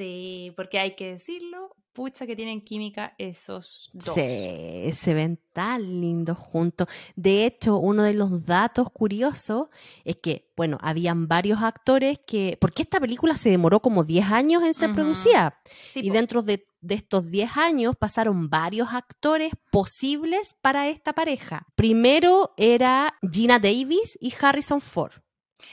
Sí, 0.00 0.50
porque 0.56 0.78
hay 0.78 0.94
que 0.94 1.12
decirlo, 1.12 1.76
pucha 1.92 2.26
que 2.26 2.34
tienen 2.34 2.62
química 2.62 3.14
esos 3.18 3.90
dos. 3.92 4.14
Sí, 4.14 4.90
se 4.94 5.12
ven 5.12 5.38
tan 5.52 6.00
lindos 6.00 6.38
juntos. 6.38 6.88
De 7.16 7.44
hecho, 7.44 7.76
uno 7.76 8.04
de 8.04 8.14
los 8.14 8.46
datos 8.46 8.88
curiosos 8.90 9.68
es 10.06 10.16
que, 10.16 10.50
bueno, 10.56 10.78
habían 10.80 11.28
varios 11.28 11.60
actores 11.60 12.18
que, 12.26 12.56
porque 12.62 12.80
esta 12.80 12.98
película 12.98 13.36
se 13.36 13.50
demoró 13.50 13.80
como 13.80 14.02
10 14.02 14.24
años 14.30 14.62
en 14.62 14.72
ser 14.72 14.94
producida. 14.94 15.60
Sí, 15.90 16.00
y 16.02 16.08
po. 16.08 16.14
dentro 16.14 16.40
de, 16.40 16.66
de 16.80 16.94
estos 16.94 17.30
10 17.30 17.58
años 17.58 17.94
pasaron 17.94 18.48
varios 18.48 18.94
actores 18.94 19.52
posibles 19.70 20.54
para 20.62 20.88
esta 20.88 21.12
pareja. 21.12 21.66
Primero 21.74 22.54
era 22.56 23.18
Gina 23.30 23.58
Davis 23.58 24.16
y 24.18 24.32
Harrison 24.40 24.80
Ford, 24.80 25.12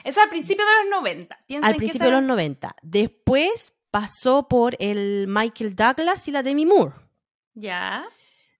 Eso 0.03 0.19
al 0.19 0.27
principio 0.27 0.65
de 0.65 0.83
los 0.83 1.01
90. 1.01 1.45
Piensen 1.47 1.71
al 1.71 1.77
principio 1.77 2.07
de 2.07 2.11
los 2.11 2.23
90. 2.23 2.75
Después 2.81 3.73
pasó 4.01 4.47
por 4.47 4.75
el 4.79 5.25
Michael 5.27 5.75
Douglas 5.75 6.27
y 6.27 6.31
la 6.31 6.43
Demi 6.43 6.67
Moore. 6.67 6.93
Ya. 7.55 8.05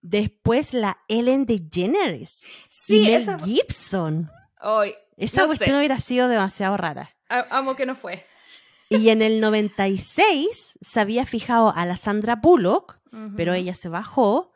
Después 0.01 0.73
la 0.73 0.97
Ellen 1.07 1.45
DeGeneres 1.45 2.41
Sí, 2.71 2.97
y 2.97 3.01
Mel 3.03 3.13
esa. 3.21 3.37
Gibson. 3.37 4.31
Ay, 4.59 4.95
Esa 5.15 5.41
no 5.41 5.47
cuestión 5.47 5.71
sé. 5.71 5.77
hubiera 5.77 5.99
sido 5.99 6.27
demasiado 6.27 6.75
rara. 6.77 7.15
A- 7.29 7.45
Amo 7.55 7.75
que 7.75 7.85
no 7.85 7.93
fue. 7.95 8.25
Y 8.89 9.09
en 9.09 9.21
el 9.21 9.39
96 9.41 10.77
se 10.81 10.99
había 10.99 11.25
fijado 11.25 11.71
a 11.75 11.85
la 11.85 11.97
Sandra 11.97 12.37
Bullock, 12.37 12.99
pero 13.35 13.53
ella 13.53 13.75
se 13.75 13.89
bajó. 13.89 14.51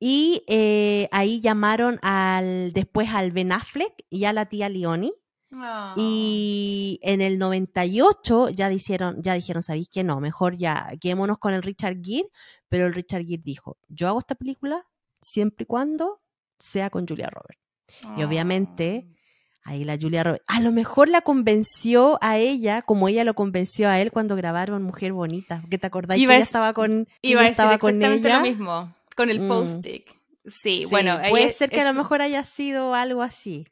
Y 0.00 0.42
eh, 0.48 1.08
ahí 1.12 1.40
llamaron 1.40 1.98
al 2.02 2.72
después 2.72 3.10
al 3.10 3.30
Ben 3.30 3.52
Affleck 3.52 3.94
y 4.10 4.24
a 4.24 4.32
la 4.32 4.46
tía 4.46 4.68
Leoni. 4.68 5.12
Ah. 5.58 5.94
Y 5.96 6.98
en 7.02 7.20
el 7.20 7.38
98 7.38 8.50
ya 8.50 8.68
dijeron, 8.68 9.22
ya 9.22 9.34
dijeron, 9.34 9.62
¿sabéis 9.62 9.88
que 9.88 10.04
no? 10.04 10.20
Mejor 10.20 10.56
ya 10.56 10.88
quedémonos 11.00 11.38
con 11.38 11.54
el 11.54 11.62
Richard 11.62 11.96
Gere. 12.02 12.28
Pero 12.68 12.86
el 12.86 12.94
Richard 12.94 13.24
Gere 13.24 13.42
dijo, 13.44 13.78
yo 13.88 14.08
hago 14.08 14.18
esta 14.18 14.34
película 14.34 14.84
siempre 15.20 15.64
y 15.64 15.66
cuando 15.66 16.20
sea 16.58 16.90
con 16.90 17.06
Julia 17.06 17.28
Roberts. 17.30 17.60
y 18.18 18.22
obviamente, 18.22 19.08
Ahí 19.68 19.82
la 19.82 19.98
Julia 20.00 20.22
Roberts. 20.22 20.44
A 20.46 20.60
lo 20.60 20.70
mejor 20.70 21.08
la 21.08 21.22
convenció 21.22 22.18
a 22.20 22.38
ella 22.38 22.82
como 22.82 23.08
ella 23.08 23.24
lo 23.24 23.34
convenció 23.34 23.88
a 23.88 24.00
él 24.00 24.12
cuando 24.12 24.36
grabaron 24.36 24.80
Mujer 24.84 25.12
Bonita. 25.12 25.60
¿Qué 25.68 25.76
te 25.76 25.88
acordás 25.88 26.18
Iba 26.18 26.30
que 26.30 26.36
ella 26.36 26.44
estaba 26.44 26.72
con, 26.72 27.08
Iba 27.20 27.40
a 27.40 27.44
ella 27.44 27.50
estaba 27.50 27.78
con 27.78 28.00
ella? 28.00 28.36
lo 28.36 28.42
mismo. 28.42 28.94
Con 29.16 29.28
el 29.28 29.40
Mm. 29.40 29.48
post-stick. 29.48 30.08
Sí, 30.44 30.50
Sí, 30.82 30.84
bueno. 30.88 31.18
puede 31.30 31.50
ser 31.50 31.68
que 31.70 31.80
a 31.80 31.84
lo 31.92 31.94
mejor 31.98 32.22
haya 32.22 32.44
sido 32.44 32.94
algo 32.94 33.22
así. 33.22 33.66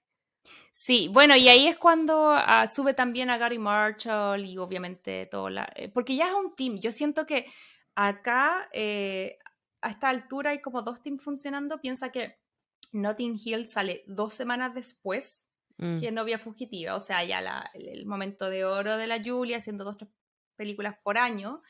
Sí, 0.87 1.09
bueno, 1.09 1.35
y 1.35 1.49
ahí 1.49 1.66
es 1.66 1.78
cuando 1.78 2.32
ah, 2.37 2.68
sube 2.68 2.93
también 2.93 3.30
a 3.30 3.39
Gary 3.39 3.59
Marshall 3.59 4.45
y 4.45 4.59
obviamente 4.59 5.24
todo 5.30 5.49
la... 5.49 5.66
eh, 5.76 5.89
Porque 5.89 6.14
ya 6.14 6.28
es 6.28 6.35
un 6.35 6.55
team. 6.55 6.76
Yo 6.78 6.93
siento 6.93 7.24
que 7.24 7.47
acá, 7.95 8.68
eh, 8.70 9.39
a 9.80 9.89
esta 9.89 10.11
altura, 10.11 10.51
hay 10.51 10.61
como 10.61 10.82
dos 10.82 11.01
teams 11.01 11.22
funcionando. 11.24 11.80
Piensa 11.80 12.12
que 12.12 12.37
Notting 12.93 13.41
Hill 13.43 13.66
sale 13.66 14.05
dos 14.07 14.35
semanas 14.35 14.74
después 14.74 15.49
Mm. 15.78 16.01
que 16.01 16.12
Novia 16.12 16.39
Fugitiva. 16.39 16.95
O 16.97 17.01
sea, 17.01 17.24
ya 17.24 17.41
la- 17.41 17.70
el, 17.72 17.89
el 17.89 18.05
momento 18.07 18.51
de 18.51 18.66
oro 18.66 18.99
de 18.99 19.07
la 19.07 19.22
Julia, 19.24 19.57
haciendo 19.57 19.85
dos 19.85 19.97
tres 19.97 20.11
películas 20.55 20.97
por 21.03 21.16
año. 21.16 21.62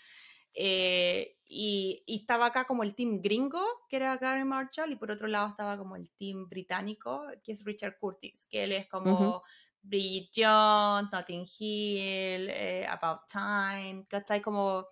Eh, 0.55 1.37
y, 1.47 2.03
y 2.07 2.17
estaba 2.17 2.47
acá 2.47 2.67
como 2.67 2.83
el 2.83 2.95
team 2.95 3.21
gringo, 3.23 3.65
que 3.89 3.97
era 3.97 4.17
Gary 4.19 4.45
Marshall, 4.45 4.93
y 4.93 4.97
por 4.97 5.11
otro 5.11 5.27
lado 5.29 5.49
estaba 5.49 5.77
como 5.79 5.97
el 5.97 6.11
team 6.13 6.49
británico, 6.49 7.27
que 7.43 7.53
es 7.53 7.65
Richard 7.65 7.99
Curtis, 7.99 8.47
que 8.51 8.65
él 8.65 8.73
es 8.73 8.89
como 8.89 9.11
Ujú. 9.11 9.43
Bridget 9.83 10.31
Jones, 10.35 11.13
Notting 11.13 11.45
Hill, 11.59 12.49
eh, 12.51 12.87
About 12.89 13.21
Time, 13.31 14.07
¿cachai? 14.09 14.41
Como, 14.43 14.87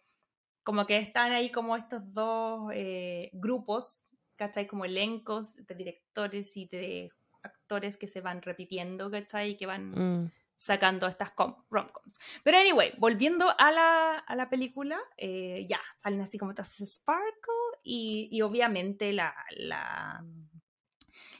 como 0.64 0.86
que 0.86 0.98
están 0.98 1.32
ahí 1.32 1.50
como 1.52 1.76
estos 1.76 2.02
dos 2.12 2.70
eh, 2.74 3.30
grupos, 3.34 4.04
¿cachai? 4.36 4.66
Como 4.66 4.84
elencos 4.84 5.56
de 5.56 5.74
directores 5.74 6.56
y 6.56 6.66
de 6.68 7.10
actores 7.42 7.96
que 7.96 8.06
se 8.08 8.20
van 8.20 8.42
repitiendo, 8.42 9.10
¿cachai? 9.10 9.52
Y 9.52 9.56
que 9.56 9.66
van 9.66 9.96
Mm. 9.96 10.30
Sacando 10.62 11.06
estas 11.08 11.32
com- 11.32 11.56
rom-coms. 11.70 12.20
Pero 12.44 12.58
anyway, 12.58 12.92
volviendo 12.98 13.52
a 13.58 13.72
la, 13.72 14.12
a 14.18 14.36
la 14.36 14.48
película, 14.48 15.00
eh, 15.16 15.66
ya, 15.68 15.80
salen 15.96 16.20
así 16.20 16.38
como 16.38 16.54
todas 16.54 16.76
sparkle 16.86 17.54
y, 17.82 18.28
y 18.30 18.42
obviamente 18.42 19.12
la, 19.12 19.34
la, 19.56 20.24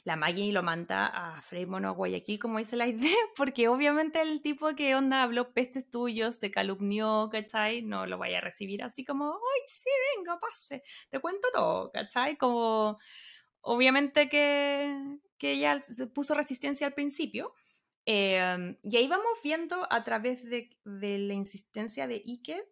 la 0.03 0.15
Maggie 0.17 0.51
lo 0.51 0.61
manda 0.63 1.07
a 1.07 1.41
Fremont 1.41 1.85
o 1.85 1.89
a 1.89 1.91
Guayaquil, 1.91 2.39
como 2.39 2.57
dice 2.59 2.75
la 2.75 2.87
idea, 2.87 3.15
porque 3.37 3.67
obviamente 3.69 4.21
el 4.21 4.41
tipo 4.41 4.75
que 4.75 4.95
onda 4.95 5.23
habló 5.23 5.53
pestes 5.53 5.89
tuyos, 5.89 6.39
te 6.39 6.51
calumnió, 6.51 7.29
¿cachai? 7.31 7.81
No 7.81 8.05
lo 8.05 8.17
vaya 8.17 8.39
a 8.39 8.41
recibir 8.41 8.83
así 8.83 9.05
como, 9.05 9.31
¡ay, 9.33 9.61
sí, 9.65 9.89
venga, 10.17 10.37
pase! 10.39 10.83
Te 11.09 11.19
cuento 11.19 11.47
todo, 11.53 11.91
¿cachai? 11.91 12.37
Como, 12.37 12.99
obviamente 13.61 14.27
que, 14.29 15.19
que 15.37 15.53
ella 15.53 15.79
se 15.81 16.07
puso 16.07 16.33
resistencia 16.33 16.87
al 16.87 16.93
principio. 16.93 17.53
Eh, 18.05 18.77
y 18.83 18.97
ahí 18.97 19.07
vamos 19.07 19.39
viendo 19.43 19.87
a 19.91 20.03
través 20.03 20.43
de, 20.49 20.77
de 20.83 21.17
la 21.19 21.33
insistencia 21.33 22.07
de 22.07 22.21
Ike 22.25 22.63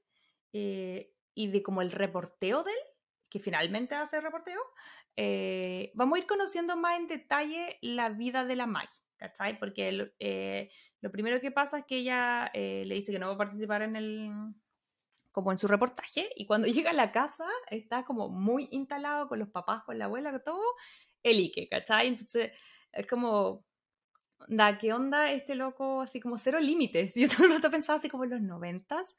eh, 0.54 1.14
y 1.34 1.48
de 1.48 1.64
como 1.64 1.82
el 1.82 1.92
reporteo 1.92 2.64
de 2.64 2.72
él, 2.72 2.78
que 3.30 3.40
finalmente 3.40 3.96
hace 3.96 4.18
el 4.18 4.24
reporteo, 4.24 4.60
eh, 5.16 5.92
vamos 5.96 6.18
a 6.18 6.20
ir 6.22 6.28
conociendo 6.28 6.76
más 6.78 7.00
en 7.00 7.08
detalle 7.08 7.78
la 7.82 8.10
vida 8.10 8.46
de 8.46 8.56
la 8.56 8.68
Maggie, 8.68 9.00
¿cachai? 9.18 9.58
Porque 9.60 9.90
el- 9.90 10.16
eh, 10.20 10.70
lo 11.02 11.12
primero 11.12 11.40
que 11.42 11.52
pasa 11.52 11.80
es 11.80 11.86
que 11.86 11.98
ella 11.98 12.50
eh, 12.54 12.84
le 12.86 12.96
dice 12.96 13.12
que 13.12 13.20
no 13.20 13.28
va 13.28 13.34
a 13.34 13.38
participar 13.38 13.82
en 13.84 13.96
el 13.96 14.32
como 15.32 15.52
en 15.52 15.58
su 15.58 15.68
reportaje 15.68 16.30
y 16.36 16.46
cuando 16.46 16.68
llega 16.86 16.92
a 16.92 16.94
la 16.94 17.12
casa 17.12 17.46
está 17.70 18.04
como 18.06 18.30
muy 18.30 18.68
instalado 18.72 19.28
con 19.28 19.40
los 19.40 19.50
papás, 19.50 19.84
con 19.86 19.98
la 20.00 20.06
abuela, 20.06 20.32
con 20.32 20.44
todo, 20.44 20.64
el 21.24 21.38
Ike, 21.40 21.68
¿cachai? 21.70 22.08
Entonces 22.08 22.52
es 22.92 23.08
como, 23.08 23.66
da, 24.48 24.78
¿qué 24.78 24.94
onda 24.94 25.32
este 25.32 25.56
loco? 25.56 26.02
Así 26.02 26.20
como 26.20 26.38
cero 26.38 26.60
límites. 26.60 27.14
Yo 27.16 27.28
todo 27.30 27.46
el 27.46 27.54
rato 27.54 27.70
pensaba 27.72 27.98
así 27.98 28.10
como 28.10 28.24
en 28.26 28.32
los 28.32 28.42
noventas, 28.42 29.16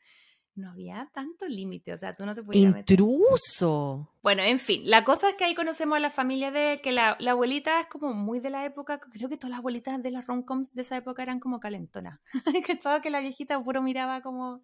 no 0.55 0.70
había 0.70 1.09
tanto 1.14 1.47
límite, 1.47 1.95
o 1.95 1.99
sea, 1.99 2.12
tú 2.12 2.27
no 2.27 2.35
te 2.35 2.43
podías 2.43 2.75
meter. 2.75 3.01
Intruso. 3.01 4.11
Bueno, 4.23 4.43
en 4.43 4.59
fin, 4.59 4.83
la 4.85 5.03
cosa 5.03 5.31
es 5.31 5.35
que 5.37 5.45
ahí 5.45 5.55
conocemos 5.55 5.97
a 5.97 6.01
la 6.01 6.11
familia 6.11 6.51
de 6.51 6.79
que 6.83 6.93
la, 6.93 7.16
la 7.20 7.31
abuelita 7.31 7.81
es 7.81 7.87
como 7.87 8.12
muy 8.12 8.39
de 8.39 8.51
la 8.51 8.66
época, 8.66 9.01
creo 9.01 9.31
que 9.31 9.39
todas 9.39 9.51
las 9.51 9.59
abuelitas 9.61 10.03
de 10.03 10.11
las 10.11 10.27
romcoms 10.27 10.75
de 10.75 10.83
esa 10.83 10.99
época 10.99 11.23
eran 11.23 11.41
como 11.41 11.59
calentonas. 11.59 12.20
que 12.66 12.77
todo 12.77 13.01
que 13.01 13.09
la 13.09 13.20
viejita 13.20 13.62
puro 13.64 13.81
miraba 13.81 14.20
como 14.20 14.61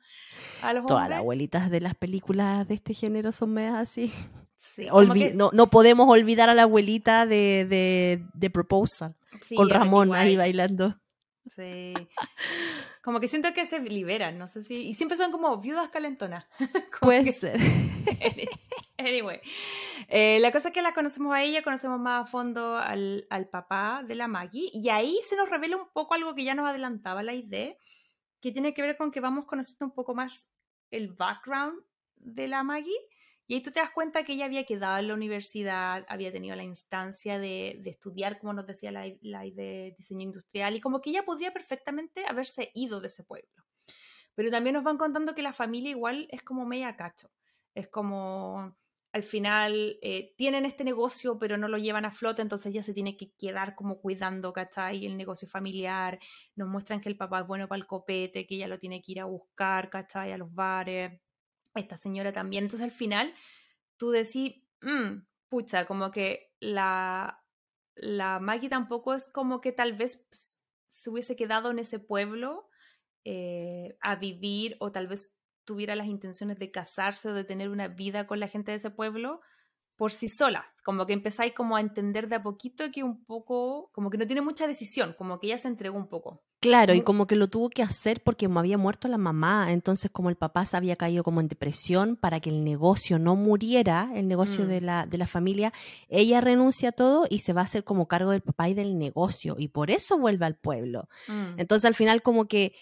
a 0.62 0.72
los 0.74 0.84
Todas 0.84 1.08
las 1.08 1.20
abuelitas 1.20 1.70
de 1.70 1.80
las 1.80 1.94
películas 1.94 2.68
de 2.68 2.74
este 2.74 2.92
género 2.92 3.32
son 3.32 3.54
medias 3.54 3.76
así. 3.76 4.12
Sí, 4.56 4.88
que- 5.14 5.32
no, 5.34 5.50
no 5.54 5.70
podemos 5.70 6.06
olvidar 6.10 6.50
a 6.50 6.54
la 6.54 6.64
abuelita 6.64 7.24
de, 7.24 7.64
de, 7.66 8.24
de 8.34 8.50
Proposal. 8.50 9.14
Sí, 9.44 9.54
con 9.54 9.68
Ramón 9.70 10.14
ahí 10.14 10.36
bailando. 10.36 10.98
Sí. 11.46 11.94
Como 13.02 13.20
que 13.20 13.28
siento 13.28 13.52
que 13.54 13.64
se 13.66 13.80
liberan, 13.80 14.38
no 14.38 14.48
sé 14.48 14.62
si. 14.62 14.76
Y 14.88 14.94
siempre 14.94 15.16
son 15.16 15.32
como 15.32 15.56
viudas 15.58 15.88
calentonas. 15.88 16.46
Como 16.92 17.00
Puede 17.00 17.24
que- 17.24 17.32
ser. 17.32 17.58
Anyway, 19.00 19.40
eh, 20.08 20.40
la 20.40 20.50
cosa 20.50 20.68
es 20.68 20.74
que 20.74 20.82
la 20.82 20.92
conocemos 20.92 21.32
a 21.32 21.42
ella, 21.44 21.62
conocemos 21.62 22.00
más 22.00 22.24
a 22.24 22.26
fondo 22.30 22.76
al, 22.76 23.28
al 23.30 23.48
papá 23.48 24.02
de 24.04 24.16
la 24.16 24.26
Maggie, 24.26 24.70
y 24.72 24.88
ahí 24.88 25.20
se 25.22 25.36
nos 25.36 25.48
revela 25.48 25.76
un 25.76 25.88
poco 25.92 26.14
algo 26.14 26.34
que 26.34 26.42
ya 26.42 26.56
nos 26.56 26.66
adelantaba 26.66 27.22
la 27.22 27.32
idea, 27.32 27.76
que 28.40 28.50
tiene 28.50 28.74
que 28.74 28.82
ver 28.82 28.96
con 28.96 29.12
que 29.12 29.20
vamos 29.20 29.44
conociendo 29.46 29.84
un 29.86 29.92
poco 29.94 30.16
más 30.16 30.50
el 30.90 31.12
background 31.12 31.80
de 32.16 32.48
la 32.48 32.64
Maggie, 32.64 32.98
y 33.48 33.54
ahí 33.54 33.62
tú 33.62 33.70
te 33.70 33.80
das 33.80 33.90
cuenta 33.90 34.24
que 34.24 34.34
ella 34.34 34.44
había 34.44 34.66
quedado 34.66 34.98
en 34.98 35.08
la 35.08 35.14
universidad, 35.14 36.04
había 36.08 36.30
tenido 36.30 36.54
la 36.54 36.64
instancia 36.64 37.38
de, 37.38 37.80
estudiar, 37.86 38.38
como 38.38 38.52
nos 38.52 38.66
decía 38.66 38.92
la, 38.92 39.10
la 39.22 39.40
de 39.40 39.94
diseño 39.96 40.20
industrial, 40.20 40.76
y 40.76 40.80
como 40.80 41.00
que 41.00 41.08
ella 41.08 41.24
podría 41.24 41.50
perfectamente 41.50 42.26
haberse 42.26 42.70
ido 42.74 43.00
de 43.00 43.06
ese 43.06 43.24
pueblo. 43.24 43.48
Pero 44.34 44.50
también 44.50 44.74
nos 44.74 44.84
van 44.84 44.98
contando 44.98 45.34
que 45.34 45.40
la 45.40 45.54
familia 45.54 45.90
igual 45.90 46.28
es 46.30 46.42
como 46.42 46.66
media 46.66 46.94
cacho. 46.94 47.30
Es 47.74 47.88
como, 47.88 48.76
al 49.12 49.22
final, 49.22 49.98
eh, 50.02 50.34
tienen 50.36 50.66
este 50.66 50.84
negocio, 50.84 51.38
pero 51.38 51.56
no 51.56 51.68
lo 51.68 51.78
llevan 51.78 52.04
a 52.04 52.10
flote, 52.10 52.42
entonces 52.42 52.74
ella 52.74 52.82
se 52.82 52.92
tiene 52.92 53.16
que 53.16 53.32
quedar 53.32 53.74
como 53.74 53.98
cuidando, 53.98 54.52
¿cachai? 54.52 55.06
El 55.06 55.16
negocio 55.16 55.48
familiar. 55.48 56.18
Nos 56.54 56.68
muestran 56.68 57.00
que 57.00 57.08
el 57.08 57.16
papá 57.16 57.40
es 57.40 57.46
bueno 57.46 57.66
para 57.66 57.80
el 57.80 57.86
copete, 57.86 58.46
que 58.46 58.56
ella 58.56 58.68
lo 58.68 58.78
tiene 58.78 59.00
que 59.00 59.12
ir 59.12 59.20
a 59.20 59.24
buscar, 59.24 59.88
¿cachai? 59.88 60.32
A 60.32 60.36
los 60.36 60.54
bares. 60.54 61.18
Esta 61.78 61.96
señora 61.96 62.32
también. 62.32 62.64
Entonces, 62.64 62.84
al 62.84 62.90
final, 62.90 63.34
tú 63.98 64.10
decís, 64.10 64.64
"Mm, 64.82 65.26
pucha, 65.48 65.86
como 65.86 66.10
que 66.10 66.54
la, 66.60 67.44
la 67.96 68.40
Maggie 68.40 68.68
tampoco 68.70 69.14
es 69.14 69.28
como 69.28 69.60
que 69.60 69.72
tal 69.72 69.94
vez 69.94 70.28
se 70.86 71.10
hubiese 71.10 71.36
quedado 71.36 71.70
en 71.70 71.78
ese 71.80 71.98
pueblo 72.00 72.68
eh, 73.24 73.96
a 74.00 74.16
vivir 74.16 74.76
o 74.80 74.92
tal 74.92 75.08
vez 75.08 75.38
tuviera 75.64 75.96
las 75.96 76.06
intenciones 76.08 76.58
de 76.58 76.70
casarse 76.72 77.28
o 77.30 77.34
de 77.34 77.44
tener 77.44 77.68
una 77.70 77.88
vida 77.88 78.26
con 78.26 78.40
la 78.40 78.48
gente 78.48 78.72
de 78.72 78.78
ese 78.78 78.90
pueblo 78.90 79.40
por 79.96 80.12
sí 80.12 80.28
sola, 80.28 80.72
como 80.84 81.06
que 81.06 81.14
empezáis 81.14 81.54
como 81.54 81.76
a 81.76 81.80
entender 81.82 82.28
de 82.28 82.36
a 82.36 82.42
poquito 82.44 82.90
que 82.92 83.04
un 83.04 83.24
poco, 83.26 83.90
como 83.92 84.10
que 84.10 84.18
no 84.18 84.26
tiene 84.26 84.42
mucha 84.42 84.66
decisión, 84.66 85.14
como 85.18 85.40
que 85.40 85.48
ella 85.48 85.58
se 85.58 85.68
entregó 85.68 85.98
un 85.98 86.08
poco. 86.08 86.44
Claro, 86.60 86.92
y 86.92 87.02
como 87.02 87.28
que 87.28 87.36
lo 87.36 87.46
tuvo 87.46 87.70
que 87.70 87.84
hacer 87.84 88.20
porque 88.24 88.48
me 88.48 88.58
había 88.58 88.76
muerto 88.78 89.06
la 89.06 89.16
mamá, 89.16 89.72
entonces 89.72 90.10
como 90.10 90.28
el 90.28 90.34
papá 90.34 90.66
se 90.66 90.76
había 90.76 90.96
caído 90.96 91.22
como 91.22 91.40
en 91.40 91.46
depresión 91.46 92.16
para 92.16 92.40
que 92.40 92.50
el 92.50 92.64
negocio 92.64 93.20
no 93.20 93.36
muriera, 93.36 94.10
el 94.14 94.26
negocio 94.26 94.64
Mm. 94.64 94.68
de 94.68 94.80
la, 94.80 95.06
de 95.06 95.18
la 95.18 95.26
familia, 95.26 95.72
ella 96.08 96.40
renuncia 96.40 96.88
a 96.88 96.92
todo 96.92 97.26
y 97.30 97.40
se 97.40 97.52
va 97.52 97.60
a 97.60 97.64
hacer 97.64 97.84
como 97.84 98.08
cargo 98.08 98.32
del 98.32 98.40
papá 98.40 98.68
y 98.68 98.74
del 98.74 98.98
negocio, 98.98 99.54
y 99.56 99.68
por 99.68 99.92
eso 99.92 100.18
vuelve 100.18 100.46
al 100.46 100.56
pueblo. 100.56 101.08
Mm, 101.28 101.60
Entonces 101.60 101.84
al 101.84 101.94
final 101.94 102.22
como 102.22 102.46
que 102.46 102.74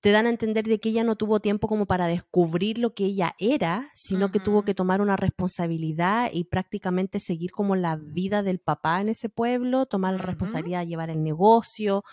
te 0.00 0.10
dan 0.12 0.26
a 0.26 0.30
entender 0.30 0.64
de 0.66 0.78
que 0.78 0.90
ella 0.90 1.02
no 1.02 1.16
tuvo 1.16 1.40
tiempo 1.40 1.66
como 1.66 1.86
para 1.86 2.06
descubrir 2.06 2.78
lo 2.78 2.94
que 2.94 3.06
ella 3.06 3.34
era, 3.38 3.90
sino 3.94 4.30
que 4.30 4.38
tuvo 4.38 4.62
que 4.64 4.74
tomar 4.74 5.00
una 5.00 5.16
responsabilidad 5.16 6.30
y 6.32 6.44
prácticamente 6.44 7.20
seguir 7.20 7.50
como 7.52 7.74
la 7.74 7.96
vida 7.96 8.42
del 8.42 8.60
papá 8.60 9.00
en 9.00 9.08
ese 9.08 9.28
pueblo, 9.28 9.86
tomar 9.86 10.12
la 10.12 10.18
responsabilidad 10.18 10.80
de 10.80 10.86
llevar 10.86 11.10
el 11.10 11.22
negocio. 11.24 12.04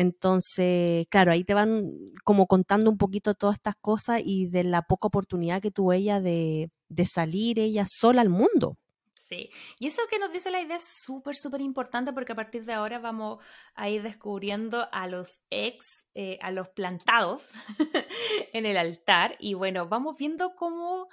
Entonces, 0.00 1.06
claro, 1.10 1.30
ahí 1.30 1.44
te 1.44 1.52
van 1.52 1.92
como 2.24 2.46
contando 2.46 2.90
un 2.90 2.96
poquito 2.96 3.34
todas 3.34 3.56
estas 3.56 3.74
cosas 3.76 4.22
y 4.24 4.46
de 4.48 4.64
la 4.64 4.80
poca 4.80 5.08
oportunidad 5.08 5.60
que 5.60 5.70
tuvo 5.70 5.92
ella 5.92 6.22
de, 6.22 6.70
de 6.88 7.04
salir 7.04 7.58
ella 7.58 7.84
sola 7.86 8.22
al 8.22 8.30
mundo. 8.30 8.78
Sí, 9.12 9.50
y 9.78 9.88
eso 9.88 10.00
que 10.08 10.18
nos 10.18 10.32
dice 10.32 10.50
la 10.50 10.62
idea 10.62 10.76
es 10.76 10.84
súper, 11.04 11.36
súper 11.36 11.60
importante 11.60 12.14
porque 12.14 12.32
a 12.32 12.34
partir 12.34 12.64
de 12.64 12.72
ahora 12.72 12.98
vamos 12.98 13.44
a 13.74 13.90
ir 13.90 14.02
descubriendo 14.02 14.88
a 14.90 15.06
los 15.06 15.42
ex, 15.50 16.08
eh, 16.14 16.38
a 16.40 16.50
los 16.50 16.70
plantados 16.70 17.50
en 18.54 18.64
el 18.64 18.78
altar 18.78 19.36
y 19.38 19.52
bueno, 19.52 19.86
vamos 19.86 20.16
viendo 20.16 20.56
cómo 20.56 21.08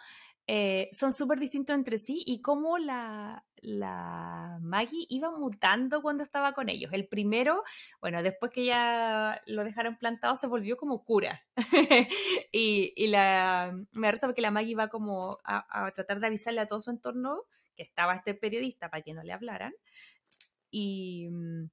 eh, 0.47 0.89
son 0.93 1.11
súper 1.11 1.39
distintos 1.39 1.75
entre 1.75 1.99
sí 1.99 2.23
y 2.25 2.41
cómo 2.41 2.77
la, 2.77 3.45
la 3.57 4.57
Maggie 4.61 5.05
iba 5.09 5.29
mutando 5.29 6.01
cuando 6.01 6.23
estaba 6.23 6.53
con 6.53 6.69
ellos. 6.69 6.91
El 6.93 7.05
primero, 7.05 7.63
bueno, 7.99 8.23
después 8.23 8.53
que 8.53 8.63
ya 8.65 9.41
lo 9.45 9.65
dejaron 9.65 9.97
plantado 9.97 10.37
se 10.37 10.47
volvió 10.47 10.77
como 10.77 11.03
cura 11.03 11.43
y, 12.53 12.93
y 12.95 13.07
la, 13.07 13.77
me 13.91 14.13
porque 14.13 14.41
la 14.41 14.51
Maggie 14.51 14.75
va 14.75 14.87
como 14.87 15.37
a, 15.43 15.85
a 15.87 15.91
tratar 15.91 16.21
de 16.21 16.27
avisarle 16.27 16.61
a 16.61 16.67
todo 16.67 16.79
su 16.79 16.91
entorno 16.91 17.43
que 17.75 17.83
estaba 17.83 18.15
este 18.15 18.33
periodista 18.33 18.89
para 18.89 19.03
que 19.03 19.13
no 19.13 19.23
le 19.23 19.33
hablaran. 19.33 19.73
Y 20.71 21.27
mm, 21.29 21.69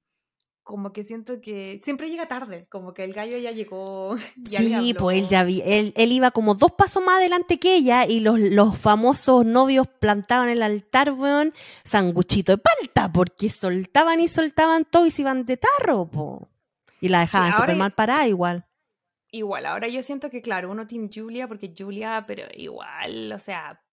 como 0.65 0.91
que 0.91 1.03
siento 1.03 1.39
que 1.41 1.79
siempre 1.83 2.09
llega 2.09 2.27
tarde, 2.27 2.65
como 2.69 2.95
que 2.95 3.03
el 3.03 3.13
gallo 3.13 3.37
ya 3.37 3.51
llegó. 3.51 4.17
Ya 4.35 4.59
sí, 4.59 4.95
pues 4.97 5.21
él 5.21 5.27
ya 5.29 5.43
vi, 5.43 5.61
él, 5.63 5.93
él 5.95 6.11
iba 6.11 6.31
como 6.31 6.55
dos 6.55 6.71
pasos 6.71 7.03
más 7.03 7.17
adelante 7.17 7.59
que 7.59 7.75
ella 7.75 8.05
y 8.05 8.19
los, 8.19 8.39
los 8.39 8.75
famosos 8.75 9.45
novios 9.45 9.87
plantaban 9.87 10.49
en 10.49 10.57
el 10.57 10.63
altar, 10.63 11.11
weón, 11.11 11.53
sanguchito 11.83 12.53
de 12.53 12.57
palta, 12.57 13.11
porque 13.13 13.49
soltaban 13.49 14.19
y 14.19 14.27
soltaban 14.27 14.85
todo 14.85 15.05
y 15.05 15.11
se 15.11 15.21
iban 15.21 15.45
de 15.45 15.57
tarro, 15.57 16.07
po. 16.07 16.49
Y 16.99 17.09
la 17.09 17.19
dejaban 17.19 17.53
súper 17.53 17.75
mal 17.75 17.93
parada 17.93 18.27
igual. 18.27 18.65
Igual, 19.29 19.67
ahora 19.67 19.87
yo 19.87 20.01
siento 20.01 20.31
que, 20.31 20.41
claro, 20.41 20.71
uno 20.71 20.87
Team 20.87 21.09
Julia, 21.13 21.47
porque 21.47 21.73
Julia, 21.77 22.23
pero 22.25 22.47
igual, 22.55 23.31
o 23.31 23.39
sea, 23.39 23.84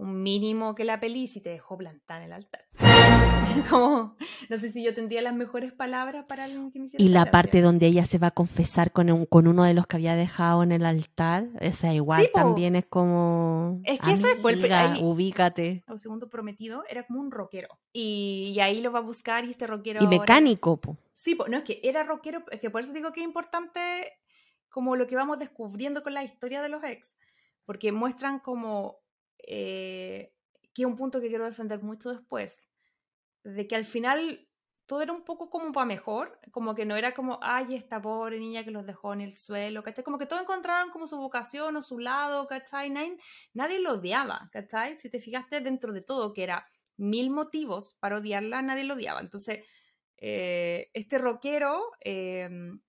un 0.00 0.22
mínimo 0.22 0.74
que 0.74 0.84
la 0.84 0.98
peli 0.98 1.26
si 1.26 1.40
te 1.42 1.50
dejó 1.50 1.76
plantar 1.76 2.22
en 2.22 2.26
el 2.28 2.32
altar. 2.32 2.62
como, 3.68 4.16
no 4.48 4.56
sé 4.58 4.70
si 4.72 4.82
yo 4.84 4.94
tendría 4.94 5.20
las 5.22 5.34
mejores 5.34 5.72
palabras 5.72 6.24
para 6.26 6.44
alguien 6.44 6.70
que 6.70 6.78
me 6.78 6.86
hiciera 6.86 7.04
Y 7.04 7.08
la 7.08 7.30
parte 7.30 7.60
donde 7.60 7.86
ella 7.86 8.06
se 8.06 8.18
va 8.18 8.28
a 8.28 8.30
confesar 8.30 8.92
con, 8.92 9.10
un- 9.10 9.26
con 9.26 9.46
uno 9.46 9.64
de 9.64 9.74
los 9.74 9.86
que 9.86 9.96
había 9.96 10.14
dejado 10.16 10.62
en 10.62 10.72
el 10.72 10.86
altar, 10.86 11.48
esa 11.60 11.92
igual 11.92 12.22
Sí, 12.22 12.30
po. 12.32 12.38
también 12.38 12.76
es 12.76 12.86
como... 12.86 13.80
Es 13.84 14.00
que 14.00 14.12
eso 14.12 14.28
es, 14.28 14.36
pues, 14.40 14.54
el 14.56 14.62
pe- 14.62 14.72
"Amiga, 14.74 14.94
ahí- 14.94 15.02
ubícate. 15.04 15.84
o 15.88 15.98
segundo 15.98 16.28
prometido, 16.30 16.84
era 16.88 17.04
como 17.06 17.20
un 17.20 17.30
rockero. 17.30 17.68
Y, 17.92 18.52
y 18.54 18.60
ahí 18.60 18.80
lo 18.80 18.92
va 18.92 19.00
a 19.00 19.02
buscar 19.02 19.44
y 19.44 19.50
este 19.50 19.66
rockero 19.66 20.00
Y 20.00 20.04
ahora- 20.04 20.18
mecánico, 20.18 20.80
po. 20.80 20.96
Sí, 21.14 21.34
po- 21.34 21.48
no, 21.48 21.58
es 21.58 21.64
que 21.64 21.80
era 21.82 22.04
rockero, 22.04 22.42
es 22.50 22.60
que 22.60 22.70
por 22.70 22.80
eso 22.80 22.92
digo 22.92 23.12
que 23.12 23.20
es 23.20 23.26
importante 23.26 23.80
como 24.70 24.96
lo 24.96 25.06
que 25.06 25.16
vamos 25.16 25.38
descubriendo 25.38 26.02
con 26.02 26.14
la 26.14 26.22
historia 26.24 26.62
de 26.62 26.68
los 26.68 26.82
ex, 26.84 27.16
porque 27.66 27.92
muestran 27.92 28.38
como, 28.38 28.96
eh, 29.52 30.32
que 30.72 30.82
es 30.82 30.86
un 30.86 30.94
punto 30.94 31.20
que 31.20 31.28
quiero 31.28 31.44
defender 31.44 31.82
mucho 31.82 32.10
después, 32.10 32.68
de 33.42 33.66
que 33.66 33.74
al 33.74 33.84
final 33.84 34.46
todo 34.86 35.02
era 35.02 35.12
un 35.12 35.24
poco 35.24 35.50
como 35.50 35.72
para 35.72 35.86
mejor, 35.86 36.38
como 36.52 36.76
que 36.76 36.84
no 36.84 36.94
era 36.94 37.14
como, 37.14 37.40
ay, 37.42 37.74
esta 37.74 38.00
pobre 38.00 38.38
niña 38.38 38.62
que 38.64 38.70
los 38.70 38.86
dejó 38.86 39.12
en 39.12 39.22
el 39.22 39.32
suelo, 39.34 39.82
¿cachai? 39.82 40.04
Como 40.04 40.18
que 40.18 40.26
todos 40.26 40.42
encontraron 40.42 40.90
como 40.90 41.08
su 41.08 41.16
vocación 41.16 41.74
o 41.76 41.82
su 41.82 41.98
lado, 41.98 42.46
¿cachai? 42.46 42.90
Nadie, 42.90 43.16
nadie 43.52 43.80
lo 43.80 43.94
odiaba, 43.94 44.48
¿cachai? 44.52 44.96
Si 44.96 45.10
te 45.10 45.20
fijaste 45.20 45.60
dentro 45.60 45.92
de 45.92 46.02
todo, 46.02 46.32
que 46.32 46.44
era 46.44 46.64
mil 46.96 47.30
motivos 47.30 47.96
para 47.98 48.18
odiarla, 48.18 48.62
nadie 48.62 48.84
lo 48.84 48.94
odiaba. 48.94 49.20
Entonces, 49.20 49.64
eh, 50.22 50.90
este 50.92 51.16
rockero, 51.16 51.80
eh, 52.04 52.48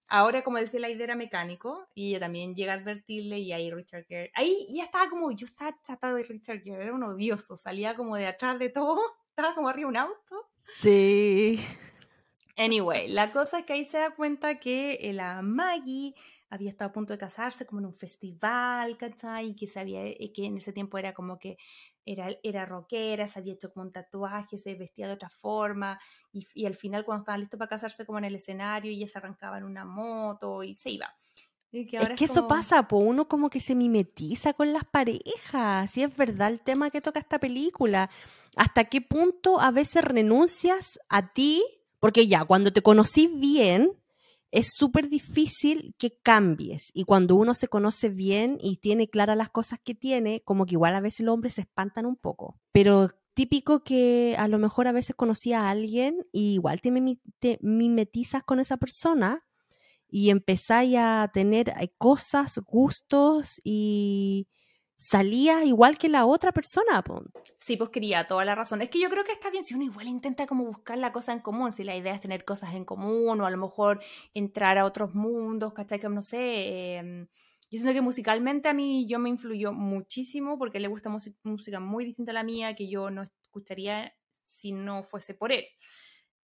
ahora 0.09 0.43
como 0.43 0.57
decía 0.57 0.81
la 0.81 0.89
idea 0.89 1.05
era 1.05 1.15
mecánico, 1.15 1.87
y 1.95 2.09
ella 2.09 2.19
también 2.19 2.53
llega 2.53 2.73
a 2.73 2.75
advertirle 2.75 3.39
y 3.39 3.53
ahí 3.53 3.71
Richard 3.71 4.05
Gere, 4.05 4.31
ahí 4.35 4.67
ya 4.75 4.83
estaba 4.83 5.09
como, 5.09 5.31
yo 5.31 5.45
estaba 5.45 5.77
chata 5.81 6.13
de 6.13 6.23
Richard 6.23 6.61
Gere, 6.61 6.83
era 6.83 6.93
un 6.93 7.03
odioso, 7.03 7.55
salía 7.55 7.95
como 7.95 8.17
de 8.17 8.27
atrás 8.27 8.59
de 8.59 8.69
todo, 8.69 8.99
estaba 9.29 9.55
como 9.55 9.69
arriba 9.69 9.87
de 9.87 9.91
un 9.91 9.97
auto. 9.97 10.49
Sí. 10.75 11.57
Anyway, 12.57 13.07
la 13.07 13.31
cosa 13.31 13.59
es 13.59 13.65
que 13.65 13.73
ahí 13.73 13.85
se 13.85 13.97
da 13.97 14.13
cuenta 14.13 14.59
que 14.59 14.95
eh, 15.01 15.13
la 15.13 15.41
Maggie 15.41 16.13
había 16.49 16.69
estado 16.69 16.89
a 16.89 16.93
punto 16.93 17.13
de 17.13 17.17
casarse 17.17 17.65
como 17.65 17.79
en 17.79 17.87
un 17.87 17.95
festival, 17.95 18.97
¿cachai? 18.97 19.51
Y 19.51 19.55
que, 19.55 19.67
se 19.67 19.79
había, 19.79 20.05
eh, 20.05 20.31
que 20.35 20.45
en 20.45 20.57
ese 20.57 20.73
tiempo 20.73 20.97
era 20.97 21.13
como 21.13 21.39
que 21.39 21.57
era, 22.05 22.29
era 22.43 22.65
rockera, 22.65 23.27
se 23.27 23.39
había 23.39 23.53
hecho 23.53 23.71
como 23.71 23.85
un 23.85 23.91
tatuaje, 23.91 24.57
se 24.57 24.75
vestía 24.75 25.07
de 25.07 25.13
otra 25.13 25.29
forma, 25.29 25.99
y, 26.31 26.45
y 26.53 26.65
al 26.65 26.75
final 26.75 27.05
cuando 27.05 27.21
estaban 27.21 27.41
listos 27.41 27.57
para 27.57 27.69
casarse 27.69 28.05
como 28.05 28.17
en 28.19 28.25
el 28.25 28.35
escenario, 28.35 28.91
ella 28.91 29.07
se 29.07 29.17
arrancaba 29.19 29.57
en 29.57 29.63
una 29.65 29.85
moto 29.85 30.63
y 30.63 30.75
se 30.75 30.89
iba. 30.91 31.13
Y 31.73 31.85
que 31.87 31.97
ahora 31.97 32.13
Es 32.15 32.17
que 32.19 32.25
eso 32.25 32.41
como- 32.41 32.47
pasa, 32.49 32.85
po, 32.87 32.97
uno 32.97 33.27
como 33.29 33.49
que 33.49 33.61
se 33.61 33.75
mimetiza 33.75 34.53
con 34.53 34.73
las 34.73 34.83
parejas, 34.83 35.89
sí 35.89 36.03
es 36.03 36.15
verdad 36.17 36.49
el 36.51 36.59
tema 36.59 36.89
que 36.89 36.99
toca 37.01 37.19
esta 37.19 37.39
película. 37.39 38.09
¿Hasta 38.57 38.85
qué 38.85 38.99
punto 39.01 39.59
a 39.61 39.71
veces 39.71 40.03
renuncias 40.03 40.99
a 41.07 41.31
ti? 41.31 41.63
Porque 41.99 42.27
ya, 42.27 42.43
cuando 42.43 42.73
te 42.73 42.81
conocí 42.81 43.27
bien, 43.27 43.93
es 44.51 44.71
súper 44.75 45.07
difícil 45.09 45.95
que 45.97 46.17
cambies. 46.21 46.91
Y 46.93 47.05
cuando 47.05 47.35
uno 47.35 47.53
se 47.53 47.67
conoce 47.67 48.09
bien 48.09 48.57
y 48.61 48.77
tiene 48.77 49.07
claras 49.09 49.37
las 49.37 49.49
cosas 49.49 49.79
que 49.83 49.95
tiene, 49.95 50.41
como 50.43 50.65
que 50.65 50.73
igual 50.73 50.95
a 50.95 51.01
veces 51.01 51.25
los 51.25 51.33
hombres 51.33 51.53
se 51.53 51.61
espantan 51.61 52.05
un 52.05 52.17
poco. 52.17 52.59
Pero 52.71 53.09
típico 53.33 53.83
que 53.83 54.35
a 54.37 54.47
lo 54.49 54.59
mejor 54.59 54.87
a 54.87 54.91
veces 54.91 55.15
conocí 55.15 55.53
a 55.53 55.69
alguien 55.69 56.25
y 56.33 56.53
igual 56.55 56.81
te, 56.81 56.91
mimi- 56.91 57.21
te 57.39 57.57
mimetizas 57.61 58.43
con 58.43 58.59
esa 58.59 58.77
persona 58.77 59.45
y 60.09 60.29
empezáis 60.29 60.97
a 60.97 61.31
tener 61.33 61.69
eh, 61.69 61.93
cosas, 61.97 62.59
gustos 62.65 63.61
y 63.63 64.47
salía 65.01 65.65
igual 65.65 65.97
que 65.97 66.09
la 66.09 66.27
otra 66.27 66.51
persona. 66.51 67.01
po. 67.01 67.23
Sí, 67.59 67.75
pues 67.75 67.89
quería 67.89 68.27
toda 68.27 68.45
la 68.45 68.53
razón. 68.53 68.83
Es 68.83 68.89
que 68.89 68.99
yo 68.99 69.09
creo 69.09 69.23
que 69.23 69.31
está 69.31 69.49
bien 69.49 69.63
si 69.63 69.73
uno 69.73 69.83
igual 69.83 70.07
intenta 70.07 70.45
como 70.45 70.65
buscar 70.65 70.97
la 70.99 71.11
cosa 71.11 71.33
en 71.33 71.39
común, 71.39 71.71
si 71.71 71.83
la 71.83 71.95
idea 71.95 72.13
es 72.13 72.21
tener 72.21 72.45
cosas 72.45 72.75
en 72.75 72.85
común 72.85 73.41
o 73.41 73.45
a 73.45 73.49
lo 73.49 73.57
mejor 73.57 73.99
entrar 74.35 74.77
a 74.77 74.85
otros 74.85 75.15
mundos, 75.15 75.73
¿cachai? 75.73 75.99
Que 75.99 76.07
no 76.07 76.21
sé. 76.21 76.97
em, 76.97 77.27
yo 77.71 77.79
siento 77.79 77.93
que 77.93 78.01
musicalmente 78.01 78.69
a 78.69 78.73
mí 78.73 79.07
yo 79.07 79.17
me 79.17 79.29
influyó 79.29 79.73
muchísimo 79.73 80.59
porque 80.59 80.79
le 80.79 80.87
gusta 80.87 81.09
música 81.43 81.79
muy 81.79 82.05
distinta 82.05 82.31
a 82.31 82.35
la 82.35 82.43
mía 82.43 82.75
que 82.75 82.87
yo 82.87 83.09
no 83.09 83.23
escucharía 83.23 84.13
si 84.43 84.71
no 84.71 85.03
fuese 85.03 85.33
por 85.33 85.51
él. 85.51 85.65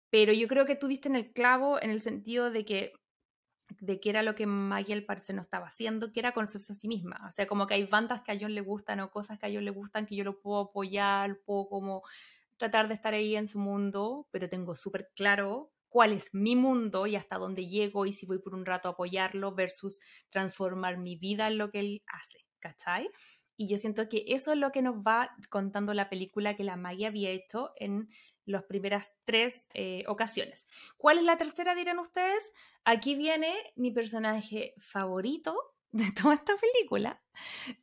Pero 0.09 0.33
yo 0.33 0.47
creo 0.47 0.65
que 0.65 0.75
tú 0.75 0.87
diste 0.87 1.09
en 1.09 1.15
el 1.15 1.31
clavo 1.31 1.79
en 1.79 1.91
el 1.91 2.01
sentido 2.01 2.49
de 2.49 2.65
que 2.65 2.93
de 3.79 3.99
que 3.99 4.09
era 4.09 4.23
lo 4.23 4.35
que 4.35 4.45
Maggie 4.45 4.93
al 4.93 5.03
parecer 5.03 5.35
no 5.35 5.41
estaba 5.41 5.67
haciendo, 5.67 6.11
que 6.11 6.19
era 6.19 6.33
conocerse 6.33 6.73
a 6.73 6.75
sí 6.75 6.87
misma. 6.87 7.17
O 7.27 7.31
sea, 7.31 7.47
como 7.47 7.67
que 7.67 7.75
hay 7.75 7.85
bandas 7.85 8.21
que 8.21 8.31
a 8.31 8.37
John 8.39 8.55
le 8.55 8.61
gustan 8.61 8.99
o 8.99 9.11
cosas 9.11 9.39
que 9.39 9.45
a 9.45 9.49
John 9.51 9.65
le 9.65 9.71
gustan 9.71 10.05
que 10.05 10.15
yo 10.15 10.23
lo 10.23 10.39
puedo 10.39 10.61
apoyar, 10.61 11.39
puedo 11.45 11.67
como 11.67 12.03
tratar 12.57 12.87
de 12.87 12.95
estar 12.95 13.13
ahí 13.13 13.35
en 13.35 13.47
su 13.47 13.59
mundo, 13.59 14.27
pero 14.31 14.49
tengo 14.49 14.75
súper 14.75 15.11
claro 15.15 15.71
cuál 15.89 16.13
es 16.13 16.33
mi 16.33 16.55
mundo 16.55 17.07
y 17.07 17.15
hasta 17.15 17.37
dónde 17.37 17.67
llego 17.67 18.05
y 18.05 18.13
si 18.13 18.25
voy 18.25 18.39
por 18.39 18.53
un 18.53 18.65
rato 18.65 18.89
a 18.89 18.91
apoyarlo 18.91 19.53
versus 19.53 19.99
transformar 20.29 20.97
mi 20.97 21.15
vida 21.15 21.47
en 21.47 21.57
lo 21.57 21.71
que 21.71 21.79
él 21.79 22.03
hace, 22.07 22.39
¿cachai? 22.59 23.09
Y 23.55 23.67
yo 23.67 23.77
siento 23.77 24.07
que 24.07 24.23
eso 24.27 24.51
es 24.51 24.57
lo 24.57 24.71
que 24.71 24.81
nos 24.81 24.97
va 24.97 25.31
contando 25.49 25.93
la 25.93 26.09
película 26.09 26.55
que 26.55 26.63
la 26.63 26.75
Maggie 26.75 27.07
había 27.07 27.31
hecho 27.31 27.71
en 27.77 28.09
las 28.47 28.63
primeras 28.63 29.13
tres 29.25 29.69
eh, 29.75 30.03
ocasiones. 30.07 30.67
¿Cuál 30.97 31.19
es 31.19 31.23
la 31.25 31.37
tercera, 31.37 31.75
dirán 31.75 31.99
ustedes? 31.99 32.51
Aquí 32.83 33.13
viene 33.15 33.53
mi 33.75 33.91
personaje 33.91 34.73
favorito 34.79 35.55
de 35.91 36.11
toda 36.11 36.33
esta 36.33 36.53
película, 36.57 37.21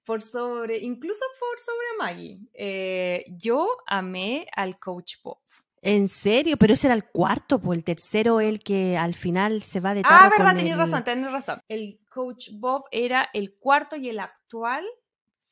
por 0.04 0.20
sobre, 0.22 0.78
incluso 0.78 1.24
por 1.38 1.58
sobre 1.60 1.86
Maggie. 1.98 2.40
Eh, 2.52 3.24
yo 3.28 3.68
amé 3.86 4.46
al 4.56 4.78
Coach 4.78 5.14
Bob. 5.22 5.38
¿En 5.86 6.08
serio? 6.08 6.56
Pero 6.56 6.72
ese 6.72 6.86
era 6.86 6.94
el 6.94 7.04
cuarto, 7.04 7.60
pues 7.60 7.76
el 7.76 7.84
tercero 7.84 8.40
el 8.40 8.60
que 8.60 8.96
al 8.96 9.14
final 9.14 9.62
se 9.62 9.80
va 9.80 9.92
de 9.92 10.00
Ah, 10.04 10.30
verdad, 10.34 10.56
tenías 10.56 10.72
el- 10.72 10.78
razón, 10.78 11.04
tenés 11.04 11.30
razón. 11.30 11.60
El 11.68 11.98
Coach 12.08 12.48
Bob 12.54 12.84
era 12.90 13.28
el 13.34 13.54
cuarto 13.54 13.96
y 13.96 14.08
el 14.08 14.18
actual 14.18 14.82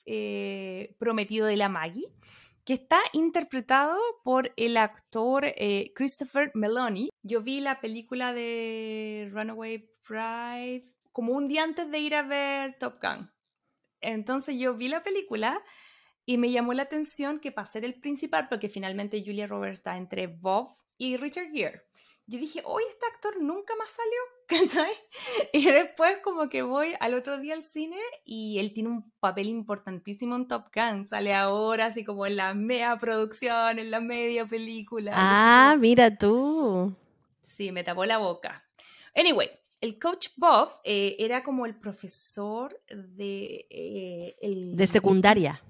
eh, 0.06 0.96
prometido 0.98 1.46
de 1.46 1.56
la 1.56 1.68
Maggie, 1.68 2.06
que 2.64 2.74
está 2.74 3.00
interpretado 3.12 3.98
por 4.22 4.52
el 4.56 4.76
actor 4.76 5.44
eh, 5.44 5.92
Christopher 5.94 6.50
Meloni. 6.54 7.10
Yo 7.22 7.42
vi 7.42 7.60
la 7.60 7.80
película 7.80 8.32
de 8.32 9.28
Runaway 9.32 9.88
Bride 10.08 10.84
como 11.12 11.32
un 11.32 11.48
día 11.48 11.64
antes 11.64 11.90
de 11.90 11.98
ir 11.98 12.14
a 12.14 12.22
ver 12.22 12.76
Top 12.78 13.02
Gun. 13.02 13.30
Entonces 14.00 14.56
yo 14.58 14.74
vi 14.74 14.88
la 14.88 15.02
película 15.02 15.62
y 16.24 16.38
me 16.38 16.50
llamó 16.50 16.72
la 16.72 16.84
atención 16.84 17.40
que 17.40 17.52
para 17.52 17.66
ser 17.66 17.84
el 17.84 17.94
principal, 18.00 18.48
porque 18.48 18.68
finalmente 18.68 19.22
Julia 19.24 19.46
Roberts 19.46 19.80
está 19.80 19.96
entre 19.96 20.26
Bob 20.26 20.76
y 20.96 21.16
Richard 21.16 21.50
Gere. 21.52 21.82
Yo 22.32 22.38
dije, 22.38 22.62
hoy 22.64 22.82
este 22.88 23.04
actor 23.04 23.42
nunca 23.42 23.74
más 23.76 23.90
salió, 23.90 24.20
¿cachai? 24.48 24.92
Y 25.52 25.66
después 25.66 26.16
como 26.24 26.48
que 26.48 26.62
voy 26.62 26.94
al 26.98 27.12
otro 27.12 27.38
día 27.38 27.52
al 27.52 27.62
cine 27.62 27.98
y 28.24 28.58
él 28.58 28.72
tiene 28.72 28.88
un 28.88 29.10
papel 29.20 29.48
importantísimo 29.48 30.34
en 30.36 30.48
Top 30.48 30.68
Gun. 30.74 31.06
Sale 31.06 31.34
ahora 31.34 31.86
así 31.86 32.04
como 32.04 32.24
en 32.24 32.36
la 32.36 32.54
media 32.54 32.96
producción, 32.96 33.78
en 33.78 33.90
la 33.90 34.00
media 34.00 34.46
película. 34.46 35.12
Ah, 35.14 35.76
mira 35.78 36.16
tú. 36.16 36.96
Sí, 37.42 37.70
me 37.70 37.84
tapó 37.84 38.06
la 38.06 38.16
boca. 38.16 38.64
Anyway, 39.14 39.50
el 39.82 39.98
coach 39.98 40.28
Bob 40.38 40.70
eh, 40.84 41.16
era 41.18 41.42
como 41.42 41.66
el 41.66 41.74
profesor 41.74 42.80
de... 42.88 43.66
eh, 43.68 44.36
el- 44.40 44.74
De 44.74 44.86
secundaria. 44.86 45.62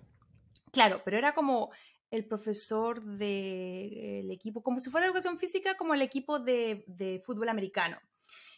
Claro, 0.70 1.02
pero 1.04 1.18
era 1.18 1.34
como 1.34 1.70
el 2.12 2.26
profesor 2.26 3.02
del 3.02 4.30
equipo, 4.30 4.62
como 4.62 4.80
si 4.80 4.90
fuera 4.90 5.06
educación 5.06 5.38
física, 5.38 5.76
como 5.78 5.94
el 5.94 6.02
equipo 6.02 6.38
de, 6.38 6.84
fútbol 7.24 7.48
americano. 7.48 7.98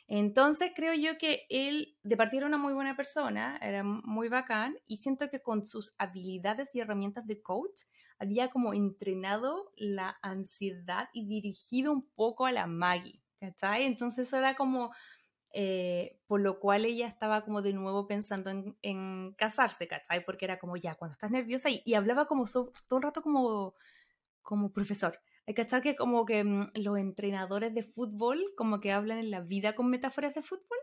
Entonces 0.08 0.72
creo 0.74 0.92
yo 0.92 1.16
que 1.16 1.46
él 1.48 1.96
de 2.02 2.16
partida 2.16 2.40
era 2.40 2.48
una 2.48 2.58
muy 2.58 2.74
buena 2.74 2.96
persona, 2.96 3.56
era 3.62 3.84
muy 3.84 4.28
bacán, 4.28 4.76
y 4.86 4.98
siento 4.98 5.30
que 5.30 5.40
con 5.40 5.64
sus 5.64 5.94
habilidades 5.98 6.74
y 6.74 6.80
herramientas 6.80 7.26
de 7.26 7.40
coach 7.40 7.82
había 8.18 8.50
como 8.50 8.74
entrenado 8.74 9.72
la 9.76 10.18
ansiedad 10.20 11.08
y 11.12 11.26
dirigido 11.26 11.92
un 11.92 12.10
poco 12.16 12.46
a 12.46 12.52
la 12.52 12.66
Maggie, 12.66 13.22
¿cachai? 13.38 13.84
Entonces 13.84 14.32
era 14.32 14.56
como, 14.56 14.92
eh, 15.54 16.18
por 16.26 16.40
lo 16.40 16.58
cual 16.58 16.84
ella 16.84 17.06
estaba 17.06 17.44
como 17.44 17.62
de 17.62 17.72
nuevo 17.72 18.06
pensando 18.06 18.50
en, 18.50 18.76
en 18.82 19.32
casarse, 19.34 19.86
¿cachai? 19.86 20.24
Porque 20.24 20.44
era 20.44 20.58
como 20.58 20.76
ya, 20.76 20.94
cuando 20.94 21.12
estás 21.12 21.30
nerviosa 21.30 21.70
y, 21.70 21.80
y 21.84 21.94
hablaba 21.94 22.26
como 22.26 22.46
so- 22.46 22.72
todo 22.88 22.98
el 22.98 23.04
rato 23.04 23.22
como, 23.22 23.74
como 24.42 24.72
profesor. 24.72 25.18
Hay 25.46 25.54
¿Cachai? 25.54 25.82
Que 25.82 25.94
como 25.94 26.24
que 26.24 26.42
mm, 26.42 26.70
los 26.74 26.98
entrenadores 26.98 27.74
de 27.74 27.82
fútbol 27.82 28.42
como 28.56 28.80
que 28.80 28.92
hablan 28.92 29.18
en 29.18 29.30
la 29.30 29.40
vida 29.40 29.74
con 29.74 29.88
metáforas 29.90 30.34
de 30.34 30.42
fútbol. 30.42 30.78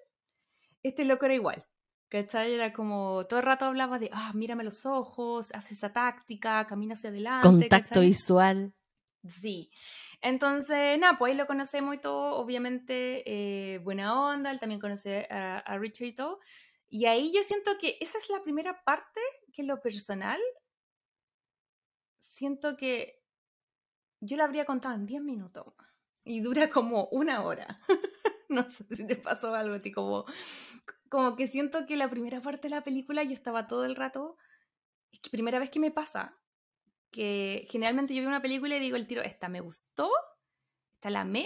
Este 0.83 1.03
loco 1.05 1.25
era 1.25 1.35
igual. 1.35 1.65
¿Cachai? 2.09 2.53
Era 2.53 2.73
como 2.73 3.25
todo 3.27 3.39
el 3.39 3.45
rato 3.45 3.65
hablaba 3.65 3.97
de, 3.97 4.09
ah, 4.13 4.31
mírame 4.35 4.63
los 4.63 4.85
ojos, 4.85 5.51
hace 5.53 5.73
esa 5.73 5.93
táctica, 5.93 6.67
camina 6.67 6.93
hacia 6.93 7.09
adelante. 7.09 7.41
Contacto 7.47 7.89
¿cachai? 7.89 8.05
visual. 8.05 8.73
Sí. 9.23 9.71
Entonces, 10.21 10.99
nada, 10.99 11.17
pues 11.17 11.31
ahí 11.31 11.37
lo 11.37 11.47
conocemos 11.47 11.95
y 11.95 11.97
todo, 11.97 12.35
obviamente, 12.35 13.23
eh, 13.25 13.79
buena 13.79 14.21
onda, 14.21 14.51
él 14.51 14.59
también 14.59 14.79
conoce 14.79 15.27
a, 15.31 15.77
Richard 15.79 16.07
y 16.07 16.15
todo. 16.15 16.39
Y 16.89 17.05
ahí 17.05 17.31
yo 17.33 17.41
siento 17.43 17.77
que 17.79 17.97
esa 18.01 18.19
es 18.19 18.29
la 18.29 18.43
primera 18.43 18.83
parte 18.83 19.21
que 19.53 19.63
lo 19.63 19.81
personal 19.81 20.39
siento 22.19 22.77
que 22.77 23.23
yo 24.19 24.37
la 24.37 24.43
habría 24.43 24.65
contado 24.65 24.93
en 24.93 25.07
10 25.07 25.23
minutos 25.23 25.73
y 26.23 26.41
dura 26.41 26.69
como 26.69 27.05
una 27.07 27.43
hora. 27.43 27.79
no 28.49 28.69
sé 28.69 28.85
si 28.95 29.07
te 29.07 29.15
pasó 29.15 29.55
algo 29.55 29.75
a 29.75 29.81
ti, 29.81 29.91
como, 29.91 30.25
como 31.09 31.35
que 31.35 31.47
siento 31.47 31.87
que 31.87 31.97
la 31.97 32.09
primera 32.09 32.41
parte 32.41 32.67
de 32.67 32.75
la 32.75 32.83
película 32.83 33.23
yo 33.23 33.33
estaba 33.33 33.67
todo 33.67 33.85
el 33.85 33.95
rato, 33.95 34.37
es 35.11 35.19
que 35.19 35.31
primera 35.31 35.57
vez 35.57 35.71
que 35.71 35.79
me 35.79 35.89
pasa, 35.89 36.40
que 37.11 37.67
generalmente 37.69 38.13
yo 38.15 38.21
veo 38.21 38.29
una 38.29 38.41
película 38.41 38.75
y 38.75 38.79
digo 38.79 38.95
el 38.95 39.07
tiro, 39.07 39.21
esta 39.21 39.49
me 39.49 39.59
gustó, 39.59 40.09
esta 40.93 41.09
la 41.09 41.21
amé 41.21 41.45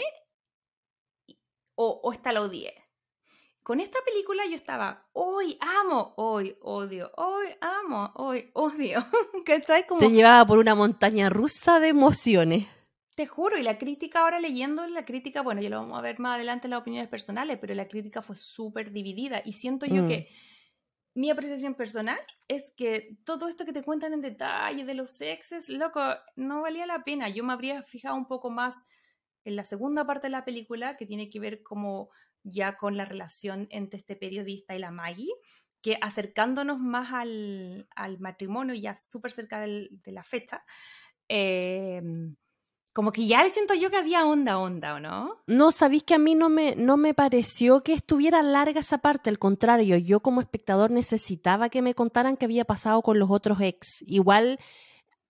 o, 1.75 1.99
o 2.03 2.11
esta 2.13 2.31
la 2.31 2.41
odié. 2.41 2.73
Con 3.63 3.79
esta 3.79 3.97
película 4.05 4.45
yo 4.45 4.53
estaba, 4.55 5.07
hoy 5.13 5.57
amo, 5.59 6.13
hoy 6.17 6.55
odio, 6.61 7.11
hoy 7.17 7.47
amo, 7.61 8.11
hoy 8.15 8.51
odio. 8.53 8.99
¿Cachai? 9.45 9.87
Como, 9.87 9.99
Te 9.99 10.11
llevaba 10.11 10.45
por 10.45 10.59
una 10.59 10.75
montaña 10.75 11.29
rusa 11.29 11.79
de 11.79 11.87
emociones. 11.87 12.67
te 13.15 13.25
juro, 13.25 13.57
y 13.57 13.63
la 13.63 13.77
crítica 13.79 14.19
ahora 14.21 14.39
leyendo, 14.39 14.85
la 14.87 15.03
crítica, 15.05 15.41
bueno, 15.41 15.61
ya 15.61 15.69
lo 15.69 15.77
vamos 15.77 15.97
a 15.97 16.01
ver 16.01 16.19
más 16.19 16.35
adelante 16.35 16.67
en 16.67 16.71
las 16.71 16.81
opiniones 16.81 17.09
personales, 17.09 17.57
pero 17.59 17.73
la 17.73 17.87
crítica 17.87 18.21
fue 18.21 18.35
súper 18.35 18.91
dividida 18.91 19.41
y 19.43 19.53
siento 19.53 19.87
yo 19.87 20.03
Mm. 20.03 20.07
que 20.07 20.27
mi 21.15 21.31
apreciación 21.31 21.75
personal 21.75 22.19
es 22.47 22.71
que 22.75 23.17
todo 23.23 23.47
esto 23.47 23.65
que 23.65 23.73
te 23.73 23.83
cuentan 23.83 24.13
en 24.13 24.21
detalle 24.21 24.83
de 24.85 24.93
los 24.93 25.11
sexes, 25.11 25.69
loco, 25.69 26.01
no 26.35 26.61
valía 26.61 26.85
la 26.85 27.03
pena. 27.03 27.29
Yo 27.29 27.43
me 27.43 27.53
habría 27.53 27.81
fijado 27.83 28.15
un 28.15 28.27
poco 28.27 28.49
más 28.51 28.85
en 29.45 29.55
la 29.55 29.63
segunda 29.63 30.05
parte 30.05 30.27
de 30.27 30.31
la 30.31 30.43
película, 30.43 30.97
que 30.97 31.05
tiene 31.05 31.29
que 31.29 31.39
ver 31.39 31.63
como 31.63 32.09
ya 32.43 32.77
con 32.77 32.97
la 32.97 33.05
relación 33.05 33.67
entre 33.71 33.99
este 33.99 34.15
periodista 34.15 34.75
y 34.75 34.79
la 34.79 34.91
Maggie, 34.91 35.33
que 35.81 35.97
acercándonos 36.01 36.79
más 36.79 37.13
al, 37.13 37.87
al 37.95 38.19
matrimonio, 38.19 38.75
ya 38.75 38.93
súper 38.93 39.31
cerca 39.31 39.61
de 39.61 39.89
la 40.05 40.23
fecha, 40.23 40.65
eh, 41.29 42.01
como 42.95 43.11
que 43.11 43.27
ya 43.27 43.47
siento 43.49 43.73
yo 43.73 43.89
que 43.89 43.97
había 43.97 44.25
onda, 44.25 44.57
onda, 44.57 44.95
¿o 44.95 45.01
no? 45.01 45.35
No, 45.47 45.73
sabéis 45.73 46.03
que 46.03 46.13
a 46.13 46.17
mí 46.17 46.33
no 46.33 46.47
me, 46.47 46.77
no 46.77 46.95
me 46.95 47.13
pareció 47.13 47.83
que 47.83 47.91
estuviera 47.91 48.41
larga 48.41 48.79
esa 48.79 48.99
parte, 48.99 49.29
al 49.29 49.37
contrario, 49.37 49.97
yo 49.97 50.21
como 50.21 50.39
espectador 50.39 50.91
necesitaba 50.91 51.67
que 51.67 51.81
me 51.81 51.93
contaran 51.93 52.37
qué 52.37 52.45
había 52.45 52.63
pasado 52.63 53.01
con 53.01 53.19
los 53.19 53.29
otros 53.29 53.59
ex. 53.59 54.01
Igual 54.07 54.59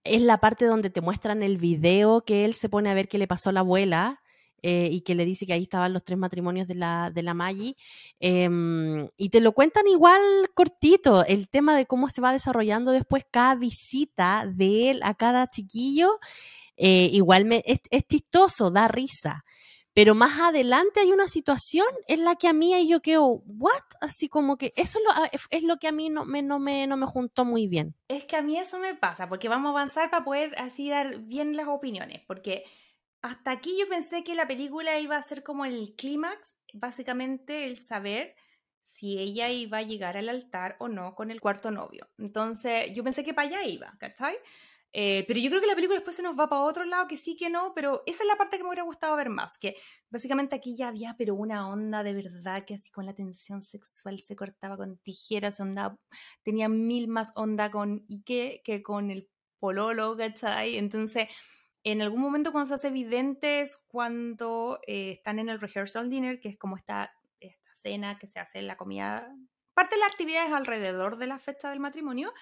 es 0.03 0.21
la 0.21 0.37
parte 0.37 0.65
donde 0.65 0.91
te 0.91 1.01
muestran 1.01 1.41
el 1.41 1.57
video 1.57 2.21
que 2.21 2.45
él 2.45 2.53
se 2.53 2.69
pone 2.69 2.91
a 2.91 2.93
ver 2.93 3.07
qué 3.07 3.17
le 3.17 3.25
pasó 3.25 3.49
a 3.49 3.53
la 3.53 3.61
abuela 3.61 4.21
eh, 4.61 4.89
y 4.91 5.01
que 5.01 5.15
le 5.15 5.25
dice 5.25 5.47
que 5.47 5.53
ahí 5.53 5.63
estaban 5.63 5.91
los 5.91 6.03
tres 6.03 6.19
matrimonios 6.19 6.67
de 6.67 6.75
la, 6.75 7.09
de 7.09 7.23
la 7.23 7.33
Maggie. 7.33 7.75
em, 8.19 9.09
y 9.17 9.29
te 9.29 9.41
lo 9.41 9.53
cuentan 9.53 9.87
igual 9.87 10.21
cortito, 10.53 11.25
el 11.25 11.49
tema 11.49 11.75
de 11.75 11.87
cómo 11.87 12.09
se 12.09 12.21
va 12.21 12.31
desarrollando 12.31 12.91
después 12.91 13.25
cada 13.31 13.55
visita 13.55 14.45
de 14.47 14.91
él 14.91 14.99
a 15.01 15.15
cada 15.15 15.47
chiquillo. 15.49 16.19
Eh, 16.77 17.09
igual 17.11 17.51
es, 17.65 17.79
es 17.89 18.03
chistoso, 18.07 18.71
da 18.71 18.87
risa. 18.87 19.43
Pero 19.95 20.13
más 20.13 20.37
adelante 20.41 20.99
hay 20.99 21.13
una 21.13 21.29
situación 21.29 21.87
en 22.09 22.25
la 22.25 22.35
que 22.35 22.49
a 22.49 22.53
mí 22.53 22.73
ahí 22.73 22.89
yo 22.89 23.01
quedo, 23.01 23.41
¿what? 23.45 23.81
Así 24.01 24.27
como 24.27 24.57
que 24.57 24.73
eso 24.75 24.99
es 24.99 25.05
lo, 25.05 25.11
ah, 25.11 25.31
es 25.51 25.63
lo 25.63 25.77
que 25.77 25.87
a 25.87 25.93
mí 25.93 26.09
no 26.09 26.25
me, 26.25 26.41
no, 26.41 26.59
me, 26.59 26.85
no 26.85 26.97
me 26.97 27.05
juntó 27.05 27.45
muy 27.45 27.67
bien. 27.67 27.95
Es 28.09 28.25
que 28.25 28.35
a 28.35 28.41
mí 28.41 28.57
eso 28.57 28.77
me 28.77 28.93
pasa, 28.95 29.29
porque 29.29 29.47
vamos 29.47 29.69
a 29.69 29.71
avanzar 29.71 30.09
para 30.09 30.25
poder 30.25 30.53
así 30.59 30.89
dar 30.89 31.19
bien 31.19 31.55
las 31.55 31.69
opiniones, 31.69 32.21
porque 32.27 32.65
hasta 33.21 33.51
aquí 33.51 33.77
yo 33.79 33.87
pensé 33.87 34.25
que 34.25 34.35
la 34.35 34.47
película 34.47 34.99
iba 34.99 35.15
a 35.15 35.23
ser 35.23 35.43
como 35.43 35.63
el 35.63 35.95
clímax, 35.95 36.57
básicamente 36.73 37.65
el 37.65 37.77
saber 37.77 38.35
si 38.81 39.17
ella 39.17 39.49
iba 39.49 39.77
a 39.77 39.83
llegar 39.83 40.17
al 40.17 40.27
altar 40.27 40.75
o 40.79 40.89
no 40.89 41.15
con 41.15 41.31
el 41.31 41.39
cuarto 41.39 41.71
novio. 41.71 42.09
Entonces, 42.17 42.91
yo 42.93 43.01
pensé 43.01 43.23
que 43.23 43.33
para 43.33 43.47
allá 43.47 43.63
iba, 43.63 43.95
¿cachai? 43.97 44.35
Eh, 44.97 45.25
pero 45.27 45.41
yo 45.41 45.49
creo 45.49 45.59
que 45.59 45.67
la 45.67 45.75
película 45.75 45.99
después 45.99 46.15
se 46.15 46.23
nos 46.23 46.39
va 46.39 46.47
para 46.47 46.61
otro 46.61 46.85
lado, 46.85 47.05
que 47.05 47.17
sí, 47.17 47.35
que 47.35 47.49
no, 47.49 47.73
pero 47.75 48.01
esa 48.05 48.23
es 48.23 48.27
la 48.29 48.37
parte 48.37 48.55
que 48.55 48.63
me 48.63 48.69
hubiera 48.69 48.83
gustado 48.83 49.13
ver 49.17 49.29
más, 49.29 49.57
que 49.57 49.75
básicamente 50.09 50.55
aquí 50.55 50.77
ya 50.77 50.87
había, 50.87 51.15
pero 51.17 51.35
una 51.35 51.67
onda 51.67 52.01
de 52.01 52.13
verdad, 52.13 52.63
que 52.63 52.75
así 52.75 52.91
con 52.91 53.05
la 53.05 53.13
tensión 53.13 53.61
sexual 53.61 54.19
se 54.19 54.37
cortaba 54.37 54.77
con 54.77 54.97
tijeras, 54.99 55.59
onda, 55.59 55.99
tenía 56.43 56.69
mil 56.69 57.09
más 57.09 57.33
onda 57.35 57.69
con 57.71 58.05
Ike 58.07 58.61
que 58.63 58.81
con 58.81 59.11
el 59.11 59.27
pololo, 59.59 60.15
¿cachai? 60.15 60.77
Entonces, 60.77 61.27
en 61.83 62.01
algún 62.01 62.21
momento 62.21 62.53
cuando 62.53 62.69
se 62.69 62.75
hace 62.75 62.87
evidente 62.87 63.59
es 63.59 63.75
cuando 63.75 64.79
eh, 64.87 65.11
están 65.11 65.39
en 65.39 65.49
el 65.49 65.59
rehearsal 65.59 66.09
dinner, 66.09 66.39
que 66.39 66.47
es 66.47 66.57
como 66.57 66.77
esta, 66.77 67.11
esta 67.41 67.73
cena 67.73 68.17
que 68.17 68.27
se 68.27 68.39
hace 68.39 68.59
en 68.59 68.67
la 68.67 68.77
comida, 68.77 69.29
parte 69.75 69.95
de 69.95 69.99
la 69.99 70.07
actividad 70.07 70.47
es 70.47 70.53
alrededor 70.53 71.17
de 71.17 71.27
la 71.27 71.37
fecha 71.37 71.69
del 71.69 71.81
matrimonio, 71.81 72.33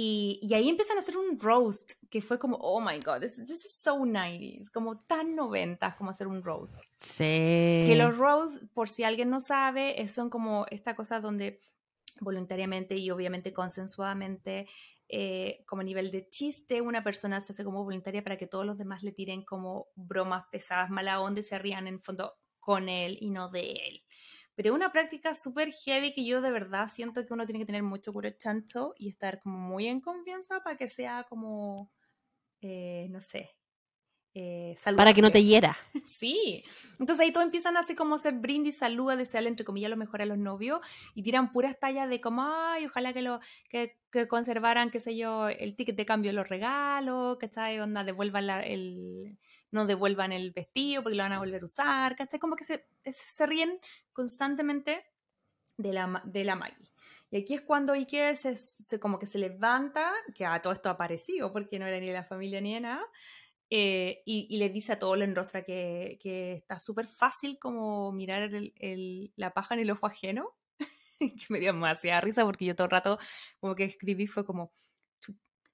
y, 0.00 0.38
y, 0.42 0.54
ahí 0.54 0.68
empiezan 0.68 0.96
a 0.96 1.00
hacer 1.00 1.16
un 1.16 1.40
roast 1.40 1.94
que 2.08 2.22
fue 2.22 2.38
como, 2.38 2.56
oh 2.58 2.80
my 2.80 3.00
god, 3.00 3.18
this, 3.18 3.36
is 3.40 3.82
so 3.82 3.96
90s, 3.96 4.70
como 4.70 5.00
tan 5.00 5.34
90 5.34 5.96
como 5.96 6.10
hacer 6.10 6.28
un 6.28 6.40
roast. 6.40 6.76
Sí. 7.00 7.82
Que 7.84 7.96
los 7.98 8.16
roasts, 8.16 8.64
por 8.72 8.88
si 8.88 9.02
alguien 9.02 9.28
no 9.28 9.40
sabe, 9.40 10.06
son 10.06 10.30
como 10.30 10.66
esta 10.70 10.94
cosa 10.94 11.18
donde 11.18 11.60
voluntariamente 12.20 12.94
y 12.94 13.10
obviamente 13.10 13.52
consensuadamente, 13.52 14.68
eh, 15.08 15.64
como 15.66 15.82
nivel 15.82 16.12
de 16.12 16.28
chiste, 16.28 16.80
una 16.80 17.02
persona 17.02 17.40
se 17.40 17.52
hace 17.52 17.64
como 17.64 17.82
voluntaria 17.82 18.22
para 18.22 18.36
que 18.36 18.46
todos 18.46 18.64
los 18.64 18.78
demás 18.78 19.02
le 19.02 19.10
tiren 19.10 19.42
como 19.42 19.88
bromas 19.96 20.44
pesadas, 20.52 20.90
mala 20.90 21.20
onda 21.20 21.40
y 21.40 21.42
se 21.42 21.58
rían 21.58 21.88
en 21.88 22.00
fondo 22.00 22.34
con 22.60 22.88
él 22.88 23.18
y 23.20 23.30
no 23.30 23.48
de 23.48 23.72
él. 23.72 24.02
Pero 24.58 24.70
es 24.70 24.74
una 24.74 24.90
práctica 24.90 25.34
súper 25.34 25.70
heavy 25.70 26.12
que 26.12 26.26
yo 26.26 26.40
de 26.40 26.50
verdad 26.50 26.88
siento 26.88 27.24
que 27.24 27.32
uno 27.32 27.46
tiene 27.46 27.60
que 27.60 27.66
tener 27.66 27.84
mucho 27.84 28.12
cura 28.12 28.36
chancho 28.36 28.92
y 28.98 29.08
estar 29.08 29.38
como 29.40 29.56
muy 29.56 29.86
en 29.86 30.00
confianza 30.00 30.64
para 30.64 30.76
que 30.76 30.88
sea 30.88 31.24
como, 31.28 31.92
eh, 32.62 33.08
no 33.10 33.20
sé, 33.20 33.57
eh, 34.38 34.76
Para 34.96 35.12
que 35.12 35.22
no 35.22 35.30
te 35.30 35.42
hiera. 35.42 35.76
Sí. 36.06 36.64
Entonces 36.98 37.20
ahí 37.20 37.32
todos 37.32 37.44
empiezan 37.44 37.76
así 37.76 37.94
como 37.94 38.16
hacer 38.16 38.34
brindis, 38.34 38.78
saluda, 38.78 39.14
desearle 39.14 39.48
entre 39.48 39.64
comillas 39.64 39.90
lo 39.90 39.96
mejor 39.96 40.22
a 40.22 40.26
los 40.26 40.38
novios 40.38 40.80
y 41.14 41.22
tiran 41.22 41.52
puras 41.52 41.78
tallas 41.78 42.08
de 42.08 42.20
como, 42.20 42.42
ay, 42.42 42.86
ojalá 42.86 43.12
que 43.12 43.22
lo 43.22 43.40
que, 43.68 43.96
conservaran, 44.28 44.90
qué 44.90 45.00
sé 45.00 45.16
yo, 45.16 45.48
el 45.48 45.76
ticket 45.76 45.96
de 45.96 46.06
cambio, 46.06 46.32
los 46.32 46.48
regalos, 46.48 47.36
¿cachai? 47.38 47.78
Onda, 47.78 48.04
devuelvan 48.04 48.48
el, 48.64 49.36
no 49.70 49.86
devuelvan 49.86 50.32
el 50.32 50.50
vestido 50.50 51.02
porque 51.02 51.16
lo 51.16 51.24
van 51.24 51.32
a 51.32 51.38
volver 51.38 51.62
a 51.62 51.66
usar, 51.66 52.16
¿cachai? 52.16 52.40
Como 52.40 52.56
que 52.56 52.64
se, 52.64 52.86
se 53.04 53.46
ríen 53.46 53.78
constantemente 54.12 55.04
de 55.76 55.92
la, 55.92 56.22
de 56.24 56.44
la 56.44 56.56
Maggie. 56.56 56.90
Y 57.30 57.36
aquí 57.36 57.54
es 57.54 57.60
cuando 57.60 57.92
Ike 57.92 58.34
se, 58.36 58.56
se, 58.56 58.98
como 58.98 59.18
que 59.18 59.26
se 59.26 59.38
levanta, 59.38 60.12
que 60.34 60.46
a 60.46 60.60
todo 60.62 60.72
esto 60.72 60.88
ha 60.88 60.92
aparecido 60.92 61.52
porque 61.52 61.78
no 61.78 61.86
era 61.86 62.00
ni 62.00 62.10
la 62.10 62.24
familia 62.24 62.60
ni 62.60 62.78
nada, 62.80 63.04
eh, 63.70 64.22
y, 64.24 64.56
le 64.56 64.70
dice 64.70 64.92
a 64.92 64.98
todo 64.98 65.14
el 65.14 65.22
enrostra 65.22 65.62
que, 65.62 66.18
que 66.20 66.54
está 66.54 66.78
súper 66.78 67.06
fácil 67.06 67.58
como 67.58 68.12
mirar 68.12 68.42
el, 68.42 69.32
la 69.36 69.52
paja 69.52 69.74
en 69.74 69.80
el 69.80 69.90
ojo 69.90 70.06
ajeno, 70.06 70.56
que 71.18 71.46
me 71.50 71.60
dio 71.60 71.72
demasiada 71.72 72.20
risa 72.20 72.44
porque 72.44 72.64
yo 72.64 72.74
todo 72.74 72.86
el 72.86 72.90
rato 72.92 73.18
como 73.60 73.74
que 73.74 73.84
escribí 73.84 74.26
fue 74.26 74.46
como, 74.46 74.72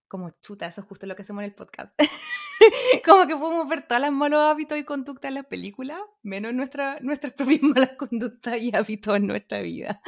como 0.08 0.30
chuta, 0.40 0.66
eso 0.66 0.80
es 0.80 0.86
justo 0.88 1.06
lo 1.06 1.14
que 1.14 1.22
hacemos 1.22 1.42
en 1.42 1.50
el 1.50 1.54
podcast. 1.54 1.96
como 3.04 3.26
que 3.28 3.36
podemos 3.36 3.68
ver 3.68 3.86
todas 3.86 4.00
las 4.00 4.12
malos 4.12 4.40
hábitos 4.40 4.76
y 4.76 4.84
conductas 4.84 5.28
en 5.28 5.34
las 5.34 5.46
películas, 5.46 6.00
menos 6.22 6.52
nuestra, 6.52 6.98
nuestras 7.00 7.32
propias 7.36 7.62
malas 7.62 7.92
conductas 7.96 8.60
y 8.60 8.74
hábitos 8.74 9.16
en 9.16 9.28
nuestra 9.28 9.60
vida. 9.60 10.00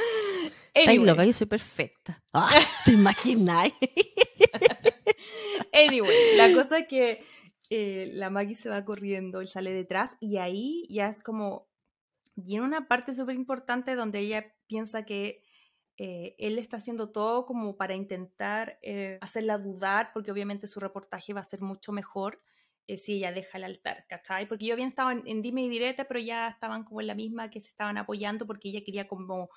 Anyway. 0.75 1.07
loca, 1.07 1.25
yo 1.25 1.33
soy 1.33 1.47
perfecta. 1.47 2.23
Ah, 2.33 2.51
¿Te 2.85 2.93
imaginas? 2.93 3.73
anyway, 5.73 6.37
la 6.37 6.53
cosa 6.53 6.79
es 6.79 6.89
que 6.89 7.25
eh, 7.71 8.11
la 8.13 8.31
Maggie 8.31 8.55
se 8.55 8.69
va 8.69 8.85
corriendo, 8.85 9.41
él 9.41 9.49
sale 9.49 9.73
detrás 9.73 10.17
y 10.21 10.37
ahí 10.37 10.87
ya 10.89 11.09
es 11.09 11.23
como, 11.23 11.69
viene 12.37 12.65
una 12.65 12.89
parte 12.89 13.13
súper 13.13 13.35
importante 13.35 13.95
donde 13.95 14.21
ella 14.21 14.55
piensa 14.67 15.05
que 15.05 15.43
eh, 15.97 16.37
él 16.39 16.59
está 16.59 16.77
haciendo 16.77 17.11
todo 17.11 17.47
como 17.47 17.77
para 17.77 17.95
intentar 17.95 18.79
eh, 18.83 19.19
hacerla 19.21 19.59
dudar, 19.59 20.11
porque 20.13 20.31
obviamente 20.31 20.67
su 20.67 20.79
reportaje 20.79 21.33
va 21.33 21.41
a 21.41 21.45
ser 21.45 21.61
mucho 21.61 21.93
mejor 21.93 22.41
si 22.99 23.15
ella 23.15 23.33
deja 23.33 23.59
el 23.59 23.65
altar, 23.65 24.07
¿cachai? 24.09 24.47
Porque 24.47 24.67
yo 24.67 24.75
había 24.75 24.87
estado 24.87 25.11
en, 25.11 25.43
dime 25.43 25.63
y 25.63 25.69
direte, 25.69 26.05
pero 26.05 26.21
ya 26.21 26.47
estaban 26.47 26.85
como 26.85 27.01
en 27.01 27.09
la 27.09 27.17
misma 27.17 27.51
que 27.51 27.61
se 27.61 27.67
estaban 27.67 27.99
apoyando 27.99 28.47
porque 28.47 28.69
ella 28.69 28.85
quería 28.85 29.09
como 29.09 29.51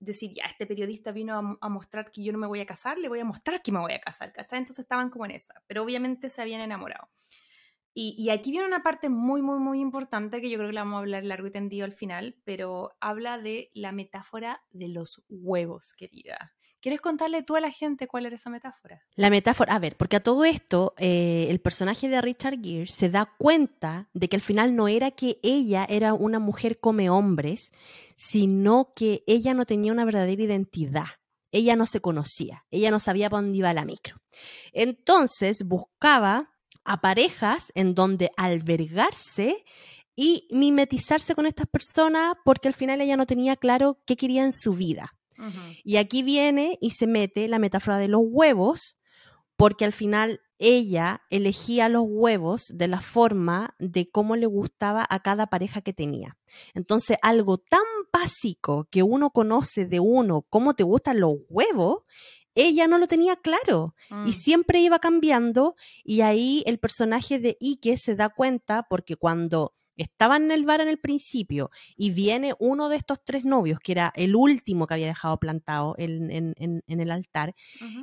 decir, 0.00 0.32
ya, 0.34 0.44
este 0.44 0.66
periodista 0.66 1.12
vino 1.12 1.58
a, 1.60 1.68
mostrar 1.68 2.10
que 2.10 2.22
yo 2.22 2.32
no 2.32 2.38
me 2.38 2.46
voy 2.46 2.60
a 2.60 2.66
casar, 2.66 2.98
le 2.98 3.08
voy 3.08 3.20
a 3.20 3.24
mostrar 3.24 3.62
que 3.62 3.72
me 3.72 3.78
voy 3.78 3.92
a 3.92 4.00
casar, 4.00 4.32
¿cachai? 4.32 4.58
Entonces 4.58 4.84
estaban 4.84 5.10
como 5.10 5.24
en 5.24 5.32
esa, 5.32 5.62
pero 5.66 5.82
obviamente 5.82 6.28
se 6.28 6.42
habían 6.42 6.60
enamorado. 6.60 7.08
Y, 7.92 8.14
y, 8.16 8.30
aquí 8.30 8.52
viene 8.52 8.66
una 8.66 8.84
parte 8.84 9.08
muy, 9.08 9.42
muy, 9.42 9.58
muy 9.58 9.80
importante 9.80 10.40
que 10.40 10.48
yo 10.48 10.58
creo 10.58 10.68
que 10.68 10.74
la 10.74 10.82
vamos 10.82 10.98
a 10.98 11.00
hablar 11.00 11.24
largo 11.24 11.48
y 11.48 11.50
tendido 11.50 11.84
al 11.84 11.92
final, 11.92 12.36
pero 12.44 12.92
habla 13.00 13.38
de 13.38 13.70
la 13.74 13.90
metáfora 13.90 14.62
de 14.70 14.88
los 14.88 15.22
huevos, 15.28 15.94
querida. 15.94 16.52
¿Quieres 16.80 17.02
contarle 17.02 17.42
tú 17.42 17.56
a 17.56 17.60
la 17.60 17.70
gente 17.70 18.06
cuál 18.06 18.24
era 18.24 18.34
esa 18.34 18.48
metáfora? 18.48 19.04
La 19.14 19.28
metáfora, 19.28 19.74
a 19.74 19.78
ver, 19.78 19.96
porque 19.96 20.16
a 20.16 20.22
todo 20.22 20.46
esto, 20.46 20.94
eh, 20.96 21.46
el 21.50 21.60
personaje 21.60 22.08
de 22.08 22.20
Richard 22.22 22.58
Gere 22.62 22.86
se 22.86 23.10
da 23.10 23.34
cuenta 23.38 24.08
de 24.14 24.28
que 24.30 24.36
al 24.36 24.40
final 24.40 24.74
no 24.74 24.88
era 24.88 25.10
que 25.10 25.38
ella 25.42 25.86
era 25.88 26.14
una 26.14 26.38
mujer 26.38 26.80
come 26.80 27.10
hombres, 27.10 27.70
sino 28.16 28.92
que 28.96 29.22
ella 29.26 29.52
no 29.52 29.66
tenía 29.66 29.92
una 29.92 30.06
verdadera 30.06 30.42
identidad. 30.42 31.06
Ella 31.52 31.76
no 31.76 31.86
se 31.86 32.00
conocía, 32.00 32.64
ella 32.70 32.90
no 32.90 33.00
sabía 33.00 33.28
para 33.28 33.42
dónde 33.42 33.58
iba 33.58 33.74
la 33.74 33.84
micro. 33.84 34.16
Entonces 34.72 35.64
buscaba 35.66 36.54
a 36.84 37.00
parejas 37.00 37.72
en 37.74 37.94
donde 37.94 38.30
albergarse 38.36 39.64
y 40.16 40.48
mimetizarse 40.50 41.34
con 41.34 41.46
estas 41.46 41.66
personas 41.66 42.34
porque 42.44 42.68
al 42.68 42.74
final 42.74 43.00
ella 43.00 43.16
no 43.16 43.26
tenía 43.26 43.56
claro 43.56 43.98
qué 44.06 44.16
quería 44.16 44.44
en 44.44 44.52
su 44.52 44.72
vida. 44.72 45.14
Y 45.84 45.96
aquí 45.96 46.22
viene 46.22 46.78
y 46.80 46.90
se 46.90 47.06
mete 47.06 47.48
la 47.48 47.58
metáfora 47.58 47.98
de 47.98 48.08
los 48.08 48.22
huevos, 48.24 48.98
porque 49.56 49.84
al 49.84 49.92
final 49.92 50.40
ella 50.58 51.22
elegía 51.30 51.88
los 51.88 52.04
huevos 52.06 52.66
de 52.74 52.88
la 52.88 53.00
forma 53.00 53.74
de 53.78 54.10
cómo 54.10 54.36
le 54.36 54.46
gustaba 54.46 55.06
a 55.08 55.20
cada 55.20 55.46
pareja 55.46 55.80
que 55.80 55.94
tenía. 55.94 56.38
Entonces, 56.74 57.16
algo 57.22 57.58
tan 57.58 57.80
básico 58.12 58.86
que 58.90 59.02
uno 59.02 59.30
conoce 59.30 59.86
de 59.86 60.00
uno, 60.00 60.42
cómo 60.50 60.74
te 60.74 60.84
gustan 60.84 61.20
los 61.20 61.36
huevos, 61.48 62.02
ella 62.54 62.86
no 62.88 62.98
lo 62.98 63.06
tenía 63.06 63.36
claro 63.36 63.94
y 64.10 64.30
mm. 64.30 64.32
siempre 64.32 64.80
iba 64.80 64.98
cambiando 64.98 65.76
y 66.04 66.20
ahí 66.22 66.62
el 66.66 66.78
personaje 66.78 67.38
de 67.38 67.56
Ike 67.60 67.96
se 67.96 68.16
da 68.16 68.28
cuenta 68.28 68.86
porque 68.88 69.16
cuando 69.16 69.74
estaban 70.02 70.44
en 70.44 70.50
el 70.50 70.64
bar 70.64 70.80
en 70.80 70.88
el 70.88 70.98
principio 70.98 71.70
y 71.96 72.10
viene 72.10 72.54
uno 72.58 72.88
de 72.88 72.96
estos 72.96 73.18
tres 73.24 73.44
novios, 73.44 73.80
que 73.80 73.92
era 73.92 74.12
el 74.16 74.36
último 74.36 74.86
que 74.86 74.94
había 74.94 75.06
dejado 75.06 75.38
plantado 75.38 75.94
en, 75.98 76.52
el 76.86 77.10
altar, 77.10 77.54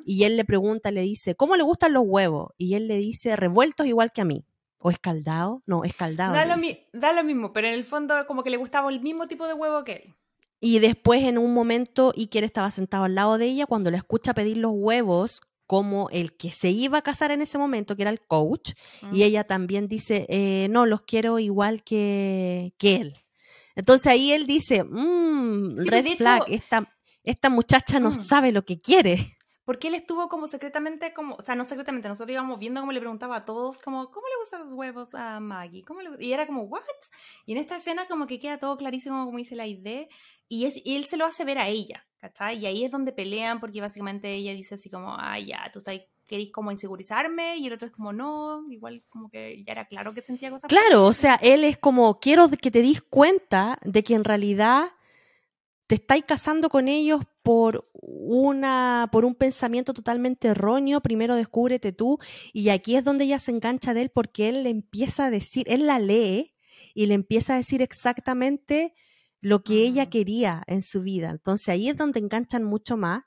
y 0.05 0.23
él 0.23 0.37
le 0.37 0.45
pregunta, 0.45 0.91
le 0.91 1.01
dice, 1.01 1.35
¿cómo 1.35 1.55
le 1.55 1.63
gustan 1.63 1.93
los 1.93 2.03
huevos? 2.05 2.51
Y 2.57 2.75
él 2.75 2.87
le 2.87 2.97
dice, 2.97 3.35
revueltos 3.35 3.85
igual 3.87 4.11
que 4.11 4.21
a 4.21 4.25
mí. 4.25 4.45
¿O 4.79 4.91
escaldado? 4.91 5.63
No, 5.65 5.83
escaldado. 5.83 6.33
Da 6.33 6.45
lo, 6.45 6.55
da 6.93 7.11
lo 7.11 7.23
mismo, 7.23 7.51
pero 7.51 7.67
en 7.67 7.73
el 7.73 7.83
fondo 7.83 8.13
como 8.27 8.43
que 8.43 8.51
le 8.51 8.57
gustaba 8.57 8.91
el 8.91 9.01
mismo 9.01 9.27
tipo 9.27 9.47
de 9.47 9.53
huevo 9.53 9.83
que 9.83 9.93
él. 9.93 10.15
Y 10.59 10.79
después 10.79 11.23
en 11.23 11.37
un 11.37 11.53
momento 11.53 12.13
Iker 12.15 12.43
estaba 12.43 12.71
sentado 12.71 13.03
al 13.03 13.15
lado 13.15 13.37
de 13.37 13.45
ella 13.45 13.65
cuando 13.67 13.91
le 13.91 13.97
escucha 13.97 14.33
pedir 14.33 14.57
los 14.57 14.71
huevos 14.73 15.41
como 15.67 16.09
el 16.11 16.35
que 16.35 16.49
se 16.49 16.69
iba 16.69 16.97
a 16.97 17.01
casar 17.03 17.31
en 17.31 17.41
ese 17.41 17.57
momento, 17.57 17.95
que 17.95 18.03
era 18.03 18.11
el 18.11 18.21
coach, 18.21 18.71
y 19.11 19.17
mm. 19.17 19.21
ella 19.21 19.43
también 19.43 19.87
dice, 19.87 20.25
eh, 20.29 20.67
no, 20.71 20.85
los 20.85 21.01
quiero 21.01 21.37
igual 21.39 21.83
que, 21.83 22.73
que 22.77 22.95
él. 22.95 23.19
Entonces 23.75 24.07
ahí 24.07 24.31
él 24.31 24.47
dice, 24.47 24.83
mmm, 24.83 25.85
red 25.85 26.07
flag, 26.17 26.43
esta, 26.47 26.91
esta 27.23 27.49
muchacha 27.49 27.99
no 27.99 28.09
mm. 28.09 28.13
sabe 28.13 28.51
lo 28.51 28.65
que 28.65 28.79
quiere. 28.79 29.36
Porque 29.67 29.89
él 29.89 29.95
estuvo 29.95 30.29
como 30.29 30.47
secretamente, 30.47 31.13
como, 31.13 31.35
o 31.35 31.41
sea, 31.41 31.53
no 31.53 31.65
secretamente, 31.65 32.07
nosotros 32.07 32.31
íbamos 32.31 32.57
viendo 32.57 32.79
cómo 32.79 32.93
le 32.93 33.01
preguntaba 33.01 33.35
a 33.35 33.43
todos, 33.43 33.79
como, 33.79 34.09
¿cómo 34.11 34.25
le 34.25 34.39
gustan 34.39 34.61
los 34.61 34.71
huevos 34.71 35.13
a 35.13 35.41
Maggie? 35.41 35.83
¿Cómo 35.83 35.99
y 36.19 36.31
era 36.31 36.47
como, 36.47 36.61
¿what? 36.61 36.83
Y 37.45 37.51
en 37.51 37.57
esta 37.57 37.75
escena 37.75 38.07
como 38.07 38.27
que 38.27 38.39
queda 38.39 38.59
todo 38.59 38.77
clarísimo 38.77 39.25
como 39.25 39.37
dice 39.37 39.57
la 39.57 39.67
idea, 39.67 40.07
y, 40.47 40.67
es, 40.67 40.79
y 40.85 40.95
él 40.95 41.03
se 41.03 41.17
lo 41.17 41.25
hace 41.25 41.43
ver 41.43 41.57
a 41.57 41.67
ella, 41.67 42.07
¿cachai? 42.15 42.59
Y 42.59 42.65
ahí 42.65 42.85
es 42.85 42.91
donde 42.93 43.11
pelean 43.11 43.59
porque 43.59 43.81
básicamente 43.81 44.33
ella 44.33 44.53
dice 44.53 44.75
así 44.75 44.89
como, 44.89 45.17
ay, 45.19 45.47
ya, 45.47 45.69
tú 45.73 45.79
estás 45.79 45.99
querís 46.27 46.51
como 46.53 46.71
insegurizarme 46.71 47.57
y 47.57 47.67
el 47.67 47.73
otro 47.73 47.87
es 47.87 47.93
como 47.93 48.13
no, 48.13 48.63
igual 48.69 49.03
como 49.09 49.29
que 49.29 49.63
ya 49.65 49.73
era 49.73 49.85
claro 49.85 50.13
que 50.13 50.21
sentía 50.21 50.49
cosas. 50.49 50.69
Claro, 50.69 51.03
o 51.03 51.13
sea, 51.13 51.35
él 51.41 51.65
es 51.65 51.77
como 51.77 52.21
quiero 52.21 52.49
que 52.49 52.71
te 52.71 52.81
dis 52.81 53.01
cuenta 53.01 53.79
de 53.83 54.01
que 54.03 54.13
en 54.13 54.23
realidad 54.23 54.91
te 55.87 55.95
estáis 55.95 56.25
casando 56.25 56.69
con 56.69 56.87
ellos 56.87 57.21
por 57.43 57.85
una 58.01 59.09
por 59.11 59.25
un 59.25 59.35
pensamiento 59.35 59.93
totalmente 59.93 60.49
erróneo, 60.49 61.01
primero 61.01 61.35
descúbrete 61.35 61.93
tú 61.93 62.19
y 62.53 62.69
aquí 62.69 62.95
es 62.95 63.03
donde 63.03 63.23
ella 63.23 63.39
se 63.39 63.51
engancha 63.51 63.93
de 63.93 64.03
él 64.03 64.11
porque 64.13 64.49
él 64.49 64.63
le 64.63 64.69
empieza 64.69 65.25
a 65.25 65.29
decir, 65.31 65.65
él 65.67 65.87
la 65.87 65.99
lee 65.99 66.53
y 66.93 67.05
le 67.05 67.13
empieza 67.13 67.53
a 67.53 67.57
decir 67.57 67.81
exactamente 67.81 68.93
lo 69.39 69.63
que 69.63 69.85
ella 69.85 70.05
Mm. 70.05 70.09
quería 70.09 70.63
en 70.67 70.81
su 70.81 71.01
vida. 71.03 71.29
Entonces 71.29 71.69
ahí 71.69 71.89
es 71.89 71.95
donde 71.95 72.19
enganchan 72.19 72.63
mucho 72.63 72.97
más, 72.97 73.23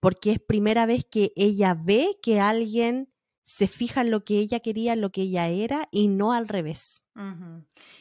porque 0.00 0.32
es 0.32 0.40
primera 0.40 0.86
vez 0.86 1.04
que 1.04 1.32
ella 1.36 1.74
ve 1.74 2.18
que 2.22 2.40
alguien 2.40 3.12
se 3.42 3.66
fija 3.66 4.00
en 4.00 4.10
lo 4.10 4.24
que 4.24 4.38
ella 4.38 4.60
quería, 4.60 4.94
en 4.94 5.00
lo 5.02 5.10
que 5.10 5.22
ella 5.22 5.48
era, 5.48 5.88
y 5.90 6.08
no 6.08 6.32
al 6.32 6.48
revés. 6.48 7.04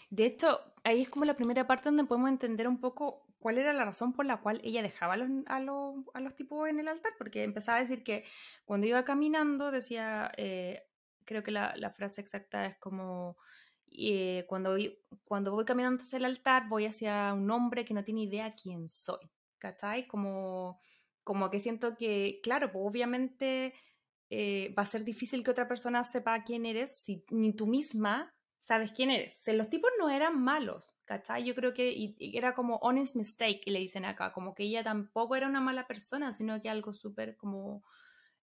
De 0.09 0.25
hecho, 0.25 0.59
ahí 0.83 1.01
es 1.01 1.09
como 1.09 1.25
la 1.25 1.35
primera 1.35 1.67
parte 1.67 1.89
donde 1.89 2.05
podemos 2.05 2.29
entender 2.29 2.67
un 2.67 2.79
poco 2.79 3.28
cuál 3.39 3.57
era 3.57 3.73
la 3.73 3.85
razón 3.85 4.13
por 4.13 4.25
la 4.25 4.41
cual 4.41 4.61
ella 4.63 4.81
dejaba 4.81 5.13
a 5.13 5.17
los, 5.17 5.29
a 5.47 5.59
los, 5.59 5.95
a 6.13 6.19
los 6.19 6.35
tipos 6.35 6.67
en 6.69 6.79
el 6.79 6.87
altar, 6.87 7.13
porque 7.17 7.43
empezaba 7.43 7.77
a 7.77 7.81
decir 7.81 8.03
que 8.03 8.25
cuando 8.65 8.87
iba 8.87 9.03
caminando 9.05 9.71
decía, 9.71 10.31
eh, 10.37 10.83
creo 11.25 11.41
que 11.43 11.51
la, 11.51 11.73
la 11.77 11.91
frase 11.91 12.21
exacta 12.21 12.65
es 12.65 12.77
como, 12.77 13.37
eh, 13.91 14.45
cuando, 14.47 14.77
cuando 15.23 15.51
voy 15.51 15.65
caminando 15.65 16.03
hacia 16.03 16.17
el 16.17 16.25
altar 16.25 16.67
voy 16.69 16.85
hacia 16.85 17.33
un 17.33 17.49
hombre 17.49 17.85
que 17.85 17.93
no 17.93 18.03
tiene 18.03 18.23
idea 18.23 18.55
quién 18.55 18.89
soy, 18.89 19.31
¿cachai? 19.57 20.07
Como, 20.07 20.79
como 21.23 21.49
que 21.49 21.59
siento 21.59 21.95
que, 21.95 22.39
claro, 22.43 22.71
pues 22.71 22.83
obviamente 22.85 23.73
eh, 24.29 24.73
va 24.77 24.83
a 24.83 24.85
ser 24.85 25.03
difícil 25.03 25.43
que 25.43 25.51
otra 25.51 25.67
persona 25.67 26.03
sepa 26.03 26.43
quién 26.43 26.65
eres 26.65 26.97
si 27.03 27.25
ni 27.31 27.53
tú 27.53 27.67
misma 27.67 28.33
sabes 28.69 28.91
quién 28.91 29.09
eres. 29.09 29.47
O 29.47 29.53
los 29.53 29.67
tipos 29.67 29.89
no 29.97 30.11
eran 30.11 30.39
malos, 30.39 30.95
¿cachai? 31.03 31.43
Yo 31.43 31.55
creo 31.55 31.73
que 31.73 32.15
era 32.19 32.53
como 32.53 32.75
honest 32.83 33.15
mistake, 33.15 33.63
le 33.65 33.79
dicen 33.79 34.05
acá, 34.05 34.31
como 34.31 34.53
que 34.53 34.61
ella 34.61 34.83
tampoco 34.83 35.35
era 35.35 35.47
una 35.47 35.59
mala 35.59 35.87
persona, 35.87 36.35
sino 36.35 36.61
que 36.61 36.69
algo 36.69 36.93
súper 36.93 37.35
como 37.35 37.83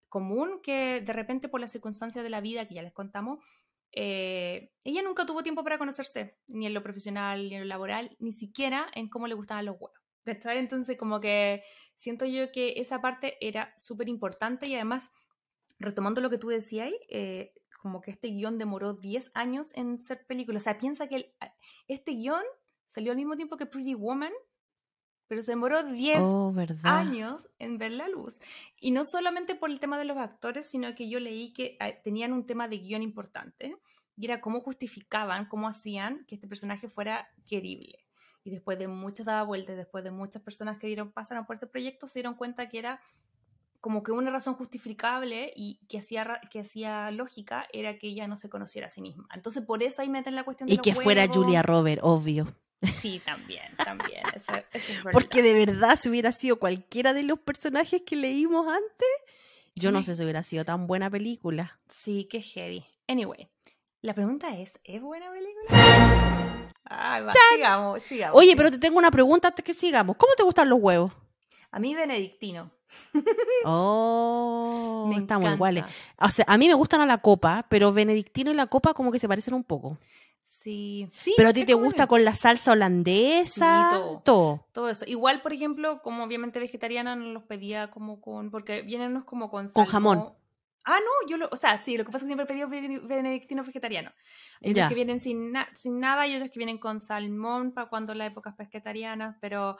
común 0.08 0.62
que 0.64 1.02
de 1.02 1.12
repente 1.12 1.50
por 1.50 1.60
las 1.60 1.74
circunstancias 1.74 2.24
de 2.24 2.30
la 2.30 2.40
vida 2.40 2.66
que 2.66 2.76
ya 2.76 2.84
les 2.84 2.94
contamos, 2.94 3.44
eh, 3.92 4.72
ella 4.86 5.02
nunca 5.04 5.26
tuvo 5.26 5.44
tiempo 5.44 5.62
para 5.62 5.78
conocerse, 5.78 6.38
ni 6.48 6.68
en 6.68 6.74
lo 6.74 6.84
profesional, 6.84 7.50
ni 7.50 7.56
en 7.56 7.64
lo 7.64 7.68
laboral, 7.68 8.16
ni 8.20 8.32
siquiera 8.32 8.88
en 8.94 9.10
cómo 9.10 9.28
le 9.28 9.36
gustaban 9.36 9.66
los 9.66 9.76
huevos. 9.76 10.00
¿cachai? 10.24 10.58
Entonces, 10.58 10.98
como 10.98 11.20
que 11.20 11.64
siento 11.98 12.26
yo 12.26 12.50
que 12.54 12.76
esa 12.78 13.02
parte 13.02 13.38
era 13.46 13.74
súper 13.78 14.08
importante 14.08 14.70
y 14.70 14.76
además, 14.76 15.12
retomando 15.80 16.22
lo 16.22 16.30
que 16.30 16.38
tú 16.38 16.48
decías, 16.48 16.94
eh, 17.10 17.54
como 17.84 18.02
que 18.02 18.10
este 18.12 18.30
guion 18.30 18.58
demoró 18.58 18.94
10 18.94 19.30
años 19.36 19.76
en 19.76 20.02
ser 20.02 20.26
película. 20.26 20.58
O 20.58 20.62
sea, 20.62 20.80
piensa 20.80 21.08
que 21.08 21.16
el- 21.18 21.34
este 21.88 22.14
guion 22.14 22.42
salió 22.88 23.12
al 23.12 23.18
mismo 23.18 23.36
tiempo 23.36 23.58
que 23.58 23.66
Pretty 23.68 23.94
Woman, 23.94 24.32
pero 25.28 25.42
se 25.42 25.52
demoró 25.52 25.84
10 25.84 26.20
Oh, 26.22 26.52
¿verdad? 26.54 26.80
años 26.84 27.50
en 27.60 27.78
ver 27.78 27.92
la 27.92 28.08
luz. 28.08 28.40
Y 28.80 28.92
no 28.92 29.04
solamente 29.06 29.54
por 29.56 29.70
el 29.70 29.80
tema 29.80 29.98
de 30.00 30.06
los 30.06 30.18
actores, 30.18 30.66
sino 30.66 30.96
que 30.96 31.10
yo 31.10 31.20
leí 31.20 31.54
que 31.54 31.76
ah, 31.80 31.92
tenían 32.04 32.34
un 32.34 32.46
tema 32.46 32.68
de 32.68 32.78
guion 32.80 33.02
importante, 33.04 33.78
y 34.16 34.26
era 34.26 34.42
cómo 34.42 34.62
justificaban, 34.62 35.48
cómo 35.48 35.68
hacían 35.68 36.24
que 36.26 36.36
este 36.36 36.48
personaje 36.48 36.88
fuera 36.88 37.28
querible. 37.48 38.00
Y 38.46 38.52
después 38.52 38.78
de 38.80 38.88
muchas 38.88 39.26
dadas 39.26 39.48
vueltas, 39.48 39.76
después 39.76 40.04
de 40.04 40.12
muchas 40.12 40.42
personas 40.42 40.78
que 40.78 40.88
dieron, 40.88 41.12
pasaron 41.12 41.46
por 41.46 41.56
ese 41.56 41.68
proyecto, 41.68 42.08
se 42.08 42.20
dieron 42.20 42.36
cuenta 42.36 42.70
que 42.70 42.80
era 42.80 43.02
como 43.84 44.02
que 44.02 44.14
una 44.14 44.32
razón 44.32 44.54
justificable 44.54 45.52
y 45.58 45.78
que 45.90 45.98
hacía, 45.98 46.40
que 46.50 46.62
hacía 46.62 47.12
lógica 47.12 47.68
era 47.74 48.00
que 48.00 48.08
ella 48.08 48.30
no 48.30 48.38
se 48.38 48.50
conociera 48.50 48.88
a 48.88 48.90
sí 48.90 49.02
misma. 49.02 49.28
Entonces, 49.36 49.62
por 49.66 49.84
eso 49.84 50.02
ahí 50.02 50.08
meten 50.08 50.36
la 50.36 50.46
cuestión 50.46 50.68
de 50.68 50.74
Y 50.74 50.78
los 50.78 50.86
que 50.86 50.96
fuera. 50.96 51.28
Julia 51.28 51.62
Robert, 51.62 52.00
obvio. 52.02 52.56
Sí, 53.02 53.22
también, 53.26 53.76
también. 53.84 54.24
Eso, 54.34 54.54
eso 54.72 54.92
es. 54.94 55.04
Porque 55.12 55.42
de 55.42 55.54
verdad, 55.54 55.98
si 55.98 56.08
hubiera 56.08 56.32
sido 56.32 56.60
cualquiera 56.60 57.12
de 57.12 57.24
los 57.24 57.40
personajes 57.40 58.04
que 58.04 58.16
leímos 58.16 58.68
antes, 58.68 59.10
yo 59.76 59.92
no 59.92 60.02
sé 60.02 60.16
si 60.16 60.24
hubiera 60.24 60.44
sido 60.44 60.64
tan 60.64 60.88
buena 60.88 61.10
película. 61.10 61.78
Sí, 61.90 62.26
qué 62.32 62.40
heavy. 62.40 62.86
Anyway, 63.10 63.50
la 64.02 64.14
pregunta 64.14 64.58
es, 64.58 64.80
¿es 64.86 65.02
buena 65.02 65.30
película? 65.30 66.72
Ay, 66.86 67.24
va, 67.24 67.34
sigamos, 67.54 68.02
sigamos. 68.04 68.38
Oye, 68.38 68.52
sigamos. 68.52 68.64
pero 68.64 68.72
te 68.72 68.80
tengo 68.80 68.98
una 68.98 69.12
pregunta 69.12 69.50
antes 69.50 69.66
que 69.66 69.74
sigamos. 69.74 70.16
¿Cómo 70.16 70.36
te 70.36 70.44
gustan 70.44 70.70
los 70.70 70.80
huevos? 70.80 71.12
A 71.70 71.80
mí 71.80 71.94
benedictino. 71.96 72.72
Oh, 73.66 75.06
me 75.10 75.18
estamos 75.18 75.44
encanta. 75.46 75.56
iguales. 75.56 75.84
O 76.20 76.30
sea, 76.30 76.46
a 76.48 76.58
mí 76.58 76.68
me 76.68 76.74
gustan 76.74 77.02
a 77.02 77.06
la 77.06 77.18
copa, 77.20 77.66
pero 77.70 77.92
Benedictino 77.94 78.52
y 78.52 78.56
la 78.56 78.68
copa 78.68 78.94
como 78.94 79.12
que 79.12 79.20
se 79.20 79.28
parecen 79.28 79.54
un 79.54 79.64
poco. 79.64 79.98
Sí, 80.44 81.10
sí. 81.16 81.34
Pero 81.36 81.50
a 81.50 81.54
ti 81.54 81.66
te 81.66 81.74
gusta 81.74 82.08
con 82.08 82.24
la 82.24 82.34
salsa 82.34 82.72
holandesa, 82.72 83.90
Sí, 83.92 83.96
todo. 83.98 84.20
todo. 84.24 84.66
todo 84.72 84.90
eso. 84.90 85.04
Igual, 85.08 85.42
por 85.42 85.52
ejemplo, 85.54 86.02
como 86.02 86.24
obviamente 86.24 86.60
vegetariana 86.60 87.16
no 87.16 87.26
los 87.34 87.44
pedía 87.44 87.92
como 87.92 88.22
con, 88.22 88.50
porque 88.50 88.82
vienen 88.82 89.12
unos 89.12 89.26
como 89.26 89.50
con 89.50 89.68
Con 89.70 89.86
jamón. 89.86 90.30
Ah, 90.86 91.00
no, 91.00 91.30
yo 91.30 91.38
lo, 91.38 91.48
o 91.50 91.56
sea, 91.56 91.78
sí, 91.78 91.96
lo 91.98 92.04
que 92.04 92.12
pasa 92.12 92.26
es 92.26 92.30
que 92.30 92.36
siempre 92.36 92.44
he 92.44 92.48
pedido 92.48 92.68
bene- 92.68 93.00
benedictino 93.00 93.64
vegetariano. 93.64 94.12
Hay 94.62 94.74
Ya. 94.74 94.90
que 94.90 94.96
vienen 94.96 95.22
sin, 95.22 95.54
na- 95.54 95.70
sin 95.76 96.00
nada 96.02 96.28
y 96.28 96.36
otros 96.36 96.52
que 96.52 96.60
vienen 96.60 96.78
con 96.78 97.00
salmón 97.00 97.72
para 97.74 97.88
cuando 97.88 98.14
la 98.14 98.26
época 98.26 98.50
es 98.50 98.56
pesquetariana, 98.58 99.38
pero, 99.40 99.78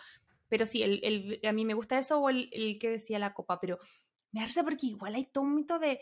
pero 0.54 0.68
sí, 0.68 0.84
el, 0.84 1.00
el- 1.04 1.40
a 1.48 1.52
mí 1.52 1.66
me 1.66 1.74
gusta 1.74 1.98
eso 1.98 2.20
o 2.20 2.30
el, 2.30 2.48
el 2.52 2.78
que 2.78 2.92
decía 2.92 3.18
la 3.18 3.34
copa, 3.34 3.60
pero 3.60 3.80
me 4.32 4.46
risa 4.46 4.62
porque 4.64 4.86
igual 4.86 5.16
hay 5.16 5.26
todo 5.26 5.44
un 5.46 5.56
mito 5.56 5.80
de... 5.80 6.00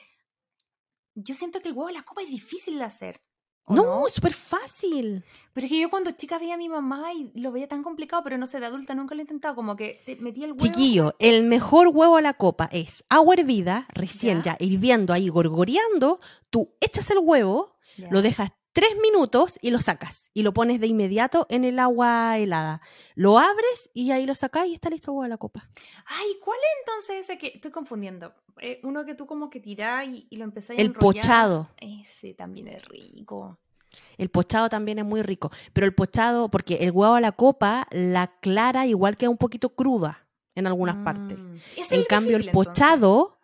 Yo 1.16 1.36
siento 1.36 1.62
que 1.62 1.70
el 1.70 1.74
huevo 1.74 1.88
de 1.88 1.94
la 1.94 2.04
copa 2.04 2.22
es 2.22 2.28
difícil 2.30 2.78
de 2.78 2.84
hacer. 2.84 3.22
¿o 3.64 3.74
No, 3.76 4.08
es 4.08 4.12
súper 4.14 4.34
fácil. 4.34 5.24
Pero 5.54 5.66
es 5.66 5.72
que 5.72 5.80
yo 5.80 5.90
cuando 5.90 6.12
chica 6.12 6.38
veía 6.38 6.56
a 6.56 6.58
mi 6.58 6.68
mamá 6.68 7.14
y 7.14 7.32
lo 7.40 7.54
veía 7.54 7.70
tan 7.70 7.82
complicado, 7.82 8.24
pero 8.26 8.38
no 8.38 8.46
sé, 8.46 8.60
de 8.60 8.66
adulta 8.66 8.94
nunca 8.94 9.16
lo 9.16 9.22
he 9.22 9.24
intentado, 9.24 9.56
como 9.56 9.78
que 9.78 10.02
te 10.06 10.18
metía 10.18 10.44
el 10.48 10.52
huevo... 10.52 10.64
Chiquillo, 10.66 11.16
el 11.20 11.44
mejor 11.44 11.88
huevo 11.88 12.18
a 12.18 12.22
la 12.22 12.34
copa 12.34 12.68
es 12.74 13.06
agua 13.08 13.36
hervida, 13.36 13.88
recién 13.94 14.42
Ya. 14.44 14.58
ya, 14.60 14.66
hirviendo 14.66 15.14
ahí, 15.14 15.30
gorgoreando. 15.30 16.20
Tú 16.50 16.76
echas 16.82 17.10
el 17.12 17.20
huevo, 17.20 17.78
Ya. 17.98 18.10
lo 18.12 18.22
dejas 18.22 18.52
tres 18.74 18.90
minutos 19.02 19.60
y 19.62 19.72
lo 19.72 19.80
sacas. 19.82 20.30
Y 20.34 20.44
lo 20.44 20.54
pones 20.54 20.80
de 20.80 20.88
inmediato 20.88 21.46
en 21.50 21.64
el 21.64 21.80
agua 21.80 22.38
helada. 22.38 22.82
Lo 23.16 23.38
abres 23.40 23.90
y 23.94 24.12
ahí 24.12 24.26
lo 24.26 24.36
sacas 24.36 24.68
y 24.68 24.74
está 24.74 24.90
listo 24.90 25.12
el 25.12 25.16
huevo 25.16 25.24
a 25.24 25.28
la 25.28 25.38
copa. 25.38 25.70
Ay, 26.06 26.28
¿cuál 26.44 26.58
es 26.60 26.80
entonces 26.88 27.26
ese 27.26 27.38
que 27.38 27.48
estoy 27.56 27.72
confundiendo? 27.72 28.34
Eh, 28.62 28.80
uno 28.84 29.06
que 29.06 29.16
tú 29.16 29.26
como 29.26 29.50
que 29.50 29.60
tirás 29.60 30.08
y, 30.08 30.28
y 30.30 30.38
lo 30.38 30.44
empezás 30.44 30.72
a 30.72 30.74
El 30.82 30.88
enrollar. 30.88 31.22
pochado. 31.22 31.70
Ese 31.78 32.34
también 32.34 32.68
es 32.68 32.86
rico. 32.88 33.58
El 34.18 34.30
pochado 34.30 34.70
también 34.70 35.00
es 35.00 35.06
muy 35.06 35.22
rico. 35.22 35.52
Pero 35.74 35.86
el 35.86 35.94
pochado, 35.94 36.50
porque 36.50 36.76
el 36.76 36.92
huevo 36.92 37.16
a 37.16 37.22
la 37.22 37.34
copa, 37.34 37.88
la 37.92 38.38
clara 38.40 38.86
igual 38.88 39.18
queda 39.18 39.30
un 39.30 39.38
poquito 39.38 39.76
cruda 39.76 40.28
en 40.56 40.68
algunas 40.68 41.04
partes. 41.04 41.38
Mm. 41.38 41.54
Ese 41.56 41.82
es 41.82 41.92
En 41.92 42.04
cambio, 42.06 42.38
el 42.38 42.48
entonces. 42.48 42.54
pochado, 42.72 43.40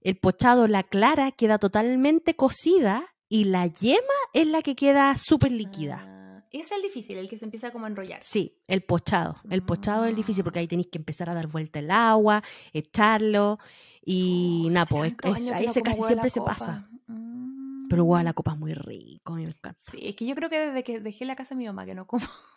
el 0.00 0.16
pochado, 0.18 0.68
la 0.68 0.84
clara 0.84 1.32
queda 1.32 1.58
totalmente 1.58 2.36
cocida 2.36 3.14
y 3.28 3.44
la 3.44 3.66
yema 3.66 4.00
es 4.32 4.46
la 4.46 4.62
que 4.62 4.74
queda 4.74 5.16
súper 5.18 5.52
líquida. 5.52 6.02
Ah, 6.06 6.44
ese 6.50 6.62
es 6.62 6.72
el 6.72 6.82
difícil, 6.82 7.18
el 7.18 7.28
que 7.28 7.36
se 7.38 7.44
empieza 7.44 7.70
como 7.70 7.84
a 7.84 7.88
enrollar. 7.88 8.22
Sí, 8.22 8.56
el 8.66 8.82
pochado. 8.82 9.36
El 9.50 9.62
pochado 9.62 10.06
es 10.06 10.16
difícil 10.16 10.42
porque 10.44 10.58
Ah. 10.58 10.62
ahí 10.62 10.68
tenéis 10.68 10.88
que 10.90 10.98
empezar 10.98 11.28
a 11.30 11.34
dar 11.34 11.46
vuelta 11.46 11.78
el 11.78 11.90
agua, 11.90 12.42
echarlo 12.72 13.58
y 14.04 14.64
Oh, 14.66 14.70
nada, 14.70 14.86
pues 14.86 15.16
tantos 15.16 15.38
es- 15.40 15.50
años 15.50 15.50
que 15.60 15.66
ahí 15.68 15.74
se 15.74 15.82
casi 15.82 16.02
siempre 16.02 16.30
se 16.30 16.40
pasa. 16.40 16.88
Pero 17.06 18.02
el 18.02 18.08
huevo 18.08 18.16
a 18.16 18.22
la 18.22 18.30
Mm. 18.32 18.34
copa 18.34 18.52
es 18.52 18.58
muy 18.58 18.74
rico, 18.74 19.32
a 19.32 19.36
mí 19.36 19.42
me 19.44 19.48
encanta. 19.50 19.78
Sí, 19.78 19.98
es 20.02 20.14
que 20.16 20.26
yo 20.26 20.34
creo 20.34 20.50
que 20.50 20.58
desde 20.58 20.84
que 20.84 21.00
dejé 21.00 21.24
la 21.24 21.36
casa 21.36 21.54
de 21.54 21.58
mi 21.58 21.66
mamá 21.66 21.84
que 21.86 21.94
no 21.94 22.06
como. 22.06 22.24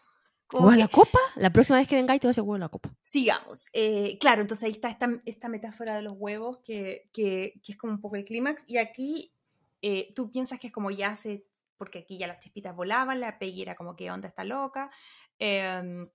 como 0.48 0.64
¿Huevo 0.68 0.74
a 0.74 0.78
la 0.78 0.88
copa? 0.90 1.20
La 1.38 1.50
próxima 1.54 1.78
vez 1.80 1.88
que 1.88 1.96
vengáis 1.96 2.20
te 2.20 2.28
voy 2.28 2.34
a 2.38 2.42
huevo 2.42 2.56
a 2.56 2.60
la 2.60 2.70
copa. 2.70 2.94
Sigamos. 3.04 3.68
Eh, 3.74 4.18
claro, 4.20 4.42
entonces 4.42 4.66
ahí 4.66 4.72
está 4.72 4.90
esta, 4.90 5.10
esta 5.26 5.48
metáfora 5.48 5.96
de 5.96 6.02
los 6.02 6.14
huevos 6.18 6.58
que, 6.58 7.10
que- 7.14 7.62
que 7.64 7.72
es 7.72 7.78
como 7.78 7.94
un 7.94 8.02
poco 8.02 8.18
el 8.18 8.26
clímax. 8.26 8.66
Y 8.68 8.78
aquí 8.78 9.34
eh, 9.82 10.14
tú 10.16 10.32
piensas 10.32 10.60
que 10.60 10.68
es 10.68 10.74
como 10.74 10.92
ya 10.92 11.16
se. 11.16 11.46
Porque 11.78 12.00
aquí 12.00 12.18
ya 12.20 12.28
las 12.28 12.40
chispitas 12.40 12.76
volaban, 12.76 13.20
la 13.20 13.40
Peggy 13.40 13.64
era 13.64 13.76
como 13.76 13.96
que 13.96 14.12
onda 14.12 14.28
está 14.28 14.44
loca. 14.44 14.92
em, 15.40 16.08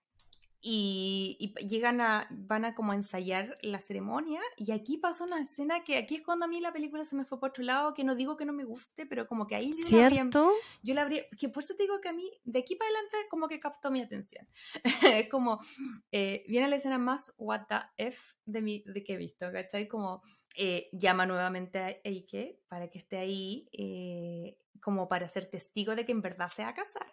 y, 0.69 1.37
y 1.39 1.67
llegan 1.67 2.01
a. 2.01 2.27
van 2.31 2.65
a 2.65 2.75
como 2.75 2.93
ensayar 2.93 3.57
la 3.63 3.81
ceremonia. 3.81 4.41
Y 4.57 4.73
aquí 4.73 4.97
pasa 4.97 5.23
una 5.25 5.41
escena 5.41 5.85
que 5.85 5.97
aquí 5.99 6.17
es 6.17 6.23
cuando 6.23 6.47
a 6.47 6.49
mí 6.49 6.61
la 6.61 6.73
película 6.73 7.05
se 7.05 7.15
me 7.15 7.25
fue 7.25 7.39
por 7.39 7.51
otro 7.51 7.63
lado. 7.63 7.95
Que 7.95 8.03
no 8.05 8.17
digo 8.17 8.37
que 8.37 8.45
no 8.45 8.53
me 8.53 8.65
guste, 8.65 9.07
pero 9.07 9.29
como 9.29 9.47
que 9.47 9.55
ahí 9.55 9.71
yo 9.73 9.99
la 9.99 10.07
habría- 10.07 10.23
¿Cierto? 10.23 10.51
yo 10.83 10.95
la 10.95 11.03
habría, 11.03 11.23
que 11.39 11.49
por 11.51 11.63
eso 11.63 11.75
te 11.77 11.85
digo 11.85 12.01
que 12.01 12.09
a 12.09 12.13
mí, 12.13 12.29
de 12.45 12.59
aquí 12.61 12.75
para 12.75 12.89
adelante, 12.91 13.17
como 13.31 13.47
que 13.49 13.61
captó 13.61 13.91
mi 13.93 14.01
atención. 14.01 14.49
es 15.25 15.29
como, 15.29 15.61
eh, 16.11 16.45
viene 16.49 16.69
la 16.69 16.77
escena 16.77 16.99
más 16.99 17.33
what 17.39 17.67
the 17.69 17.77
F 17.99 18.35
de, 18.45 18.61
mi, 18.61 18.83
de 18.87 19.05
que 19.05 19.15
he 19.15 19.19
visto, 19.19 19.51
¿cachai? 19.53 19.87
Como 19.87 20.23
eh, 20.57 20.89
llama 20.93 21.27
nuevamente 21.27 21.79
a 21.79 21.97
Eike 22.03 22.61
para 22.69 22.89
que 22.89 22.99
esté 22.99 23.19
ahí, 23.19 23.69
eh, 23.73 24.59
como 24.81 25.09
para 25.09 25.29
ser 25.29 25.47
testigo 25.49 25.95
de 25.95 26.07
que 26.07 26.13
en 26.13 26.23
verdad 26.23 26.49
se 26.49 26.63
va 26.63 26.71
a 26.71 26.75
casar. 26.75 27.07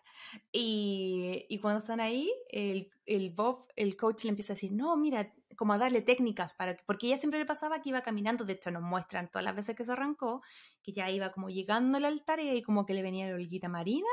Y, 0.51 1.45
y 1.49 1.59
cuando 1.59 1.79
están 1.79 1.99
ahí, 1.99 2.31
el, 2.49 2.89
el 3.05 3.31
Bob, 3.31 3.67
el 3.75 3.97
coach 3.97 4.23
le 4.23 4.29
empieza 4.29 4.53
a 4.53 4.55
decir, 4.55 4.71
no, 4.71 4.95
mira, 4.95 5.33
como 5.57 5.73
a 5.73 5.77
darle 5.77 6.01
técnicas, 6.01 6.55
para 6.55 6.75
que, 6.75 6.83
porque 6.85 7.07
ella 7.07 7.17
siempre 7.17 7.39
le 7.39 7.45
pasaba 7.45 7.81
que 7.81 7.89
iba 7.89 8.01
caminando, 8.01 8.45
de 8.45 8.53
hecho 8.53 8.71
nos 8.71 8.81
muestran 8.81 9.29
todas 9.29 9.43
las 9.43 9.55
veces 9.55 9.75
que 9.75 9.85
se 9.85 9.91
arrancó, 9.91 10.41
que 10.81 10.93
ya 10.93 11.09
iba 11.11 11.31
como 11.31 11.49
llegando 11.49 11.97
al 11.97 12.05
altar 12.05 12.39
y 12.39 12.61
como 12.63 12.85
que 12.85 12.93
le 12.93 13.01
venía 13.01 13.27
la 13.27 13.35
olguita 13.35 13.67
marina, 13.67 14.07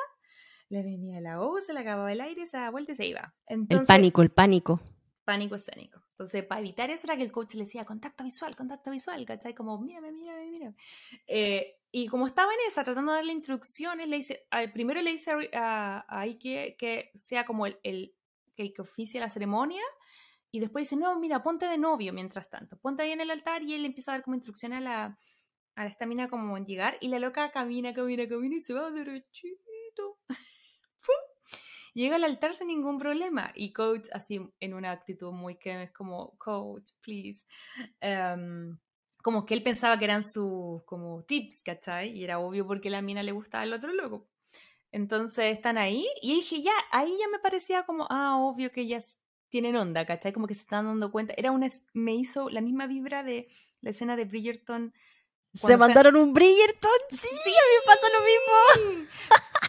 le 0.69 0.83
venía 0.83 1.21
la 1.21 1.41
O, 1.41 1.61
se 1.61 1.73
le 1.73 1.81
acababa 1.81 2.13
el 2.13 2.21
aire, 2.21 2.47
se 2.47 2.57
daba 2.57 2.71
vuelta 2.71 2.93
y 2.93 2.95
se 2.97 3.07
iba. 3.07 3.35
El 3.47 3.67
pánico, 3.87 4.23
el 4.23 4.31
pánico. 4.31 4.81
Pánico 5.31 5.55
escénico. 5.55 6.03
Entonces, 6.11 6.45
para 6.45 6.61
evitar 6.61 6.91
eso 6.91 7.07
era 7.07 7.17
que 7.17 7.23
el 7.23 7.31
coach 7.31 7.55
le 7.55 7.63
decía 7.63 7.85
contacto 7.85 8.25
visual, 8.25 8.57
contacto 8.57 8.91
visual, 8.91 9.25
¿cachai? 9.25 9.55
Como, 9.55 9.79
mírame, 9.81 10.11
mírame, 10.11 10.47
mírame. 10.51 10.75
Eh, 11.29 11.77
y 11.93 12.09
como 12.09 12.27
estaba 12.27 12.53
en 12.53 12.59
esa, 12.67 12.83
tratando 12.83 13.13
de 13.13 13.19
darle 13.19 13.33
instrucciones, 13.33 14.09
le 14.09 14.17
dice, 14.17 14.49
al- 14.51 14.73
primero 14.73 15.01
le 15.01 15.13
dice 15.13 15.31
a, 15.55 16.05
a, 16.09 16.21
Ike 16.27 16.75
que 16.77 17.13
sea 17.15 17.45
como 17.45 17.67
el, 17.67 17.79
el- 17.85 18.13
que, 18.57 18.75
oficia 18.81 19.21
la 19.21 19.31
ceremonia. 19.31 19.83
Y 20.51 20.59
después 20.59 20.91
dice, 20.91 20.97
no, 21.01 21.17
mira, 21.21 21.45
ponte 21.45 21.67
de 21.69 21.79
novio 21.79 22.13
mientras 22.13 22.51
tanto. 22.51 22.77
Ponte 22.79 23.05
ahí 23.05 23.13
en 23.13 23.21
el 23.21 23.31
altar 23.31 23.63
y 23.63 23.75
él 23.75 23.85
empieza 23.85 24.11
a 24.11 24.15
dar 24.17 24.25
como 24.25 24.35
instrucciones 24.35 24.79
a 24.79 24.81
la, 24.81 25.19
a 25.77 25.87
esta 25.87 26.07
mina 26.07 26.29
como 26.29 26.57
en 26.57 26.67
llegar. 26.67 26.99
Y 27.01 27.07
la 27.07 27.21
loca 27.21 27.53
camina, 27.53 27.95
camina, 27.95 28.29
camina 28.29 28.57
y 28.57 28.61
se 28.61 28.75
va 28.75 28.91
derechito. 28.91 30.19
Llega 31.95 32.17
al 32.17 32.25
altar 32.25 32.55
sin 32.55 32.69
ningún 32.69 32.99
problema. 32.99 33.53
Y 33.55 33.73
coach 33.73 34.09
así 34.13 34.41
en 34.61 34.75
una 34.75 34.93
actitud 34.93 35.33
muy 35.33 35.57
que 35.57 35.83
es 35.85 35.93
como, 35.93 36.37
coach, 36.39 36.91
please. 37.03 37.45
Em, 38.01 38.79
como 39.23 39.45
que 39.47 39.55
él 39.55 39.63
pensaba 39.63 39.99
que 39.99 40.05
eran 40.07 40.23
sus 40.23 40.83
como 40.85 41.23
tips, 41.25 41.63
¿cachai? 41.63 42.11
Y 42.11 42.25
era 42.25 42.39
obvio 42.39 42.67
porque 42.67 42.91
la 42.91 43.03
mina 43.03 43.23
le 43.23 43.33
gustaba 43.33 43.63
al 43.65 43.73
otro 43.73 43.93
loco. 43.93 44.29
Entonces 44.93 45.55
están 45.57 45.79
ahí 45.79 46.07
y 46.23 46.35
dije, 46.35 46.63
ya, 46.63 46.73
ahí 46.93 47.15
ya 47.19 47.29
me 47.29 47.39
parecía 47.39 47.85
como, 47.85 48.07
ah, 48.11 48.39
obvio 48.39 48.73
que 48.73 48.87
ya 48.87 48.99
tienen 49.49 49.77
onda, 49.77 50.07
¿cachai? 50.07 50.33
Como 50.33 50.47
que 50.47 50.55
se 50.55 50.63
están 50.63 50.87
dando 50.87 51.13
cuenta. 51.13 51.35
Era 51.37 51.53
una, 51.53 51.69
me 51.93 52.15
hizo 52.15 52.49
la 52.51 52.61
misma 52.61 52.87
vibra 52.87 53.23
de 53.23 53.49
la 53.81 53.91
escena 53.91 54.17
de 54.17 54.25
Bridgerton. 54.25 54.93
¿Se 55.55 55.77
mandaron 55.77 56.17
un 56.17 56.33
Bridgerton? 56.33 56.91
Sí, 57.11 57.51
a 57.51 57.63
mí 57.67 57.75
me 57.77 57.87
pasa 57.87 58.07
lo 58.13 58.21
mismo. 58.25 59.09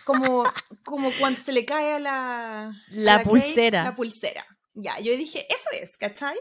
Como, 0.06 0.44
como 0.84 1.10
cuando 1.20 1.40
se 1.40 1.52
le 1.52 1.66
cae 1.66 1.94
a 1.94 2.00
la... 2.00 2.74
La, 2.90 3.24
pulsera. 3.24 3.84
la 3.84 3.96
pulsera. 3.96 4.46
Ya, 4.74 5.00
yo 5.00 5.16
dije, 5.18 5.46
eso 5.54 5.70
es, 5.74 5.98
¿cachai? 5.98 6.38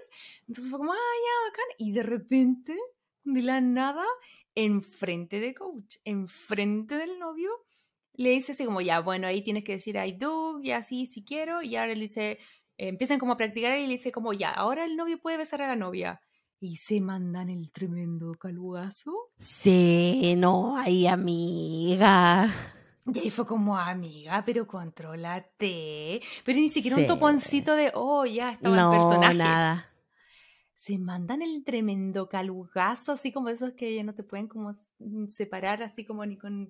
Entonces 0.46 0.70
fue 0.70 0.78
como, 0.78 0.92
ah, 0.92 0.96
ya, 0.96 1.50
bacán. 1.50 1.66
Y 1.78 1.92
de 1.92 2.02
repente, 2.02 2.76
de 3.24 3.42
la 3.42 3.60
nada, 3.60 4.04
enfrente 4.54 5.40
de 5.40 5.54
coach, 5.54 5.96
enfrente 6.04 6.96
del 6.96 7.18
novio, 7.18 7.50
le 8.14 8.30
dice 8.30 8.52
así 8.52 8.64
como, 8.64 8.80
ya, 8.80 9.00
bueno, 9.00 9.26
ahí 9.26 9.42
tienes 9.42 9.64
que 9.64 9.72
decir 9.72 9.96
I 9.96 10.12
do, 10.12 10.60
y 10.62 10.72
así, 10.72 11.06
si 11.06 11.24
quiero. 11.24 11.62
Y 11.62 11.76
ahora 11.76 11.92
él 11.92 12.00
dice, 12.00 12.38
empiezan 12.76 13.18
como 13.18 13.32
a 13.32 13.36
practicar 13.36 13.78
y 13.78 13.86
le 13.86 13.92
dice 13.92 14.12
como, 14.12 14.32
ya, 14.32 14.50
ahora 14.50 14.84
el 14.84 14.96
novio 14.96 15.20
puede 15.20 15.38
besar 15.38 15.62
a 15.62 15.68
la 15.68 15.76
novia. 15.76 16.20
Y 16.62 16.76
se 16.76 17.00
mandan 17.00 17.48
el 17.48 17.70
tremendo 17.70 18.34
calugazo. 18.34 19.30
Sí, 19.38 20.34
no, 20.36 20.76
ahí 20.76 21.06
amiga. 21.06 22.52
Y 23.06 23.18
ahí 23.18 23.30
fue 23.30 23.46
como, 23.46 23.78
amiga, 23.78 24.42
pero 24.44 24.66
contrólate. 24.66 26.20
Pero 26.44 26.58
ni 26.58 26.68
siquiera 26.68 26.98
un 26.98 27.06
toponcito 27.06 27.74
de, 27.74 27.90
oh, 27.94 28.26
ya 28.26 28.50
estaba 28.52 28.76
el 28.76 28.98
personaje. 28.98 29.38
nada. 29.38 29.86
Se 30.74 30.98
mandan 30.98 31.40
el 31.40 31.64
tremendo 31.64 32.28
calugazo, 32.28 33.12
así 33.12 33.32
como 33.32 33.48
esos 33.48 33.72
que 33.72 33.94
ya 33.94 34.02
no 34.02 34.14
te 34.14 34.22
pueden 34.22 34.46
como 34.46 34.72
separar, 35.28 35.82
así 35.82 36.04
como 36.04 36.26
ni 36.26 36.36
con... 36.36 36.68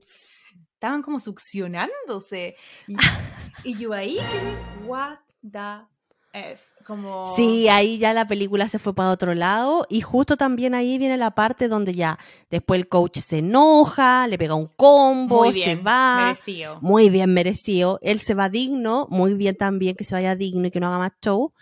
Estaban 0.75 1.03
como 1.03 1.19
succionándose. 1.19 2.55
Y, 2.87 2.95
y 3.65 3.77
yo 3.77 3.93
ahí, 3.93 4.19
what 4.87 5.19
the 5.43 5.85
como... 6.87 7.25
Sí, 7.37 7.69
ahí 7.69 7.99
ya 7.99 8.13
la 8.13 8.27
película 8.27 8.69
se 8.69 8.79
fue 8.79 8.95
para 8.95 9.11
otro 9.11 9.35
lado 9.35 9.87
y 9.89 10.01
justo 10.01 10.37
también 10.37 10.75
ahí 10.75 10.99
viene 10.99 11.17
la 11.17 11.33
parte 11.33 11.69
donde 11.69 11.95
ya 11.95 12.19
después 12.51 12.81
el 12.81 12.89
coach 12.89 13.19
se 13.19 13.39
enoja, 13.39 14.27
le 14.27 14.39
pega 14.39 14.55
un 14.55 14.69
combo, 14.77 15.45
muy 15.45 15.53
bien, 15.53 15.79
se 15.79 15.83
va. 15.83 16.17
Merecido. 16.27 16.79
Muy 16.81 17.11
bien 17.11 17.33
merecido. 17.33 17.99
Él 18.03 18.21
se 18.21 18.35
va 18.35 18.49
digno, 18.49 19.07
muy 19.11 19.35
bien 19.35 19.57
también 19.57 19.97
que 19.97 20.05
se 20.05 20.15
vaya 20.15 20.37
digno 20.37 20.67
y 20.67 20.71
que 20.71 20.81
no 20.81 20.89
haga 20.89 20.99
más 20.99 21.13
show. 21.23 21.53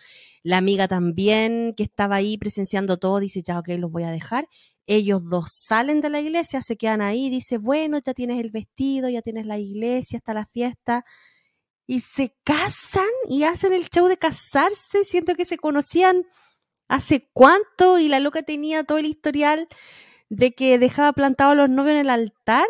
La 0.43 0.59
amiga 0.59 0.89
también 0.89 1.75
que 1.77 1.83
estaba 1.83 2.16
ahí 2.16 2.39
presenciando 2.39 2.97
todo 2.97 3.21
dice, 3.21 3.43
ya 3.45 3.59
ok, 3.59 3.69
los 3.79 3.91
voy 3.91 4.05
a 4.05 4.11
dejar. 4.11 4.49
Ellos 4.87 5.29
dos 5.29 5.51
salen 5.53 6.01
de 6.01 6.09
la 6.09 6.21
iglesia, 6.21 6.62
se 6.62 6.79
quedan 6.79 7.03
ahí, 7.03 7.29
dice, 7.29 7.59
bueno, 7.59 7.99
ya 7.99 8.14
tienes 8.14 8.41
el 8.41 8.51
vestido, 8.51 9.11
ya 9.11 9.21
tienes 9.21 9.45
la 9.45 9.59
iglesia, 9.59 10.16
está 10.16 10.33
la 10.33 10.47
fiesta 10.47 11.05
y 11.89 12.01
se 12.01 12.36
casan 12.45 13.09
y 13.28 13.45
hacen 13.45 13.72
el 13.72 13.89
show 13.89 14.07
de 14.07 14.18
casarse. 14.18 15.05
Siento 15.05 15.34
que 15.34 15.47
se 15.47 15.57
conocían 15.57 16.26
hace 16.86 17.30
cuánto 17.32 17.99
y 17.99 18.09
la 18.09 18.20
loca 18.20 18.43
tenía 18.43 18.84
todo 18.84 18.99
el 18.99 19.07
historial 19.07 19.68
de 20.28 20.53
que 20.53 20.78
dejaba 20.78 21.14
plantados 21.14 21.57
los 21.57 21.70
novios 21.70 21.95
en 21.95 22.01
el 22.01 22.11
altar. 22.11 22.66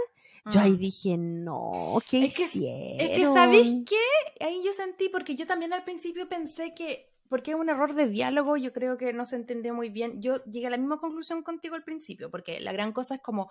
Yo 0.53 0.61
ahí 0.61 0.77
dije, 0.77 1.19
no, 1.19 2.01
¿qué 2.09 2.25
es 2.25 2.37
Que, 2.37 2.45
es 2.45 3.11
que, 3.11 3.25
¿sabéis 3.27 3.85
qué? 3.87 4.45
Ahí 4.47 4.63
yo 4.65 4.73
sentí, 4.73 5.11
porque 5.11 5.35
yo 5.35 5.47
también 5.47 5.75
al 5.75 5.85
principio 5.85 6.27
pensé 6.27 6.73
que, 6.75 7.13
porque 7.29 7.51
es 7.51 7.57
un 7.59 7.69
error 7.69 7.93
de 7.95 8.09
diálogo, 8.09 8.57
yo 8.57 8.73
creo 8.73 8.97
que 8.97 9.13
no 9.13 9.27
se 9.27 9.37
entendió 9.37 9.75
muy 9.75 9.91
bien. 9.91 10.23
Yo 10.23 10.43
llegué 10.45 10.69
a 10.69 10.71
la 10.71 10.79
misma 10.79 11.01
conclusión 11.01 11.43
contigo 11.43 11.75
al 11.75 11.85
principio, 11.85 12.31
porque 12.31 12.61
la 12.61 12.73
gran 12.73 12.93
cosa 12.93 13.17
es 13.17 13.21
como 13.21 13.51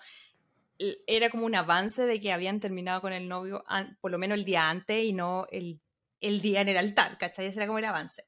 era 0.80 1.30
como 1.30 1.45
un 1.45 1.55
avance 1.55 2.05
de 2.05 2.19
que 2.19 2.32
habían 2.32 2.59
terminado 2.59 3.01
con 3.01 3.13
el 3.13 3.28
novio 3.28 3.63
por 4.01 4.11
lo 4.11 4.17
menos 4.17 4.38
el 4.38 4.45
día 4.45 4.69
antes 4.69 5.03
y 5.03 5.13
no 5.13 5.47
el, 5.51 5.82
el 6.19 6.41
día 6.41 6.61
en 6.61 6.69
el 6.69 6.78
altar, 6.78 7.17
¿cachai? 7.17 7.47
Ese 7.47 7.59
era 7.59 7.67
como 7.67 7.80
el 7.80 7.86
avance. 7.86 8.25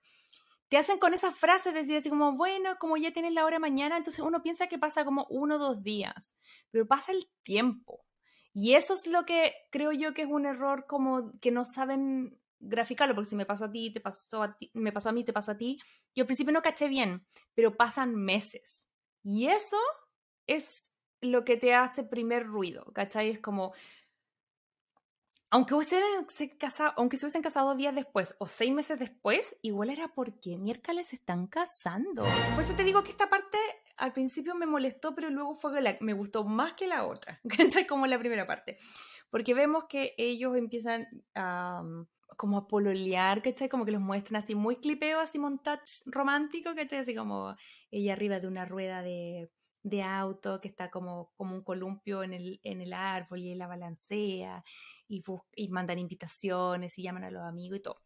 Te 0.67 0.77
hacen 0.77 0.99
con 0.99 1.13
esas 1.13 1.35
frases, 1.35 1.73
decir 1.73 1.97
así 1.97 2.09
como, 2.09 2.33
bueno, 2.37 2.77
como 2.79 2.95
ya 2.97 3.11
tienes 3.11 3.33
la 3.33 3.45
hora 3.45 3.57
mañana, 3.57 3.97
entonces 3.97 4.23
uno 4.23 4.43
piensa 4.43 4.67
que 4.67 4.77
pasa 4.77 5.03
como 5.03 5.25
uno 5.29 5.55
o 5.55 5.59
dos 5.59 5.83
días, 5.83 6.37
pero 6.69 6.87
pasa 6.87 7.11
el 7.11 7.27
tiempo. 7.43 8.05
Y 8.53 8.75
eso 8.75 8.93
es 8.93 9.07
lo 9.07 9.25
que 9.25 9.53
creo 9.71 9.91
yo 9.91 10.13
que 10.13 10.23
es 10.23 10.27
un 10.27 10.45
error 10.45 10.85
como 10.87 11.31
que 11.39 11.51
no 11.51 11.65
saben 11.65 12.39
graficarlo, 12.59 13.15
porque 13.15 13.29
si 13.29 13.35
me 13.35 13.45
pasó 13.45 13.65
a 13.65 13.71
ti, 13.71 13.91
te 13.91 14.01
pasó 14.01 14.43
a 14.43 14.57
ti, 14.57 14.69
me 14.73 14.91
pasó 14.91 15.09
a 15.09 15.11
mí, 15.11 15.23
te 15.23 15.33
pasó 15.33 15.51
a 15.51 15.57
ti, 15.57 15.79
yo 16.13 16.23
al 16.23 16.27
principio 16.27 16.53
no 16.53 16.61
caché 16.61 16.87
bien, 16.87 17.25
pero 17.55 17.75
pasan 17.75 18.15
meses. 18.15 18.87
Y 19.23 19.47
eso 19.47 19.77
es 20.45 20.93
lo 21.22 21.43
que 21.43 21.57
te 21.57 21.74
hace 21.74 22.03
primer 22.03 22.45
ruido, 22.45 22.86
¿cachai? 22.93 23.30
Es 23.30 23.39
como, 23.39 23.74
aunque, 25.51 25.74
se 25.84 26.57
casado, 26.57 26.93
aunque 26.97 27.17
se 27.17 27.26
hubiesen 27.26 27.41
casado 27.41 27.76
días 27.76 27.95
después 27.95 28.36
o 28.38 28.45
seis 28.45 28.72
meses 28.72 28.99
después, 28.99 29.57
igual 29.63 29.89
era 29.89 30.13
porque 30.13 30.57
miércoles 30.57 31.07
se 31.07 31.15
están 31.15 31.47
casando. 31.47 32.24
Por 32.53 32.63
eso 32.63 32.76
te 32.76 32.84
digo 32.84 33.03
que 33.03 33.09
esta 33.09 33.30
parte 33.30 33.57
al 33.97 34.13
principio 34.13 34.53
me 34.53 34.67
molestó, 34.67 35.15
pero 35.15 35.30
luego 35.30 35.55
fue 35.55 35.97
me 36.01 36.13
gustó 36.13 36.43
más 36.43 36.74
que 36.74 36.88
la 36.88 37.05
otra, 37.05 37.41
¿cachai? 37.57 37.88
Como 37.88 38.05
la 38.05 38.20
primera 38.20 38.45
parte. 38.45 38.78
Porque 39.32 39.53
vemos 39.53 39.86
que 39.89 40.13
ellos 40.17 40.55
empiezan 40.55 41.07
a... 41.34 41.84
como 42.38 42.57
a 42.57 42.67
pololear, 42.67 43.41
¿cachai? 43.41 43.70
Como 43.70 43.86
que 43.86 43.91
los 43.91 44.01
muestran 44.01 44.41
así 44.41 44.53
muy 44.53 44.76
clipeo, 44.76 45.20
así 45.20 45.39
montage 45.39 46.03
romántico, 46.05 46.76
¿cachai? 46.76 46.99
Así 46.99 47.15
como 47.15 47.55
ella 47.89 48.13
arriba 48.13 48.39
de 48.39 48.47
una 48.47 48.65
rueda 48.65 49.01
de 49.01 49.49
de 49.84 50.03
auto 50.03 50.59
que 50.61 50.67
está 50.67 50.89
como, 50.89 51.32
como 51.38 51.55
un 51.55 51.63
columpio 51.63 52.23
en 52.23 52.34
el, 52.34 52.59
en 52.63 52.82
el 52.82 52.93
árbol 52.93 53.39
y 53.39 53.51
él 53.51 53.59
la 53.59 53.67
balancea 53.67 54.63
y, 55.07 55.23
y 55.55 55.69
mandan 55.69 55.99
invitaciones 55.99 56.97
y 56.97 57.03
llaman 57.03 57.23
a 57.23 57.32
los 57.32 57.43
amigos 57.43 57.80
y 57.80 57.82
todo. 57.82 58.01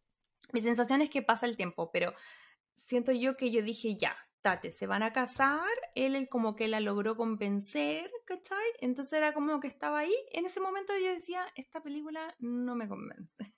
Mi 0.52 0.62
sensación 0.62 1.02
es 1.02 1.10
que 1.10 1.22
pasa 1.22 1.46
el 1.46 1.58
tiempo, 1.58 1.92
pero 1.92 2.14
siento 2.76 3.12
yo 3.12 3.36
que 3.38 3.52
yo 3.52 3.62
dije 3.62 3.96
ya, 3.96 4.16
tate, 4.42 4.72
se 4.72 4.88
van 4.88 5.04
a 5.04 5.14
casar, 5.14 5.70
él, 5.96 6.16
él 6.16 6.28
como 6.30 6.56
que 6.56 6.68
la 6.68 6.80
logró 6.80 7.16
convencer, 7.16 8.12
¿cachai? 8.26 8.66
Entonces 8.82 9.14
era 9.14 9.34
como 9.34 9.60
que 9.60 9.68
estaba 9.68 10.00
ahí, 10.00 10.14
en 10.32 10.46
ese 10.46 10.60
momento 10.60 10.94
yo 10.98 11.12
decía, 11.12 11.46
esta 11.56 11.82
película 11.82 12.36
no 12.40 12.76
me 12.76 12.88
convence. 12.88 13.53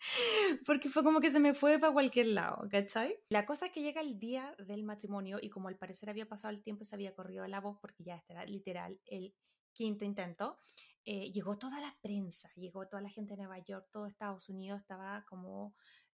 Porque 0.66 0.88
fue 0.88 1.02
como 1.02 1.20
que 1.20 1.30
se 1.30 1.40
me 1.40 1.54
fue 1.54 1.78
para 1.78 1.92
cualquier 1.92 2.26
lado, 2.26 2.68
¿cachai? 2.70 3.16
La 3.28 3.46
cosa 3.46 3.66
es 3.66 3.72
que 3.72 3.82
llega 3.82 4.00
el 4.00 4.18
día 4.18 4.54
del 4.58 4.82
matrimonio 4.82 5.38
y 5.40 5.50
como 5.50 5.68
al 5.68 5.76
parecer 5.76 6.10
había 6.10 6.28
pasado 6.28 6.52
el 6.52 6.62
tiempo, 6.62 6.84
se 6.84 6.94
había 6.94 7.14
corrido 7.14 7.46
la 7.46 7.60
voz 7.60 7.78
porque 7.80 8.04
ya 8.04 8.16
este 8.16 8.32
era 8.32 8.44
literal 8.44 9.00
el 9.06 9.34
quinto 9.72 10.04
intento, 10.04 10.56
eh, 11.04 11.30
llegó 11.32 11.58
toda 11.58 11.80
la 11.80 11.96
prensa, 12.02 12.50
llegó 12.56 12.88
toda 12.88 13.02
la 13.02 13.10
gente 13.10 13.34
de 13.34 13.42
Nueva 13.42 13.58
York, 13.58 13.88
todo 13.90 14.06
Estados 14.06 14.48
Unidos 14.48 14.80
estaba 14.80 15.24
como... 15.28 15.74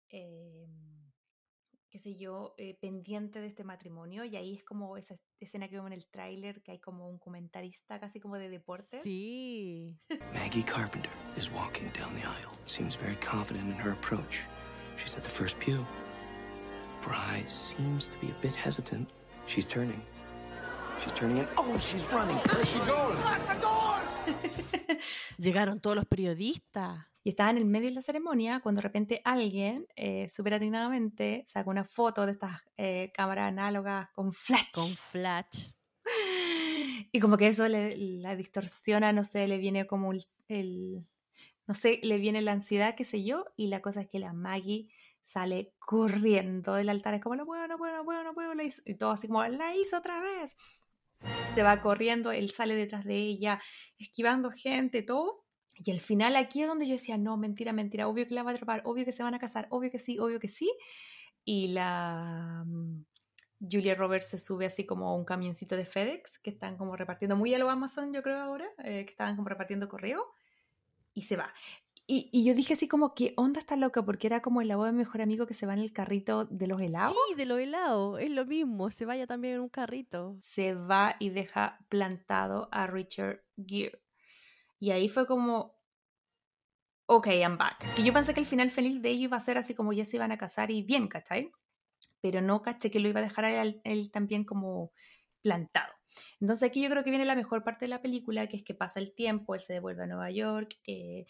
Eh, 0.10 0.68
qué 1.96 2.00
sé 2.00 2.18
yo, 2.18 2.56
eh, 2.58 2.78
pendiente 2.82 3.39
de 3.39 3.48
este 3.48 3.64
matrimonio 3.64 4.26
y 4.26 4.36
ahí 4.36 4.54
es 4.54 4.66
como 4.66 4.98
esa 4.98 5.16
escena 5.39 5.70
que 5.70 5.76
vemos 5.76 5.88
en 5.88 5.93
el 5.93 6.06
tráiler 6.10 6.62
que 6.62 6.74
hay 6.74 6.80
como 6.80 7.08
un 7.08 7.18
comentarista 7.18 8.02
casi 8.02 8.20
como 8.20 8.36
de 8.36 8.50
deportes. 8.50 9.02
Sí. 9.02 9.96
Maggie 10.34 10.66
Carpenter 10.66 11.10
is 11.38 11.50
walking 11.52 11.89
down 11.98 12.14
the 12.16 12.28
aisle. 12.28 12.52
Seems 12.66 12.98
very 12.98 13.16
confident 13.26 13.70
in 13.70 13.80
her 13.80 13.93
approach. 13.93 14.41
She's 14.98 15.16
at 15.16 15.24
the 15.24 15.30
first 15.30 15.58
pew. 15.60 15.86
Bride 17.02 17.48
seems 17.48 18.10
to 18.10 18.20
be 18.20 18.28
a 18.28 18.41
bit 18.41 18.58
hesitant. 18.58 19.08
She's 19.48 19.66
turning. 19.66 20.02
She's 21.02 21.14
turning 21.14 21.38
in. 21.38 21.48
Oh, 21.56 21.80
she's 21.80 22.04
running. 22.12 22.36
Where's 22.36 22.70
she 22.70 22.80
going? 22.80 23.18
Lock 23.24 23.48
the 23.48 23.56
door! 23.62 24.98
Llegaron 25.38 25.80
todos 25.80 25.96
los 25.96 26.06
periodistas 26.06 27.06
y 27.26 27.30
estaba 27.30 27.49
en 27.49 27.57
el 27.57 27.65
medio 27.65 27.89
de 27.89 27.95
la 27.95 28.03
ceremonia 28.03 28.59
cuando 28.59 28.82
de 28.82 28.84
repente 28.84 29.21
alguien, 29.26 29.88
eh, 29.95 30.30
súper 30.30 30.53
atinadamente, 30.53 31.43
saca 31.47 31.71
una 31.71 31.84
foto 31.84 32.28
de 32.28 32.34
estas 32.34 32.61
eh, 32.78 33.11
cámaras 33.15 33.47
análogas 33.47 34.09
con 34.11 34.32
flash. 34.32 34.71
Con 34.71 34.88
flash. 35.11 35.71
Y 37.11 37.19
como 37.19 37.38
que 37.38 37.47
eso 37.47 37.67
le, 37.67 37.95
la 37.97 38.36
distorsiona, 38.36 39.13
no 39.13 39.23
sé, 39.23 39.47
le 39.47 39.57
viene 39.57 39.88
como 39.88 40.11
el, 40.49 41.07
no 41.65 41.73
sé, 41.73 41.99
le 42.03 42.17
viene 42.17 42.41
la 42.41 42.51
ansiedad, 42.51 42.95
qué 42.95 43.05
sé 43.05 43.23
yo, 43.23 43.45
y 43.55 43.67
la 43.67 43.82
cosa 43.82 44.01
es 44.01 44.07
que 44.07 44.19
la 44.19 44.34
Maggie 44.34 44.89
sale 45.21 45.73
corriendo 45.80 46.73
del 46.73 46.89
altar, 46.89 47.13
es 47.13 47.21
como, 47.21 47.38
no 47.38 47.45
puedo, 47.45 47.67
no 47.67 47.78
puedo, 47.78 47.95
no 47.95 48.03
puedo, 48.03 48.23
no 48.23 48.34
puedo, 48.34 48.51
y 48.86 48.95
todo 48.95 49.11
así 49.11 49.28
como, 49.28 49.45
la 49.45 49.76
hizo 49.76 49.97
otra 49.97 50.19
vez. 50.19 50.57
Se 51.51 51.63
va 51.63 51.82
corriendo, 51.82 52.32
él 52.34 52.49
sale 52.49 52.76
detrás 52.76 53.05
de 53.05 53.15
ella, 53.15 53.61
esquivando 53.97 54.51
gente, 54.51 55.01
todo. 55.01 55.45
Y 55.76 55.91
al 55.91 55.99
final 55.99 56.36
aquí 56.36 56.61
es 56.61 56.67
donde 56.67 56.88
yo 56.88 56.93
decía, 56.93 57.17
no, 57.17 57.38
mentira, 57.38 57.73
mentira, 57.73 58.07
obvio 58.07 58.28
que 58.28 58.34
la 58.34 58.43
va 58.43 58.51
a 58.51 58.53
atrapar, 58.53 58.82
obvio 58.86 59.05
que 59.05 59.11
se 59.11 59.23
van 59.23 59.34
a 59.34 59.39
casar, 59.39 59.67
obvio 59.69 59.91
que 59.91 59.99
sí, 59.99 60.17
obvio 60.19 60.39
que 60.39 60.47
sí. 60.47 60.71
y 61.43 61.69
la 61.69 62.63
mm, 62.65 63.03
Julia 63.59 63.95
Roberts 63.95 64.30
se 64.30 64.38
sube 64.38 64.65
así 64.65 64.86
como 64.86 65.09
a 65.09 65.15
un 65.15 65.26
camioncito 65.26 65.76
de 65.76 65.86
FedEx 65.86 66.39
que 66.39 66.49
están 66.49 66.78
como 66.78 66.95
repartiendo, 66.95 67.36
muy 67.36 67.53
a 67.53 67.59
lo 67.59 67.69
Amazon 67.69 68.13
yo 68.13 68.23
creo 68.23 68.39
ahora, 68.39 68.67
eh, 68.80 69.05
que 69.05 69.11
estaban 69.11 69.36
como 69.36 69.49
repartiendo 69.49 69.89
correo 69.89 70.26
y 71.13 71.21
se 71.21 71.38
va. 71.38 71.53
Y, 72.07 72.30
y 72.32 72.45
yo 72.45 72.53
dije 72.53 72.76
así 72.76 72.88
como, 72.88 73.15
¿qué 73.15 73.34
onda 73.36 73.59
está 73.59 73.76
loca? 73.76 74.05
Porque 74.05 74.28
era 74.28 74.41
como 74.41 74.61
el 74.61 74.69
abuelo 74.69 74.88
de 74.88 74.91
mi 74.93 74.99
mejor 74.99 75.21
amigo 75.21 75.47
que 75.47 75.55
se 75.55 75.65
va 75.65 75.73
en 75.73 75.80
el 75.80 75.91
carrito 75.91 76.45
de 76.45 76.67
los 76.67 76.80
helados. 76.80 77.17
Sí, 77.30 77.36
de 77.36 77.45
los 77.45 77.59
helados, 77.59 78.19
es 78.21 78.30
lo 78.30 78.45
mismo, 78.45 78.91
se 78.91 79.05
vaya 79.05 79.26
también 79.26 79.55
en 79.55 79.61
un 79.61 79.69
carrito. 79.69 80.36
Se 80.39 80.76
va 80.76 81.15
y 81.19 81.30
deja 81.30 81.80
plantado 81.89 82.69
a 82.71 82.86
Richard 82.86 83.41
Gere. 83.57 84.05
Y 84.86 84.92
ahí 84.92 85.10
fue 85.10 85.26
como, 85.26 85.80
ok, 87.08 87.26
I'm 87.26 87.58
back. 87.58 87.96
Que 87.96 88.04
yo 88.04 88.14
pensé 88.14 88.36
que 88.36 88.40
el 88.40 88.46
final 88.46 88.70
feliz 88.70 89.02
de 89.02 89.10
ellos 89.10 89.24
iba 89.24 89.38
a 89.38 89.40
ser 89.40 89.58
así 89.58 89.74
como 89.74 89.94
ya 89.94 90.06
se 90.06 90.18
iban 90.18 90.32
a 90.32 90.38
casar 90.38 90.70
y 90.70 90.84
bien, 90.84 91.08
¿cachai? 91.08 91.52
Pero 92.22 92.40
no 92.40 92.62
caché 92.62 92.92
que 92.92 93.00
lo 93.00 93.10
iba 93.10 93.20
a 93.20 93.24
dejar 93.24 93.46
él 93.46 94.12
también 94.12 94.44
como 94.44 94.92
plantado. 95.42 95.92
Entonces 96.40 96.70
aquí 96.70 96.84
yo 96.84 96.90
creo 96.92 97.04
que 97.04 97.10
viene 97.10 97.26
la 97.26 97.34
mejor 97.34 97.64
parte 97.64 97.86
de 97.86 97.90
la 97.90 98.04
película, 98.04 98.46
que 98.46 98.58
es 98.58 98.64
que 98.64 98.76
pasa 98.76 99.00
el 99.00 99.16
tiempo, 99.16 99.56
él 99.56 99.62
se 99.62 99.74
devuelve 99.74 100.04
a 100.04 100.06
Nueva 100.06 100.30
York, 100.30 100.78
eh, 100.86 101.26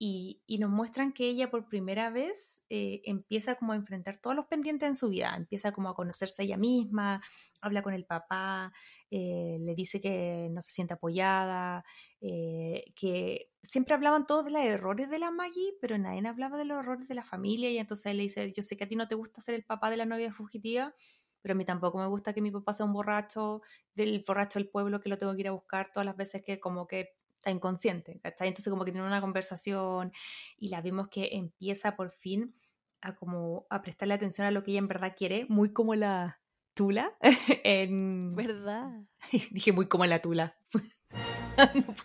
y, 0.00 0.58
nos 0.60 0.70
muestran 0.70 1.12
que 1.12 1.28
ella 1.28 1.50
por 1.50 1.68
primera 1.68 2.10
vez 2.10 2.62
eh, 2.68 3.02
empieza 3.04 3.56
como 3.56 3.72
a 3.72 3.76
enfrentar 3.76 4.20
todos 4.20 4.36
los 4.36 4.46
pendientes 4.46 4.86
en 4.86 4.94
su 4.94 5.08
vida, 5.08 5.34
empieza 5.36 5.72
como 5.72 5.88
a 5.88 5.94
conocerse 5.94 6.42
a 6.42 6.44
ella 6.44 6.56
misma, 6.56 7.20
habla 7.60 7.82
con 7.82 7.94
el 7.94 8.04
papá, 8.04 8.72
eh, 9.10 9.58
le 9.60 9.74
dice 9.74 10.00
que 10.00 10.48
no 10.52 10.62
se 10.62 10.72
siente 10.72 10.94
apoyada, 10.94 11.84
eh, 12.20 12.84
que 12.94 13.50
siempre 13.62 13.94
hablaban 13.94 14.26
todos 14.26 14.44
de 14.44 14.52
los 14.52 14.62
errores 14.62 15.10
de 15.10 15.18
la 15.18 15.32
Maggie, 15.32 15.74
pero 15.80 15.98
nadie 15.98 16.26
hablaba 16.28 16.58
de 16.58 16.64
los 16.64 16.78
errores 16.78 17.08
de 17.08 17.14
la 17.16 17.24
familia 17.24 17.70
y 17.70 17.78
entonces 17.78 18.06
él 18.06 18.18
le 18.18 18.22
dice, 18.24 18.52
yo 18.52 18.62
sé 18.62 18.76
que 18.76 18.84
a 18.84 18.88
ti 18.88 18.94
no 18.94 19.08
te 19.08 19.16
gusta 19.16 19.40
ser 19.40 19.56
el 19.56 19.64
papá 19.64 19.90
de 19.90 19.96
la 19.96 20.06
novia 20.06 20.32
fugitiva, 20.32 20.94
pero 21.42 21.54
a 21.54 21.56
mí 21.56 21.64
tampoco 21.64 21.98
me 21.98 22.06
gusta 22.06 22.32
que 22.32 22.42
mi 22.42 22.50
papá 22.52 22.72
sea 22.72 22.86
un 22.86 22.92
borracho, 22.92 23.62
del 23.94 24.24
borracho 24.26 24.60
del 24.60 24.68
pueblo 24.68 25.00
que 25.00 25.08
lo 25.08 25.18
tengo 25.18 25.34
que 25.34 25.40
ir 25.40 25.48
a 25.48 25.52
buscar 25.52 25.90
todas 25.90 26.06
las 26.06 26.16
veces 26.16 26.42
que 26.44 26.60
como 26.60 26.86
que 26.86 27.17
está 27.38 27.50
inconsciente, 27.50 28.20
¿cachai? 28.22 28.48
Entonces 28.48 28.70
como 28.70 28.84
que 28.84 28.92
tiene 28.92 29.06
una 29.06 29.20
conversación 29.20 30.12
y 30.58 30.68
la 30.68 30.80
vimos 30.80 31.08
que 31.08 31.30
empieza 31.32 31.96
por 31.96 32.10
fin 32.10 32.54
a 33.00 33.14
como 33.14 33.66
a 33.70 33.80
prestarle 33.80 34.14
atención 34.14 34.46
a 34.46 34.50
lo 34.50 34.62
que 34.62 34.72
ella 34.72 34.80
en 34.80 34.88
verdad 34.88 35.14
quiere, 35.16 35.46
muy 35.48 35.72
como 35.72 35.94
la 35.94 36.40
Tula. 36.74 37.12
en... 37.64 38.34
¿Verdad? 38.34 38.90
Dije 39.50 39.72
muy 39.72 39.86
como 39.86 40.04
la 40.06 40.20
Tula. 40.20 40.56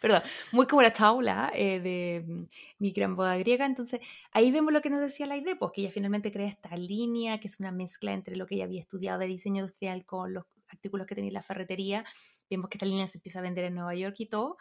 Perdón, 0.00 0.22
muy 0.52 0.66
como 0.66 0.82
la 0.82 0.92
Taula 0.92 1.50
eh, 1.54 1.80
de 1.80 2.24
mm, 2.26 2.44
mi 2.78 2.90
gran 2.90 3.16
boda 3.16 3.36
griega. 3.36 3.66
Entonces, 3.66 4.00
ahí 4.32 4.50
vemos 4.50 4.72
lo 4.72 4.80
que 4.80 4.90
nos 4.90 5.00
decía 5.00 5.26
la 5.26 5.36
idea, 5.36 5.56
pues 5.58 5.72
que 5.72 5.82
ella 5.82 5.90
finalmente 5.90 6.30
crea 6.30 6.48
esta 6.48 6.76
línea, 6.76 7.40
que 7.40 7.48
es 7.48 7.58
una 7.58 7.72
mezcla 7.72 8.12
entre 8.12 8.36
lo 8.36 8.46
que 8.46 8.54
ella 8.56 8.64
había 8.64 8.80
estudiado 8.80 9.18
de 9.18 9.26
diseño 9.26 9.60
industrial 9.60 10.04
con 10.04 10.34
los 10.34 10.44
artículos 10.68 11.06
que 11.06 11.14
tenía 11.14 11.28
en 11.28 11.34
la 11.34 11.42
ferretería. 11.42 12.04
Vemos 12.50 12.68
que 12.70 12.76
esta 12.78 12.86
línea 12.86 13.06
se 13.06 13.18
empieza 13.18 13.38
a 13.38 13.42
vender 13.42 13.64
en 13.64 13.74
Nueva 13.74 13.94
York 13.94 14.16
y 14.18 14.26
todo. 14.28 14.56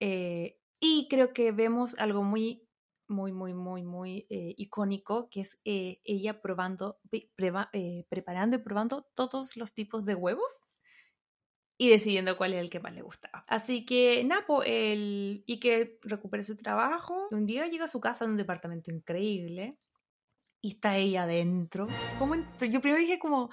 Eh, 0.00 0.58
y 0.80 1.08
creo 1.08 1.32
que 1.32 1.52
vemos 1.52 1.94
algo 1.98 2.22
muy, 2.22 2.68
muy, 3.08 3.32
muy, 3.32 3.54
muy, 3.54 3.82
muy 3.82 4.26
eh, 4.30 4.54
icónico, 4.56 5.28
que 5.30 5.40
es 5.40 5.58
eh, 5.64 6.00
ella 6.04 6.40
probando, 6.42 6.98
preparando 8.08 8.56
y 8.56 8.58
probando 8.60 9.06
todos 9.14 9.56
los 9.56 9.72
tipos 9.74 10.04
de 10.04 10.14
huevos 10.14 10.52
y 11.78 11.90
decidiendo 11.90 12.36
cuál 12.36 12.54
es 12.54 12.60
el 12.60 12.70
que 12.70 12.80
más 12.80 12.94
le 12.94 13.02
gustaba. 13.02 13.44
Así 13.48 13.84
que 13.84 14.24
Napo, 14.24 14.62
el, 14.62 15.44
y 15.46 15.60
que 15.60 15.98
recupere 16.02 16.42
su 16.42 16.56
trabajo, 16.56 17.28
un 17.30 17.46
día 17.46 17.66
llega 17.66 17.84
a 17.84 17.88
su 17.88 18.00
casa 18.00 18.24
en 18.24 18.32
un 18.32 18.36
departamento 18.38 18.90
increíble 18.90 19.78
y 20.62 20.70
está 20.72 20.96
ella 20.96 21.24
adentro. 21.24 21.86
¿Cómo 22.18 22.34
ent- 22.34 22.70
Yo 22.70 22.80
primero 22.80 23.00
dije 23.00 23.18
como, 23.18 23.50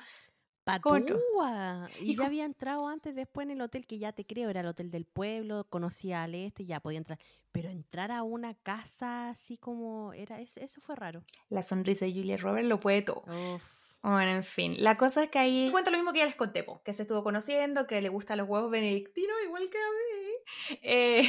Patúa. 0.64 1.89
Y, 1.99 2.11
Y 2.11 2.16
ya 2.16 2.26
había 2.26 2.45
entrado 2.45 2.88
antes, 2.88 3.16
después 3.16 3.45
en 3.45 3.51
el 3.51 3.61
hotel, 3.61 3.86
que 3.86 3.99
ya 3.99 4.14
te 4.14 4.26
creo, 4.26 4.49
era 4.49 4.61
el 4.61 4.68
hotel 4.68 4.91
del 4.91 5.05
pueblo, 5.05 5.66
conocía 5.70 6.24
al 6.24 6.36
este, 6.36 6.66
ya 6.66 6.80
podía 6.80 6.99
entrar. 6.99 7.20
Pero 7.51 7.70
entrar 7.70 8.11
a 8.11 8.24
una 8.24 8.53
casa 8.55 9.30
así 9.30 9.57
como 9.57 10.14
era, 10.14 10.39
eso, 10.39 10.59
eso 10.59 10.82
fue 10.82 10.95
raro. 10.95 11.24
la 11.49 11.64
sonrisa 11.64 12.05
de 12.05 12.14
Julia 12.14 12.38
Roberts 12.38 12.68
lo 12.68 12.80
puede 12.80 13.01
todo. 13.01 13.24
Uf. 13.28 13.64
Bueno, 14.01 14.32
en 14.32 14.43
fin, 14.43 14.76
la 14.80 14.97
cosa 14.97 15.24
es 15.24 15.30
que 15.30 15.39
ahí 15.39 15.72
cuenta 15.72 15.89
lo 15.89 15.95
mismo 15.95 16.11
que 16.11 16.20
ya 16.20 16.26
les 16.26 16.36
conté, 16.36 16.61
po, 16.66 16.82
que 16.84 16.91
se 16.91 17.03
estuvo 17.03 17.24
conociendo, 17.24 17.88
que 17.88 18.01
le 18.01 18.09
gustan 18.09 18.38
los 18.38 18.49
huevos 18.49 18.70
benedictinos 18.70 19.38
igual 19.45 19.70
que 19.70 19.78
a 19.78 19.82
mí. 19.82 20.30
Eh, 20.82 21.22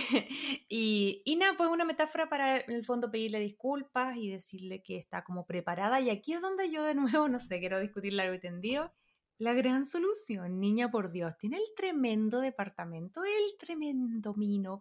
y, 0.68 1.22
y 1.24 1.36
nada, 1.36 1.56
pues 1.56 1.70
una 1.70 1.84
metáfora 1.84 2.28
para 2.28 2.58
en 2.58 2.72
el 2.72 2.84
fondo 2.84 3.12
pedirle 3.12 3.38
disculpas 3.38 4.16
y 4.16 4.28
decirle 4.30 4.82
que 4.82 4.96
está 4.96 5.22
como 5.22 5.46
preparada. 5.46 6.00
Y 6.00 6.10
aquí 6.10 6.32
es 6.32 6.42
donde 6.42 6.68
yo 6.68 6.82
de 6.82 6.94
nuevo, 6.96 7.28
no 7.28 7.38
sé, 7.38 7.60
quiero 7.60 7.78
discutir 7.78 8.12
largo 8.12 8.34
y 8.34 8.40
tendido. 8.40 8.92
La 9.38 9.52
gran 9.52 9.84
solución, 9.84 10.60
niña 10.60 10.90
por 10.90 11.10
Dios, 11.10 11.36
tiene 11.38 11.56
el 11.58 11.64
tremendo 11.76 12.40
departamento, 12.40 13.24
el 13.24 13.58
tremendo 13.58 14.34
mino. 14.34 14.80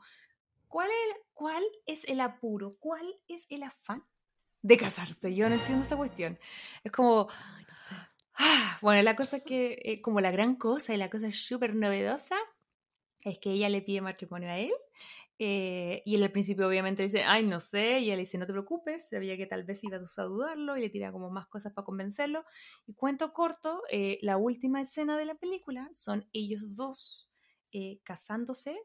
¿Cuál 0.67 0.89
es, 0.89 1.17
¿Cuál 1.33 1.63
es 1.85 2.03
el 2.05 2.21
apuro? 2.21 2.71
¿Cuál 2.79 3.15
es 3.27 3.45
el 3.49 3.63
afán 3.63 4.03
de 4.61 4.77
casarse? 4.77 5.33
Yo 5.33 5.49
no 5.49 5.55
entiendo 5.55 5.85
esa 5.85 5.97
cuestión. 5.97 6.39
Es 6.83 6.91
como, 6.91 7.27
Ay, 7.29 7.65
no 7.67 7.75
sé. 7.89 7.95
Ah, 8.35 8.77
Bueno, 8.81 9.01
la 9.01 9.15
cosa 9.15 9.37
es 9.37 9.43
que, 9.43 9.79
eh, 9.83 10.01
como 10.01 10.21
la 10.21 10.31
gran 10.31 10.55
cosa 10.55 10.93
y 10.93 10.97
la 10.97 11.09
cosa 11.09 11.31
súper 11.31 11.75
novedosa, 11.75 12.37
es 13.23 13.39
que 13.39 13.51
ella 13.51 13.69
le 13.69 13.81
pide 13.81 14.01
matrimonio 14.01 14.49
a 14.49 14.57
él. 14.59 14.73
Eh, 15.39 16.03
y 16.05 16.15
él 16.15 16.23
al 16.23 16.31
principio 16.31 16.67
obviamente 16.67 17.03
dice, 17.03 17.23
ay, 17.23 17.45
no 17.45 17.59
sé, 17.59 17.99
y 17.99 18.11
él 18.11 18.19
dice, 18.19 18.37
no 18.37 18.45
te 18.45 18.53
preocupes, 18.53 19.09
sabía 19.09 19.35
que 19.37 19.45
tal 19.45 19.63
vez 19.63 19.83
iba 19.83 19.97
a 19.97 20.23
dudarlo 20.23 20.77
y 20.77 20.81
le 20.81 20.89
tira 20.89 21.11
como 21.11 21.29
más 21.29 21.47
cosas 21.47 21.73
para 21.73 21.85
convencerlo. 21.85 22.45
Y 22.85 22.93
cuento 22.93 23.33
corto, 23.33 23.81
eh, 23.89 24.19
la 24.21 24.37
última 24.37 24.81
escena 24.81 25.17
de 25.17 25.25
la 25.25 25.35
película 25.35 25.89
son 25.93 26.27
ellos 26.33 26.75
dos 26.75 27.29
eh, 27.71 27.99
casándose. 28.03 28.77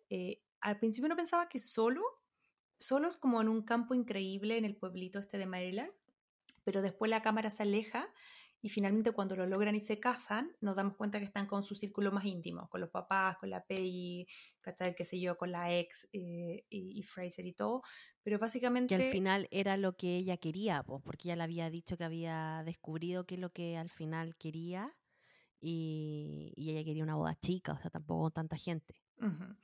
al 0.60 0.78
principio 0.78 1.06
uno 1.06 1.16
pensaba 1.16 1.48
que 1.48 1.58
solo, 1.58 2.02
solos 2.78 3.16
como 3.16 3.40
en 3.40 3.48
un 3.48 3.62
campo 3.62 3.94
increíble 3.94 4.56
en 4.56 4.64
el 4.64 4.76
pueblito 4.76 5.18
este 5.18 5.38
de 5.38 5.46
Maryland, 5.46 5.90
pero 6.64 6.82
después 6.82 7.10
la 7.10 7.22
cámara 7.22 7.50
se 7.50 7.62
aleja 7.62 8.08
y 8.60 8.68
finalmente 8.68 9.12
cuando 9.12 9.36
lo 9.36 9.46
logran 9.46 9.74
y 9.76 9.80
se 9.80 10.00
casan, 10.00 10.56
nos 10.60 10.76
damos 10.76 10.96
cuenta 10.96 11.18
que 11.18 11.24
están 11.24 11.46
con 11.46 11.62
su 11.62 11.74
círculo 11.74 12.10
más 12.10 12.24
íntimo, 12.24 12.68
con 12.68 12.80
los 12.80 12.90
papás, 12.90 13.38
con 13.38 13.50
la 13.50 13.64
Peggy, 13.64 14.26
¿cachai? 14.60 14.94
qué 14.94 15.04
sé 15.04 15.20
yo, 15.20 15.36
con 15.36 15.52
la 15.52 15.74
ex 15.76 16.08
eh, 16.12 16.64
y, 16.68 16.98
y 16.98 17.02
Fraser 17.02 17.46
y 17.46 17.52
todo, 17.52 17.82
pero 18.22 18.38
básicamente... 18.38 18.96
Que 18.96 19.04
al 19.04 19.10
final 19.10 19.48
era 19.50 19.76
lo 19.76 19.96
que 19.96 20.16
ella 20.16 20.36
quería, 20.36 20.82
pues, 20.82 21.02
porque 21.04 21.28
ella 21.28 21.36
le 21.36 21.42
había 21.44 21.70
dicho 21.70 21.96
que 21.96 22.04
había 22.04 22.62
descubrido 22.64 23.26
qué 23.26 23.36
es 23.36 23.40
lo 23.40 23.52
que 23.52 23.76
al 23.76 23.90
final 23.90 24.36
quería 24.36 24.96
y, 25.60 26.52
y 26.56 26.70
ella 26.70 26.84
quería 26.84 27.04
una 27.04 27.16
boda 27.16 27.36
chica, 27.36 27.72
o 27.74 27.80
sea, 27.80 27.90
tampoco 27.90 28.22
con 28.24 28.32
tanta 28.32 28.56
gente. 28.56 29.02
Ujú. 29.20 29.56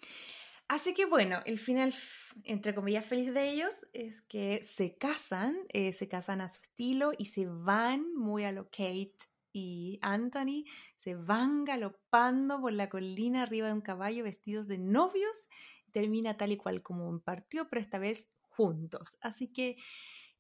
Así 0.69 0.95
que 0.95 1.05
bueno, 1.05 1.41
el 1.45 1.59
final, 1.59 1.95
entre 2.43 2.75
comillas, 2.75 3.05
feliz 3.05 3.35
de 3.35 3.51
ellos 3.51 3.87
es 3.93 4.23
que 4.23 4.65
se 4.65 4.97
casan, 4.97 5.57
eh, 5.69 5.93
se 5.93 6.09
casan 6.09 6.41
a 6.41 6.49
su 6.49 6.63
estilo 6.63 7.13
y 7.17 7.27
se 7.27 7.47
van 7.47 8.15
muy 8.15 8.45
a 8.45 8.53
lo 8.53 8.65
Kate 8.71 9.15
y 9.53 9.99
Anthony, 10.03 10.65
se 10.97 11.15
van 11.15 11.65
galopando 11.65 12.61
por 12.61 12.73
la 12.73 12.89
colina 12.89 13.43
arriba 13.43 13.69
de 13.69 13.75
un 13.75 13.83
caballo 13.83 14.25
vestidos 14.25 14.67
de 14.67 14.79
novios. 14.79 15.49
Termina 15.93 16.37
tal 16.37 16.51
y 16.51 16.57
cual 16.57 16.83
como 16.83 17.21
partió, 17.21 17.69
pero 17.69 17.81
esta 17.81 17.99
vez 17.99 18.29
juntos. 18.49 19.17
Así 19.21 19.53
que 19.53 19.77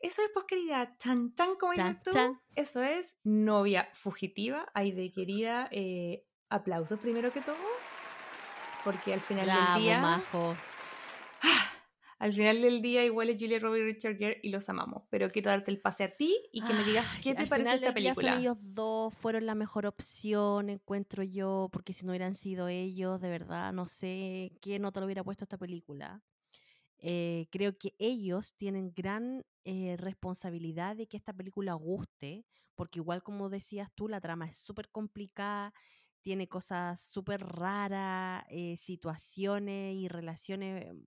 eso 0.01 0.21
es, 0.23 0.31
pues, 0.35 0.47
querida, 0.47 0.97
chan 0.99 1.35
chan, 1.35 1.55
como 1.61 1.73
dices 1.73 2.03
tú. 2.03 2.11
chan. 2.11 2.41
Eso 2.55 2.83
es 2.83 3.19
novia 3.23 3.89
fugitiva. 3.93 4.67
Ay, 4.75 4.91
de 4.93 5.13
querida, 5.13 5.69
eh, 5.71 6.25
aplausos 6.49 6.99
primero 6.99 7.33
que 7.33 7.41
todo. 7.41 7.57
Porque 8.85 9.15
al 9.15 9.21
final 9.21 9.47
Bravo, 9.47 9.75
del 9.75 9.83
día. 9.83 10.01
majo. 10.01 10.57
Al 12.21 12.33
final 12.33 12.63
del 12.63 12.81
día 12.81 13.05
igual 13.05 13.29
es 13.29 13.37
Julia 13.39 13.59
Roberts 13.59 13.83
y 13.83 13.93
Richard 13.93 14.17
Gere 14.17 14.41
y 14.43 14.49
los 14.51 14.69
amamos. 14.69 15.03
Pero 15.11 15.31
quiero 15.31 15.51
darte 15.51 15.71
el 15.71 15.81
pase 15.81 16.05
a 16.05 16.17
ti 16.17 16.35
y 16.53 16.63
que 16.63 16.73
me 16.73 16.85
digas 16.85 17.05
Ay, 17.13 17.21
qué 17.23 17.35
te 17.35 17.45
final 17.45 17.75
esta 17.75 17.93
película. 17.93 18.33
Son 18.33 18.41
ellos 18.41 18.75
dos 18.75 19.13
fueron 19.13 19.45
la 19.45 19.55
mejor 19.55 19.85
opción, 19.85 20.71
encuentro 20.71 21.23
yo, 21.23 21.69
porque 21.73 21.93
si 21.93 22.07
no 22.07 22.13
hubieran 22.13 22.35
sido 22.35 22.69
ellos, 22.69 23.21
de 23.21 23.29
verdad, 23.29 23.73
no 23.73 23.87
sé 23.87 24.53
qué 24.63 24.79
nota 24.79 25.01
le 25.01 25.07
hubiera 25.07 25.25
puesto 25.25 25.45
esta 25.45 25.59
película. 25.59 26.23
Eh, 26.99 27.49
creo 27.51 27.77
que 27.77 27.95
ellos 27.99 28.55
tienen 28.55 28.95
gran 28.95 29.45
eh, 29.65 29.97
responsabilidad 29.99 30.97
de 30.97 31.07
que 31.07 31.19
esta 31.19 31.35
película 31.35 31.75
guste, 31.75 32.47
porque 32.75 33.01
igual 33.01 33.23
como 33.23 33.51
decías 33.51 33.91
tú, 33.95 34.09
la 34.09 34.23
trama 34.23 34.47
es 34.47 34.57
súper 34.57 34.89
complicada, 34.89 35.75
tiene 36.25 36.49
cosas 36.49 37.03
súper 37.03 37.47
raras, 37.47 38.45
eh, 38.49 38.77
situaciones 38.79 39.95
y 39.95 40.09
relaciones 40.09 40.95
mm, 40.95 41.03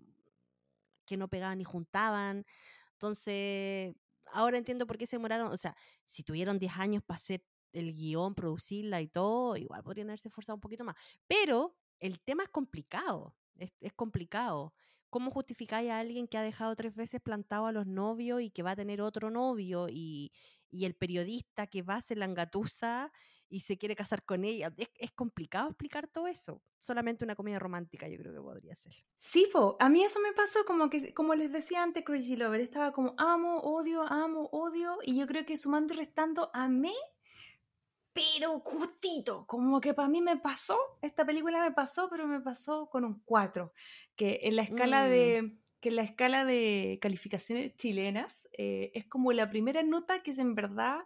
que 1.08 1.18
no 1.18 1.28
pegaban 1.28 1.58
ni 1.58 1.64
juntaban. 1.64 2.46
Entonces, 2.94 3.96
ahora 4.32 4.60
entiendo 4.60 4.86
por 4.86 4.98
qué 4.98 5.08
se 5.08 5.16
demoraron. 5.16 5.52
O 5.52 5.58
sea, 5.58 5.76
si 6.06 6.24
tuvieron 6.24 6.60
10 6.60 6.78
años 6.78 7.04
para 7.04 7.16
hacer 7.18 7.44
el 7.74 7.94
guion, 7.94 8.36
producirla 8.36 9.02
y 9.02 9.08
todo, 9.08 9.58
igual 9.58 9.84
podrían 9.84 10.10
haberse 10.10 10.28
esforzado 10.30 10.56
un 10.58 10.62
poquito 10.62 10.84
más. 10.84 10.96
Pero 11.28 11.76
el 12.00 12.20
tema 12.22 12.44
es 12.44 12.50
complicado. 12.50 13.36
Es, 13.58 13.94
complicado. 13.94 14.76
¿Cómo 15.10 15.32
justificáis 15.32 15.90
a 15.90 15.98
alguien 16.00 16.28
que 16.28 16.38
ha 16.38 16.44
dejado 16.44 16.76
tres 16.76 16.94
veces 16.94 17.22
plantado 17.22 17.66
a 17.66 17.72
los 17.72 17.88
novios 17.88 18.42
y 18.42 18.52
que 18.52 18.62
va 18.62 18.72
a 18.72 18.76
tener 18.76 19.02
otro 19.02 19.32
novio 19.32 19.88
y, 19.90 20.32
y 20.70 20.86
el 20.86 20.96
periodista 20.96 21.68
que 21.68 21.82
va 21.82 21.96
a 21.96 21.98
hacer 21.98 22.18
la 22.18 22.26
engatusa 22.26 23.12
y 23.50 23.62
se 23.62 23.78
quiere 23.78 23.96
casar 23.96 24.24
con 24.26 24.44
ella. 24.44 24.74
Es, 24.78 24.90
es 24.96 25.12
complicado 25.12 25.70
explicar 25.70 26.08
todo 26.08 26.28
eso. 26.28 26.62
Solamente 26.78 27.24
una 27.24 27.36
comedia 27.36 27.60
romántica 27.60 28.08
yo 28.08 28.18
creo 28.18 28.34
que 28.34 28.42
podría 28.42 28.76
ser. 28.76 28.94
Sí, 29.20 29.48
po, 29.52 29.78
a 29.80 29.90
mí 29.90 30.04
eso 30.04 30.20
me 30.20 30.34
pasó 30.34 30.66
como 30.66 30.90
que, 30.90 31.14
como 31.14 31.34
les 31.36 31.52
decía 31.52 31.82
antes, 31.84 32.04
Crazy 32.04 32.36
Lover, 32.36 32.60
estaba 32.62 32.92
como 32.92 33.16
amo, 33.18 33.60
odio, 33.62 34.02
amo, 34.04 34.50
odio, 34.52 34.98
y 35.04 35.18
yo 35.18 35.28
creo 35.28 35.46
que 35.46 35.58
sumando 35.58 35.94
y 35.94 35.98
restando, 35.98 36.52
amé, 36.54 36.94
pero 38.14 38.60
justito, 38.62 39.46
como 39.46 39.80
que 39.80 39.94
para 39.94 40.08
mí 40.08 40.22
me 40.22 40.38
pasó, 40.38 40.78
esta 41.02 41.24
película 41.26 41.62
me 41.62 41.72
pasó, 41.72 42.10
pero 42.10 42.28
me 42.28 42.42
pasó 42.42 42.90
con 42.90 43.06
un 43.06 43.22
4, 43.24 43.74
que 44.16 44.40
en 44.44 44.56
la 44.56 44.64
escala 44.64 45.06
Mm. 45.06 45.10
de 45.10 45.58
que 45.80 45.92
la 45.92 46.02
escala 46.02 46.44
de 46.46 46.98
calificaciones 47.02 47.76
chilenas 47.76 48.48
eh, 48.58 48.92
es 48.94 49.06
como 49.06 49.32
la 49.32 49.50
primera 49.50 49.84
nota 49.84 50.22
que 50.24 50.32
es 50.32 50.40
en 50.40 50.56
verdad 50.56 51.00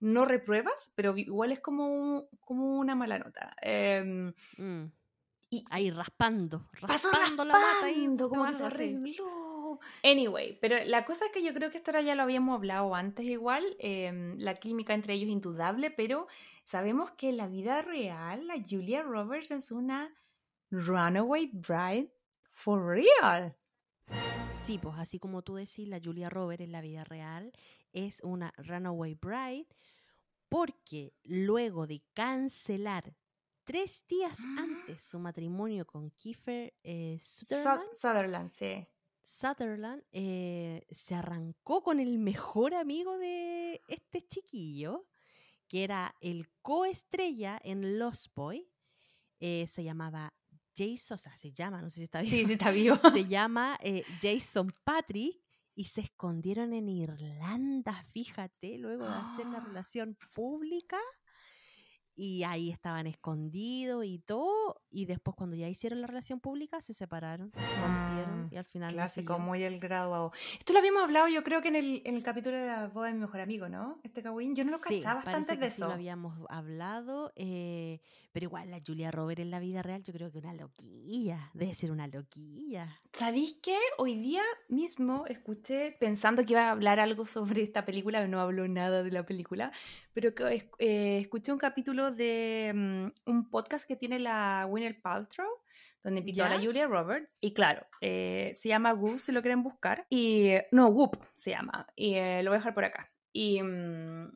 no 0.00 0.24
repruebas, 0.26 0.92
pero 0.94 1.16
igual 1.16 1.52
es 1.52 1.60
como, 1.60 1.86
un- 1.88 2.26
como 2.40 2.78
una 2.78 2.94
mala 2.94 3.18
nota. 3.18 3.54
Em, 3.62 4.32
Mm. 4.58 4.84
y 5.50 5.64
Ahí 5.70 5.90
raspando, 5.90 6.66
raspando 6.80 7.44
la 7.44 7.54
mata 7.54 7.66
raspando, 7.82 8.28
como 8.28 8.44
que 8.46 8.54
se 8.54 8.64
arregló. 8.64 9.78
Anyway, 10.02 10.58
pero 10.60 10.76
la 10.84 11.04
cosa 11.04 11.26
es 11.26 11.32
que 11.32 11.42
yo 11.42 11.52
creo 11.54 11.70
que 11.70 11.76
esto 11.78 11.90
ahora 11.90 12.02
ya 12.02 12.14
lo 12.14 12.22
habíamos 12.22 12.54
hablado 12.56 12.94
antes 12.94 13.24
igual, 13.26 13.64
em, 13.78 14.36
la 14.38 14.54
química 14.54 14.94
entre 14.94 15.14
ellos 15.14 15.26
es 15.28 15.32
indudable, 15.32 15.90
pero 15.90 16.26
sabemos 16.64 17.10
que 17.12 17.28
en 17.30 17.36
la 17.36 17.46
vida 17.46 17.82
real 17.82 18.46
la 18.46 18.54
Julia 18.68 19.02
Roberts 19.02 19.50
es 19.50 19.70
una 19.72 20.12
runaway 20.70 21.50
bride 21.52 22.10
for 22.52 22.84
real. 22.86 23.54
Sí, 24.64 24.78
pues 24.78 24.96
así 24.98 25.18
como 25.20 25.42
tú 25.42 25.54
decís, 25.54 25.86
la 25.86 26.00
Julia 26.02 26.28
Roberts 26.28 26.64
en 26.64 26.72
la 26.72 26.80
vida 26.80 27.04
real 27.04 27.52
es 27.92 28.20
una 28.24 28.52
runaway 28.56 29.14
bride 29.14 29.68
porque 30.48 31.14
luego 31.22 31.86
de 31.86 32.02
cancelar 32.14 33.14
tres 33.64 34.02
días 34.08 34.38
Mm. 34.40 34.58
antes 34.58 35.02
su 35.02 35.18
matrimonio 35.20 35.86
con 35.86 36.10
Kiefer 36.10 36.74
eh, 36.82 37.16
Su- 37.20 37.44
Sutherland, 37.44 37.94
Sutherland, 37.94 38.50
sí. 38.50 38.86
Sutherland 39.22 40.02
eh, 40.12 40.84
se 40.90 41.14
arrancó 41.14 41.82
con 41.82 42.00
el 42.00 42.18
mejor 42.18 42.74
amigo 42.74 43.18
de 43.18 43.82
este 43.88 44.26
chiquillo, 44.26 45.06
que 45.68 45.84
era 45.84 46.14
el 46.20 46.48
coestrella 46.62 47.60
en 47.62 47.98
Lost 47.98 48.28
Boy. 48.34 48.68
eh, 49.38 49.66
se 49.68 49.84
llamaba 49.84 50.32
Jason, 50.76 51.14
o 51.14 51.18
sea, 51.18 51.36
se 51.36 51.52
llama, 51.52 51.80
no 51.80 51.90
sé 51.90 52.00
si 52.00 52.04
está 52.04 52.20
bien. 52.20 52.32
Sí, 52.34 52.44
sí 52.44 52.52
está 52.52 52.70
vivo. 52.70 52.96
se 53.12 53.24
llama 53.28 53.78
eh, 53.82 54.04
Jason 54.20 54.72
Patrick 54.84 55.36
y 55.74 55.84
se 55.84 56.00
escondieron 56.02 56.72
en 56.72 56.88
Irlanda, 56.88 58.02
fíjate, 58.12 58.78
luego 58.78 59.04
de 59.04 59.14
hacer 59.14 59.46
la 59.46 59.58
Ah. 59.58 59.64
relación 59.66 60.16
pública. 60.34 60.98
Y 62.18 62.44
ahí 62.44 62.70
estaban 62.70 63.06
escondidos 63.06 64.02
y 64.06 64.18
todo. 64.20 64.80
Y 64.88 65.04
después, 65.04 65.36
cuando 65.36 65.54
ya 65.54 65.68
hicieron 65.68 66.00
la 66.00 66.06
relación 66.06 66.40
pública, 66.40 66.80
se 66.80 66.94
separaron, 66.94 67.52
se 67.52 67.58
rompieron 67.60 68.46
Mm, 68.46 68.48
y 68.52 68.56
al 68.56 68.64
final. 68.64 68.92
Clásico, 68.94 69.38
muy 69.38 69.62
el 69.64 69.78
graduado. 69.78 70.32
Esto 70.58 70.72
lo 70.72 70.78
habíamos 70.78 71.02
hablado, 71.02 71.28
yo 71.28 71.44
creo 71.44 71.60
que 71.60 71.68
en 71.68 71.76
el, 71.76 72.00
en 72.06 72.14
el 72.16 72.22
capítulo 72.22 72.56
de 72.56 72.66
la 72.68 72.86
boda 72.88 73.08
de 73.08 73.12
mi 73.12 73.20
mejor 73.20 73.40
amigo, 73.42 73.68
¿no? 73.68 74.00
Este 74.02 74.22
Kawin, 74.22 74.54
yo 74.56 74.64
no 74.64 74.70
lo 74.70 74.78
Sí, 74.78 74.94
cachaba 75.00 75.16
bastante 75.16 75.58
que 75.58 75.64
de 75.66 75.68
sí 75.70 75.76
eso. 75.76 75.88
lo 75.88 75.92
habíamos 75.92 76.38
hablado, 76.48 77.32
eh, 77.36 78.00
pero 78.36 78.48
igual 78.48 78.70
la 78.70 78.82
Julia 78.86 79.10
Roberts 79.10 79.40
en 79.40 79.50
la 79.50 79.60
vida 79.60 79.80
real 79.80 80.02
yo 80.02 80.12
creo 80.12 80.30
que 80.30 80.36
una 80.36 80.52
loquilla, 80.52 81.50
debe 81.54 81.72
ser 81.72 81.90
una 81.90 82.06
loquilla. 82.06 83.00
¿Sabéis 83.10 83.58
qué? 83.62 83.78
Hoy 83.96 84.16
día 84.16 84.42
mismo 84.68 85.24
escuché, 85.26 85.96
pensando 85.98 86.44
que 86.44 86.52
iba 86.52 86.68
a 86.68 86.72
hablar 86.72 87.00
algo 87.00 87.24
sobre 87.24 87.62
esta 87.62 87.86
película, 87.86 88.28
no 88.28 88.38
hablo 88.38 88.68
nada 88.68 89.02
de 89.02 89.10
la 89.10 89.24
película, 89.24 89.72
pero 90.12 90.34
que, 90.34 90.68
eh, 90.80 91.18
escuché 91.18 91.50
un 91.50 91.56
capítulo 91.56 92.10
de 92.10 92.72
mm, 92.74 93.30
un 93.30 93.48
podcast 93.48 93.88
que 93.88 93.96
tiene 93.96 94.18
la 94.18 94.66
Winner 94.68 95.00
Paltrow, 95.00 95.48
donde 96.04 96.20
invitó 96.20 96.44
a 96.44 96.50
la 96.50 96.56
¿Ya? 96.56 96.66
Julia 96.66 96.86
Roberts, 96.88 97.38
y 97.40 97.54
claro, 97.54 97.86
eh, 98.02 98.52
se 98.54 98.68
llama 98.68 98.92
Goop 98.92 99.16
si 99.16 99.32
lo 99.32 99.40
quieren 99.40 99.62
buscar, 99.62 100.06
y 100.10 100.50
no, 100.72 100.88
Whoop 100.88 101.16
se 101.36 101.52
llama, 101.52 101.86
y 101.96 102.16
eh, 102.16 102.42
lo 102.42 102.50
voy 102.50 102.56
a 102.56 102.58
dejar 102.58 102.74
por 102.74 102.84
acá. 102.84 103.10
Y 103.32 103.62
mm, 103.62 104.28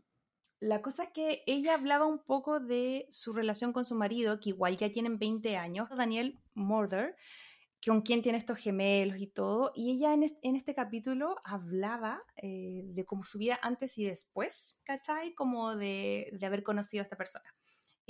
la 0.61 0.83
cosa 0.83 1.05
es 1.05 1.11
que 1.15 1.43
ella 1.47 1.75
hablaba 1.75 2.07
un 2.07 2.25
poco 2.25 2.61
de 2.61 3.07
su 3.11 3.33
relación 3.33 3.73
con 3.73 3.85
su 3.85 3.95
marido, 3.95 4.41
que 4.41 4.51
igual 4.51 4.77
ya 4.77 4.91
tienen 4.93 5.19
20 5.19 5.57
años, 5.57 5.89
Daniel 5.91 6.39
Murder, 6.55 7.17
con 7.87 8.03
quién 8.03 8.23
tiene 8.23 8.39
estos 8.39 8.59
gemelos 8.59 9.21
y 9.21 9.27
todo. 9.29 9.73
Y 9.75 9.93
ella 9.93 10.15
en, 10.15 10.23
es- 10.25 10.37
en 10.43 10.57
este 10.57 10.75
capítulo 10.75 11.37
hablaba 11.45 12.23
eh, 12.37 12.83
de 12.87 13.05
cómo 13.07 13.25
su 13.25 13.39
vida 13.39 13.59
antes 13.63 13.97
y 13.99 14.05
después, 14.05 14.79
¿cachai? 14.85 15.35
Como 15.35 15.77
de, 15.77 16.31
de 16.39 16.47
haber 16.47 16.63
conocido 16.63 17.03
a 17.03 17.05
esta 17.05 17.17
persona. 17.17 17.45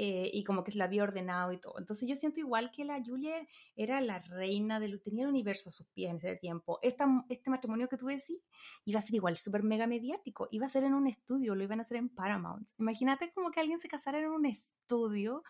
Eh, 0.03 0.31
y 0.33 0.45
como 0.45 0.65
que 0.65 0.73
la 0.79 0.85
había 0.85 1.03
ordenado 1.03 1.53
y 1.53 1.61
todo. 1.61 1.79
Entonces 1.79 2.09
yo 2.09 2.17
siento 2.17 2.41
igual 2.41 2.71
que 2.71 2.87
la 2.87 3.05
Julia 3.05 3.47
era 3.77 4.01
la 4.01 4.19
reina 4.19 4.81
del, 4.81 4.99
tenía 5.03 5.25
el 5.25 5.29
universo 5.29 5.69
a 5.69 5.73
sus 5.73 5.89
pies 5.89 6.09
en 6.09 6.17
ese 6.17 6.37
tiempo. 6.37 6.79
Esta, 6.81 7.07
este 7.29 7.51
matrimonio 7.51 7.87
que 7.87 7.99
tú 7.99 8.07
decís 8.07 8.41
iba 8.87 8.99
a 8.99 9.03
ser 9.03 9.17
igual 9.17 9.37
súper 9.37 9.63
mega 9.63 9.87
mediático, 9.87 10.49
iba 10.53 10.65
a 10.65 10.71
ser 10.71 10.85
en 10.85 10.95
un 10.95 11.07
estudio, 11.07 11.55
lo 11.55 11.63
iban 11.63 11.81
a 11.81 11.83
hacer 11.83 11.99
en 11.99 12.09
Paramount. 12.09 12.71
Imagínate 12.79 13.31
como 13.35 13.51
que 13.51 13.61
alguien 13.61 13.79
se 13.79 13.89
casara 13.89 14.21
en 14.21 14.31
un 14.31 14.47
estudio, 14.47 15.43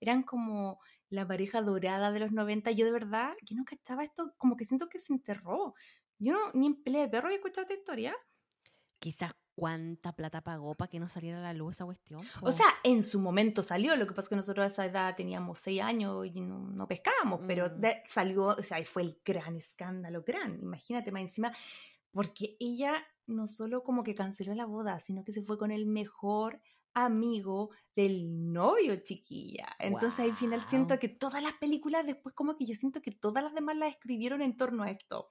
eran 0.00 0.22
como 0.22 0.80
la 1.10 1.28
pareja 1.28 1.60
dorada 1.60 2.10
de 2.10 2.20
los 2.20 2.32
90. 2.32 2.70
Yo 2.70 2.86
de 2.86 2.92
verdad, 2.92 3.34
que 3.44 3.54
no 3.54 3.66
cachaba 3.66 4.04
esto, 4.04 4.32
como 4.38 4.56
que 4.56 4.64
siento 4.64 4.88
que 4.88 5.00
se 5.00 5.12
enterró. 5.12 5.74
Yo 6.18 6.32
no, 6.32 6.38
ni 6.54 6.68
en 6.68 6.82
pelea 6.82 7.02
de 7.02 7.08
perro 7.08 7.26
había 7.26 7.36
escuchado 7.36 7.66
esta 7.66 7.74
historia. 7.74 8.16
Quizás 8.98 9.34
cuánta 9.58 10.12
plata 10.14 10.40
pagó 10.42 10.74
para 10.74 10.88
que 10.88 11.00
no 11.00 11.08
saliera 11.08 11.38
a 11.38 11.42
la 11.42 11.52
luz 11.52 11.76
esa 11.76 11.84
cuestión. 11.84 12.24
O 12.42 12.52
sea, 12.52 12.66
en 12.84 13.02
su 13.02 13.18
momento 13.20 13.62
salió, 13.62 13.96
lo 13.96 14.06
que 14.06 14.12
pasa 14.12 14.26
es 14.26 14.28
que 14.30 14.36
nosotros 14.36 14.64
a 14.64 14.66
esa 14.68 14.86
edad 14.86 15.14
teníamos 15.16 15.58
6 15.58 15.82
años 15.82 16.26
y 16.26 16.40
no, 16.40 16.58
no 16.70 16.86
pescábamos, 16.86 17.40
pero 17.46 17.68
Mm. 17.68 17.80
de- 17.80 18.02
salió, 18.06 18.46
o 18.48 18.62
sea, 18.62 18.78
y 18.80 18.84
fue 18.84 19.02
el 19.02 19.20
gran 19.24 19.56
escándalo, 19.56 20.22
gran, 20.26 20.58
imagínate 20.62 21.10
más 21.12 21.22
encima, 21.22 21.52
porque 22.12 22.56
ella 22.60 22.94
no 23.26 23.46
solo 23.46 23.82
como 23.82 24.02
que 24.04 24.14
canceló 24.14 24.54
la 24.54 24.64
boda, 24.66 24.98
sino 25.00 25.24
que 25.24 25.32
se 25.32 25.42
fue 25.42 25.58
con 25.58 25.70
el 25.70 25.86
mejor 25.86 26.60
amigo 26.94 27.70
del 27.94 28.52
novio, 28.52 28.96
chiquilla. 29.02 29.68
Entonces 29.78 30.20
al 30.20 30.32
final 30.34 30.60
siento 30.62 30.98
que 30.98 31.08
todas 31.08 31.42
las 31.42 31.52
películas 31.54 32.06
después 32.06 32.34
como 32.34 32.56
que 32.56 32.64
yo 32.66 32.74
siento 32.74 33.00
que 33.02 33.12
todas 33.12 33.44
las 33.44 33.54
demás 33.54 33.76
las 33.76 33.90
escribieron 33.90 34.40
en 34.42 34.56
torno 34.56 34.82
a 34.82 34.90
esto. 34.90 35.28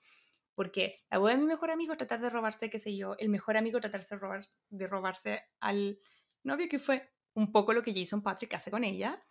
Porque 0.57 1.03
la 1.11 1.19
boda 1.19 1.33
de 1.33 1.37
mi 1.37 1.45
mejor 1.45 1.69
amigo 1.69 1.91
es 1.91 1.99
tratar 1.99 2.19
de 2.19 2.31
robarse, 2.31 2.71
qué 2.71 2.79
sé 2.79 2.97
yo, 2.97 3.15
el 3.19 3.29
mejor 3.29 3.57
amigo 3.57 3.79
tratarse 3.79 4.15
de, 4.15 4.19
robar, 4.19 4.43
de 4.71 4.87
robarse 4.87 5.43
al 5.59 5.99
novio, 6.43 6.67
que 6.67 6.79
fue 6.79 7.11
un 7.35 7.51
poco 7.51 7.73
lo 7.73 7.83
que 7.83 7.93
Jason 7.93 8.23
Patrick 8.23 8.55
hace 8.55 8.71
con 8.71 8.83
ella. 8.83 9.23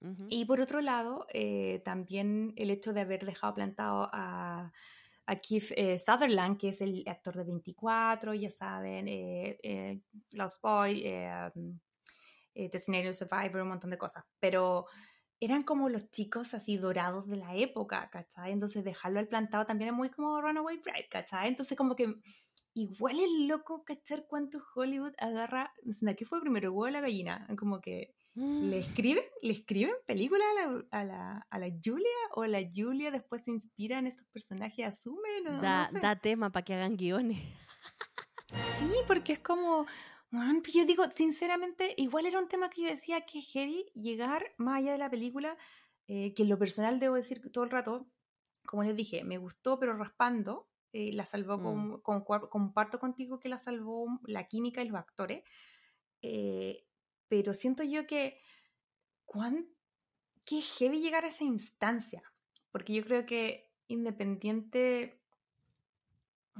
Ujú. 0.00 0.26
Y 0.30 0.46
por 0.46 0.62
otro 0.62 0.80
lado, 0.80 1.26
eh, 1.34 1.82
también 1.84 2.54
el 2.56 2.70
hecho 2.70 2.94
de 2.94 3.02
haber 3.02 3.26
dejado 3.26 3.52
plantado 3.52 4.08
a, 4.10 4.72
a 5.26 5.36
Keith 5.36 5.72
eh, 5.76 5.98
Sutherland, 5.98 6.58
que 6.58 6.70
es 6.70 6.80
el 6.80 7.04
actor 7.08 7.36
de 7.36 7.44
24, 7.44 8.32
ya 8.32 8.50
saben, 8.50 9.06
eh, 9.06 9.58
eh, 9.62 10.00
Lost 10.30 10.62
Boy, 10.62 11.02
eh, 11.04 11.50
um, 11.56 11.78
eh, 12.54 12.70
Designated 12.72 13.12
Survivor, 13.12 13.60
un 13.60 13.68
montón 13.68 13.90
de 13.90 13.98
cosas. 13.98 14.24
Pero 14.40 14.86
eran 15.44 15.62
como 15.62 15.88
los 15.88 16.10
chicos 16.10 16.54
así 16.54 16.76
dorados 16.76 17.28
de 17.28 17.36
la 17.36 17.54
época, 17.56 18.08
¿cachai? 18.10 18.52
Entonces 18.52 18.84
dejarlo 18.84 19.18
al 19.18 19.28
plantado 19.28 19.66
también 19.66 19.90
es 19.90 19.96
muy 19.96 20.10
como 20.10 20.40
Runaway 20.40 20.78
Bride, 20.78 21.08
¿cachai? 21.10 21.48
Entonces 21.48 21.76
como 21.76 21.94
que 21.96 22.14
igual 22.74 23.20
es 23.20 23.30
loco, 23.46 23.84
¿cachar? 23.84 24.26
Cuánto 24.26 24.62
Hollywood 24.74 25.12
agarra, 25.18 25.72
no 25.84 25.92
sé, 25.92 26.14
¿qué 26.16 26.24
fue 26.24 26.40
primero, 26.40 26.68
el 26.68 26.70
huevo 26.70 26.88
o 26.88 26.90
la 26.90 27.00
gallina? 27.00 27.46
Como 27.58 27.80
que 27.80 28.14
¿Le 28.36 28.78
escriben? 28.78 29.22
¿Le 29.42 29.52
escriben 29.52 29.94
películas 30.08 30.44
a 30.50 30.60
la, 30.66 30.84
a, 30.90 31.04
la, 31.04 31.46
a 31.50 31.58
la 31.60 31.68
Julia? 31.80 32.08
¿O 32.32 32.44
la 32.46 32.62
Julia 32.68 33.12
después 33.12 33.44
se 33.44 33.52
inspira 33.52 34.00
en 34.00 34.08
estos 34.08 34.26
personajes 34.32 34.78
y 34.80 34.82
asume? 34.82 35.28
No, 35.44 35.52
no 35.52 35.62
Da, 35.62 35.86
sé. 35.86 36.00
da 36.00 36.16
tema 36.16 36.50
para 36.50 36.64
que 36.64 36.74
hagan 36.74 36.96
guiones. 36.96 37.38
Sí, 38.52 38.90
porque 39.06 39.34
es 39.34 39.38
como... 39.38 39.86
pues 40.62 40.74
yo 40.74 40.84
digo, 40.84 41.04
sinceramente, 41.10 41.94
igual 41.96 42.26
era 42.26 42.38
un 42.38 42.48
tema 42.48 42.70
que 42.70 42.82
yo 42.82 42.88
decía 42.88 43.22
que 43.22 43.38
es 43.40 43.50
heavy 43.52 43.86
llegar 43.94 44.54
más 44.56 44.78
allá 44.78 44.92
de 44.92 44.98
la 44.98 45.10
película, 45.10 45.56
eh, 46.08 46.34
que 46.34 46.42
en 46.42 46.48
lo 46.48 46.58
personal 46.58 46.98
debo 47.00 47.14
decir 47.16 47.40
todo 47.52 47.64
el 47.64 47.70
rato, 47.70 48.08
como 48.66 48.82
les 48.82 48.96
dije, 48.96 49.24
me 49.24 49.38
gustó, 49.38 49.78
pero 49.78 49.96
raspando, 49.96 50.68
eh, 50.92 51.12
la 51.12 51.26
salvó, 51.26 51.58
Mm. 51.58 52.00
con, 52.02 52.24
con, 52.24 52.48
comparto 52.48 52.98
contigo 52.98 53.38
que 53.40 53.48
la 53.48 53.58
salvó 53.58 54.06
la 54.26 54.46
química 54.48 54.82
y 54.82 54.88
los 54.88 54.98
actores, 54.98 55.44
eh, 56.22 56.86
pero 57.28 57.54
siento 57.54 57.82
yo 57.82 58.06
que, 58.06 58.40
¿cuán, 59.24 59.68
qué 60.44 60.60
heavy 60.60 61.00
llegar 61.00 61.24
a 61.24 61.28
esa 61.28 61.44
instancia, 61.44 62.22
porque 62.70 62.94
yo 62.94 63.04
creo 63.04 63.26
que 63.26 63.72
independiente 63.88 65.23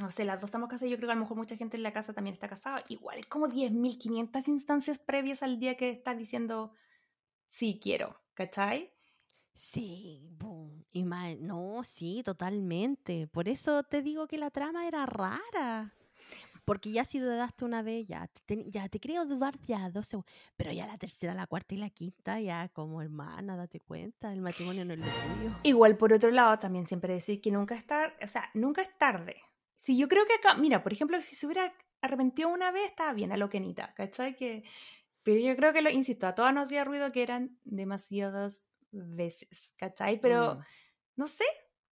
no 0.00 0.10
sé, 0.10 0.24
las 0.24 0.40
dos 0.40 0.48
estamos 0.48 0.68
casadas, 0.68 0.90
yo 0.90 0.96
creo 0.96 1.08
que 1.08 1.12
a 1.12 1.14
lo 1.16 1.20
mejor 1.20 1.36
mucha 1.36 1.56
gente 1.56 1.76
en 1.76 1.82
la 1.82 1.92
casa 1.92 2.12
también 2.12 2.34
está 2.34 2.48
casada. 2.48 2.82
Igual 2.88 3.18
es 3.18 3.26
como 3.26 3.46
10.500 3.48 4.48
instancias 4.48 4.98
previas 4.98 5.42
al 5.42 5.58
día 5.60 5.76
que 5.76 5.90
estás 5.90 6.18
diciendo, 6.18 6.72
sí 7.48 7.78
quiero, 7.82 8.18
¿cachai? 8.34 8.90
Sí, 9.54 10.26
boom. 10.32 10.84
Y 10.90 11.04
ma- 11.04 11.34
no, 11.36 11.82
sí, 11.84 12.22
totalmente. 12.24 13.28
Por 13.28 13.48
eso 13.48 13.84
te 13.84 14.02
digo 14.02 14.26
que 14.26 14.36
la 14.38 14.50
trama 14.50 14.88
era 14.88 15.06
rara. 15.06 15.94
Porque 16.64 16.90
ya 16.90 17.04
si 17.04 17.18
dudaste 17.18 17.64
una 17.64 17.82
vez, 17.82 18.06
ya 18.08 18.26
te, 18.46 18.64
ya 18.70 18.88
te 18.88 18.98
creo 18.98 19.26
dudar 19.26 19.58
ya 19.60 19.90
dos 19.90 20.08
segundos. 20.08 20.32
Pero 20.56 20.72
ya 20.72 20.86
la 20.86 20.96
tercera, 20.98 21.34
la 21.34 21.46
cuarta 21.46 21.74
y 21.74 21.78
la 21.78 21.90
quinta, 21.90 22.40
ya 22.40 22.68
como 22.70 23.02
hermana, 23.02 23.54
date 23.56 23.80
cuenta, 23.80 24.32
el 24.32 24.40
matrimonio 24.40 24.84
no 24.84 24.94
es 24.94 25.00
lo 25.00 25.04
tuyo. 25.04 25.56
Igual, 25.62 25.96
por 25.98 26.12
otro 26.14 26.30
lado, 26.30 26.58
también 26.58 26.86
siempre 26.86 27.12
decir 27.12 27.40
que 27.42 27.50
nunca 27.50 27.74
es 27.74 27.86
tarde, 27.86 28.14
o 28.24 28.28
sea, 28.28 28.50
nunca 28.54 28.80
es 28.82 28.96
tarde. 28.98 29.36
Si 29.84 29.98
yo 29.98 30.08
creo 30.08 30.24
que 30.24 30.32
acá, 30.32 30.54
mira, 30.54 30.82
por 30.82 30.92
ejemplo, 30.94 31.20
si 31.20 31.36
se 31.36 31.44
hubiera 31.44 31.74
arrepentido 32.00 32.48
una 32.48 32.70
vez, 32.72 32.86
estaba 32.88 33.12
bien 33.12 33.32
a 33.32 33.36
lo 33.36 33.50
Kenita, 33.50 33.92
¿cachai? 33.94 34.34
Que, 34.34 34.64
pero 35.22 35.38
yo 35.40 35.54
creo 35.56 35.74
que, 35.74 35.82
lo 35.82 35.90
insisto, 35.90 36.26
a 36.26 36.34
todas 36.34 36.54
nos 36.54 36.64
hacía 36.68 36.84
ruido 36.84 37.12
que 37.12 37.22
eran 37.22 37.58
demasiadas 37.64 38.72
veces, 38.92 39.74
¿cachai? 39.76 40.20
Pero, 40.22 40.56
Mm. 40.56 40.60
no 41.16 41.26
sé, 41.28 41.44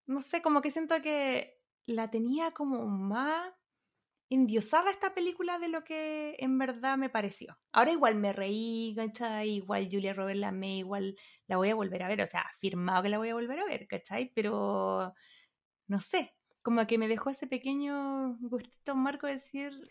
no 0.07 0.23
sé, 0.23 0.41
como 0.41 0.63
que 0.63 0.71
siento 0.71 1.03
que 1.03 1.61
la 1.87 2.11
tenía 2.11 2.53
como 2.53 2.87
más 2.87 3.53
endiosada 4.31 4.91
esta 4.91 5.15
película 5.15 5.59
de 5.59 5.69
lo 5.69 5.85
que 5.85 6.37
en 6.39 6.59
verdad 6.59 6.97
me 6.99 7.11
pareció. 7.11 7.59
Ahora 7.73 7.93
igual 7.93 8.17
me 8.17 8.33
reí, 8.33 8.95
¿cachai? 8.97 9.51
Igual 9.57 9.89
Julia 9.93 10.15
Roberts 10.15 10.41
la 10.41 10.49
amé, 10.49 10.79
igual 10.79 11.17
la 11.47 11.59
voy 11.59 11.71
a 11.71 11.75
volver 11.75 12.03
a 12.05 12.09
ver, 12.09 12.23
o 12.23 12.27
sea, 12.27 12.43
afirmado 12.43 13.03
que 13.03 13.11
la 13.11 13.19
voy 13.19 13.29
a 13.31 13.35
volver 13.35 13.61
a 13.61 13.67
ver, 13.67 13.87
¿cachai? 13.87 14.33
Pero, 14.35 15.15
no 15.89 16.01
sé, 16.01 16.35
como 16.63 16.87
que 16.87 16.99
me 16.99 17.09
dejó 17.09 17.31
ese 17.31 17.47
pequeño 17.47 18.37
gustito 18.41 18.95
Marco 18.95 19.27
de 19.27 19.35
decir, 19.35 19.91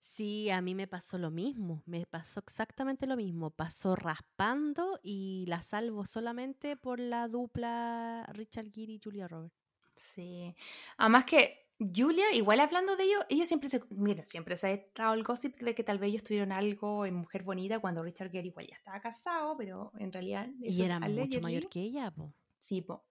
Sí, 0.00 0.50
a 0.50 0.60
mí 0.60 0.74
me 0.74 0.86
pasó 0.86 1.16
lo 1.16 1.30
mismo, 1.30 1.82
me 1.86 2.04
pasó 2.06 2.40
exactamente 2.40 3.06
lo 3.06 3.16
mismo. 3.16 3.50
Pasó 3.50 3.94
raspando 3.96 4.98
y 5.02 5.44
la 5.48 5.62
salvo 5.62 6.04
solamente 6.06 6.76
por 6.76 6.98
la 7.00 7.26
dupla 7.28 8.26
Richard 8.32 8.70
Gere 8.72 8.92
y 8.92 9.00
Julia 9.02 9.28
Roberts. 9.28 9.56
sí. 9.96 10.54
Además 10.96 11.24
que 11.24 11.68
Julia, 11.94 12.32
igual 12.32 12.60
hablando 12.60 12.96
de 12.96 13.04
ellos, 13.04 13.24
ellos 13.28 13.48
siempre 13.48 13.68
se, 13.68 13.80
mira, 13.90 14.24
siempre 14.24 14.56
se 14.56 14.66
ha 14.68 14.70
estado 14.72 15.14
el 15.14 15.24
gossip 15.24 15.56
de 15.56 15.74
que 15.74 15.82
tal 15.84 15.98
vez 15.98 16.10
ellos 16.10 16.22
tuvieron 16.22 16.52
algo 16.52 17.06
en 17.06 17.14
Mujer 17.14 17.42
Bonita 17.42 17.80
cuando 17.80 18.02
Richard 18.04 18.30
Gere 18.30 18.46
igual 18.48 18.68
ya 18.68 18.76
estaba 18.76 19.00
casado, 19.00 19.56
pero 19.56 19.92
en 19.98 20.12
realidad 20.12 20.48
Y 20.60 20.82
era 20.82 21.00
mucho 21.00 21.40
mayor 21.40 21.68
que 21.68 21.80
ella, 21.80 22.10
po. 22.10 22.32
Sí, 22.58 22.80
po. 22.82 23.04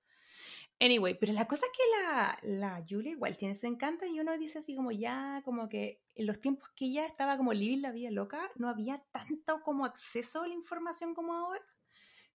Anyway, 0.82 1.16
pero 1.20 1.32
la 1.34 1.48
cosa 1.48 1.68
es 1.68 1.72
que 1.78 1.84
la, 2.02 2.40
la 2.42 2.84
Julia 2.88 3.12
igual 3.12 3.38
tiene 3.38 3.54
su 3.54 3.68
encanto 3.68 4.04
y 4.08 4.20
uno 4.20 4.36
dice 4.40 4.58
así 4.58 4.76
como 4.76 4.92
ya, 4.92 5.44
como 5.46 5.70
que 5.70 6.02
en 6.16 6.26
los 6.26 6.42
tiempos 6.42 6.70
que 6.76 6.86
ella 6.86 7.06
estaba 7.06 7.38
como 7.38 7.54
living 7.54 7.84
la 7.84 7.92
vida 7.92 8.10
loca, 8.10 8.50
no 8.56 8.68
había 8.68 8.98
tanto 9.12 9.62
como 9.62 9.86
acceso 9.86 10.42
a 10.42 10.48
la 10.48 10.56
información 10.56 11.14
como 11.14 11.36
ahora. 11.36 11.62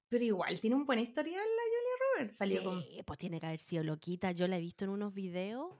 Pero 0.08 0.24
igual 0.24 0.60
tiene 0.60 0.76
un 0.76 0.86
buen 0.86 1.00
historial 1.00 1.34
la 1.34 1.62
Julia 1.64 2.14
Roberts. 2.14 2.36
Salió 2.36 2.62
con... 2.62 2.82
Sí, 2.82 3.02
pues 3.04 3.18
tiene 3.18 3.40
que 3.40 3.46
haber 3.46 3.58
sido 3.58 3.82
loquita. 3.82 4.30
Yo 4.30 4.46
la 4.46 4.58
he 4.58 4.60
visto 4.60 4.84
en 4.84 4.92
unos 4.92 5.12
videos, 5.12 5.74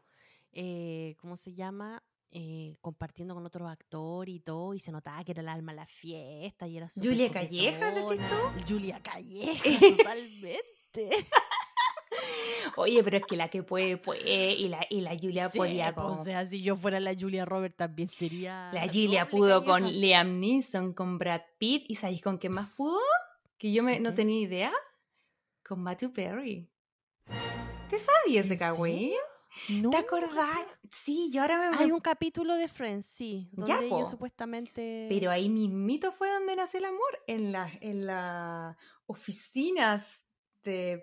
eh, 0.51 1.15
¿cómo 1.19 1.37
se 1.37 1.55
llama? 1.55 2.03
Eh, 2.33 2.75
compartiendo 2.81 3.35
con 3.35 3.47
otros 3.47 3.71
actores 3.71 4.35
y 4.35 4.41
todo, 4.41 4.75
y 4.75 4.81
se 4.81 4.91
notaba 4.91 5.23
que 5.23 5.31
era 5.31 5.43
el 5.43 5.49
alma 5.49 5.71
de 5.71 5.77
la 5.77 5.87
fiesta 5.87 6.67
y 6.67 6.77
era 6.77 6.89
Julia 6.93 7.31
Calleja, 7.31 7.93
decís 7.93 8.05
coquetona. 8.05 8.65
Julia 8.69 9.01
Calleja, 9.01 9.63
totalmente. 9.97 11.27
Oye, 12.77 13.03
pero 13.03 13.17
es 13.17 13.25
que 13.25 13.37
la 13.37 13.49
que 13.49 13.63
puede, 13.63 13.97
puede, 13.97 14.53
y 14.53 14.69
la, 14.69 14.87
y 14.91 15.01
la 15.01 15.17
Julia 15.19 15.49
Sí, 15.49 15.59
podía 15.59 15.95
con... 15.95 16.13
O 16.13 16.25
sea, 16.25 16.47
si 16.47 16.63
yo 16.63 16.77
fuera 16.77 17.01
la 17.01 17.15
Julia 17.19 17.45
Roberts 17.45 17.77
también 17.77 18.09
sería. 18.09 18.71
La 18.73 18.87
Julia 18.87 19.29
pudo 19.29 19.65
con. 19.65 19.85
Liam 19.85 20.41
Neeson, 20.41 20.93
con 20.93 21.19
Brad 21.19 21.43
Pitt, 21.59 21.85
¿y 21.89 21.95
sabéis 21.95 22.23
con 22.23 22.39
qué 22.39 22.49
más 22.49 22.75
pudo? 22.77 23.01
Que 23.59 23.73
yo 23.73 23.83
me, 23.83 23.95
¿Con 23.95 24.03
no 24.03 24.15
tenía 24.15 24.41
idea. 24.41 24.73
Con 25.67 25.81
Matthew 25.83 26.13
Perry. 26.13 26.69
¿Te 27.89 27.99
sabías 27.99 28.45
ese 28.47 28.55
¿En 28.55 28.59
cagüey? 28.59 29.15
No, 29.71 29.91
¿Te 29.91 29.97
acordás? 29.97 30.55
Sí, 30.91 31.31
yo 31.33 31.43
ahora 31.43 31.71
me... 31.71 31.77
Hay 31.79 31.91
un 31.91 32.01
capítulo 32.01 32.55
de 32.57 32.69
Friends, 32.69 33.07
sí, 33.07 33.49
donde 33.53 33.73
Ya, 33.73 33.83
ellos 33.83 34.11
supuestamente. 34.11 35.07
Pero 35.09 35.31
ahí 35.31 35.49
mismito 35.49 36.13
fue 36.13 36.31
donde 36.31 36.55
nació 36.57 36.79
el 36.79 36.85
amor, 36.87 37.23
en 37.27 37.53
las 37.53 37.73
en 37.81 38.07
las 38.07 38.77
oficinas 39.07 40.26
de 40.71 41.03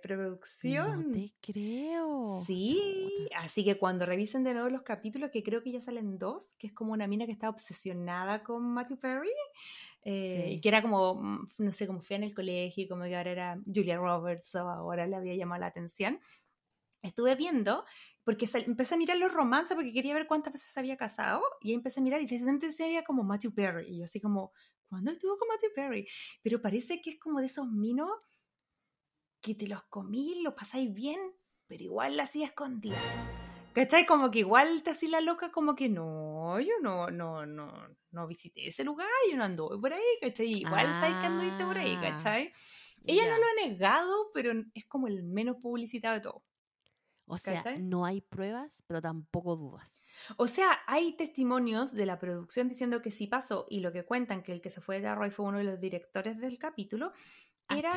No 0.64 1.04
producción. 1.04 1.04
te 1.12 1.36
creo. 1.42 2.48
Sí, 2.48 2.76
Chuta. 2.76 3.30
así 3.38 3.64
que 3.66 3.78
cuando 3.78 4.06
revisen 4.06 4.44
de 4.44 4.54
nuevo 4.54 4.70
los 4.70 4.82
capítulos, 4.84 5.30
que 5.32 5.44
creo 5.44 5.62
que 5.62 5.72
ya 5.72 5.82
salen 5.82 6.18
dos, 6.18 6.56
que 6.58 6.68
es 6.68 6.74
como 6.74 6.94
una 6.94 7.06
mina 7.08 7.26
que 7.26 7.32
está 7.34 7.50
obsesionada 7.50 8.44
con 8.44 8.64
Matthew 8.74 8.98
Perry, 9.00 9.30
eh, 10.04 10.50
y 10.54 10.60
Sí. 10.60 10.62
que 10.62 10.70
era 10.70 10.82
como, 10.82 11.16
mm, 11.16 11.50
no 11.60 11.72
sé, 11.72 11.86
como 11.88 12.02
fea 12.02 12.18
en 12.18 12.24
el 12.24 12.34
colegio, 12.34 12.84
y 12.86 12.88
como 12.88 13.04
que 13.04 13.16
ahora 13.16 13.32
era 13.32 13.60
Julia 13.74 13.98
Roberts 13.98 14.56
o 14.56 14.60
ahora 14.70 15.06
le 15.08 15.16
había 15.18 15.36
llamado 15.36 15.62
la 15.62 15.68
atención. 15.68 16.20
Estuve 17.04 17.36
viendo, 17.36 17.86
porque 18.24 18.48
empecé 18.66 18.96
a 18.96 18.98
mirar 18.98 19.18
los 19.18 19.34
romances 19.34 19.76
porque 19.76 19.94
quería 19.94 20.14
ver 20.16 20.28
cuántas 20.28 20.54
veces 20.54 20.72
se 20.72 20.80
había 20.80 20.98
casado, 20.98 21.42
y 21.62 21.70
ahí 21.70 21.76
empecé 21.76 22.00
a 22.00 22.04
mirar 22.04 22.22
y 22.22 22.26
de 22.28 22.40
repente 22.40 22.68
decía 22.68 23.04
como 23.04 23.24
Matthew 23.24 23.54
Perry, 23.54 23.88
y 23.90 24.00
yo 24.00 24.06
así 24.06 24.22
como, 24.22 24.54
¿cuándo 24.90 25.12
estuvo 25.12 25.38
con 25.38 25.50
Matthew 25.50 25.72
Perry? 25.76 26.08
Pero 26.42 26.62
parece 26.62 27.02
que 27.02 27.12
es 27.12 27.20
como 27.20 27.40
de 27.42 27.48
esos 27.48 27.68
minos 27.70 28.10
que 29.44 29.54
te 29.56 29.68
los 29.68 29.84
comí, 29.84 30.42
lo 30.42 30.56
pasáis 30.56 30.92
bien, 30.94 31.20
pero 31.68 31.84
igual 31.84 32.16
la 32.16 32.24
hacía 32.24 32.46
escondida. 32.48 32.98
¿Cachai? 33.74 34.06
Como 34.06 34.32
que 34.32 34.40
igual 34.40 34.84
te 34.84 34.92
hacía 34.92 35.10
la 35.10 35.22
loca, 35.22 35.52
como 35.52 35.76
que 35.76 35.90
no, 35.90 36.60
yo 36.60 36.74
no, 36.82 37.10
no, 37.10 37.46
no, 37.46 37.88
no 38.12 38.28
visité 38.28 38.68
ese 38.70 38.84
lugar, 38.84 39.08
yo 39.30 39.36
no 39.36 39.44
anduve 39.44 39.78
por 39.80 39.92
ahí, 39.92 40.02
¿cachai? 40.22 40.48
Igual 40.60 40.88
sabes 40.94 41.16
que 41.18 41.26
anduviste 41.26 41.66
por 41.66 41.78
ahí, 41.78 41.96
Ah, 41.98 42.02
¿cachai? 42.02 42.54
Ella 43.06 43.24
ya. 43.26 43.32
no 43.32 43.38
lo 43.38 43.44
ha 43.44 43.68
negado, 43.68 44.32
pero 44.34 44.54
es 44.74 44.86
como 44.86 45.08
el 45.08 45.24
menos 45.24 45.58
publicitado 45.58 46.14
de 46.16 46.22
todo. 46.22 46.44
O 47.26 47.38
sea, 47.38 47.64
¿cachai? 47.64 47.82
no 47.82 48.06
hay 48.06 48.22
pruebas, 48.22 48.78
pero 48.88 49.02
tampoco 49.02 49.58
dudas. 49.58 50.06
O 50.38 50.46
sea, 50.46 50.80
hay 50.86 51.18
testimonios 51.18 51.92
de 51.94 52.06
la 52.06 52.20
producción 52.20 52.70
diciendo 52.70 53.02
que 53.02 53.10
sí 53.12 53.26
pasó 53.28 53.66
y 53.70 53.80
lo 53.80 53.92
que 53.92 54.06
cuentan 54.06 54.44
que 54.44 54.52
el 54.52 54.62
que 54.62 54.70
se 54.70 54.80
fue 54.82 55.02
de 55.02 55.08
Arroy 55.08 55.32
fue 55.32 55.48
uno 55.48 55.58
de 55.58 55.64
los 55.64 55.80
directores 55.80 56.38
del 56.38 56.60
capítulo. 56.60 57.12
Ah, 57.68 57.78
Era 57.78 57.92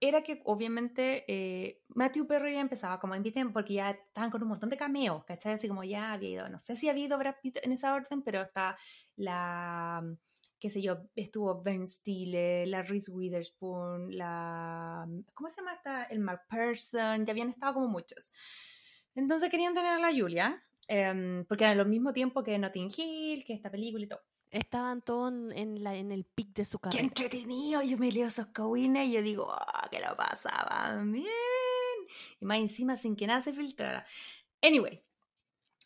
era 0.00 0.22
que 0.22 0.42
obviamente 0.44 1.24
eh, 1.26 1.82
Matthew 1.88 2.26
Perry 2.26 2.54
ya 2.54 2.60
empezaba 2.60 3.00
como 3.00 3.14
inviten 3.14 3.52
porque 3.52 3.74
ya 3.74 3.90
estaban 3.90 4.30
con 4.30 4.42
un 4.42 4.48
montón 4.48 4.68
de 4.68 4.76
cameos, 4.76 5.24
¿cachai? 5.24 5.54
Así 5.54 5.68
como 5.68 5.84
ya 5.84 6.12
había 6.12 6.28
ido, 6.30 6.48
no 6.48 6.60
sé 6.60 6.76
si 6.76 6.88
había 6.88 7.06
ido 7.06 7.18
Brad 7.18 7.36
Pitt 7.42 7.58
en 7.62 7.72
esa 7.72 7.94
orden, 7.94 8.22
pero 8.22 8.42
está 8.42 8.76
la, 9.16 10.02
qué 10.60 10.68
sé 10.68 10.82
yo, 10.82 10.98
estuvo 11.14 11.62
Ben 11.62 11.88
Stiller, 11.88 12.68
la 12.68 12.82
Reese 12.82 13.10
Witherspoon, 13.10 14.16
la, 14.16 15.06
¿cómo 15.32 15.48
se 15.48 15.60
llama 15.62 15.74
esta? 15.74 16.04
El 16.04 16.20
Mark 16.20 16.42
Person, 16.48 17.24
ya 17.24 17.32
habían 17.32 17.48
estado 17.48 17.74
como 17.74 17.88
muchos. 17.88 18.32
Entonces 19.14 19.50
querían 19.50 19.72
tener 19.72 19.92
a 19.92 19.98
la 19.98 20.12
Julia, 20.12 20.62
em, 20.88 21.44
porque 21.46 21.64
al 21.64 21.86
mismo 21.88 22.12
tiempo 22.12 22.42
que 22.42 22.58
Notting 22.58 22.90
Hill, 22.94 23.44
que 23.44 23.54
esta 23.54 23.70
película 23.70 24.04
y 24.04 24.08
todo. 24.08 24.20
Estaban 24.56 25.02
todos 25.02 25.32
en, 25.54 25.82
la, 25.82 25.94
en 25.96 26.10
el 26.12 26.24
pic 26.24 26.54
de 26.54 26.64
su 26.64 26.78
¡Qué 26.78 26.84
carrera. 26.84 27.02
entretenido! 27.04 27.82
Yo 27.82 27.98
me 27.98 28.10
leo 28.10 28.26
esos 28.28 28.46
cowines 28.46 29.06
y 29.08 29.12
yo 29.12 29.22
digo, 29.22 29.50
¡ah, 29.52 29.88
que 29.90 30.00
lo 30.00 30.16
pasaba 30.16 31.02
bien! 31.04 31.26
Y 32.40 32.44
más 32.44 32.58
encima 32.58 32.96
sin 32.96 33.16
que 33.16 33.26
nada 33.26 33.42
se 33.42 33.52
filtrara. 33.52 34.06
Anyway, 34.62 35.02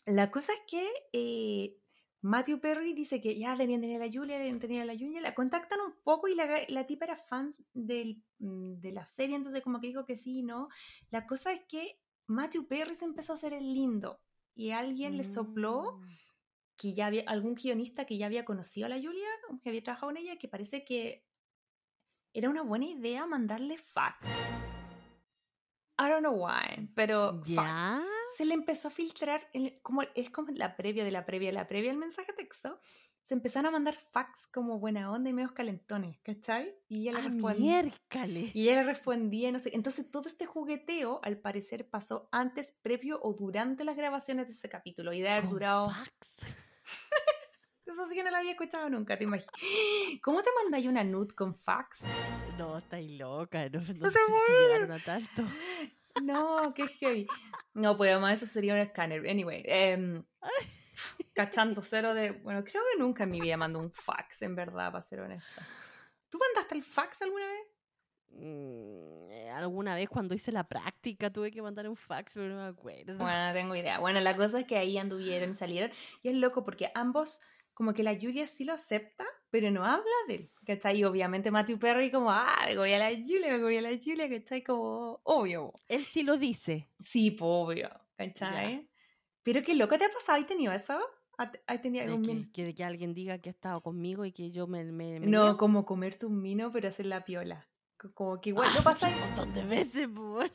la 0.05 0.31
cosa 0.31 0.53
es 0.53 0.61
que 0.67 0.87
eh, 1.11 1.77
Matthew 2.21 2.59
Perry 2.61 2.93
dice 2.93 3.19
que 3.19 3.37
ya 3.37 3.55
debían 3.55 3.81
tener 3.81 4.01
a 4.01 4.05
la 4.05 4.11
Julia, 4.11 4.37
debían 4.37 4.59
tener 4.59 4.81
a 4.81 4.85
la 4.85 4.93
Julia, 4.93 5.19
la 5.21 5.33
contactan 5.35 5.79
un 5.81 5.93
poco 6.03 6.27
y 6.27 6.35
la, 6.35 6.47
la 6.69 6.85
tipa 6.85 7.05
era 7.05 7.15
fan 7.17 7.49
del, 7.73 8.23
mm, 8.39 8.75
de 8.79 8.91
la 8.91 9.05
serie, 9.05 9.35
entonces 9.35 9.61
como 9.63 9.81
que 9.81 9.87
dijo 9.87 10.05
que 10.05 10.15
sí, 10.15 10.43
¿no? 10.43 10.69
La 11.09 11.25
cosa 11.27 11.51
es 11.51 11.61
que 11.67 11.99
Matthew 12.27 12.67
Perry 12.67 12.95
se 12.95 13.05
empezó 13.05 13.33
a 13.33 13.35
hacer 13.35 13.53
el 13.53 13.73
lindo 13.73 14.21
y 14.55 14.71
alguien 14.71 15.17
le 15.17 15.23
sopló 15.25 15.97
Mm. 15.99 16.07
Que 16.77 16.93
ya 16.93 17.07
había 17.07 17.23
algún 17.27 17.55
guionista 17.55 18.05
que 18.05 18.17
ya 18.17 18.25
había 18.25 18.45
conocido 18.45 18.85
a 18.87 18.89
la 18.89 18.95
Julia, 19.01 19.27
que 19.61 19.69
había 19.69 19.83
trabajado 19.83 20.07
con 20.07 20.17
ella, 20.17 20.37
que 20.37 20.47
parece 20.47 20.83
que 20.83 21.25
era 22.33 22.49
una 22.49 22.61
buena 22.63 22.85
idea 22.85 23.25
mandarle 23.25 23.77
fax. 23.77 24.27
I 25.99 26.09
don't 26.09 26.21
know 26.21 26.33
why, 26.35 26.89
pero 26.95 27.41
se 28.35 28.45
le 28.45 28.53
empezó 28.55 28.87
a 28.87 28.91
filtrar, 28.91 29.47
el- 29.53 29.79
como, 29.81 30.01
es 30.15 30.29
como 30.31 30.51
la 30.53 30.75
previa 30.75 31.03
de 31.03 31.11
la 31.11 31.25
previa 31.25 31.49
de 31.49 31.53
la 31.53 31.67
previa 31.67 31.91
el 31.91 31.97
mensaje 31.97 32.33
texto, 32.33 32.79
se 33.23 33.33
empezaron 33.35 33.67
a 33.67 33.71
mandar 33.71 33.95
fax 33.95 34.47
como 34.47 34.79
buena 34.79 35.11
onda 35.11 35.29
y 35.29 35.33
medios 35.33 35.51
calentones, 35.51 36.19
¿cachai? 36.21 36.75
Y 36.89 37.01
ella 37.01 37.13
le 37.13 37.19
¡Ah, 37.19 37.29
respondía. 37.29 37.83
Y 38.53 38.69
ella 38.69 38.75
le 38.77 38.83
respondía, 38.83 39.51
no 39.51 39.59
sé. 39.59 39.71
Entonces, 39.73 40.09
todo 40.09 40.27
este 40.27 40.45
jugueteo, 40.45 41.19
al 41.23 41.37
parecer, 41.37 41.87
pasó 41.89 42.27
antes, 42.31 42.71
previo 42.81 43.19
o 43.21 43.33
durante 43.33 43.83
las 43.83 43.95
grabaciones 43.95 44.47
de 44.47 44.53
ese 44.53 44.69
capítulo. 44.69 45.13
Y 45.13 45.21
de 45.21 45.29
haber 45.29 45.43
Con 45.43 45.51
durado. 45.51 45.89
fax. 45.91 46.37
Eso 47.85 48.07
sí 48.07 48.15
que 48.15 48.23
no 48.23 48.31
lo 48.31 48.37
había 48.37 48.51
escuchado 48.51 48.89
nunca, 48.89 49.17
te 49.17 49.25
imaginas. 49.25 49.51
¿Cómo 50.23 50.41
te 50.41 50.49
mandáis 50.63 50.87
una 50.87 51.03
nude 51.03 51.35
con 51.35 51.55
fax? 51.55 51.99
No, 52.57 52.77
estáis 52.77 53.11
loca. 53.19 53.69
No, 53.69 53.79
no 53.79 53.85
se 53.85 53.93
sé 53.93 54.19
si 54.47 54.53
llegaron 54.63 54.91
a 54.91 55.03
tanto. 55.03 55.43
No, 56.23 56.73
qué 56.73 56.87
heavy. 56.87 57.27
No, 57.73 57.97
pues 57.97 58.11
además 58.11 58.41
eso 58.41 58.51
sería 58.51 58.73
un 58.73 58.79
escáner. 58.79 59.27
Anyway, 59.29 59.63
em, 59.65 60.23
cachando 61.33 61.81
cero 61.81 62.13
de. 62.13 62.31
Bueno, 62.31 62.63
creo 62.63 62.83
que 62.91 62.99
nunca 62.99 63.23
en 63.23 63.31
mi 63.31 63.41
vida 63.41 63.57
mando 63.57 63.79
un 63.79 63.91
fax, 63.91 64.41
en 64.41 64.55
verdad, 64.55 64.91
para 64.91 65.01
ser 65.01 65.21
honesta. 65.21 65.65
¿Tú 66.29 66.39
mandaste 66.39 66.75
el 66.75 66.83
fax 66.83 67.21
alguna 67.21 67.45
vez? 67.45 67.67
Mm, 68.33 69.31
eh, 69.31 69.49
alguna 69.51 69.95
vez 69.95 70.09
cuando 70.09 70.33
hice 70.33 70.51
la 70.51 70.63
práctica 70.63 71.31
tuve 71.31 71.51
que 71.51 71.61
mandar 71.61 71.87
un 71.89 71.95
fax, 71.95 72.33
pero 72.33 72.47
no 72.47 72.55
me 72.55 72.69
acuerdo. 72.69 73.17
Bueno, 73.17 73.47
no 73.47 73.53
tengo 73.53 73.75
idea. 73.75 73.99
Bueno, 73.99 74.19
la 74.21 74.35
cosa 74.35 74.59
es 74.61 74.65
que 74.65 74.77
ahí 74.77 74.97
anduvieron 74.97 75.55
salieron. 75.55 75.91
Y 76.23 76.29
es 76.29 76.35
loco 76.35 76.63
porque 76.63 76.91
ambos, 76.95 77.39
como 77.73 77.93
que 77.93 78.03
la 78.03 78.15
Julia 78.15 78.47
sí 78.47 78.63
lo 78.63 78.73
acepta, 78.73 79.25
pero 79.49 79.69
no 79.71 79.83
habla 79.85 80.05
de 80.27 80.35
él. 80.35 80.51
¿Cachai? 80.65 80.99
Y 80.99 81.03
obviamente 81.03 81.51
Matthew 81.51 81.79
Perry 81.79 82.11
como, 82.11 82.31
ah, 82.31 82.63
me 82.65 82.77
voy 82.77 82.93
a 82.93 82.99
la 82.99 83.09
Julia, 83.09 83.51
me 83.51 83.61
voy 83.61 83.77
a 83.77 83.81
la 83.81 83.91
Julia, 84.01 84.29
¿cachai? 84.29 84.63
Como, 84.63 85.19
obvio. 85.23 85.73
Él 85.87 86.05
sí 86.05 86.23
lo 86.23 86.37
dice. 86.37 86.89
Sí, 87.03 87.31
po, 87.31 87.63
obvio. 87.63 87.89
¿Cachai? 88.15 88.90
Pero 89.43 89.63
qué 89.63 89.75
loco 89.75 89.97
te 89.97 90.05
ha 90.05 90.09
pasado, 90.09 90.39
¿has 90.39 90.47
tenido 90.47 90.71
eso? 90.73 90.99
¿Has 91.37 91.81
tenido 91.81 92.05
De 92.05 92.11
algún 92.11 92.23
que, 92.25 92.33
min- 92.33 92.51
que, 92.51 92.75
que 92.75 92.83
alguien 92.83 93.13
diga 93.15 93.39
que 93.39 93.49
ha 93.49 93.51
estado 93.53 93.81
conmigo 93.81 94.25
y 94.25 94.31
que 94.31 94.51
yo 94.51 94.67
me... 94.67 94.83
me, 94.83 95.19
me 95.19 95.25
No, 95.25 95.43
niego. 95.45 95.57
como 95.57 95.85
comerte 95.85 96.25
un 96.27 96.39
mino, 96.41 96.71
pero 96.71 96.87
hacer 96.89 97.07
la 97.07 97.25
piola. 97.25 97.67
Co- 97.97 98.13
Como 98.13 98.39
que 98.39 98.49
igual 98.49 98.69
Ah, 98.71 98.75
lo 98.77 98.83
pasa. 98.83 99.07
Un 99.07 99.19
montón 99.19 99.53
de 99.53 99.63
veces, 99.63 100.07
pues. 100.13 100.51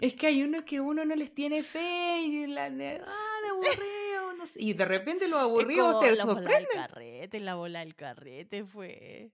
Es 0.00 0.14
que 0.14 0.26
hay 0.28 0.42
unos 0.42 0.64
que 0.64 0.80
uno 0.80 1.04
no 1.04 1.14
les 1.14 1.34
tiene 1.34 1.62
fe 1.62 2.20
y 2.22 2.46
la 2.46 2.70
de, 2.70 3.02
ah, 3.06 3.36
de 3.42 3.48
aburrido, 3.50 4.32
no 4.36 4.46
sé. 4.46 4.62
Y 4.62 4.72
de 4.74 4.84
repente 4.84 5.28
los 5.28 5.40
aburridos 5.40 6.00
te 6.00 6.14
la 6.16 6.24
bola 6.24 6.40
del 6.50 6.66
carrete, 6.68 7.40
la 7.40 7.54
bola 7.54 7.80
del 7.80 7.94
carrete 7.94 8.64
fue... 8.64 9.30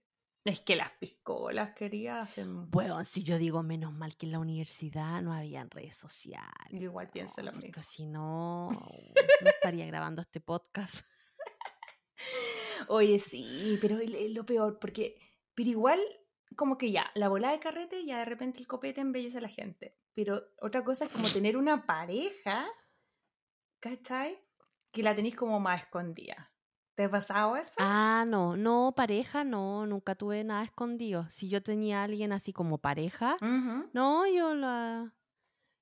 Es 0.47 0.61
que 0.61 0.77
las 0.77 0.91
piscolas 0.91 1.75
quería 1.75 2.21
hacer. 2.21 2.45
Bueno, 2.47 3.03
si 3.03 3.21
yo 3.21 3.37
digo 3.37 3.63
menos 3.63 3.91
mal 3.91 4.15
que 4.15 4.27
en 4.27 4.31
la 4.31 4.39
universidad 4.39 5.21
no 5.21 5.33
habían 5.33 5.69
redes 5.69 5.97
sociales. 5.97 6.71
Yo 6.71 6.83
igual 6.83 7.09
pienso 7.09 7.41
lo 7.41 7.51
porque 7.51 7.67
mismo. 7.67 7.83
si 7.83 8.05
no, 8.05 8.69
no 8.69 9.49
estaría 9.49 9.85
grabando 9.87 10.21
este 10.21 10.39
podcast. 10.39 11.05
Oye, 12.87 13.19
sí, 13.19 13.77
pero 13.81 13.97
es 13.97 14.31
lo 14.31 14.45
peor, 14.45 14.79
porque, 14.79 15.17
pero 15.53 15.69
igual, 15.69 15.99
como 16.55 16.77
que 16.77 16.93
ya, 16.93 17.11
la 17.13 17.27
bola 17.27 17.51
de 17.51 17.59
carrete, 17.59 18.05
ya 18.05 18.19
de 18.19 18.25
repente 18.25 18.61
el 18.61 18.67
copete 18.67 19.01
embellece 19.01 19.39
a 19.39 19.41
la 19.41 19.49
gente. 19.49 19.97
Pero 20.13 20.41
otra 20.61 20.81
cosa 20.85 21.05
es 21.05 21.11
como 21.11 21.27
tener 21.27 21.57
una 21.57 21.85
pareja, 21.85 22.65
¿cachai? 23.81 24.39
Que 24.93 25.03
la 25.03 25.13
tenéis 25.13 25.35
como 25.35 25.59
más 25.59 25.81
escondida. 25.83 26.53
¿Te 26.97 27.05
ha 27.05 27.09
pasado 27.09 27.55
eso? 27.55 27.79
Ah, 27.79 28.25
no, 28.27 28.57
no, 28.57 28.93
pareja, 28.95 29.43
no, 29.43 29.85
nunca 29.85 30.15
tuve 30.15 30.43
nada 30.43 30.63
escondido. 30.63 31.29
Si 31.29 31.47
yo 31.47 31.61
tenía 31.61 32.01
a 32.01 32.03
alguien 32.05 32.31
así 32.31 32.51
como 32.51 32.79
pareja, 32.79 33.37
Ujú. 33.41 33.89
no, 33.93 34.25
yo 34.27 34.55
la, 34.55 35.15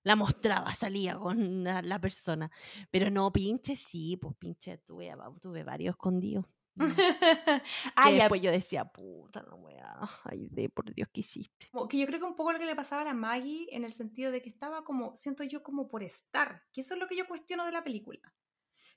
la 0.04 0.16
mostraba, 0.16 0.72
salía 0.76 1.18
con 1.18 1.64
la, 1.64 1.82
la 1.82 2.00
persona. 2.00 2.52
Pero 2.92 3.12
no, 3.12 3.32
pinche 3.34 3.76
sí, 3.76 4.18
pues 4.18 4.36
pinche 4.38 4.78
tuve, 4.80 5.14
tuve 5.42 5.64
varios 5.64 5.94
escondidos. 5.96 6.46
Que 8.00 8.10
ah, 8.10 8.12
ya, 8.12 8.30
después 8.30 8.42
yo 8.42 8.52
decía, 8.52 8.86
puta, 8.86 9.42
no 9.44 9.58
voy 9.58 9.76
a, 9.76 10.00
ay, 10.26 10.48
de 10.52 10.70
por 10.70 10.94
Dios 10.94 11.10
que 11.12 11.22
hiciste. 11.22 11.68
como 11.72 11.88
que 11.88 11.98
yo 11.98 12.08
creo 12.08 12.20
que 12.20 12.26
un 12.26 12.36
poco 12.36 12.54
lo 12.54 12.60
que 12.60 12.66
le 12.66 12.76
pasaba 12.76 13.02
a 13.02 13.06
la 13.06 13.14
Maggie 13.14 13.68
en 13.76 13.84
el 13.84 13.92
sentido 13.94 14.32
de 14.32 14.42
que 14.42 14.50
estaba 14.50 14.84
como, 14.84 15.16
siento 15.18 15.44
yo 15.44 15.62
como 15.64 15.88
por 15.88 16.04
estar, 16.04 16.64
que 16.74 16.82
eso 16.82 16.94
es 16.94 17.00
lo 17.00 17.08
que 17.08 17.18
yo 17.18 17.28
cuestiono 17.28 17.66
de 17.66 17.72
la 17.72 17.84
película. 17.84 18.20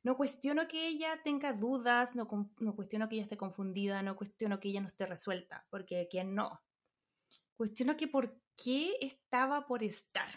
No 0.05 0.17
cuestiono 0.17 0.69
que 0.69 0.87
ella 0.89 1.21
tenga 1.25 1.53
dudas, 1.53 2.15
no, 2.15 2.29
no 2.59 2.77
cuestiono 2.77 3.09
que 3.09 3.17
ella 3.17 3.25
esté 3.25 3.37
confundida, 3.37 4.03
no 4.03 4.17
cuestiono 4.17 4.59
que 4.61 4.69
ella 4.69 4.81
no 4.81 4.87
esté 4.87 5.07
resuelta, 5.07 5.67
porque 5.71 6.09
quién 6.11 6.35
no. 6.35 6.63
Cuestiono 7.57 7.97
que 7.97 8.09
por 8.09 8.41
qué 8.57 8.97
estaba 9.01 9.67
por 9.67 9.83
estar. 9.83 10.29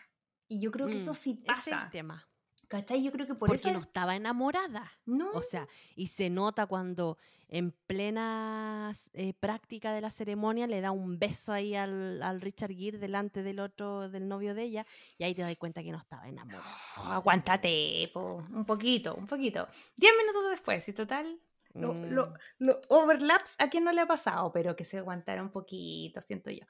Y 0.48 0.60
yo 0.60 0.72
creo 0.72 0.88
que 0.88 0.98
eso 0.98 1.12
Mm, 1.12 1.16
sí 1.16 1.44
ese 1.46 1.72
es 1.72 1.78
el 1.78 1.84
pasa. 1.84 1.90
tema. 1.92 2.31
¿Cachai? 2.72 3.04
Yo 3.04 3.12
creo 3.12 3.28
que 3.28 3.36
por 3.36 3.50
Porque 3.50 3.68
eso... 3.68 3.74
no 3.74 3.80
estaba 3.82 4.16
enamorada. 4.16 4.90
No, 5.06 5.30
O 5.32 5.42
sea, 5.42 5.68
y 5.94 6.08
se 6.08 6.30
nota 6.30 6.68
cuando 6.68 7.18
en 7.50 7.74
plena 7.86 8.94
eh, 9.12 9.34
práctica 9.34 9.92
de 9.92 10.00
la 10.00 10.10
ceremonia 10.10 10.68
le 10.68 10.80
da 10.80 10.92
un 10.92 11.20
beso 11.20 11.52
ahí 11.52 11.76
al, 11.76 12.24
al 12.24 12.40
Richard 12.40 12.72
Gere 12.74 12.98
delante 12.98 13.44
del 13.44 13.60
otro, 13.60 14.08
del 14.10 14.30
novio 14.30 14.56
de 14.56 14.64
ella, 14.64 14.86
y 15.18 15.26
ahí 15.26 15.36
te 15.36 15.42
das 15.42 15.54
cuenta 15.58 15.84
que 15.84 15.92
no 15.92 15.98
estaba 15.98 16.30
enamorada. 16.30 16.64
o 16.98 17.04
sea, 17.04 17.16
aguántate, 17.16 18.10
po, 18.14 18.36
un 18.50 18.64
poquito, 18.64 19.16
un 19.16 19.28
poquito. 19.28 19.68
Diez 19.98 20.14
minutos 20.18 20.50
después, 20.50 20.88
y 20.88 20.94
total, 20.94 21.42
Lo- 21.74 21.94
mm, 21.94 22.34
lo- 22.60 22.80
overlaps 22.88 23.56
a 23.60 23.70
quien 23.70 23.84
no 23.84 23.92
le 23.92 24.00
ha 24.00 24.08
pasado, 24.08 24.50
pero 24.54 24.78
que 24.78 24.86
se 24.86 24.98
aguantara 25.00 25.42
un 25.44 25.52
poquito, 25.52 26.22
siento 26.22 26.50
yo. 26.52 26.66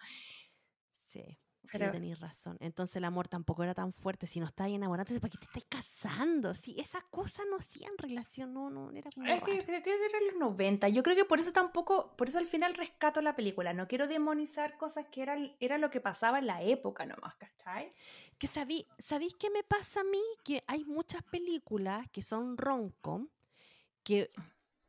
sí, 1.12 1.38
Pero- 1.72 1.86
sí, 1.86 1.92
tenéis 1.92 2.20
razón. 2.20 2.58
Entonces 2.60 2.98
el 2.98 3.06
amor 3.06 3.28
tampoco 3.28 3.64
era 3.64 3.74
tan 3.74 3.94
fuerte. 3.94 4.28
Si 4.28 4.40
no 4.40 4.46
estáis 4.46 4.76
enamorada, 4.76 5.04
entonces 5.04 5.22
¿para 5.22 5.32
qué 5.32 5.38
te 5.38 5.46
estáis 5.46 5.66
casando? 5.70 6.54
Sí, 6.54 6.76
esas 6.78 7.04
cosas 7.06 7.46
no 7.50 7.58
hacían 7.58 7.98
relación, 7.98 8.54
no, 8.54 8.70
no, 8.70 8.92
era 8.92 9.10
como 9.12 9.28
Es 9.28 9.44
que 9.44 9.58
yo 9.58 9.66
creo, 9.66 9.82
que 9.82 9.90
eran 9.94 10.26
los 10.28 10.36
90. 10.40 10.90
Yo 10.90 11.04
creo 11.04 11.16
que 11.16 11.26
por 11.26 11.40
eso 11.40 11.52
tampoco, 11.52 12.16
por 12.16 12.28
eso 12.28 12.38
al 12.38 12.46
final 12.46 12.74
rescato 12.74 13.22
la 13.22 13.36
película. 13.36 13.74
No 13.74 13.88
quiero 13.88 14.08
demonizar 14.08 14.78
cosas 14.78 15.06
que 15.12 15.22
eran, 15.22 15.56
era 15.60 15.78
lo 15.78 15.90
que 15.90 16.02
pasaba 16.02 16.40
en 16.40 16.48
la 16.48 16.62
época 16.62 17.06
nomás, 17.06 17.36
¿cachai? 17.36 17.94
Que 18.38 18.48
sabí, 18.48 18.88
¿Sabéis 18.98 19.36
qué 19.36 19.50
me 19.50 19.64
pasa 19.64 20.02
a 20.02 20.04
mí? 20.04 20.22
Que 20.44 20.64
hay 20.68 20.84
muchas 20.86 21.24
películas 21.24 22.10
que 22.12 22.22
son 22.22 22.58
rom-com, 22.58 23.28
que, 24.04 24.32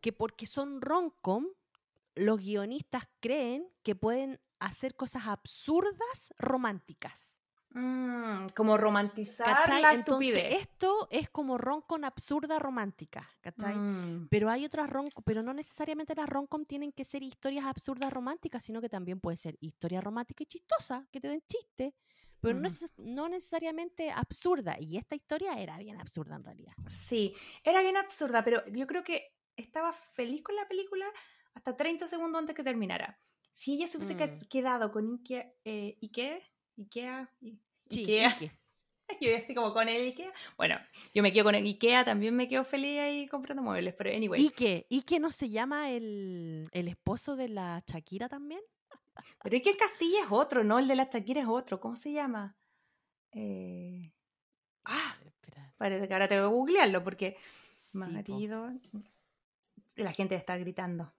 que 0.00 0.12
porque 0.12 0.46
son 0.46 0.80
rom-com, 0.80 1.46
los 2.14 2.40
guionistas 2.40 3.08
creen 3.20 3.68
que 3.82 3.94
pueden 3.94 4.40
hacer 4.66 4.94
cosas 4.94 5.26
absurdas 5.26 6.32
románticas. 6.38 7.38
Mm, 7.74 8.48
como 8.54 8.76
romantizar 8.76 9.46
¿Cachai? 9.46 9.80
la 9.80 9.92
Entonces, 9.94 10.28
estupidez. 10.36 10.60
esto 10.60 11.08
es 11.10 11.30
como 11.30 11.56
rom-com 11.56 12.04
absurda 12.04 12.58
romántica, 12.58 13.26
¿cachai? 13.40 13.74
Mm. 13.74 14.28
Pero 14.28 14.50
hay 14.50 14.66
otras 14.66 14.90
rom-com, 14.90 15.24
pero 15.24 15.42
no 15.42 15.54
necesariamente 15.54 16.14
las 16.14 16.28
rom-com 16.28 16.66
tienen 16.66 16.92
que 16.92 17.06
ser 17.06 17.22
historias 17.22 17.64
absurdas 17.64 18.12
románticas, 18.12 18.62
sino 18.62 18.82
que 18.82 18.90
también 18.90 19.20
puede 19.20 19.38
ser 19.38 19.56
historia 19.60 20.02
romántica 20.02 20.42
y 20.42 20.46
chistosa, 20.46 21.06
que 21.10 21.18
te 21.18 21.28
den 21.28 21.42
chiste, 21.46 21.94
pero 22.40 22.58
no, 22.58 22.68
neces- 22.68 22.92
no 22.98 23.30
necesariamente 23.30 24.10
absurda. 24.10 24.76
Y 24.78 24.98
esta 24.98 25.14
historia 25.14 25.58
era 25.58 25.78
bien 25.78 25.98
absurda 25.98 26.36
en 26.36 26.44
realidad. 26.44 26.74
Sí, 26.88 27.34
era 27.64 27.80
bien 27.80 27.96
absurda, 27.96 28.44
pero 28.44 28.66
yo 28.66 28.86
creo 28.86 29.02
que 29.02 29.34
estaba 29.56 29.94
feliz 29.94 30.42
con 30.42 30.56
la 30.56 30.68
película 30.68 31.06
hasta 31.54 31.74
30 31.74 32.06
segundos 32.06 32.38
antes 32.38 32.54
que 32.54 32.62
terminara. 32.64 33.18
Si 33.54 33.74
ella 33.74 33.86
se 33.86 33.98
hubiese 33.98 34.14
Mm. 34.14 34.48
quedado 34.48 34.90
con 34.92 35.08
Ikea, 35.12 35.52
eh, 35.64 35.98
Ikea, 36.02 36.38
Ikea, 36.78 37.30
Sí, 37.90 38.00
Ikea, 38.00 38.28
Ike. 38.30 38.52
yo 39.20 39.36
así 39.36 39.54
como 39.54 39.72
con 39.74 39.88
el 39.88 40.02
Ikea. 40.08 40.32
Bueno, 40.56 40.76
yo 41.14 41.22
me 41.22 41.32
quedo 41.32 41.44
con 41.44 41.54
el 41.54 41.64
Ikea, 41.64 42.04
también 42.04 42.34
me 42.34 42.48
quedo 42.48 42.64
feliz 42.64 42.98
ahí 42.98 43.28
comprando 43.28 43.62
muebles, 43.62 43.94
pero 43.94 44.10
anyway. 44.10 44.40
Ike, 44.42 44.86
Ike 44.88 45.20
no 45.20 45.30
se 45.30 45.50
llama 45.50 45.90
el, 45.90 46.68
el 46.72 46.88
esposo 46.88 47.36
de 47.36 47.48
la 47.50 47.82
Shakira 47.86 48.28
también. 48.28 48.60
Pero 49.42 49.56
es 49.56 49.62
que 49.62 49.76
Castilla 49.76 50.20
es 50.24 50.28
otro, 50.30 50.64
¿no? 50.64 50.78
El 50.78 50.88
de 50.88 50.96
la 50.96 51.04
Shakira 51.12 51.42
es 51.42 51.46
otro. 51.48 51.78
¿Cómo 51.80 51.96
se 51.96 52.12
llama? 52.12 52.56
Eh... 53.32 54.10
Ah, 54.84 55.16
Espera. 55.24 55.74
parece 55.76 56.08
que 56.08 56.14
ahora 56.14 56.28
tengo 56.28 56.48
que 56.48 56.54
googlearlo 56.54 57.04
porque 57.04 57.36
po. 57.92 57.98
marido... 57.98 58.72
La 59.96 60.12
gente 60.12 60.34
está 60.34 60.56
gritando. 60.56 61.12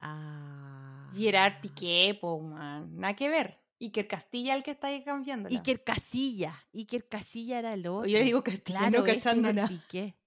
Ah. 0.00 1.10
Gerard 1.14 1.60
Piqué, 1.60 2.16
po, 2.20 2.38
man. 2.40 2.96
Nada 2.96 3.14
que 3.14 3.28
ver. 3.28 3.58
Iker 3.80 4.06
Castilla 4.06 4.54
el 4.54 4.62
que 4.62 4.70
está 4.70 4.88
ahí 4.88 5.04
cambiando. 5.04 5.48
Iker 5.50 5.84
Casilla. 5.84 6.54
Iker 6.72 7.08
Casilla 7.08 7.58
era 7.58 7.74
el 7.74 7.86
otro. 7.86 8.08
Yo 8.08 8.18
le 8.18 8.24
digo 8.24 8.42
Castilla, 8.42 8.78
claro, 8.78 8.98
no 8.98 9.06
este 9.06 9.14
cachando 9.18 9.52
nada. 9.52 9.68
Piqué. 9.68 10.14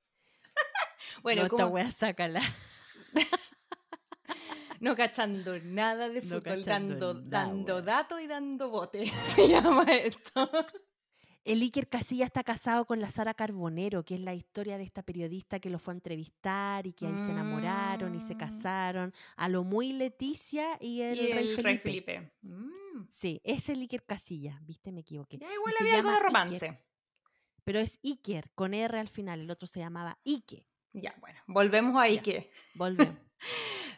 Bueno, 1.24 1.42
no, 1.42 1.48
esta 1.48 1.68
wea 1.68 1.90
sácala. 1.90 2.42
no 4.80 4.96
cachando 4.96 5.60
nada 5.60 6.08
de 6.08 6.22
fútbol, 6.22 6.64
dando, 6.64 7.14
nada, 7.16 7.46
dando 7.46 7.76
wea. 7.76 7.82
datos 7.82 8.22
y 8.22 8.28
dando 8.28 8.70
bote. 8.70 9.08
Se 9.36 9.48
llama 9.48 9.84
esto. 9.84 10.50
El 11.46 11.62
Iker 11.62 11.88
Casilla 11.88 12.26
está 12.26 12.44
casado 12.44 12.86
con 12.86 13.00
la 13.02 13.10
Sara 13.10 13.34
Carbonero, 13.34 14.04
que 14.04 14.16
es 14.16 14.20
la 14.22 14.34
historia 14.34 14.78
de 14.78 14.84
esta 14.84 15.04
periodista 15.04 15.60
que 15.60 15.70
lo 15.70 15.80
fue 15.80 15.94
a 15.94 15.96
entrevistar 15.96 16.86
y 16.86 16.94
que 16.94 17.08
ahí 17.08 17.18
se 17.18 17.32
enamoraron 17.32 18.14
y 18.14 18.20
se 18.20 18.36
Mm. 18.36 18.38
casaron. 18.38 19.14
A 19.38 19.50
lo 19.50 19.64
muy 19.64 19.94
Leticia 19.94 20.78
y 20.82 21.02
el, 21.02 21.20
y 21.20 21.22
rey, 21.22 21.32
el 21.32 21.38
Felipe. 21.56 21.62
Rey 21.64 21.78
Felipe. 21.78 22.32
Mm. 22.42 23.08
Sí, 23.10 23.42
es 23.44 23.70
el 23.70 23.80
Iker 23.80 24.04
Casilla, 24.04 24.60
viste, 24.64 24.92
me 24.92 25.02
equivoqué. 25.02 25.38
Ya 25.38 25.52
igual 25.54 25.74
Y 25.80 25.84
había 25.84 26.00
algo 26.00 26.12
de 26.12 26.20
romance. 26.20 26.66
Iker, 26.66 26.84
pero 27.64 27.80
es 27.80 28.00
Iker, 28.04 28.52
con 28.54 28.74
R 28.74 29.00
al 29.00 29.10
final. 29.10 29.40
El 29.40 29.50
otro 29.50 29.66
se 29.68 29.80
llamaba 29.80 30.20
Ike. 30.26 30.66
Ya, 30.94 31.16
bueno, 31.22 31.40
volvemos 31.48 31.96
a 31.96 32.08
Ya. 32.08 32.14
Ike. 32.20 32.52
Volvemos. 32.76 33.16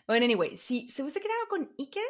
Bueno, 0.07 0.25
anyway, 0.25 0.57
si 0.57 0.89
se 0.89 1.03
hubiese 1.03 1.21
quedado 1.21 1.47
con 1.47 1.73
Ike 1.77 2.01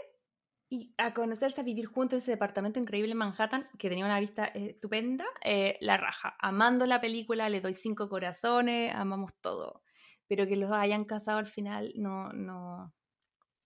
y 0.72 0.94
a 0.98 1.14
conocerse, 1.14 1.60
a 1.60 1.64
vivir 1.66 1.86
juntos 1.86 2.14
en 2.14 2.20
ese 2.20 2.32
departamento 2.32 2.80
increíble 2.80 3.12
en 3.12 3.18
Manhattan, 3.18 3.68
que 3.78 3.90
tenía 3.90 4.06
una 4.06 4.22
vista 4.22 4.46
eh, 4.48 4.70
estupenda, 4.70 5.26
eh, 5.44 5.78
la 5.82 5.98
raja. 5.98 6.38
Amando 6.40 6.86
la 6.86 7.02
película, 7.02 7.50
le 7.50 7.60
doy 7.60 7.74
cinco 7.74 8.08
corazones, 8.08 8.96
amamos 8.96 9.36
todo. 9.42 9.84
Pero 10.28 10.48
que 10.48 10.56
los 10.56 10.72
hayan 10.72 11.04
casado 11.04 11.40
al 11.40 11.46
final, 11.48 11.92
no, 11.98 12.32
no, 12.32 12.94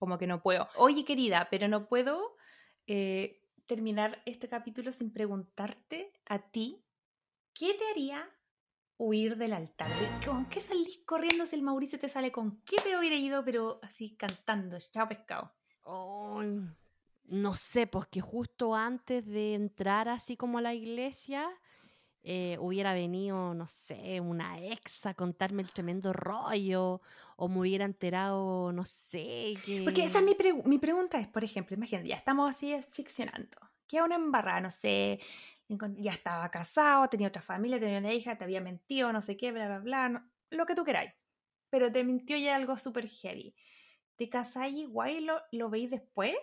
como 0.00 0.18
que 0.18 0.26
no 0.26 0.42
puedo. 0.42 0.68
Oye, 0.74 1.04
querida, 1.04 1.46
pero 1.48 1.68
no 1.68 1.86
puedo 1.86 2.36
eh, 2.88 3.40
terminar 3.66 4.20
este 4.26 4.48
capítulo 4.48 4.90
sin 4.90 5.12
preguntarte 5.12 6.12
a 6.28 6.40
ti, 6.50 6.84
¿qué 7.54 7.74
te 7.74 7.88
haría 7.92 8.28
huir 8.98 9.36
del 9.36 9.52
altar? 9.52 9.88
¿De- 9.90 10.26
¿Con 10.26 10.46
qué 10.46 10.60
salís 10.60 10.98
corriendo 11.06 11.46
si 11.46 11.54
el 11.54 11.62
Mauricio 11.62 12.00
te 12.00 12.08
sale 12.08 12.32
con 12.32 12.60
qué 12.62 12.78
te 12.82 12.98
hubiera 12.98 13.14
ido, 13.14 13.44
pero 13.44 13.78
así 13.84 14.16
cantando, 14.16 14.76
chao 14.90 15.06
pescado? 15.06 15.52
Ay, 15.84 16.62
No 17.28 17.56
sé, 17.56 17.86
pues 17.86 18.06
que 18.06 18.20
justo 18.20 18.74
antes 18.74 19.26
de 19.26 19.54
entrar 19.54 20.08
así 20.08 20.36
como 20.36 20.58
a 20.58 20.60
la 20.60 20.74
iglesia, 20.74 21.48
eh, 22.22 22.56
hubiera 22.60 22.94
venido, 22.94 23.54
no 23.54 23.66
sé, 23.66 24.20
una 24.20 24.60
ex 24.60 25.06
a 25.06 25.14
contarme 25.14 25.62
el 25.62 25.72
tremendo 25.72 26.12
rollo, 26.12 27.00
o 27.36 27.48
me 27.48 27.60
hubiera 27.60 27.84
enterado, 27.84 28.72
no 28.72 28.84
sé, 28.84 29.60
que... 29.64 29.82
Porque 29.84 30.04
esa 30.04 30.20
es 30.20 30.24
mi, 30.24 30.36
mi 30.64 30.78
pregunta 30.78 31.18
es, 31.18 31.28
por 31.28 31.44
ejemplo, 31.44 31.76
imagínate, 31.76 32.08
ya 32.08 32.16
estamos 32.16 32.50
así 32.50 32.76
ficcionando. 32.92 33.58
Queda 33.88 34.04
una 34.04 34.16
embarrada, 34.16 34.60
no 34.60 34.70
sé, 34.70 35.20
ya 35.98 36.12
estaba 36.12 36.50
casado, 36.50 37.08
tenía 37.08 37.28
otra 37.28 37.42
familia, 37.42 37.80
tenía 37.80 37.98
una 37.98 38.12
hija, 38.12 38.36
te 38.38 38.44
había 38.44 38.60
mentido, 38.60 39.12
no 39.12 39.20
sé 39.20 39.36
qué, 39.36 39.52
bla, 39.52 39.66
bla, 39.66 39.78
bla, 39.80 40.08
no- 40.08 40.30
lo 40.50 40.66
que 40.66 40.74
tú 40.74 40.84
queráis. 40.84 41.12
Pero 41.70 41.92
te 41.92 42.04
mintió 42.04 42.36
ya 42.36 42.56
algo 42.56 42.78
súper 42.78 43.08
heavy. 43.08 43.54
¿Te 44.16 44.28
casáis 44.28 44.76
igual 44.76 45.10
y 45.10 45.20
lo, 45.20 45.40
lo 45.52 45.70
veis 45.70 45.90
después? 45.90 46.36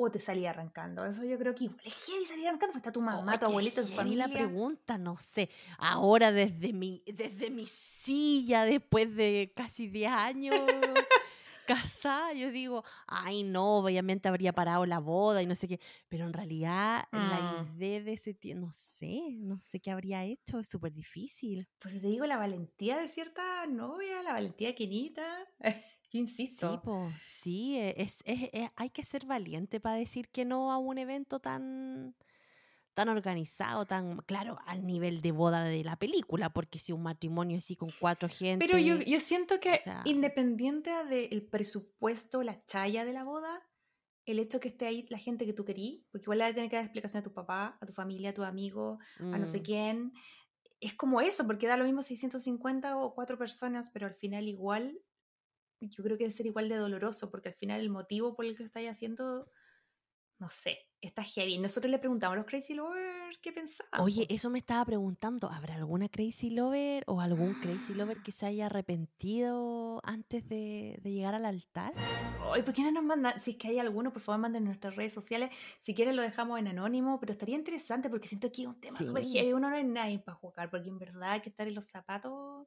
¿O 0.00 0.10
te 0.10 0.20
salía 0.20 0.50
arrancando? 0.50 1.04
Eso 1.04 1.24
yo 1.24 1.36
creo 1.38 1.54
que 1.54 1.64
igual 1.64 1.80
es 1.84 1.94
heavy 2.06 2.24
salir 2.24 2.46
arrancando, 2.46 2.72
pues 2.72 2.82
está 2.82 2.92
tu 2.92 3.00
mamá, 3.00 3.32
Ay, 3.32 3.38
tu 3.38 3.46
abuelita, 3.46 3.82
tu 3.82 3.88
familia. 3.88 4.28
la 4.28 4.32
pregunta, 4.32 4.96
no 4.96 5.16
sé. 5.16 5.48
Ahora 5.78 6.30
desde 6.30 6.72
mi, 6.72 7.02
desde 7.06 7.50
mi 7.50 7.66
silla, 7.66 8.64
después 8.64 9.14
de 9.16 9.52
casi 9.56 9.88
10 9.88 10.10
años 10.12 10.54
casada, 11.66 12.32
yo 12.32 12.50
digo, 12.52 12.84
ay 13.08 13.42
no, 13.42 13.78
obviamente 13.78 14.28
habría 14.28 14.52
parado 14.52 14.86
la 14.86 15.00
boda 15.00 15.42
y 15.42 15.46
no 15.46 15.54
sé 15.56 15.66
qué. 15.66 15.80
Pero 16.08 16.26
en 16.26 16.32
realidad 16.32 17.04
la 17.10 17.40
Mm. 17.40 17.76
idea 17.76 18.00
de 18.02 18.12
ese 18.12 18.34
tiempo, 18.34 18.66
no 18.66 18.72
sé, 18.72 19.20
no 19.32 19.58
sé 19.60 19.80
qué 19.80 19.90
habría 19.90 20.24
hecho, 20.24 20.60
es 20.60 20.68
súper 20.68 20.92
difícil. 20.92 21.66
Pues 21.80 22.00
te 22.00 22.06
digo, 22.06 22.24
la 22.24 22.36
valentía 22.36 22.98
de 22.98 23.08
cierta 23.08 23.66
novia, 23.66 24.22
la 24.22 24.32
valentía 24.32 24.68
de 24.68 24.74
Kenita. 24.76 25.26
Yo 26.10 26.20
insisto. 26.20 26.70
Sí, 26.70 26.78
po, 26.84 27.12
sí, 27.26 27.76
e- 27.78 27.94
es, 28.02 28.22
es- 28.24 28.48
es- 28.52 28.70
hay 28.76 28.90
que 28.90 29.04
ser 29.04 29.26
valiente 29.26 29.80
para 29.80 29.96
decir 29.96 30.28
que 30.28 30.44
no 30.44 30.72
a 30.72 30.78
un 30.78 30.98
evento 30.98 31.38
tan, 31.40 32.14
tan 32.94 33.08
organizado, 33.08 33.86
tan, 33.86 34.18
claro, 34.26 34.58
al 34.66 34.86
nivel 34.86 35.20
de 35.20 35.32
boda 35.32 35.64
de 35.64 35.84
la 35.84 35.96
película, 35.96 36.50
porque 36.50 36.78
si 36.78 36.92
un 36.92 37.02
matrimonio 37.02 37.58
así 37.58 37.76
con 37.76 37.92
cuatro 37.92 38.28
gente... 38.28 38.66
Pero 38.66 38.78
yo, 38.78 38.98
yo 39.00 39.20
siento 39.20 39.60
que 39.60 39.76
sea- 39.76 40.02
independiente 40.04 40.90
del 41.04 41.46
presupuesto, 41.46 42.42
la 42.42 42.64
chaya 42.66 43.04
de 43.04 43.12
la 43.12 43.24
boda, 43.24 43.62
el 44.26 44.38
hecho 44.38 44.60
que 44.60 44.68
esté 44.68 44.86
ahí 44.86 45.06
la 45.10 45.18
gente 45.18 45.46
que 45.46 45.52
tú 45.52 45.64
querí, 45.64 46.06
porque 46.10 46.24
igual 46.24 46.38
le 46.38 46.44
vas 46.44 46.52
a 46.52 46.54
tener 46.54 46.70
que 46.70 46.76
dar 46.76 46.84
explicación 46.84 47.20
a 47.20 47.24
tu 47.24 47.32
papá, 47.32 47.78
a 47.80 47.86
tu 47.86 47.92
familia, 47.92 48.30
a 48.30 48.34
tu 48.34 48.42
amigo, 48.42 48.98
a 49.32 49.38
no 49.38 49.46
sé 49.46 49.60
Mm, 49.60 49.62
quién. 49.62 50.12
Es 50.80 50.94
como 50.94 51.20
eso, 51.20 51.46
porque 51.46 51.66
da 51.66 51.76
lo 51.76 51.84
mismo 51.84 52.02
650 52.02 52.96
o 52.98 53.14
cuatro 53.14 53.38
personas, 53.38 53.90
pero 53.90 54.06
al 54.06 54.14
final 54.14 54.48
igual, 54.48 54.98
yo 55.80 56.02
creo 56.04 56.16
que 56.16 56.24
debe 56.24 56.32
ser 56.32 56.46
igual 56.46 56.68
de 56.68 56.76
doloroso, 56.76 57.30
porque 57.30 57.48
al 57.50 57.54
final 57.54 57.80
el 57.80 57.90
motivo 57.90 58.34
por 58.34 58.44
el 58.44 58.56
que 58.56 58.62
lo 58.62 58.66
estáis 58.66 58.90
haciendo, 58.90 59.50
no 60.38 60.48
sé, 60.48 60.78
está 61.00 61.22
heavy. 61.22 61.58
Nosotros 61.58 61.90
le 61.90 61.98
preguntamos 61.98 62.34
a 62.34 62.36
los 62.38 62.46
Crazy 62.46 62.74
Lovers 62.74 63.38
qué 63.38 63.52
pensaban. 63.52 64.00
Oye, 64.00 64.26
eso 64.30 64.50
me 64.50 64.58
estaba 64.58 64.84
preguntando, 64.84 65.50
¿habrá 65.50 65.74
alguna 65.74 66.08
crazy 66.08 66.50
lover 66.50 67.04
o 67.06 67.20
algún 67.20 67.54
crazy 67.54 67.94
lover 67.94 68.18
que 68.24 68.32
se 68.32 68.46
haya 68.46 68.66
arrepentido 68.66 70.00
antes 70.04 70.48
de, 70.48 70.98
de 71.02 71.12
llegar 71.12 71.34
al 71.34 71.44
altar? 71.44 71.92
Ay, 72.52 72.62
¿por 72.62 72.72
qué 72.72 72.82
no 72.82 72.92
nos 72.92 73.04
mandan? 73.04 73.40
Si 73.40 73.52
es 73.52 73.56
que 73.56 73.68
hay 73.68 73.78
alguno, 73.78 74.12
por 74.12 74.22
favor, 74.22 74.40
manden 74.40 74.62
en 74.62 74.66
nuestras 74.66 74.96
redes 74.96 75.12
sociales. 75.12 75.50
Si 75.80 75.94
quieren, 75.94 76.16
lo 76.16 76.22
dejamos 76.22 76.58
en 76.58 76.68
anónimo, 76.68 77.18
pero 77.20 77.32
estaría 77.32 77.56
interesante 77.56 78.08
porque 78.08 78.28
siento 78.28 78.50
que 78.52 78.62
es 78.62 78.68
un 78.68 78.80
tema 78.80 78.98
súper 78.98 79.24
Sí. 79.24 79.32
heavy. 79.32 79.52
Uno 79.52 79.70
no 79.70 79.76
es 79.76 79.84
nadie 79.84 80.18
para 80.20 80.36
jugar, 80.36 80.70
porque 80.70 80.88
en 80.88 80.98
verdad 80.98 81.32
hay 81.32 81.40
que 81.40 81.50
estar 81.50 81.66
en 81.66 81.74
los 81.74 81.86
zapatos 81.86 82.66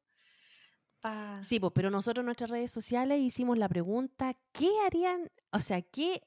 para. 1.02 1.44
Sí, 1.44 1.60
pues, 1.60 1.74
pero 1.76 1.90
nosotros 1.90 2.22
en 2.22 2.28
nuestras 2.28 2.50
redes 2.50 2.72
sociales 2.72 3.20
hicimos 3.20 3.58
la 3.58 3.68
pregunta, 3.68 4.36
¿qué 4.52 4.70
harían, 4.86 5.30
o 5.52 5.60
sea, 5.60 5.82
qué 5.82 6.22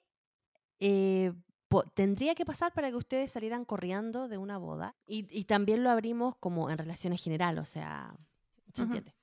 eh, 0.80 1.32
tendría 1.94 2.34
que 2.34 2.44
pasar 2.44 2.72
para 2.72 2.90
que 2.90 2.96
ustedes 2.96 3.30
salieran 3.30 3.64
corriendo 3.64 4.28
de 4.28 4.38
una 4.38 4.58
boda? 4.58 4.96
Y, 5.06 5.26
y 5.30 5.44
también 5.44 5.82
lo 5.84 5.90
abrimos 5.90 6.36
como 6.36 6.70
en 6.70 6.78
relaciones 6.78 7.22
general, 7.22 7.58
o 7.58 7.64
sea, 7.64 8.14
¿se 8.72 8.82
Ujú. 8.82 8.92
entiende? 8.96 9.14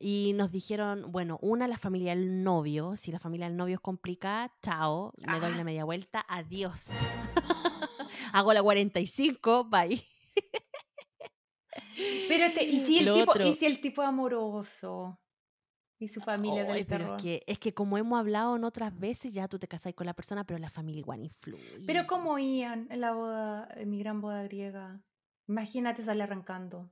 Y 0.00 0.32
nos 0.36 0.52
dijeron, 0.52 1.10
bueno, 1.10 1.38
una, 1.42 1.66
la 1.66 1.76
familia 1.76 2.14
del 2.14 2.44
novio, 2.44 2.96
si 2.96 3.10
la 3.10 3.18
familia 3.18 3.48
del 3.48 3.56
novio 3.56 3.74
es 3.74 3.80
complicada, 3.80 4.52
chao, 4.62 5.12
me 5.26 5.40
doy 5.40 5.52
Ah. 5.52 5.56
la 5.56 5.64
media 5.64 5.84
vuelta, 5.84 6.24
adiós. 6.28 6.90
Hago 8.32 8.52
la 8.52 8.62
45, 8.62 9.64
bye. 9.64 10.00
Pero 12.28 12.44
este, 12.44 12.64
¿y, 12.64 12.80
si 12.80 12.98
el 13.00 13.06
Lo 13.06 13.14
tipo, 13.14 13.32
otro. 13.32 13.46
¿y 13.46 13.52
si 13.52 13.66
el 13.66 13.80
tipo 13.80 14.02
amoroso? 14.02 15.18
¿Y 16.00 16.08
su 16.08 16.20
familia 16.20 16.62
Ay, 16.62 16.84
del 16.84 16.86
pero 16.86 17.16
es 17.16 17.22
que, 17.22 17.42
es 17.46 17.58
que 17.58 17.74
como 17.74 17.98
hemos 17.98 18.18
hablado 18.20 18.54
en 18.54 18.62
otras 18.62 18.96
veces, 18.96 19.32
ya 19.32 19.48
tú 19.48 19.58
te 19.58 19.66
casás 19.66 19.94
con 19.94 20.06
la 20.06 20.14
persona, 20.14 20.44
pero 20.44 20.58
la 20.60 20.70
familia 20.70 21.00
igual 21.00 21.24
influye. 21.24 21.80
Pero 21.86 22.06
¿cómo 22.06 22.38
iban 22.38 22.86
en 22.90 23.00
la 23.00 23.12
boda, 23.12 23.68
en 23.74 23.90
mi 23.90 23.98
gran 23.98 24.20
boda 24.20 24.44
griega? 24.44 25.00
Imagínate 25.48 26.02
sale 26.02 26.22
arrancando. 26.22 26.88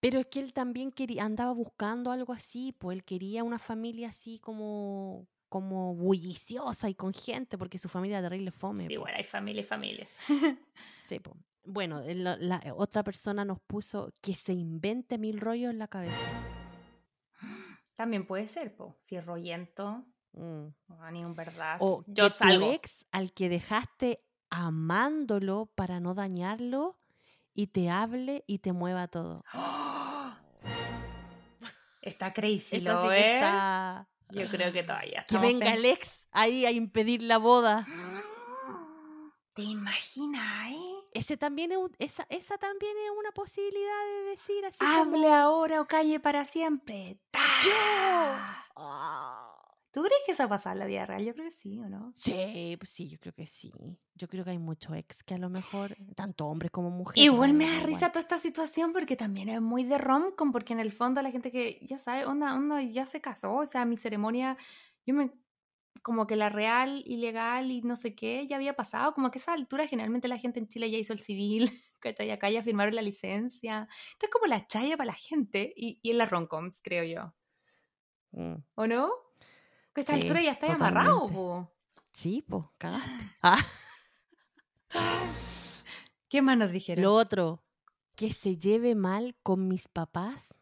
Pero 0.00 0.18
es 0.18 0.26
que 0.26 0.40
él 0.40 0.52
también 0.52 0.90
quería, 0.90 1.24
andaba 1.24 1.52
buscando 1.52 2.10
algo 2.10 2.32
así, 2.32 2.74
pues 2.76 2.96
él 2.96 3.04
quería 3.04 3.44
una 3.44 3.60
familia 3.60 4.08
así 4.08 4.40
como, 4.40 5.28
como 5.48 5.94
bulliciosa 5.94 6.90
y 6.90 6.94
con 6.94 7.14
gente, 7.14 7.56
porque 7.56 7.78
su 7.78 7.88
familia 7.88 8.18
era 8.18 8.28
terrible 8.28 8.50
fome. 8.50 8.88
Sí, 8.88 8.96
po. 8.96 9.02
bueno, 9.02 9.16
hay 9.16 9.24
familia 9.24 9.60
y 9.60 9.64
familia. 9.64 10.08
Sí, 11.00 11.20
po. 11.20 11.36
Bueno, 11.64 12.00
el- 12.00 12.24
la, 12.24 12.36
la 12.36 12.60
otra 12.76 13.02
persona 13.02 13.44
nos 13.44 13.60
puso 13.60 14.12
que 14.20 14.34
se 14.34 14.52
invente 14.52 15.18
mil 15.18 15.40
rollos 15.40 15.70
en 15.70 15.78
la 15.78 15.88
cabeza. 15.88 16.26
También 17.94 18.26
puede 18.26 18.48
ser, 18.48 18.74
po. 18.76 18.96
Si 19.00 19.16
es 19.16 19.24
rollento, 19.24 20.04
Mm. 20.32 20.66
no, 20.88 21.10
ni 21.12 21.24
un 21.24 21.34
verdad. 21.34 21.76
O 21.80 22.02
Yo 22.08 22.28
que 22.28 22.34
salgo. 22.36 22.66
tu 22.66 22.72
ex 22.72 23.06
al 23.12 23.32
que 23.32 23.48
dejaste 23.48 24.20
amándolo 24.50 25.70
para 25.76 26.00
no 26.00 26.14
dañarlo 26.14 26.98
y 27.54 27.68
te 27.68 27.88
hable 27.88 28.42
y 28.48 28.58
te 28.58 28.72
mueva 28.72 29.06
todo. 29.06 29.44
Está 32.02 32.32
crazy, 32.34 32.76
Esa 32.76 32.92
lo 32.94 33.02
sí 33.04 33.08
que 33.10 33.14
¿eh? 33.14 33.34
está- 33.36 34.08
Yo 34.30 34.48
creo 34.48 34.72
que 34.72 34.82
todavía 34.82 35.24
Que 35.28 35.38
venga 35.38 35.72
el 35.72 35.84
ex 35.84 36.26
ahí 36.32 36.66
a 36.66 36.70
impedir 36.72 37.22
la 37.22 37.38
boda. 37.38 37.86
¿Te 39.54 39.62
imaginas, 39.62 40.70
eh? 40.72 40.83
Ese 41.14 41.36
también 41.36 41.72
es, 41.72 41.78
un- 41.78 41.94
esa, 41.98 42.26
esa 42.28 42.58
también 42.58 42.92
es 43.06 43.10
una 43.18 43.32
posibilidad 43.32 44.04
de 44.24 44.30
decir 44.30 44.64
así 44.66 44.78
Hable 44.80 45.22
como, 45.22 45.34
ahora 45.34 45.80
o 45.80 45.86
calle 45.86 46.20
para 46.20 46.44
siempre. 46.44 47.18
¡Ta! 47.30 47.40
"Ah". 48.76 49.50
¿Tú 49.92 50.00
crees 50.02 50.22
que 50.26 50.32
eso 50.32 50.42
va 50.42 50.46
a 50.46 50.48
pasar 50.48 50.72
en 50.72 50.80
la 50.80 50.86
vida 50.86 51.06
real? 51.06 51.24
Yo 51.24 51.32
creo 51.34 51.44
que 51.46 51.52
sí, 51.52 51.78
¿o 51.78 51.88
no? 51.88 52.10
Sí, 52.16 52.74
pues 52.80 52.90
sí, 52.90 53.08
yo 53.08 53.16
creo 53.20 53.32
que 53.32 53.46
sí. 53.46 53.72
Yo 54.14 54.26
creo 54.26 54.42
que 54.44 54.50
hay 54.50 54.58
muchos 54.58 54.96
ex 54.96 55.22
que 55.22 55.34
a 55.34 55.38
lo 55.38 55.48
mejor, 55.50 55.96
tanto 56.16 56.46
hombres 56.48 56.72
como 56.72 56.90
mujeres. 56.90 57.24
Igual 57.24 57.54
me 57.54 57.64
da 57.70 57.78
risa 57.78 58.08
toda 58.10 58.20
esta 58.22 58.38
situación 58.38 58.92
porque 58.92 59.14
también 59.14 59.48
es 59.50 59.60
muy 59.60 59.84
de 59.84 59.98
romcom, 59.98 60.50
porque 60.50 60.72
en 60.72 60.80
el 60.80 60.90
fondo 60.90 61.22
la 61.22 61.30
gente 61.30 61.52
que 61.52 61.78
ya 61.88 62.00
sabe, 62.00 62.26
onda, 62.26 62.56
onda 62.56 62.82
ya 62.82 63.06
se 63.06 63.20
casó, 63.20 63.54
o 63.54 63.66
sea, 63.66 63.84
mi 63.84 63.96
ceremonia, 63.96 64.56
yo 65.06 65.14
me, 65.14 65.30
como 66.02 66.26
que 66.26 66.36
la 66.36 66.48
real, 66.48 67.02
ilegal 67.06 67.70
y 67.70 67.82
no 67.82 67.96
sé 67.96 68.14
qué, 68.14 68.46
ya 68.46 68.56
había 68.56 68.74
pasado, 68.76 69.14
como 69.14 69.30
que 69.30 69.38
a 69.38 69.42
esa 69.42 69.52
altura 69.54 69.86
generalmente 69.86 70.28
la 70.28 70.38
gente 70.38 70.60
en 70.60 70.68
Chile 70.68 70.90
ya 70.90 70.98
hizo 70.98 71.12
el 71.12 71.18
civil, 71.20 71.70
¿cachai? 72.00 72.30
Acá 72.30 72.50
ya 72.50 72.62
firmaron 72.62 72.94
la 72.94 73.02
licencia, 73.02 73.88
esto 74.12 74.26
es 74.26 74.32
como 74.32 74.46
la 74.46 74.66
chaya 74.66 74.96
para 74.96 75.08
la 75.08 75.14
gente 75.14 75.72
y, 75.76 75.98
y 76.02 76.10
en 76.10 76.18
las 76.18 76.30
romcoms, 76.30 76.80
creo 76.82 77.04
yo, 77.04 77.34
Mm. 78.32 78.64
¿o 78.74 78.86
no? 78.86 79.10
Que 79.94 80.00
a 80.00 80.02
esta 80.02 80.14
Sí, 80.14 80.20
altura 80.22 80.42
ya 80.42 80.52
está 80.52 80.74
amarrado, 80.74 81.26
po. 81.28 81.72
Sí, 82.12 82.44
cagaste. 82.78 83.24
Ah, 83.42 83.58
¿Qué 86.28 86.42
más 86.42 86.56
nos 86.58 86.72
dijeron? 86.72 87.04
lo 87.04 87.14
otro, 87.14 87.62
que 88.16 88.30
se 88.32 88.56
lleve 88.56 88.94
mal 88.94 89.36
con 89.42 89.68
mis 89.68 89.88
papás, 89.88 90.54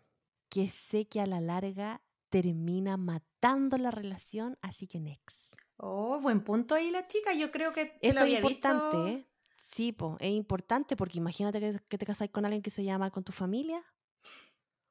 que 0.48 0.68
sé 0.68 1.06
que 1.06 1.20
a 1.20 1.26
la 1.26 1.40
larga 1.40 2.02
termina 2.36 2.96
matando 2.96 3.76
la 3.76 3.90
relación, 3.90 4.56
así 4.62 4.86
que 4.88 4.98
next. 4.98 5.54
Oh, 5.76 6.18
buen 6.20 6.42
punto 6.42 6.74
ahí 6.74 6.90
la 6.90 7.06
chica, 7.06 7.34
yo 7.34 7.50
creo 7.50 7.72
que 7.72 7.86
te 7.86 7.92
lo 8.06 8.08
Eso 8.08 8.24
es 8.24 8.30
importante, 8.32 8.96
dicho. 8.96 9.06
¿eh? 9.18 9.28
Sí, 9.58 9.92
po, 9.92 10.16
es 10.18 10.30
importante 10.30 10.96
porque 10.96 11.18
imagínate 11.18 11.60
que, 11.60 11.78
que 11.88 11.98
te 11.98 12.06
casas 12.06 12.30
con 12.30 12.44
alguien 12.46 12.62
que 12.62 12.70
se 12.70 12.84
llama 12.84 13.10
con 13.10 13.22
tu 13.22 13.32
familia. 13.32 13.82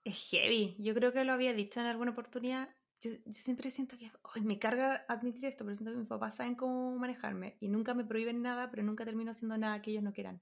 Es 0.03 0.29
heavy. 0.31 0.75
Yo 0.79 0.93
creo 0.93 1.11
que 1.13 1.23
lo 1.23 1.33
había 1.33 1.53
dicho 1.53 1.79
en 1.79 1.85
alguna 1.87 2.11
oportunidad. 2.11 2.69
Yo, 3.01 3.11
yo 3.25 3.33
siempre 3.33 3.69
siento 3.69 3.97
que. 3.97 4.11
Ay, 4.35 4.41
me 4.43 4.59
carga 4.59 5.05
admitir 5.07 5.45
esto, 5.45 5.63
pero 5.63 5.75
siento 5.75 5.91
que 5.93 5.97
mis 5.99 6.07
papás 6.07 6.35
saben 6.35 6.55
cómo 6.55 6.97
manejarme 6.97 7.57
y 7.59 7.67
nunca 7.67 7.93
me 7.93 8.05
prohíben 8.05 8.41
nada, 8.41 8.69
pero 8.69 8.83
nunca 8.83 9.05
termino 9.05 9.31
haciendo 9.31 9.57
nada 9.57 9.81
que 9.81 9.91
ellos 9.91 10.03
no 10.03 10.13
quieran. 10.13 10.41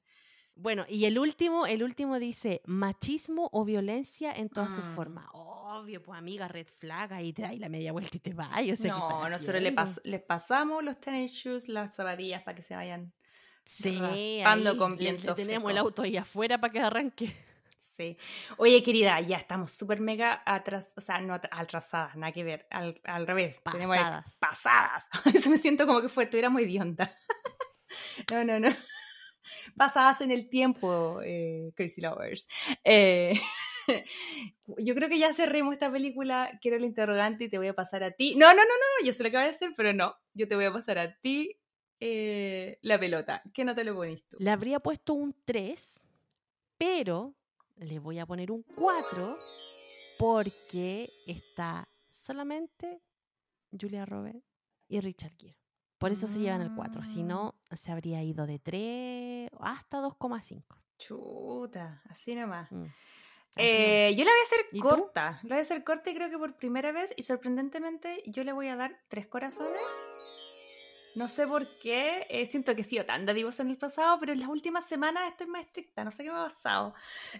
Bueno, 0.55 0.85
y 0.89 1.05
el 1.05 1.17
último, 1.19 1.65
el 1.67 1.83
último 1.83 2.19
dice 2.19 2.61
machismo 2.65 3.49
o 3.53 3.63
violencia 3.63 4.33
en 4.33 4.49
todas 4.49 4.75
sus 4.75 4.85
Mm. 4.85 4.95
formas. 4.95 5.27
Obvio, 5.79 6.01
pues 6.03 6.17
amiga, 6.17 6.47
red 6.47 6.67
flag, 6.67 7.13
ahí 7.13 7.31
te 7.33 7.43
dais 7.43 7.59
la 7.59 7.69
media 7.69 7.91
vuelta 7.91 8.17
y 8.17 8.19
te 8.19 8.33
vas. 8.33 8.49
O 8.49 8.75
sea, 8.75 8.75
¿qué 8.75 8.87
no, 8.89 9.07
estás 9.25 9.31
nosotros 9.31 9.61
le 9.63 9.73
pas- 9.75 10.01
les 10.03 10.21
pasamos 10.21 10.83
los 10.83 10.99
tennis 10.99 11.31
shoes, 11.31 11.67
las 11.69 11.95
zapatillas 11.95 12.43
para 12.43 12.55
que 12.55 12.63
se 12.63 12.75
vayan. 12.75 13.13
Sí, 13.65 13.97
raspando 13.99 14.71
ahí 14.71 14.77
con 14.77 14.97
viento 14.97 15.35
tenemos 15.35 15.69
el 15.69 15.75
fresco. 15.75 15.87
auto 15.87 16.01
ahí 16.03 16.17
afuera 16.17 16.57
para 16.59 16.73
que 16.73 16.79
arranque. 16.79 17.35
Sí. 17.95 18.17
Oye, 18.57 18.81
querida, 18.81 19.19
ya 19.21 19.37
estamos 19.37 19.71
súper 19.73 19.99
mega 19.99 20.41
atrasadas, 20.45 20.93
o 20.97 21.01
sea, 21.01 21.19
no 21.19 21.33
at- 21.33 21.49
atrasadas, 21.51 22.15
nada 22.15 22.31
que 22.31 22.43
ver, 22.43 22.65
al, 22.71 22.95
al 23.03 23.27
revés. 23.27 23.59
Pasadas. 23.61 24.37
pasadas. 24.39 25.09
Eso 25.33 25.49
me 25.49 25.57
siento 25.57 25.85
como 25.85 26.01
que 26.01 26.07
fue, 26.09 26.23
estuviera 26.23 26.49
muy 26.49 26.63
hedionda. 26.63 27.13
no, 28.31 28.43
no, 28.43 28.59
no. 28.59 28.69
Pasadas 29.75 30.21
en 30.21 30.31
el 30.31 30.49
tiempo, 30.49 31.19
eh, 31.23 31.71
Crazy 31.75 32.01
Lovers. 32.01 32.47
Eh, 32.83 33.39
yo 34.77 34.95
creo 34.95 35.09
que 35.09 35.19
ya 35.19 35.33
cerremos 35.33 35.73
esta 35.73 35.91
película. 35.91 36.57
Quiero 36.61 36.77
el 36.77 36.85
interrogante 36.85 37.45
y 37.45 37.49
te 37.49 37.57
voy 37.57 37.67
a 37.67 37.73
pasar 37.73 38.03
a 38.03 38.11
ti. 38.11 38.35
No, 38.35 38.47
no, 38.47 38.61
no, 38.61 38.63
no, 38.63 39.05
yo 39.05 39.11
sé 39.11 39.23
lo 39.23 39.31
que 39.31 39.37
voy 39.37 39.45
a 39.45 39.49
hacer, 39.49 39.71
pero 39.75 39.93
no. 39.93 40.15
Yo 40.33 40.47
te 40.47 40.55
voy 40.55 40.65
a 40.65 40.73
pasar 40.73 40.97
a 40.97 41.15
ti 41.19 41.59
eh, 41.99 42.79
la 42.81 42.99
pelota. 42.99 43.41
¿Qué 43.53 43.65
no 43.65 43.75
te 43.75 43.83
lo 43.83 43.95
pones 43.95 44.25
tú? 44.27 44.37
Le 44.39 44.49
habría 44.49 44.79
puesto 44.79 45.13
un 45.13 45.35
3, 45.45 46.01
pero 46.77 47.35
le 47.77 47.99
voy 47.99 48.19
a 48.19 48.25
poner 48.25 48.51
un 48.51 48.63
4 48.63 49.35
porque 50.17 51.09
está 51.27 51.87
solamente 52.09 53.01
Julia 53.79 54.05
Roberts 54.05 54.43
y 54.87 54.99
Richard 54.99 55.33
Gere. 55.37 55.57
Por 55.97 56.11
eso 56.11 56.27
se 56.27 56.39
llevan 56.39 56.61
el 56.61 56.73
4. 56.73 57.03
Si 57.03 57.23
no, 57.23 57.55
se 57.71 57.91
habría 57.91 58.23
ido 58.23 58.47
de 58.47 58.57
3 58.57 59.49
hasta 59.59 59.99
2,5. 59.99 60.63
Chuta, 60.97 62.01
así 62.09 62.35
nomás. 62.35 62.71
Mm. 62.71 62.85
Eh, 63.55 64.13
yo 64.17 64.23
la 64.23 64.31
voy 64.31 64.39
a 64.39 64.43
hacer 64.43 64.79
corta. 64.79 65.39
La 65.43 65.49
voy 65.49 65.57
a 65.57 65.61
hacer 65.61 65.83
corta 65.83 66.09
y 66.09 66.15
creo 66.15 66.29
que 66.29 66.37
por 66.37 66.55
primera 66.55 66.91
vez 66.91 67.13
y 67.17 67.23
sorprendentemente 67.23 68.21
yo 68.25 68.43
le 68.43 68.53
voy 68.53 68.67
a 68.67 68.75
dar 68.75 68.97
tres 69.07 69.27
corazones. 69.27 69.73
No 71.15 71.27
sé 71.27 71.47
por 71.47 71.63
qué, 71.81 72.25
eh, 72.29 72.45
siento 72.45 72.75
que 72.75 72.81
he 72.81 72.83
sido 72.83 73.05
tan 73.05 73.25
dadivosa 73.25 73.63
en 73.63 73.69
el 73.71 73.77
pasado, 73.77 74.19
pero 74.19 74.31
en 74.31 74.39
las 74.39 74.49
últimas 74.49 74.87
semanas 74.87 75.29
estoy 75.29 75.47
más 75.47 75.65
estricta, 75.65 76.03
no 76.03 76.11
sé 76.11 76.23
qué 76.23 76.31
me 76.31 76.37
ha 76.37 76.43
pasado. 76.43 76.93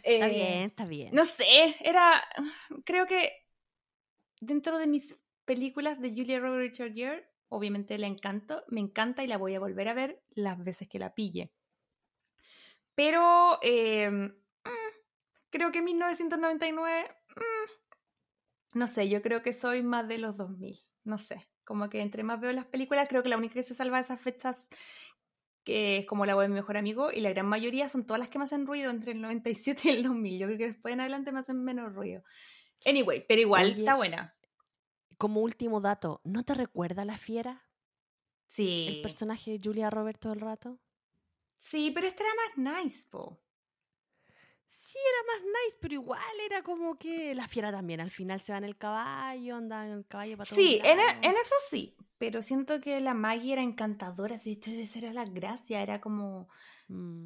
Está 0.04 0.28
Eh, 0.28 0.30
bien, 0.30 0.64
está 0.70 0.86
bien. 0.86 1.10
No 1.14 1.26
sé, 1.26 1.76
era, 1.80 2.24
creo 2.84 3.06
que 3.06 3.32
dentro 4.42 4.78
de 4.78 4.88
mis 4.88 5.22
películas 5.46 6.00
de 6.02 6.10
Julia 6.10 6.40
Roberts 6.40 6.80
Richard 6.80 6.94
Gere, 6.94 7.30
obviamente 7.50 7.98
la 7.98 8.08
encanto, 8.08 8.64
me 8.68 8.82
encanta 8.82 9.24
y 9.24 9.28
la 9.28 9.38
voy 9.38 9.56
a 9.56 9.60
volver 9.60 9.88
a 9.88 9.94
ver 9.94 10.24
las 10.32 10.62
veces 10.64 10.88
que 10.88 11.00
la 11.00 11.14
pille. 11.14 11.52
Pero 12.96 13.60
eh, 13.62 14.34
creo 15.50 15.72
que 15.72 15.82
1999, 15.82 17.10
mm, 17.36 18.78
no 18.78 18.88
sé, 18.88 19.10
yo 19.10 19.22
creo 19.22 19.42
que 19.42 19.54
soy 19.54 19.82
más 19.82 20.08
de 20.08 20.18
los 20.18 20.38
2000, 20.38 20.80
no 21.04 21.18
sé, 21.18 21.48
como 21.66 21.90
que 21.90 22.02
entre 22.02 22.24
más 22.24 22.40
veo 22.40 22.52
las 22.52 22.66
películas, 22.66 23.08
creo 23.10 23.24
que 23.24 23.30
la 23.30 23.38
única 23.38 23.56
que 23.56 23.64
se 23.64 23.76
salva 23.76 23.98
de 23.98 24.04
esas 24.04 24.22
fechas 24.22 24.70
que 25.64 26.00
es 26.00 26.06
como 26.08 26.26
la 26.26 26.34
voz 26.34 26.44
de 26.44 26.50
mi 26.50 26.56
mejor 26.56 26.78
amigo, 26.78 27.12
y 27.12 27.22
la 27.22 27.30
gran 27.30 27.46
mayoría 27.46 27.90
son 27.90 28.06
todas 28.06 28.20
las 28.20 28.30
que 28.30 28.40
me 28.40 28.46
hacen 28.46 28.66
ruido 28.66 28.90
entre 28.90 29.12
el 29.12 29.22
97 29.22 29.82
y 29.86 29.90
el 29.90 30.04
2000. 30.04 30.40
Yo 30.40 30.48
creo 30.48 30.58
que 30.58 30.68
después 30.70 30.94
en 30.94 31.02
adelante 31.02 31.32
me 31.32 31.40
hacen 31.40 31.64
menos 31.64 31.94
ruido. 31.94 32.24
Anyway, 32.86 33.24
pero 33.28 33.42
igual 33.42 33.66
Oye, 33.66 33.80
está 33.80 33.96
buena. 33.96 34.36
Como 35.18 35.42
último 35.42 35.80
dato, 35.80 36.22
¿no 36.24 36.44
te 36.44 36.56
recuerda 36.56 37.06
la 37.06 37.18
fiera? 37.18 37.70
Sí. 38.48 38.88
El 38.88 39.02
personaje 39.02 39.52
de 39.52 39.60
Julia 39.64 39.90
Roberts 39.90 40.22
todo 40.22 40.34
el 40.34 40.40
rato. 40.40 40.80
Sí, 41.58 41.92
pero 41.92 42.08
este 42.08 42.24
era 42.24 42.32
más 42.36 42.84
nice, 42.84 43.08
po. 43.12 43.40
Sí, 44.72 44.98
era 44.98 45.34
más 45.34 45.46
nice, 45.66 45.78
pero 45.82 45.94
igual 45.96 46.22
era 46.46 46.62
como 46.64 46.98
que 46.98 47.34
la 47.36 47.48
fiera 47.48 47.72
también. 47.72 48.00
Al 48.02 48.12
final 48.12 48.40
se 48.40 48.52
va 48.52 48.60
en 48.60 48.64
el 48.66 48.78
caballo, 48.78 49.56
anda 49.56 49.86
en 49.86 49.94
el 49.94 50.06
caballo 50.08 50.38
para 50.38 50.48
todos 50.48 50.66
Sí, 50.66 50.82
en, 50.84 51.00
e- 51.00 51.04
en 51.30 51.36
eso 51.36 51.56
sí, 51.70 51.96
pero 52.18 52.42
siento 52.42 52.80
que 52.82 53.00
la 53.02 53.14
Maggie 53.14 53.54
era 53.54 53.62
encantadora, 53.64 54.38
de 54.38 54.52
hecho 54.52 54.72
esa 54.72 55.00
era 55.00 55.14
la 55.14 55.26
gracia, 55.26 55.82
era 55.82 56.02
como, 56.02 56.48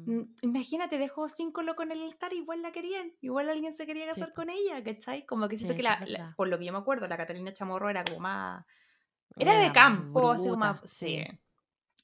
Mm, 0.06 0.14
mm, 0.18 0.22
imagínate, 0.42 0.98
dejó 0.98 1.28
cinco 1.28 1.62
locos 1.62 1.86
en 1.86 1.92
el 1.92 2.02
altar, 2.02 2.32
igual 2.34 2.62
la 2.62 2.72
querían, 2.72 3.12
igual 3.20 3.48
alguien 3.50 3.72
se 3.72 3.86
quería 3.86 4.06
casar 4.06 4.34
con 4.34 4.50
ella, 4.50 4.82
¿cachai? 4.84 5.26
Como 5.26 5.48
que 5.48 5.56
siento 5.58 5.74
Sí, 5.74 5.76
que 5.76 5.82
la, 5.82 6.00
por 6.36 6.48
lo 6.48 6.58
que 6.58 6.64
yo 6.66 6.72
me 6.72 6.78
acuerdo, 6.78 7.08
la 7.08 7.16
Catalina 7.16 7.52
Chamorro 7.52 7.88
era 7.90 8.04
como 8.04 8.20
más, 8.20 8.64
era 9.38 9.58
de 9.58 9.72
campo, 9.72 10.32
así 10.32 10.50
como 10.50 10.56
bruta, 10.56 10.58
más- 10.60 10.90
sí. 10.90 11.24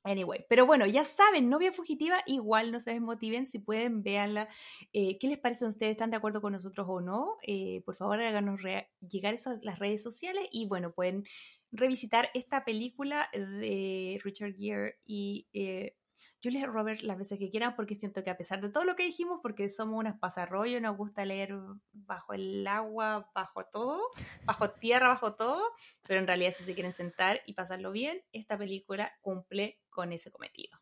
Anyway, 0.03 0.47
pero 0.49 0.65
bueno, 0.65 0.87
ya 0.87 1.05
saben, 1.05 1.51
novia 1.51 1.73
fugitiva, 1.73 2.23
igual 2.27 2.73
no 2.73 2.81
se 2.81 2.93
desmotiven, 2.93 3.47
si 3.47 3.59
pueden, 3.59 4.03
véanla. 4.03 4.49
Eh, 4.95 5.19
¿Qué 5.19 5.29
les 5.29 5.39
parece 5.39 5.67
a 5.67 5.69
ustedes? 5.69 5.93
¿Están 5.93 6.11
de 6.11 6.17
acuerdo 6.17 6.41
con 6.41 6.53
nosotros 6.53 6.87
o 6.89 7.01
no? 7.03 7.37
Eh, 7.43 7.83
por 7.85 7.97
favor, 7.97 8.21
háganos 8.21 8.61
llegar 9.01 9.35
a 9.35 9.59
las 9.63 9.79
redes 9.79 10.03
sociales 10.03 10.49
y 10.53 10.67
bueno, 10.67 10.93
pueden 10.93 11.25
revisitar 11.71 12.31
esta 12.35 12.65
película 12.65 13.29
de 13.33 14.19
Richard 14.25 14.55
Gere 14.57 14.99
y 15.05 15.47
eh, 15.53 15.95
Julia 16.43 16.67
Roberts 16.67 17.03
las 17.03 17.19
veces 17.19 17.39
que 17.39 17.51
quieran, 17.51 17.77
porque 17.77 17.95
siento 17.95 18.25
que 18.25 18.31
a 18.31 18.37
pesar 18.37 18.61
de 18.63 18.71
todo 18.71 18.85
lo 18.85 18.97
que 18.97 19.03
dijimos, 19.03 19.41
porque 19.43 19.69
somos 19.69 19.99
unas 19.99 20.19
pasarrollos, 20.19 20.81
nos 20.81 20.97
gusta 20.97 21.25
leer 21.25 21.55
bajo 21.93 22.33
el 22.33 22.67
agua, 22.67 23.31
bajo 23.35 23.67
todo, 23.67 24.01
bajo 24.45 24.71
tierra, 24.71 25.09
bajo 25.09 25.35
todo, 25.35 25.63
pero 26.07 26.19
en 26.19 26.27
realidad 26.27 26.53
si 26.57 26.65
se 26.65 26.75
quieren 26.75 26.93
sentar 26.93 27.43
y 27.45 27.53
pasarlo 27.53 27.93
bien, 27.93 28.23
esta 28.33 28.57
película 28.57 29.13
cumple 29.21 29.79
con 30.01 30.15
ese 30.15 30.31
cometido. 30.31 30.79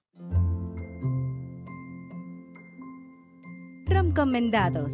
Romcomendados. 3.87 4.93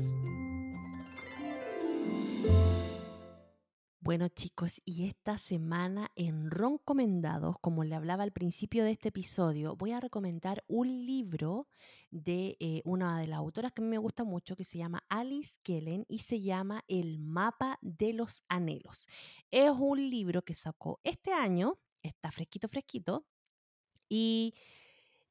Bueno 4.00 4.28
chicos, 4.28 4.80
y 4.86 5.04
esta 5.04 5.36
semana 5.36 6.10
en 6.16 6.50
Roncomendados, 6.50 7.58
como 7.60 7.84
le 7.84 7.96
hablaba 7.96 8.22
al 8.22 8.32
principio 8.32 8.82
de 8.84 8.92
este 8.92 9.10
episodio, 9.10 9.76
voy 9.76 9.92
a 9.92 10.00
recomendar 10.00 10.64
un 10.68 11.04
libro 11.04 11.68
de 12.10 12.56
eh, 12.60 12.80
una 12.86 13.20
de 13.20 13.26
las 13.26 13.36
autoras 13.36 13.72
que 13.72 13.82
a 13.82 13.84
mí 13.84 13.90
me 13.90 13.98
gusta 13.98 14.24
mucho, 14.24 14.56
que 14.56 14.64
se 14.64 14.78
llama 14.78 15.04
Alice 15.10 15.52
Kellen 15.62 16.06
y 16.08 16.20
se 16.20 16.40
llama 16.40 16.82
El 16.88 17.18
mapa 17.18 17.78
de 17.82 18.14
los 18.14 18.42
anhelos. 18.48 19.06
Es 19.50 19.70
un 19.70 19.98
libro 20.08 20.42
que 20.46 20.54
sacó 20.54 20.98
este 21.04 21.30
año, 21.34 21.78
está 22.02 22.30
fresquito, 22.30 22.68
fresquito, 22.68 23.26
y 24.08 24.54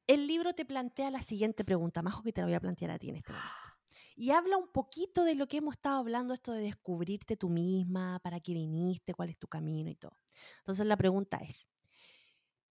el 0.06 0.26
libro 0.26 0.54
te 0.54 0.64
plantea 0.64 1.10
la 1.10 1.22
siguiente 1.22 1.64
pregunta, 1.64 2.02
Majo, 2.02 2.22
que 2.22 2.32
te 2.32 2.40
la 2.40 2.46
voy 2.46 2.54
a 2.54 2.60
plantear 2.60 2.90
a 2.90 2.98
ti 2.98 3.08
en 3.08 3.16
este 3.16 3.32
momento. 3.32 3.50
Y 4.16 4.30
habla 4.30 4.56
un 4.56 4.68
poquito 4.68 5.24
de 5.24 5.34
lo 5.34 5.48
que 5.48 5.56
hemos 5.56 5.74
estado 5.74 5.98
hablando, 5.98 6.34
esto 6.34 6.52
de 6.52 6.62
descubrirte 6.62 7.36
tú 7.36 7.48
misma, 7.48 8.20
para 8.22 8.38
qué 8.38 8.52
viniste, 8.52 9.12
cuál 9.12 9.30
es 9.30 9.36
tu 9.36 9.48
camino 9.48 9.90
y 9.90 9.96
todo. 9.96 10.16
Entonces 10.58 10.86
la 10.86 10.96
pregunta 10.96 11.38
es, 11.38 11.66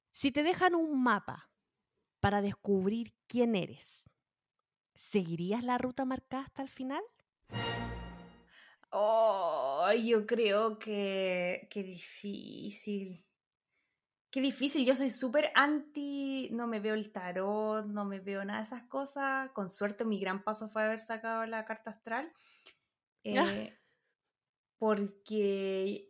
si 0.09 0.31
te 0.31 0.43
dejan 0.43 0.73
un 0.73 1.03
mapa 1.03 1.49
para 2.21 2.41
descubrir 2.41 3.13
quién 3.27 3.55
eres, 3.55 4.09
¿seguirías 4.93 5.65
la 5.65 5.77
ruta 5.77 6.05
marcada 6.05 6.43
hasta 6.43 6.61
el 6.61 6.69
final? 6.69 7.03
Oh, 8.91 9.91
yo 9.91 10.25
creo 10.25 10.79
que 10.79 11.67
qué 11.69 11.83
difícil. 11.83 13.25
Qué 14.33 14.41
difícil, 14.41 14.83
yo 14.83 14.95
soy 14.95 15.11
súper 15.11 15.51
anti, 15.53 16.49
no 16.51 16.65
me 16.65 16.79
veo 16.79 16.95
el 16.95 17.11
tarot, 17.11 17.85
no 17.85 18.03
me 18.03 18.19
veo 18.19 18.43
nada 18.43 18.61
de 18.61 18.65
esas 18.65 18.81
cosas. 18.87 19.51
Con 19.51 19.69
suerte 19.69 20.05
mi 20.05 20.19
gran 20.19 20.43
paso 20.43 20.69
fue 20.69 20.83
haber 20.83 20.99
sacado 20.99 21.45
la 21.45 21.65
carta 21.65 21.91
astral. 21.91 22.33
eh, 23.23 23.77
porque 24.79 26.09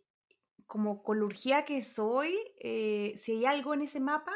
como 0.67 1.03
colurgía 1.03 1.65
que 1.65 1.81
soy, 1.81 2.33
eh, 2.61 3.13
si 3.17 3.33
hay 3.33 3.45
algo 3.45 3.73
en 3.73 3.81
ese 3.81 3.99
mapa 3.99 4.31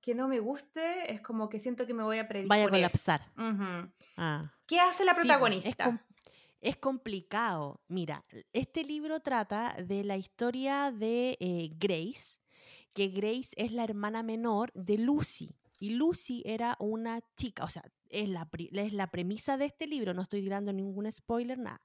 que 0.00 0.14
no 0.14 0.26
me 0.26 0.40
guste, 0.40 1.12
es 1.12 1.20
como 1.20 1.50
que 1.50 1.60
siento 1.60 1.86
que 1.86 1.92
me 1.92 2.02
voy 2.02 2.16
a 2.16 2.22
Vaya 2.22 2.24
a 2.24 2.28
predisponer. 2.28 2.70
colapsar. 2.70 3.20
Ah. 4.16 4.54
¿Qué 4.66 4.80
hace 4.80 5.04
la 5.04 5.12
protagonista? 5.12 6.02
Es 6.62 6.76
complicado. 6.76 7.82
Mira, 7.88 8.24
este 8.54 8.84
libro 8.84 9.20
trata 9.20 9.76
de 9.82 10.02
la 10.02 10.16
historia 10.16 10.90
de 10.90 11.36
eh, 11.40 11.70
Grace, 11.76 12.39
que 12.92 13.08
Grace 13.08 13.50
es 13.56 13.72
la 13.72 13.84
hermana 13.84 14.22
menor 14.22 14.72
de 14.74 14.98
Lucy. 14.98 15.56
Y 15.78 15.90
Lucy 15.90 16.42
era 16.44 16.76
una 16.78 17.20
chica, 17.36 17.64
o 17.64 17.68
sea, 17.68 17.82
es 18.08 18.28
la, 18.28 18.48
es 18.72 18.92
la 18.92 19.10
premisa 19.10 19.56
de 19.56 19.66
este 19.66 19.86
libro, 19.86 20.12
no 20.14 20.22
estoy 20.22 20.46
dando 20.48 20.72
ningún 20.72 21.10
spoiler, 21.10 21.58
nada. 21.58 21.80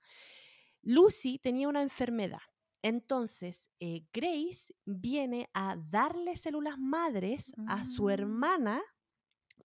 Lucy 0.82 1.40
tenía 1.40 1.68
una 1.70 1.82
enfermedad. 1.82 2.42
Entonces, 2.82 3.70
eh, 3.80 4.04
Grace 4.14 4.74
viene 4.86 5.50
a 5.54 5.76
darle 5.90 6.36
células 6.38 6.78
madres 6.78 7.52
a 7.68 7.86
su 7.86 8.06
Mm. 8.06 8.10
hermana 8.12 8.82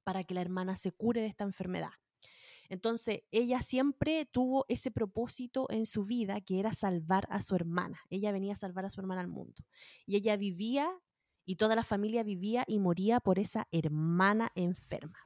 para 0.04 0.24
que 0.24 0.32
la 0.34 0.40
hermana 0.40 0.76
se 0.76 0.92
cure 0.92 1.20
de 1.20 1.26
esta 1.26 1.44
enfermedad. 1.44 1.90
Entonces, 2.70 3.22
ella 3.32 3.62
siempre 3.62 4.26
tuvo 4.26 4.64
ese 4.68 4.90
propósito 4.90 5.66
en 5.70 5.86
su 5.86 6.04
vida 6.04 6.40
que 6.40 6.60
era 6.60 6.72
salvar 6.72 7.26
a 7.28 7.42
su 7.42 7.56
hermana. 7.56 8.00
Ella 8.10 8.30
venía 8.32 8.52
a 8.52 8.56
salvar 8.56 8.84
a 8.86 8.90
su 8.90 9.00
hermana 9.00 9.20
al 9.22 9.28
mundo. 9.28 9.64
Y 10.06 10.16
ella 10.16 10.36
vivía, 10.36 10.88
y 11.50 11.56
toda 11.56 11.74
la 11.74 11.82
familia 11.82 12.22
vivía 12.22 12.64
y 12.68 12.78
moría 12.78 13.18
por 13.18 13.40
esa 13.40 13.66
hermana 13.72 14.52
enferma. 14.54 15.18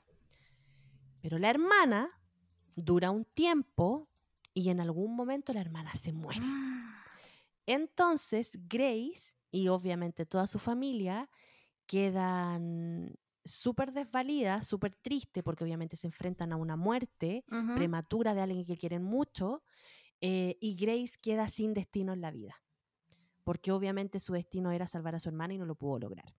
Pero 1.20 1.38
la 1.38 1.51
hermana 1.51 2.18
dura 2.76 3.10
un 3.10 3.26
tiempo 3.26 4.09
y 4.55 4.70
en 4.70 4.80
algún 4.80 5.14
momento 5.14 5.52
la 5.52 5.60
hermana 5.60 5.92
se 5.92 6.14
muere. 6.14 6.40
Entonces, 7.66 8.52
Grace 8.66 9.34
y 9.51 9.68
obviamente 9.68 10.24
toda 10.24 10.46
su 10.46 10.59
familia 10.59 11.28
quedan 11.84 13.14
súper 13.44 13.92
desvalida, 13.92 14.62
súper 14.62 14.94
triste, 14.94 15.42
porque 15.42 15.64
obviamente 15.64 15.98
se 15.98 16.06
enfrentan 16.06 16.55
a 16.55 16.56
una 16.56 16.76
muerte 16.76 17.44
prematura 17.74 18.32
de 18.32 18.40
alguien 18.40 18.64
que 18.64 18.78
quieren 18.78 19.02
mucho, 19.02 19.62
eh, 20.22 20.56
y 20.59 20.74
Grace 20.74 21.18
queda 21.20 21.51
sin 21.51 21.74
destino 21.74 22.14
en 22.14 22.22
la 22.22 22.30
vida, 22.30 22.64
porque 23.45 23.73
obviamente 23.73 24.21
su 24.21 24.33
destino 24.35 24.73
era 24.73 24.87
salvar 24.89 25.15
a 25.15 25.21
su 25.21 25.29
hermana 25.29 25.55
y 25.55 25.59
no 25.59 25.66
lo 25.66 25.77
pudo 25.77 25.99
lograr. 26.01 26.37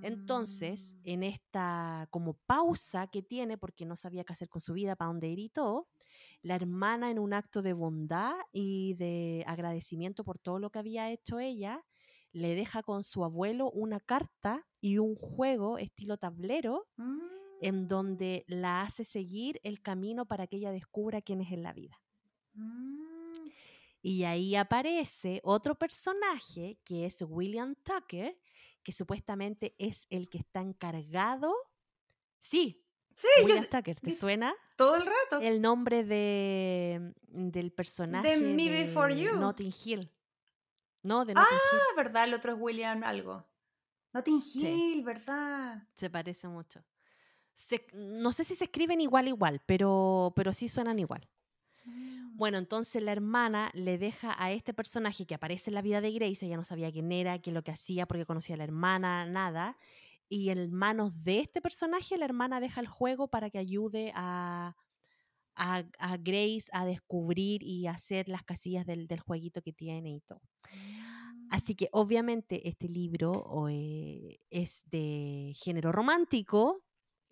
Entonces, 0.00 0.96
Mm. 0.96 1.02
en 1.04 1.22
esta 1.22 2.08
como 2.10 2.34
pausa 2.34 3.06
que 3.08 3.22
tiene, 3.22 3.58
porque 3.58 3.86
no 3.86 3.96
sabía 3.96 4.24
qué 4.24 4.32
hacer 4.32 4.48
con 4.48 4.60
su 4.60 4.72
vida, 4.74 4.96
para 4.96 5.08
dónde 5.08 5.28
ir 5.28 5.38
y 5.38 5.48
todo, 5.48 5.88
la 6.42 6.56
hermana 6.56 7.10
en 7.10 7.18
un 7.18 7.34
acto 7.34 7.62
de 7.62 7.72
bondad 7.74 8.34
y 8.52 8.94
de 8.94 9.44
agradecimiento 9.46 10.24
por 10.24 10.38
todo 10.38 10.58
lo 10.60 10.70
que 10.70 10.80
había 10.80 11.10
hecho 11.10 11.40
ella, 11.40 11.84
le 12.32 12.54
deja 12.56 12.82
con 12.82 13.04
su 13.04 13.24
abuelo 13.24 13.70
una 13.72 14.00
carta 14.00 14.66
y 14.80 14.98
un 14.98 15.16
juego 15.16 15.78
estilo 15.78 16.18
tablero 16.18 16.88
en 17.60 17.86
Mm. 17.86 17.88
donde 17.88 18.44
la 18.48 18.82
hace 18.82 19.04
seguir 19.04 19.60
el 19.64 19.82
camino 19.82 20.26
para 20.26 20.46
que 20.46 20.56
ella 20.58 20.72
descubra 20.72 21.22
quién 21.22 21.40
es 21.40 21.52
en 21.52 21.62
la 21.62 21.72
vida. 21.72 22.00
Mm. 22.56 23.01
Y 24.02 24.24
ahí 24.24 24.56
aparece 24.56 25.40
otro 25.44 25.76
personaje 25.76 26.78
que 26.84 27.06
es 27.06 27.22
William 27.26 27.74
Tucker, 27.84 28.36
que 28.82 28.92
supuestamente 28.92 29.74
es 29.78 30.06
el 30.10 30.28
que 30.28 30.38
está 30.38 30.60
encargado. 30.60 31.54
Sí, 32.40 32.78
Sí, 33.14 33.28
William 33.44 33.66
Tucker, 33.70 34.00
¿te 34.00 34.10
suena? 34.10 34.54
todo 34.76 34.96
el 34.96 35.06
rato. 35.06 35.38
El 35.40 35.60
nombre 35.60 36.02
de, 36.02 37.12
del 37.28 37.70
personaje 37.72 38.38
Me 38.38 38.68
Before 38.70 39.14
de 39.14 39.22
You. 39.22 39.36
Notting 39.36 39.72
Hill. 39.84 40.10
No, 41.02 41.24
de 41.24 41.34
Notting 41.34 41.54
Hill. 41.72 41.78
Ah, 41.80 41.94
¿verdad? 41.96 42.24
El 42.24 42.34
otro 42.34 42.54
es 42.54 42.58
William 42.60 43.04
algo. 43.04 43.46
Notting 44.14 44.40
Sí. 44.40 44.66
Hill, 44.66 45.04
¿verdad? 45.04 45.86
Se 45.94 46.08
parece 46.10 46.48
mucho. 46.48 46.82
Se- 47.54 47.86
no 47.92 48.32
sé 48.32 48.44
si 48.44 48.54
se 48.54 48.64
escriben 48.64 49.00
igual, 49.00 49.28
igual, 49.28 49.60
pero, 49.66 50.32
pero 50.34 50.52
sí 50.54 50.66
suenan 50.68 50.98
igual. 50.98 51.28
Bueno, 52.42 52.58
entonces 52.58 53.00
la 53.00 53.12
hermana 53.12 53.70
le 53.72 53.98
deja 53.98 54.34
a 54.36 54.50
este 54.50 54.74
personaje 54.74 55.26
que 55.26 55.36
aparece 55.36 55.70
en 55.70 55.76
la 55.76 55.80
vida 55.80 56.00
de 56.00 56.10
Grace, 56.10 56.44
ella 56.44 56.56
no 56.56 56.64
sabía 56.64 56.90
quién 56.90 57.12
era, 57.12 57.38
qué 57.38 57.50
es 57.50 57.54
lo 57.54 57.62
que 57.62 57.70
hacía, 57.70 58.04
porque 58.04 58.26
conocía 58.26 58.56
a 58.56 58.58
la 58.58 58.64
hermana, 58.64 59.26
nada. 59.26 59.78
Y 60.28 60.50
en 60.50 60.72
manos 60.72 61.22
de 61.22 61.38
este 61.38 61.60
personaje, 61.60 62.18
la 62.18 62.24
hermana 62.24 62.58
deja 62.58 62.80
el 62.80 62.88
juego 62.88 63.28
para 63.28 63.48
que 63.48 63.58
ayude 63.58 64.10
a, 64.16 64.74
a, 65.54 65.84
a 66.00 66.16
Grace 66.16 66.64
a 66.72 66.84
descubrir 66.84 67.62
y 67.62 67.86
hacer 67.86 68.28
las 68.28 68.42
casillas 68.42 68.86
del, 68.86 69.06
del 69.06 69.20
jueguito 69.20 69.62
que 69.62 69.72
tiene 69.72 70.10
y 70.10 70.20
todo. 70.22 70.40
Así 71.48 71.76
que 71.76 71.90
obviamente 71.92 72.68
este 72.68 72.88
libro 72.88 73.68
eh, 73.70 74.40
es 74.50 74.82
de 74.90 75.52
género 75.54 75.92
romántico 75.92 76.82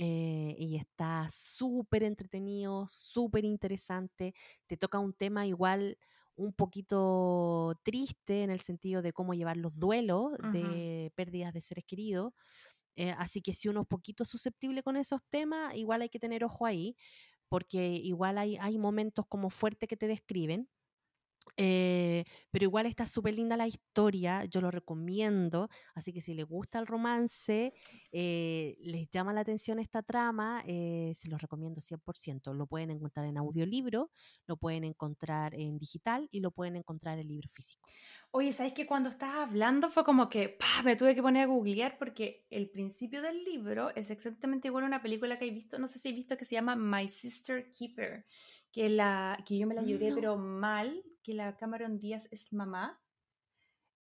eh, 0.03 0.57
y 0.59 0.77
está 0.77 1.29
súper 1.31 2.03
entretenido, 2.05 2.87
súper 2.89 3.45
interesante. 3.45 4.33
Te 4.67 4.79
toca 4.79 4.99
un 4.99 5.13
tema 5.13 5.47
igual 5.47 5.99
un 6.37 6.55
poquito 6.55 7.75
triste 7.83 8.43
en 8.43 8.49
el 8.49 8.61
sentido 8.61 9.03
de 9.03 9.13
cómo 9.13 9.35
llevar 9.35 9.59
los 9.59 9.79
duelos 9.79 10.33
de 10.55 11.13
pérdidas 11.17 11.53
de 11.53 11.61
seres 11.61 11.85
queridos. 11.85 12.33
Eh, 12.97 13.15
así 13.19 13.43
que 13.43 13.53
si 13.53 13.69
uno 13.69 13.83
es 13.83 13.89
poquito 13.89 14.25
susceptible 14.25 14.83
con 14.83 14.97
esos 14.97 15.21
temas, 15.29 15.75
igual 15.75 16.01
hay 16.01 16.09
que 16.09 16.19
tener 16.19 16.45
ojo 16.45 16.65
ahí, 16.65 16.97
porque 17.51 17.93
igual 17.97 18.39
hay, 18.39 18.57
hay 18.57 18.79
momentos 18.79 19.27
como 19.29 19.51
fuertes 19.51 19.87
que 19.87 19.99
te 19.99 20.09
describen. 20.09 20.71
Eh, 21.57 22.25
pero 22.51 22.65
igual 22.65 22.87
está 22.87 23.07
súper 23.07 23.35
linda 23.35 23.57
la 23.57 23.67
historia, 23.67 24.45
yo 24.45 24.61
lo 24.61 24.71
recomiendo, 24.71 25.69
así 25.95 26.13
que 26.13 26.21
si 26.21 26.35
les 26.35 26.47
gusta 26.47 26.79
el 26.79 26.87
romance, 26.87 27.73
eh, 28.13 28.77
les 28.81 29.09
llama 29.11 29.33
la 29.33 29.41
atención 29.43 29.79
esta 29.79 30.03
trama, 30.03 30.63
eh, 30.67 31.13
se 31.17 31.29
los 31.29 31.41
recomiendo 31.41 31.81
100%. 31.81 32.55
Lo 32.55 32.67
pueden 32.67 32.91
encontrar 32.91 33.27
en 33.27 33.39
audiolibro, 33.39 34.11
lo 34.47 34.57
pueden 34.57 34.85
encontrar 34.85 35.55
en 35.55 35.79
digital 35.79 36.29
y 36.31 36.41
lo 36.41 36.51
pueden 36.51 36.77
encontrar 36.77 37.19
en 37.19 37.29
libro 37.29 37.49
físico. 37.49 37.91
Oye, 38.33 38.53
¿sabes 38.53 38.73
que 38.73 38.87
cuando 38.87 39.09
estabas 39.09 39.49
hablando 39.49 39.91
fue 39.91 40.05
como 40.05 40.29
que 40.29 40.49
¡pah! 40.51 40.83
me 40.85 40.97
tuve 40.97 41.15
que 41.15 41.23
poner 41.23 41.45
a 41.45 41.47
googlear 41.47 41.99
porque 41.99 42.47
el 42.51 42.71
principio 42.71 43.23
del 43.23 43.45
libro 43.45 43.91
es 43.97 44.11
exactamente 44.11 44.69
igual 44.69 44.85
a 44.85 44.87
una 44.87 45.03
película 45.03 45.39
que 45.39 45.47
he 45.47 45.51
visto, 45.51 45.79
no 45.79 45.89
sé 45.89 45.99
si 45.99 46.09
he 46.11 46.13
visto 46.13 46.37
que 46.37 46.45
se 46.45 46.55
llama 46.55 46.77
My 46.77 47.09
Sister 47.11 47.71
Keeper, 47.71 48.27
que, 48.71 48.89
la, 48.89 49.43
que 49.47 49.59
yo 49.59 49.67
me 49.67 49.75
la 49.75 49.83
lloré 49.83 50.11
No. 50.11 50.15
pero 50.15 50.37
mal, 50.39 51.03
que 51.23 51.35
la 51.35 51.57
Cameron 51.57 51.99
Díaz 51.99 52.29
es 52.31 52.53
mamá 52.53 53.01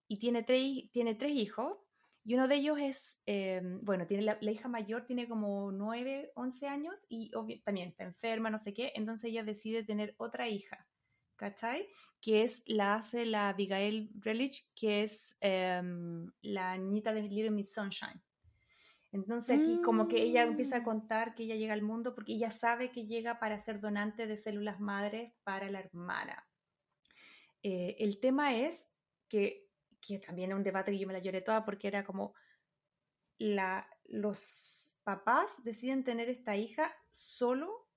y 0.08 0.20
tiene 0.20 0.44
tres, 0.44 0.92
tiene 0.92 1.16
tres 1.16 1.32
hijos 1.32 1.78
y 2.24 2.36
uno 2.36 2.48
de 2.48 2.56
ellos 2.56 2.78
es, 2.80 3.22
eh, 3.26 3.62
bueno, 3.82 4.06
tiene 4.06 4.24
la, 4.24 4.38
la 4.42 4.52
hija 4.52 4.68
mayor 4.68 5.06
tiene 5.06 5.28
como 5.28 5.72
9, 5.72 6.32
11 6.36 6.68
años 6.68 7.06
y 7.10 7.32
también 7.64 7.90
está 7.90 8.04
enferma, 8.04 8.50
no 8.50 8.60
sé 8.60 8.74
qué, 8.74 8.92
entonces 8.96 9.32
ella 9.32 9.44
decide 9.44 9.84
tener 9.84 10.16
otra 10.18 10.50
hija, 10.50 10.86
¿cachai? 11.36 11.88
que 12.22 12.44
es 12.44 12.64
la 12.68 12.96
hace 12.96 13.26
la 13.26 13.50
Abigail 13.50 14.10
Brelich, 14.14 14.74
que 14.76 15.04
es 15.04 15.38
em, 15.40 16.30
la 16.42 16.78
niñita 16.78 17.14
de 17.14 17.22
Little 17.24 17.52
Miss 17.52 17.74
Sunshine. 17.74 18.22
Entonces 19.12 19.60
aquí 19.60 19.82
como 19.82 20.08
que 20.08 20.22
ella 20.22 20.44
empieza 20.44 20.78
a 20.78 20.82
Mm. 20.82 20.84
contar 20.84 21.34
que 21.34 21.44
ella 21.44 21.56
llega 21.56 21.74
al 21.74 21.82
mundo 21.82 22.14
porque 22.14 22.34
ella 22.34 22.52
sabe 22.52 22.92
que 22.92 23.08
llega 23.08 23.40
para 23.40 23.60
ser 23.60 23.80
donante 23.80 24.28
de 24.28 24.38
células 24.38 24.80
madres 24.80 25.34
para 25.44 25.70
la 25.72 25.80
hermana. 25.80 26.46
Eh, 27.64 27.98
el 28.00 28.20
tema 28.20 28.56
es 28.56 28.92
que, 29.28 29.70
que 30.02 30.20
también 30.20 30.52
es 30.52 30.58
un 30.58 30.64
debate 30.64 30.92
que 30.92 31.00
yo 31.00 31.08
me 31.08 31.14
la 31.14 31.20
lloré 31.20 31.42
toda 31.42 31.66
porque 31.66 31.88
era 31.88 32.04
como 32.06 32.34
la, 33.38 33.88
los 34.06 34.98
papás 35.04 35.64
deciden 35.64 36.04
tener 36.04 36.30
esta 36.30 36.56
hija 36.56 36.94
solo 37.10 37.88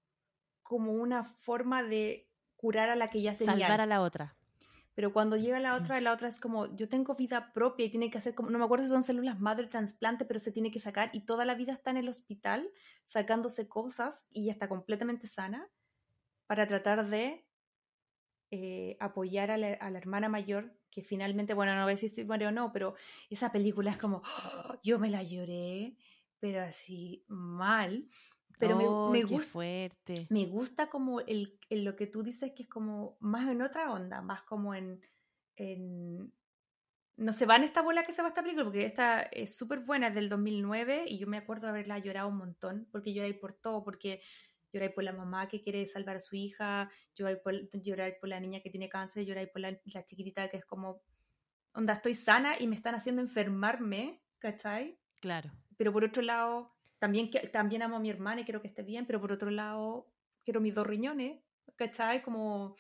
como 0.63 0.93
una 0.93 1.25
forma 1.25 1.83
de 1.83 2.31
curar 2.57 2.89
a 2.89 2.97
la 2.97 3.11
que 3.11 3.21
ya 3.21 3.35
tenían. 3.35 3.59
Salvar 3.59 3.81
a 3.81 3.87
la 3.87 4.01
otra. 4.01 4.37
Pero 4.95 5.13
cuando 5.13 5.37
llega 5.37 5.59
la 5.59 5.75
otra, 5.75 6.01
la 6.01 6.13
otra 6.13 6.29
es 6.29 6.39
como, 6.39 6.77
yo 6.77 6.89
tengo 6.89 7.15
vida 7.15 7.53
propia 7.55 7.87
y 7.87 7.91
tiene 7.91 8.11
que 8.11 8.19
hacer 8.19 8.35
como, 8.35 8.51
no 8.51 8.59
me 8.59 8.65
acuerdo 8.65 8.85
si 8.85 8.91
son 8.91 9.03
células 9.03 9.41
madre 9.41 9.67
trasplante, 9.67 10.27
pero 10.27 10.39
se 10.39 10.53
tiene 10.53 10.71
que 10.71 10.81
sacar 10.81 11.11
y 11.15 11.25
toda 11.25 11.47
la 11.47 11.55
vida 11.55 11.73
está 11.73 11.91
en 11.91 11.97
el 11.97 12.09
hospital 12.09 12.71
sacándose 13.05 13.69
cosas 13.69 14.27
y 14.31 14.47
ya 14.47 14.53
está 14.53 14.69
completamente 14.69 15.27
sana 15.27 15.67
para 16.47 16.67
tratar 16.69 17.09
de 17.09 17.47
eh, 18.53 18.97
apoyar 19.01 19.51
a 19.51 19.57
la, 19.57 19.73
a 19.73 19.91
la 19.91 19.99
hermana 19.99 20.29
mayor 20.29 20.77
que 20.91 21.03
finalmente, 21.03 21.55
bueno, 21.55 21.75
no 21.75 21.87
decir 21.87 22.11
si 22.11 22.23
muere 22.23 22.47
o 22.47 22.53
no, 22.53 22.71
pero 22.71 22.95
esa 23.31 23.51
película 23.51 23.91
es 23.91 23.97
como, 23.97 24.19
¡oh! 24.19 24.77
yo 24.83 24.99
me 24.99 25.09
la 25.09 25.23
lloré, 25.23 25.97
pero 26.39 26.61
así 26.63 27.25
mal. 27.29 28.07
Pero 28.59 28.77
me- 28.77 28.85
¡Ay, 28.85 29.23
me, 29.23 29.27
qué 29.27 29.35
gusta 29.35 29.51
fuerte. 29.53 30.27
me 30.29 30.45
gusta 30.47 30.91
como 30.91 31.21
el, 31.21 31.59
el 31.71 31.85
lo 31.85 31.97
que 31.97 32.07
tú 32.07 32.23
dices 32.23 32.53
que 32.55 32.65
es 32.65 32.69
como 32.69 33.17
más 33.21 33.49
en 33.49 33.63
otra 33.63 33.91
onda, 33.91 34.21
más 34.21 34.43
como 34.43 34.75
en, 34.75 35.01
en 35.57 36.31
no 37.17 37.33
se 37.33 37.47
va 37.47 37.57
en 37.57 37.65
esta 37.65 37.83
bola 37.83 38.05
que 38.05 38.13
se 38.13 38.23
va 38.23 38.29
esta 38.29 38.43
película, 38.43 38.65
porque 38.65 38.85
esta 38.85 39.23
es 39.23 39.57
súper 39.57 39.81
buena, 39.81 40.09
es 40.09 40.15
del 40.15 40.29
2009 40.29 41.05
y 41.07 41.19
yo 41.19 41.27
me 41.27 41.39
acuerdo 41.39 41.67
de 41.67 41.71
haberla 41.71 41.99
llorado 41.99 42.29
un 42.29 42.37
montón, 42.39 42.89
porque 42.93 43.15
lloré 43.15 43.33
por 43.35 43.55
todo, 43.55 43.83
porque 43.83 44.21
lloré 44.73 44.91
por 44.91 45.05
la 45.05 45.13
mamá 45.13 45.49
que 45.49 45.61
quiere 45.61 45.87
salvar 45.87 46.17
a 46.17 46.21
su 46.21 46.35
hija, 46.37 46.91
lloré 47.15 47.37
por, 47.37 47.55
llorar 47.83 48.17
por 48.21 48.29
la 48.29 48.41
niña 48.41 48.61
que 48.61 48.71
tiene 48.71 48.89
cáncer, 48.89 49.25
lloré 49.25 49.47
por 49.47 49.61
la, 49.61 49.79
la 49.85 50.05
chiquitita 50.05 50.49
que 50.49 50.57
es 50.59 50.65
como, 50.65 51.03
onda, 51.75 51.95
estoy 51.95 52.15
sana 52.15 52.59
y 52.59 52.67
me 52.67 52.77
están 52.77 52.95
haciendo 52.95 53.23
enfermarme, 53.23 54.23
¿cachai? 54.39 54.99
Claro. 55.21 55.51
pero 55.77 55.93
por 55.93 56.05
otro 56.05 56.23
lado, 56.23 56.75
también, 56.99 57.31
también 57.53 57.83
amo 57.83 57.97
a 57.97 58.01
mi 58.01 58.11
hermana 58.11 58.41
y 58.41 58.45
quiero 58.45 58.61
que 58.61 58.69
esté 58.69 58.83
bien, 58.83 59.07
pero 59.07 59.21
por 59.21 59.33
otro 59.33 59.51
lado, 59.51 60.13
quiero 60.45 60.61
mis 60.61 60.75
dos 60.75 60.87
riñones, 60.87 61.41
¿cachai? 61.77 62.23
Como, 62.23 62.77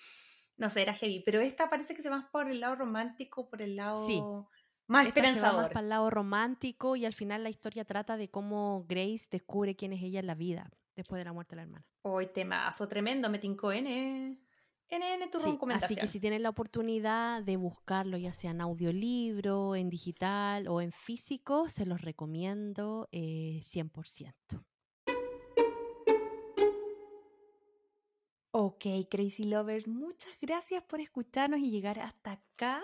no 0.56 0.70
sé, 0.70 0.82
era 0.82 0.94
heavy, 0.94 1.22
pero 1.24 1.40
esta 1.40 1.68
parece 1.70 1.94
que 1.94 2.02
se 2.02 2.10
va 2.10 2.18
más 2.18 2.30
por 2.30 2.50
el 2.50 2.60
lado 2.60 2.76
romántico, 2.76 3.48
por 3.48 3.62
el 3.62 3.76
lado 3.76 3.96
Sí. 4.06 4.30
más 4.86 5.06
Esta 5.06 5.26
se 5.26 5.40
va 5.40 5.52
más 5.52 5.66
esperanzador. 5.66 5.72
para 5.72 5.82
el 5.84 5.88
lado 5.90 6.10
romántico 6.10 6.96
y 6.96 7.04
al 7.04 7.12
final 7.14 7.42
la 7.42 7.50
historia 7.50 7.84
trata 7.84 8.16
de 8.16 8.30
cómo 8.30 8.84
Grace 8.88 9.28
descubre 9.30 9.74
quién 9.76 9.92
es 9.92 10.02
ella 10.02 10.20
en 10.20 10.26
la 10.26 10.34
vida 10.34 10.70
después 10.96 11.18
de 11.20 11.24
la 11.24 11.32
muerte 11.32 11.54
de 11.54 11.56
la 11.56 11.62
hermana. 11.62 11.86
Hoy 12.02 12.28
temazo 12.32 12.88
tremendo, 12.88 13.28
me 13.30 13.38
tincó 13.38 13.72
N, 13.72 14.38
NN 14.90 15.30
tu 15.30 15.38
Sí, 15.38 15.58
así 15.70 15.96
que 15.96 16.06
si 16.06 16.20
tienen 16.20 16.42
la 16.42 16.50
oportunidad 16.50 17.42
de 17.42 17.56
buscarlo, 17.56 18.18
ya 18.18 18.32
sea 18.32 18.50
en 18.50 18.60
audiolibro, 18.60 19.74
en 19.74 19.88
digital 19.88 20.68
o 20.68 20.80
en 20.80 20.92
físico, 20.92 21.68
se 21.68 21.86
los 21.86 22.02
recomiendo 22.02 23.08
eh, 23.12 23.60
100%. 23.62 24.64
Ok, 28.54 28.84
Crazy 29.10 29.44
Lovers, 29.44 29.88
muchas 29.88 30.30
gracias 30.42 30.82
por 30.82 31.00
escucharnos 31.00 31.58
y 31.60 31.70
llegar 31.70 31.98
hasta 31.98 32.32
acá. 32.32 32.82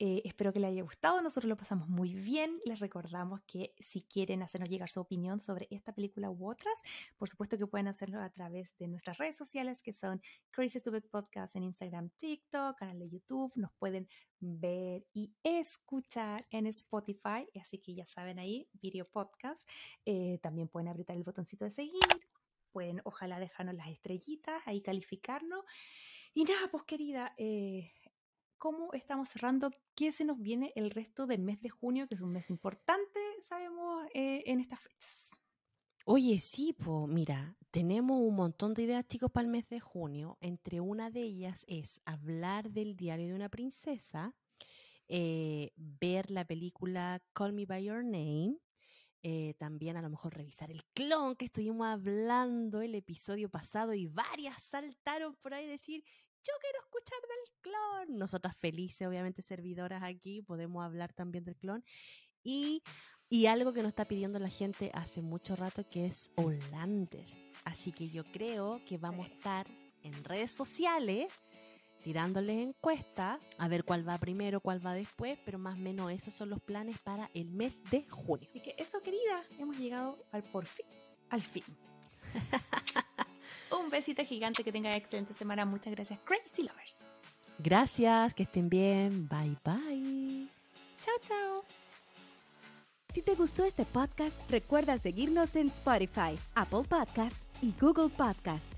Eh, 0.00 0.22
espero 0.24 0.52
que 0.52 0.58
les 0.58 0.70
haya 0.70 0.82
gustado, 0.82 1.22
nosotros 1.22 1.48
lo 1.48 1.56
pasamos 1.56 1.88
muy 1.88 2.12
bien. 2.12 2.58
Les 2.64 2.80
recordamos 2.80 3.40
que 3.42 3.72
si 3.78 4.02
quieren 4.02 4.42
hacernos 4.42 4.68
llegar 4.68 4.88
su 4.90 4.98
opinión 4.98 5.38
sobre 5.38 5.68
esta 5.70 5.92
película 5.92 6.28
u 6.28 6.50
otras, 6.50 6.82
por 7.18 7.28
supuesto 7.28 7.56
que 7.56 7.68
pueden 7.68 7.86
hacerlo 7.86 8.20
a 8.20 8.30
través 8.30 8.76
de 8.78 8.88
nuestras 8.88 9.18
redes 9.18 9.36
sociales 9.36 9.80
que 9.80 9.92
son 9.92 10.20
Crazy 10.50 10.80
Stupid 10.80 11.04
Podcast 11.08 11.54
en 11.54 11.62
Instagram, 11.62 12.10
TikTok, 12.16 12.76
canal 12.76 12.98
de 12.98 13.08
YouTube. 13.08 13.52
Nos 13.54 13.70
pueden 13.74 14.08
ver 14.40 15.06
y 15.14 15.32
escuchar 15.44 16.48
en 16.50 16.66
Spotify, 16.66 17.48
así 17.60 17.78
que 17.78 17.94
ya 17.94 18.04
saben 18.04 18.40
ahí, 18.40 18.68
video 18.72 19.04
podcast. 19.04 19.68
Eh, 20.04 20.40
también 20.42 20.66
pueden 20.66 20.88
apretar 20.88 21.16
el 21.16 21.22
botoncito 21.22 21.64
de 21.64 21.70
seguir 21.70 22.02
pueden 22.76 23.00
ojalá 23.04 23.40
dejarnos 23.40 23.74
las 23.74 23.88
estrellitas, 23.88 24.62
ahí 24.66 24.82
calificarnos. 24.82 25.64
Y 26.34 26.44
nada, 26.44 26.68
pues 26.70 26.84
querida, 26.84 27.32
eh, 27.38 27.90
¿cómo 28.58 28.92
estamos 28.92 29.30
cerrando? 29.30 29.70
¿Qué 29.94 30.12
se 30.12 30.26
nos 30.26 30.38
viene 30.38 30.74
el 30.76 30.90
resto 30.90 31.26
del 31.26 31.40
mes 31.40 31.58
de 31.62 31.70
junio, 31.70 32.06
que 32.06 32.16
es 32.16 32.20
un 32.20 32.32
mes 32.32 32.50
importante, 32.50 33.18
sabemos, 33.40 34.06
eh, 34.12 34.42
en 34.44 34.60
estas 34.60 34.80
fechas? 34.80 35.30
Oye, 36.04 36.38
sí, 36.38 36.74
pues 36.74 37.08
mira, 37.08 37.56
tenemos 37.70 38.20
un 38.20 38.36
montón 38.36 38.74
de 38.74 38.82
ideas, 38.82 39.06
chicos, 39.06 39.30
para 39.30 39.46
el 39.46 39.50
mes 39.50 39.66
de 39.70 39.80
junio. 39.80 40.36
Entre 40.42 40.82
una 40.82 41.08
de 41.08 41.22
ellas 41.22 41.64
es 41.68 41.98
hablar 42.04 42.72
del 42.72 42.94
diario 42.94 43.28
de 43.28 43.34
una 43.36 43.48
princesa, 43.48 44.34
eh, 45.08 45.72
ver 45.76 46.30
la 46.30 46.44
película 46.44 47.22
Call 47.32 47.54
Me 47.54 47.64
By 47.64 47.84
Your 47.84 48.04
Name, 48.04 48.58
eh, 49.28 49.54
también 49.58 49.96
a 49.96 50.02
lo 50.02 50.08
mejor 50.08 50.36
revisar 50.36 50.70
el 50.70 50.84
clon 50.94 51.34
que 51.34 51.46
estuvimos 51.46 51.84
hablando 51.88 52.80
el 52.80 52.94
episodio 52.94 53.48
pasado 53.48 53.92
y 53.92 54.06
varias 54.06 54.62
saltaron 54.62 55.34
por 55.42 55.52
ahí 55.52 55.66
decir, 55.66 56.04
yo 56.44 56.52
quiero 56.60 56.78
escuchar 56.78 57.18
del 57.22 57.60
clon. 57.60 58.18
Nosotras 58.18 58.56
felices, 58.56 59.08
obviamente 59.08 59.42
servidoras 59.42 60.04
aquí, 60.04 60.42
podemos 60.42 60.84
hablar 60.84 61.12
también 61.12 61.44
del 61.44 61.56
clon. 61.56 61.82
Y, 62.44 62.84
y 63.28 63.46
algo 63.46 63.72
que 63.72 63.82
nos 63.82 63.88
está 63.88 64.04
pidiendo 64.04 64.38
la 64.38 64.48
gente 64.48 64.92
hace 64.94 65.22
mucho 65.22 65.56
rato 65.56 65.90
que 65.90 66.06
es 66.06 66.30
Olander. 66.36 67.26
Así 67.64 67.90
que 67.90 68.08
yo 68.08 68.22
creo 68.30 68.80
que 68.84 68.96
vamos 68.96 69.26
a 69.26 69.32
estar 69.32 69.66
en 70.04 70.22
redes 70.22 70.52
sociales 70.52 71.32
tirándoles 72.06 72.68
encuesta 72.68 73.40
a 73.58 73.66
ver 73.66 73.82
cuál 73.82 74.08
va 74.08 74.16
primero, 74.16 74.60
cuál 74.60 74.78
va 74.86 74.94
después, 74.94 75.36
pero 75.44 75.58
más 75.58 75.74
o 75.74 75.78
menos 75.78 76.12
esos 76.12 76.32
son 76.32 76.50
los 76.50 76.60
planes 76.60 76.96
para 77.00 77.28
el 77.34 77.50
mes 77.50 77.82
de 77.90 78.06
junio. 78.08 78.46
Así 78.48 78.60
que 78.60 78.76
eso, 78.78 79.02
querida, 79.02 79.42
hemos 79.58 79.76
llegado 79.76 80.16
al 80.30 80.44
por 80.44 80.66
fin, 80.66 80.86
al 81.30 81.42
fin. 81.42 81.64
Un 83.76 83.90
besito 83.90 84.24
gigante, 84.24 84.62
que 84.62 84.70
tengan 84.70 84.94
excelente 84.94 85.34
semana. 85.34 85.64
Muchas 85.64 85.92
gracias, 85.96 86.20
Crazy 86.20 86.62
Lovers. 86.62 87.06
Gracias, 87.58 88.34
que 88.34 88.44
estén 88.44 88.68
bien. 88.68 89.28
Bye 89.28 89.56
bye. 89.64 90.46
Chao, 91.04 91.14
chao. 91.26 91.64
Si 93.12 93.20
te 93.20 93.34
gustó 93.34 93.64
este 93.64 93.84
podcast, 93.84 94.36
recuerda 94.48 94.96
seguirnos 94.98 95.56
en 95.56 95.70
Spotify, 95.70 96.38
Apple 96.54 96.84
Podcast 96.88 97.42
y 97.60 97.74
Google 97.80 98.10
Podcast. 98.10 98.72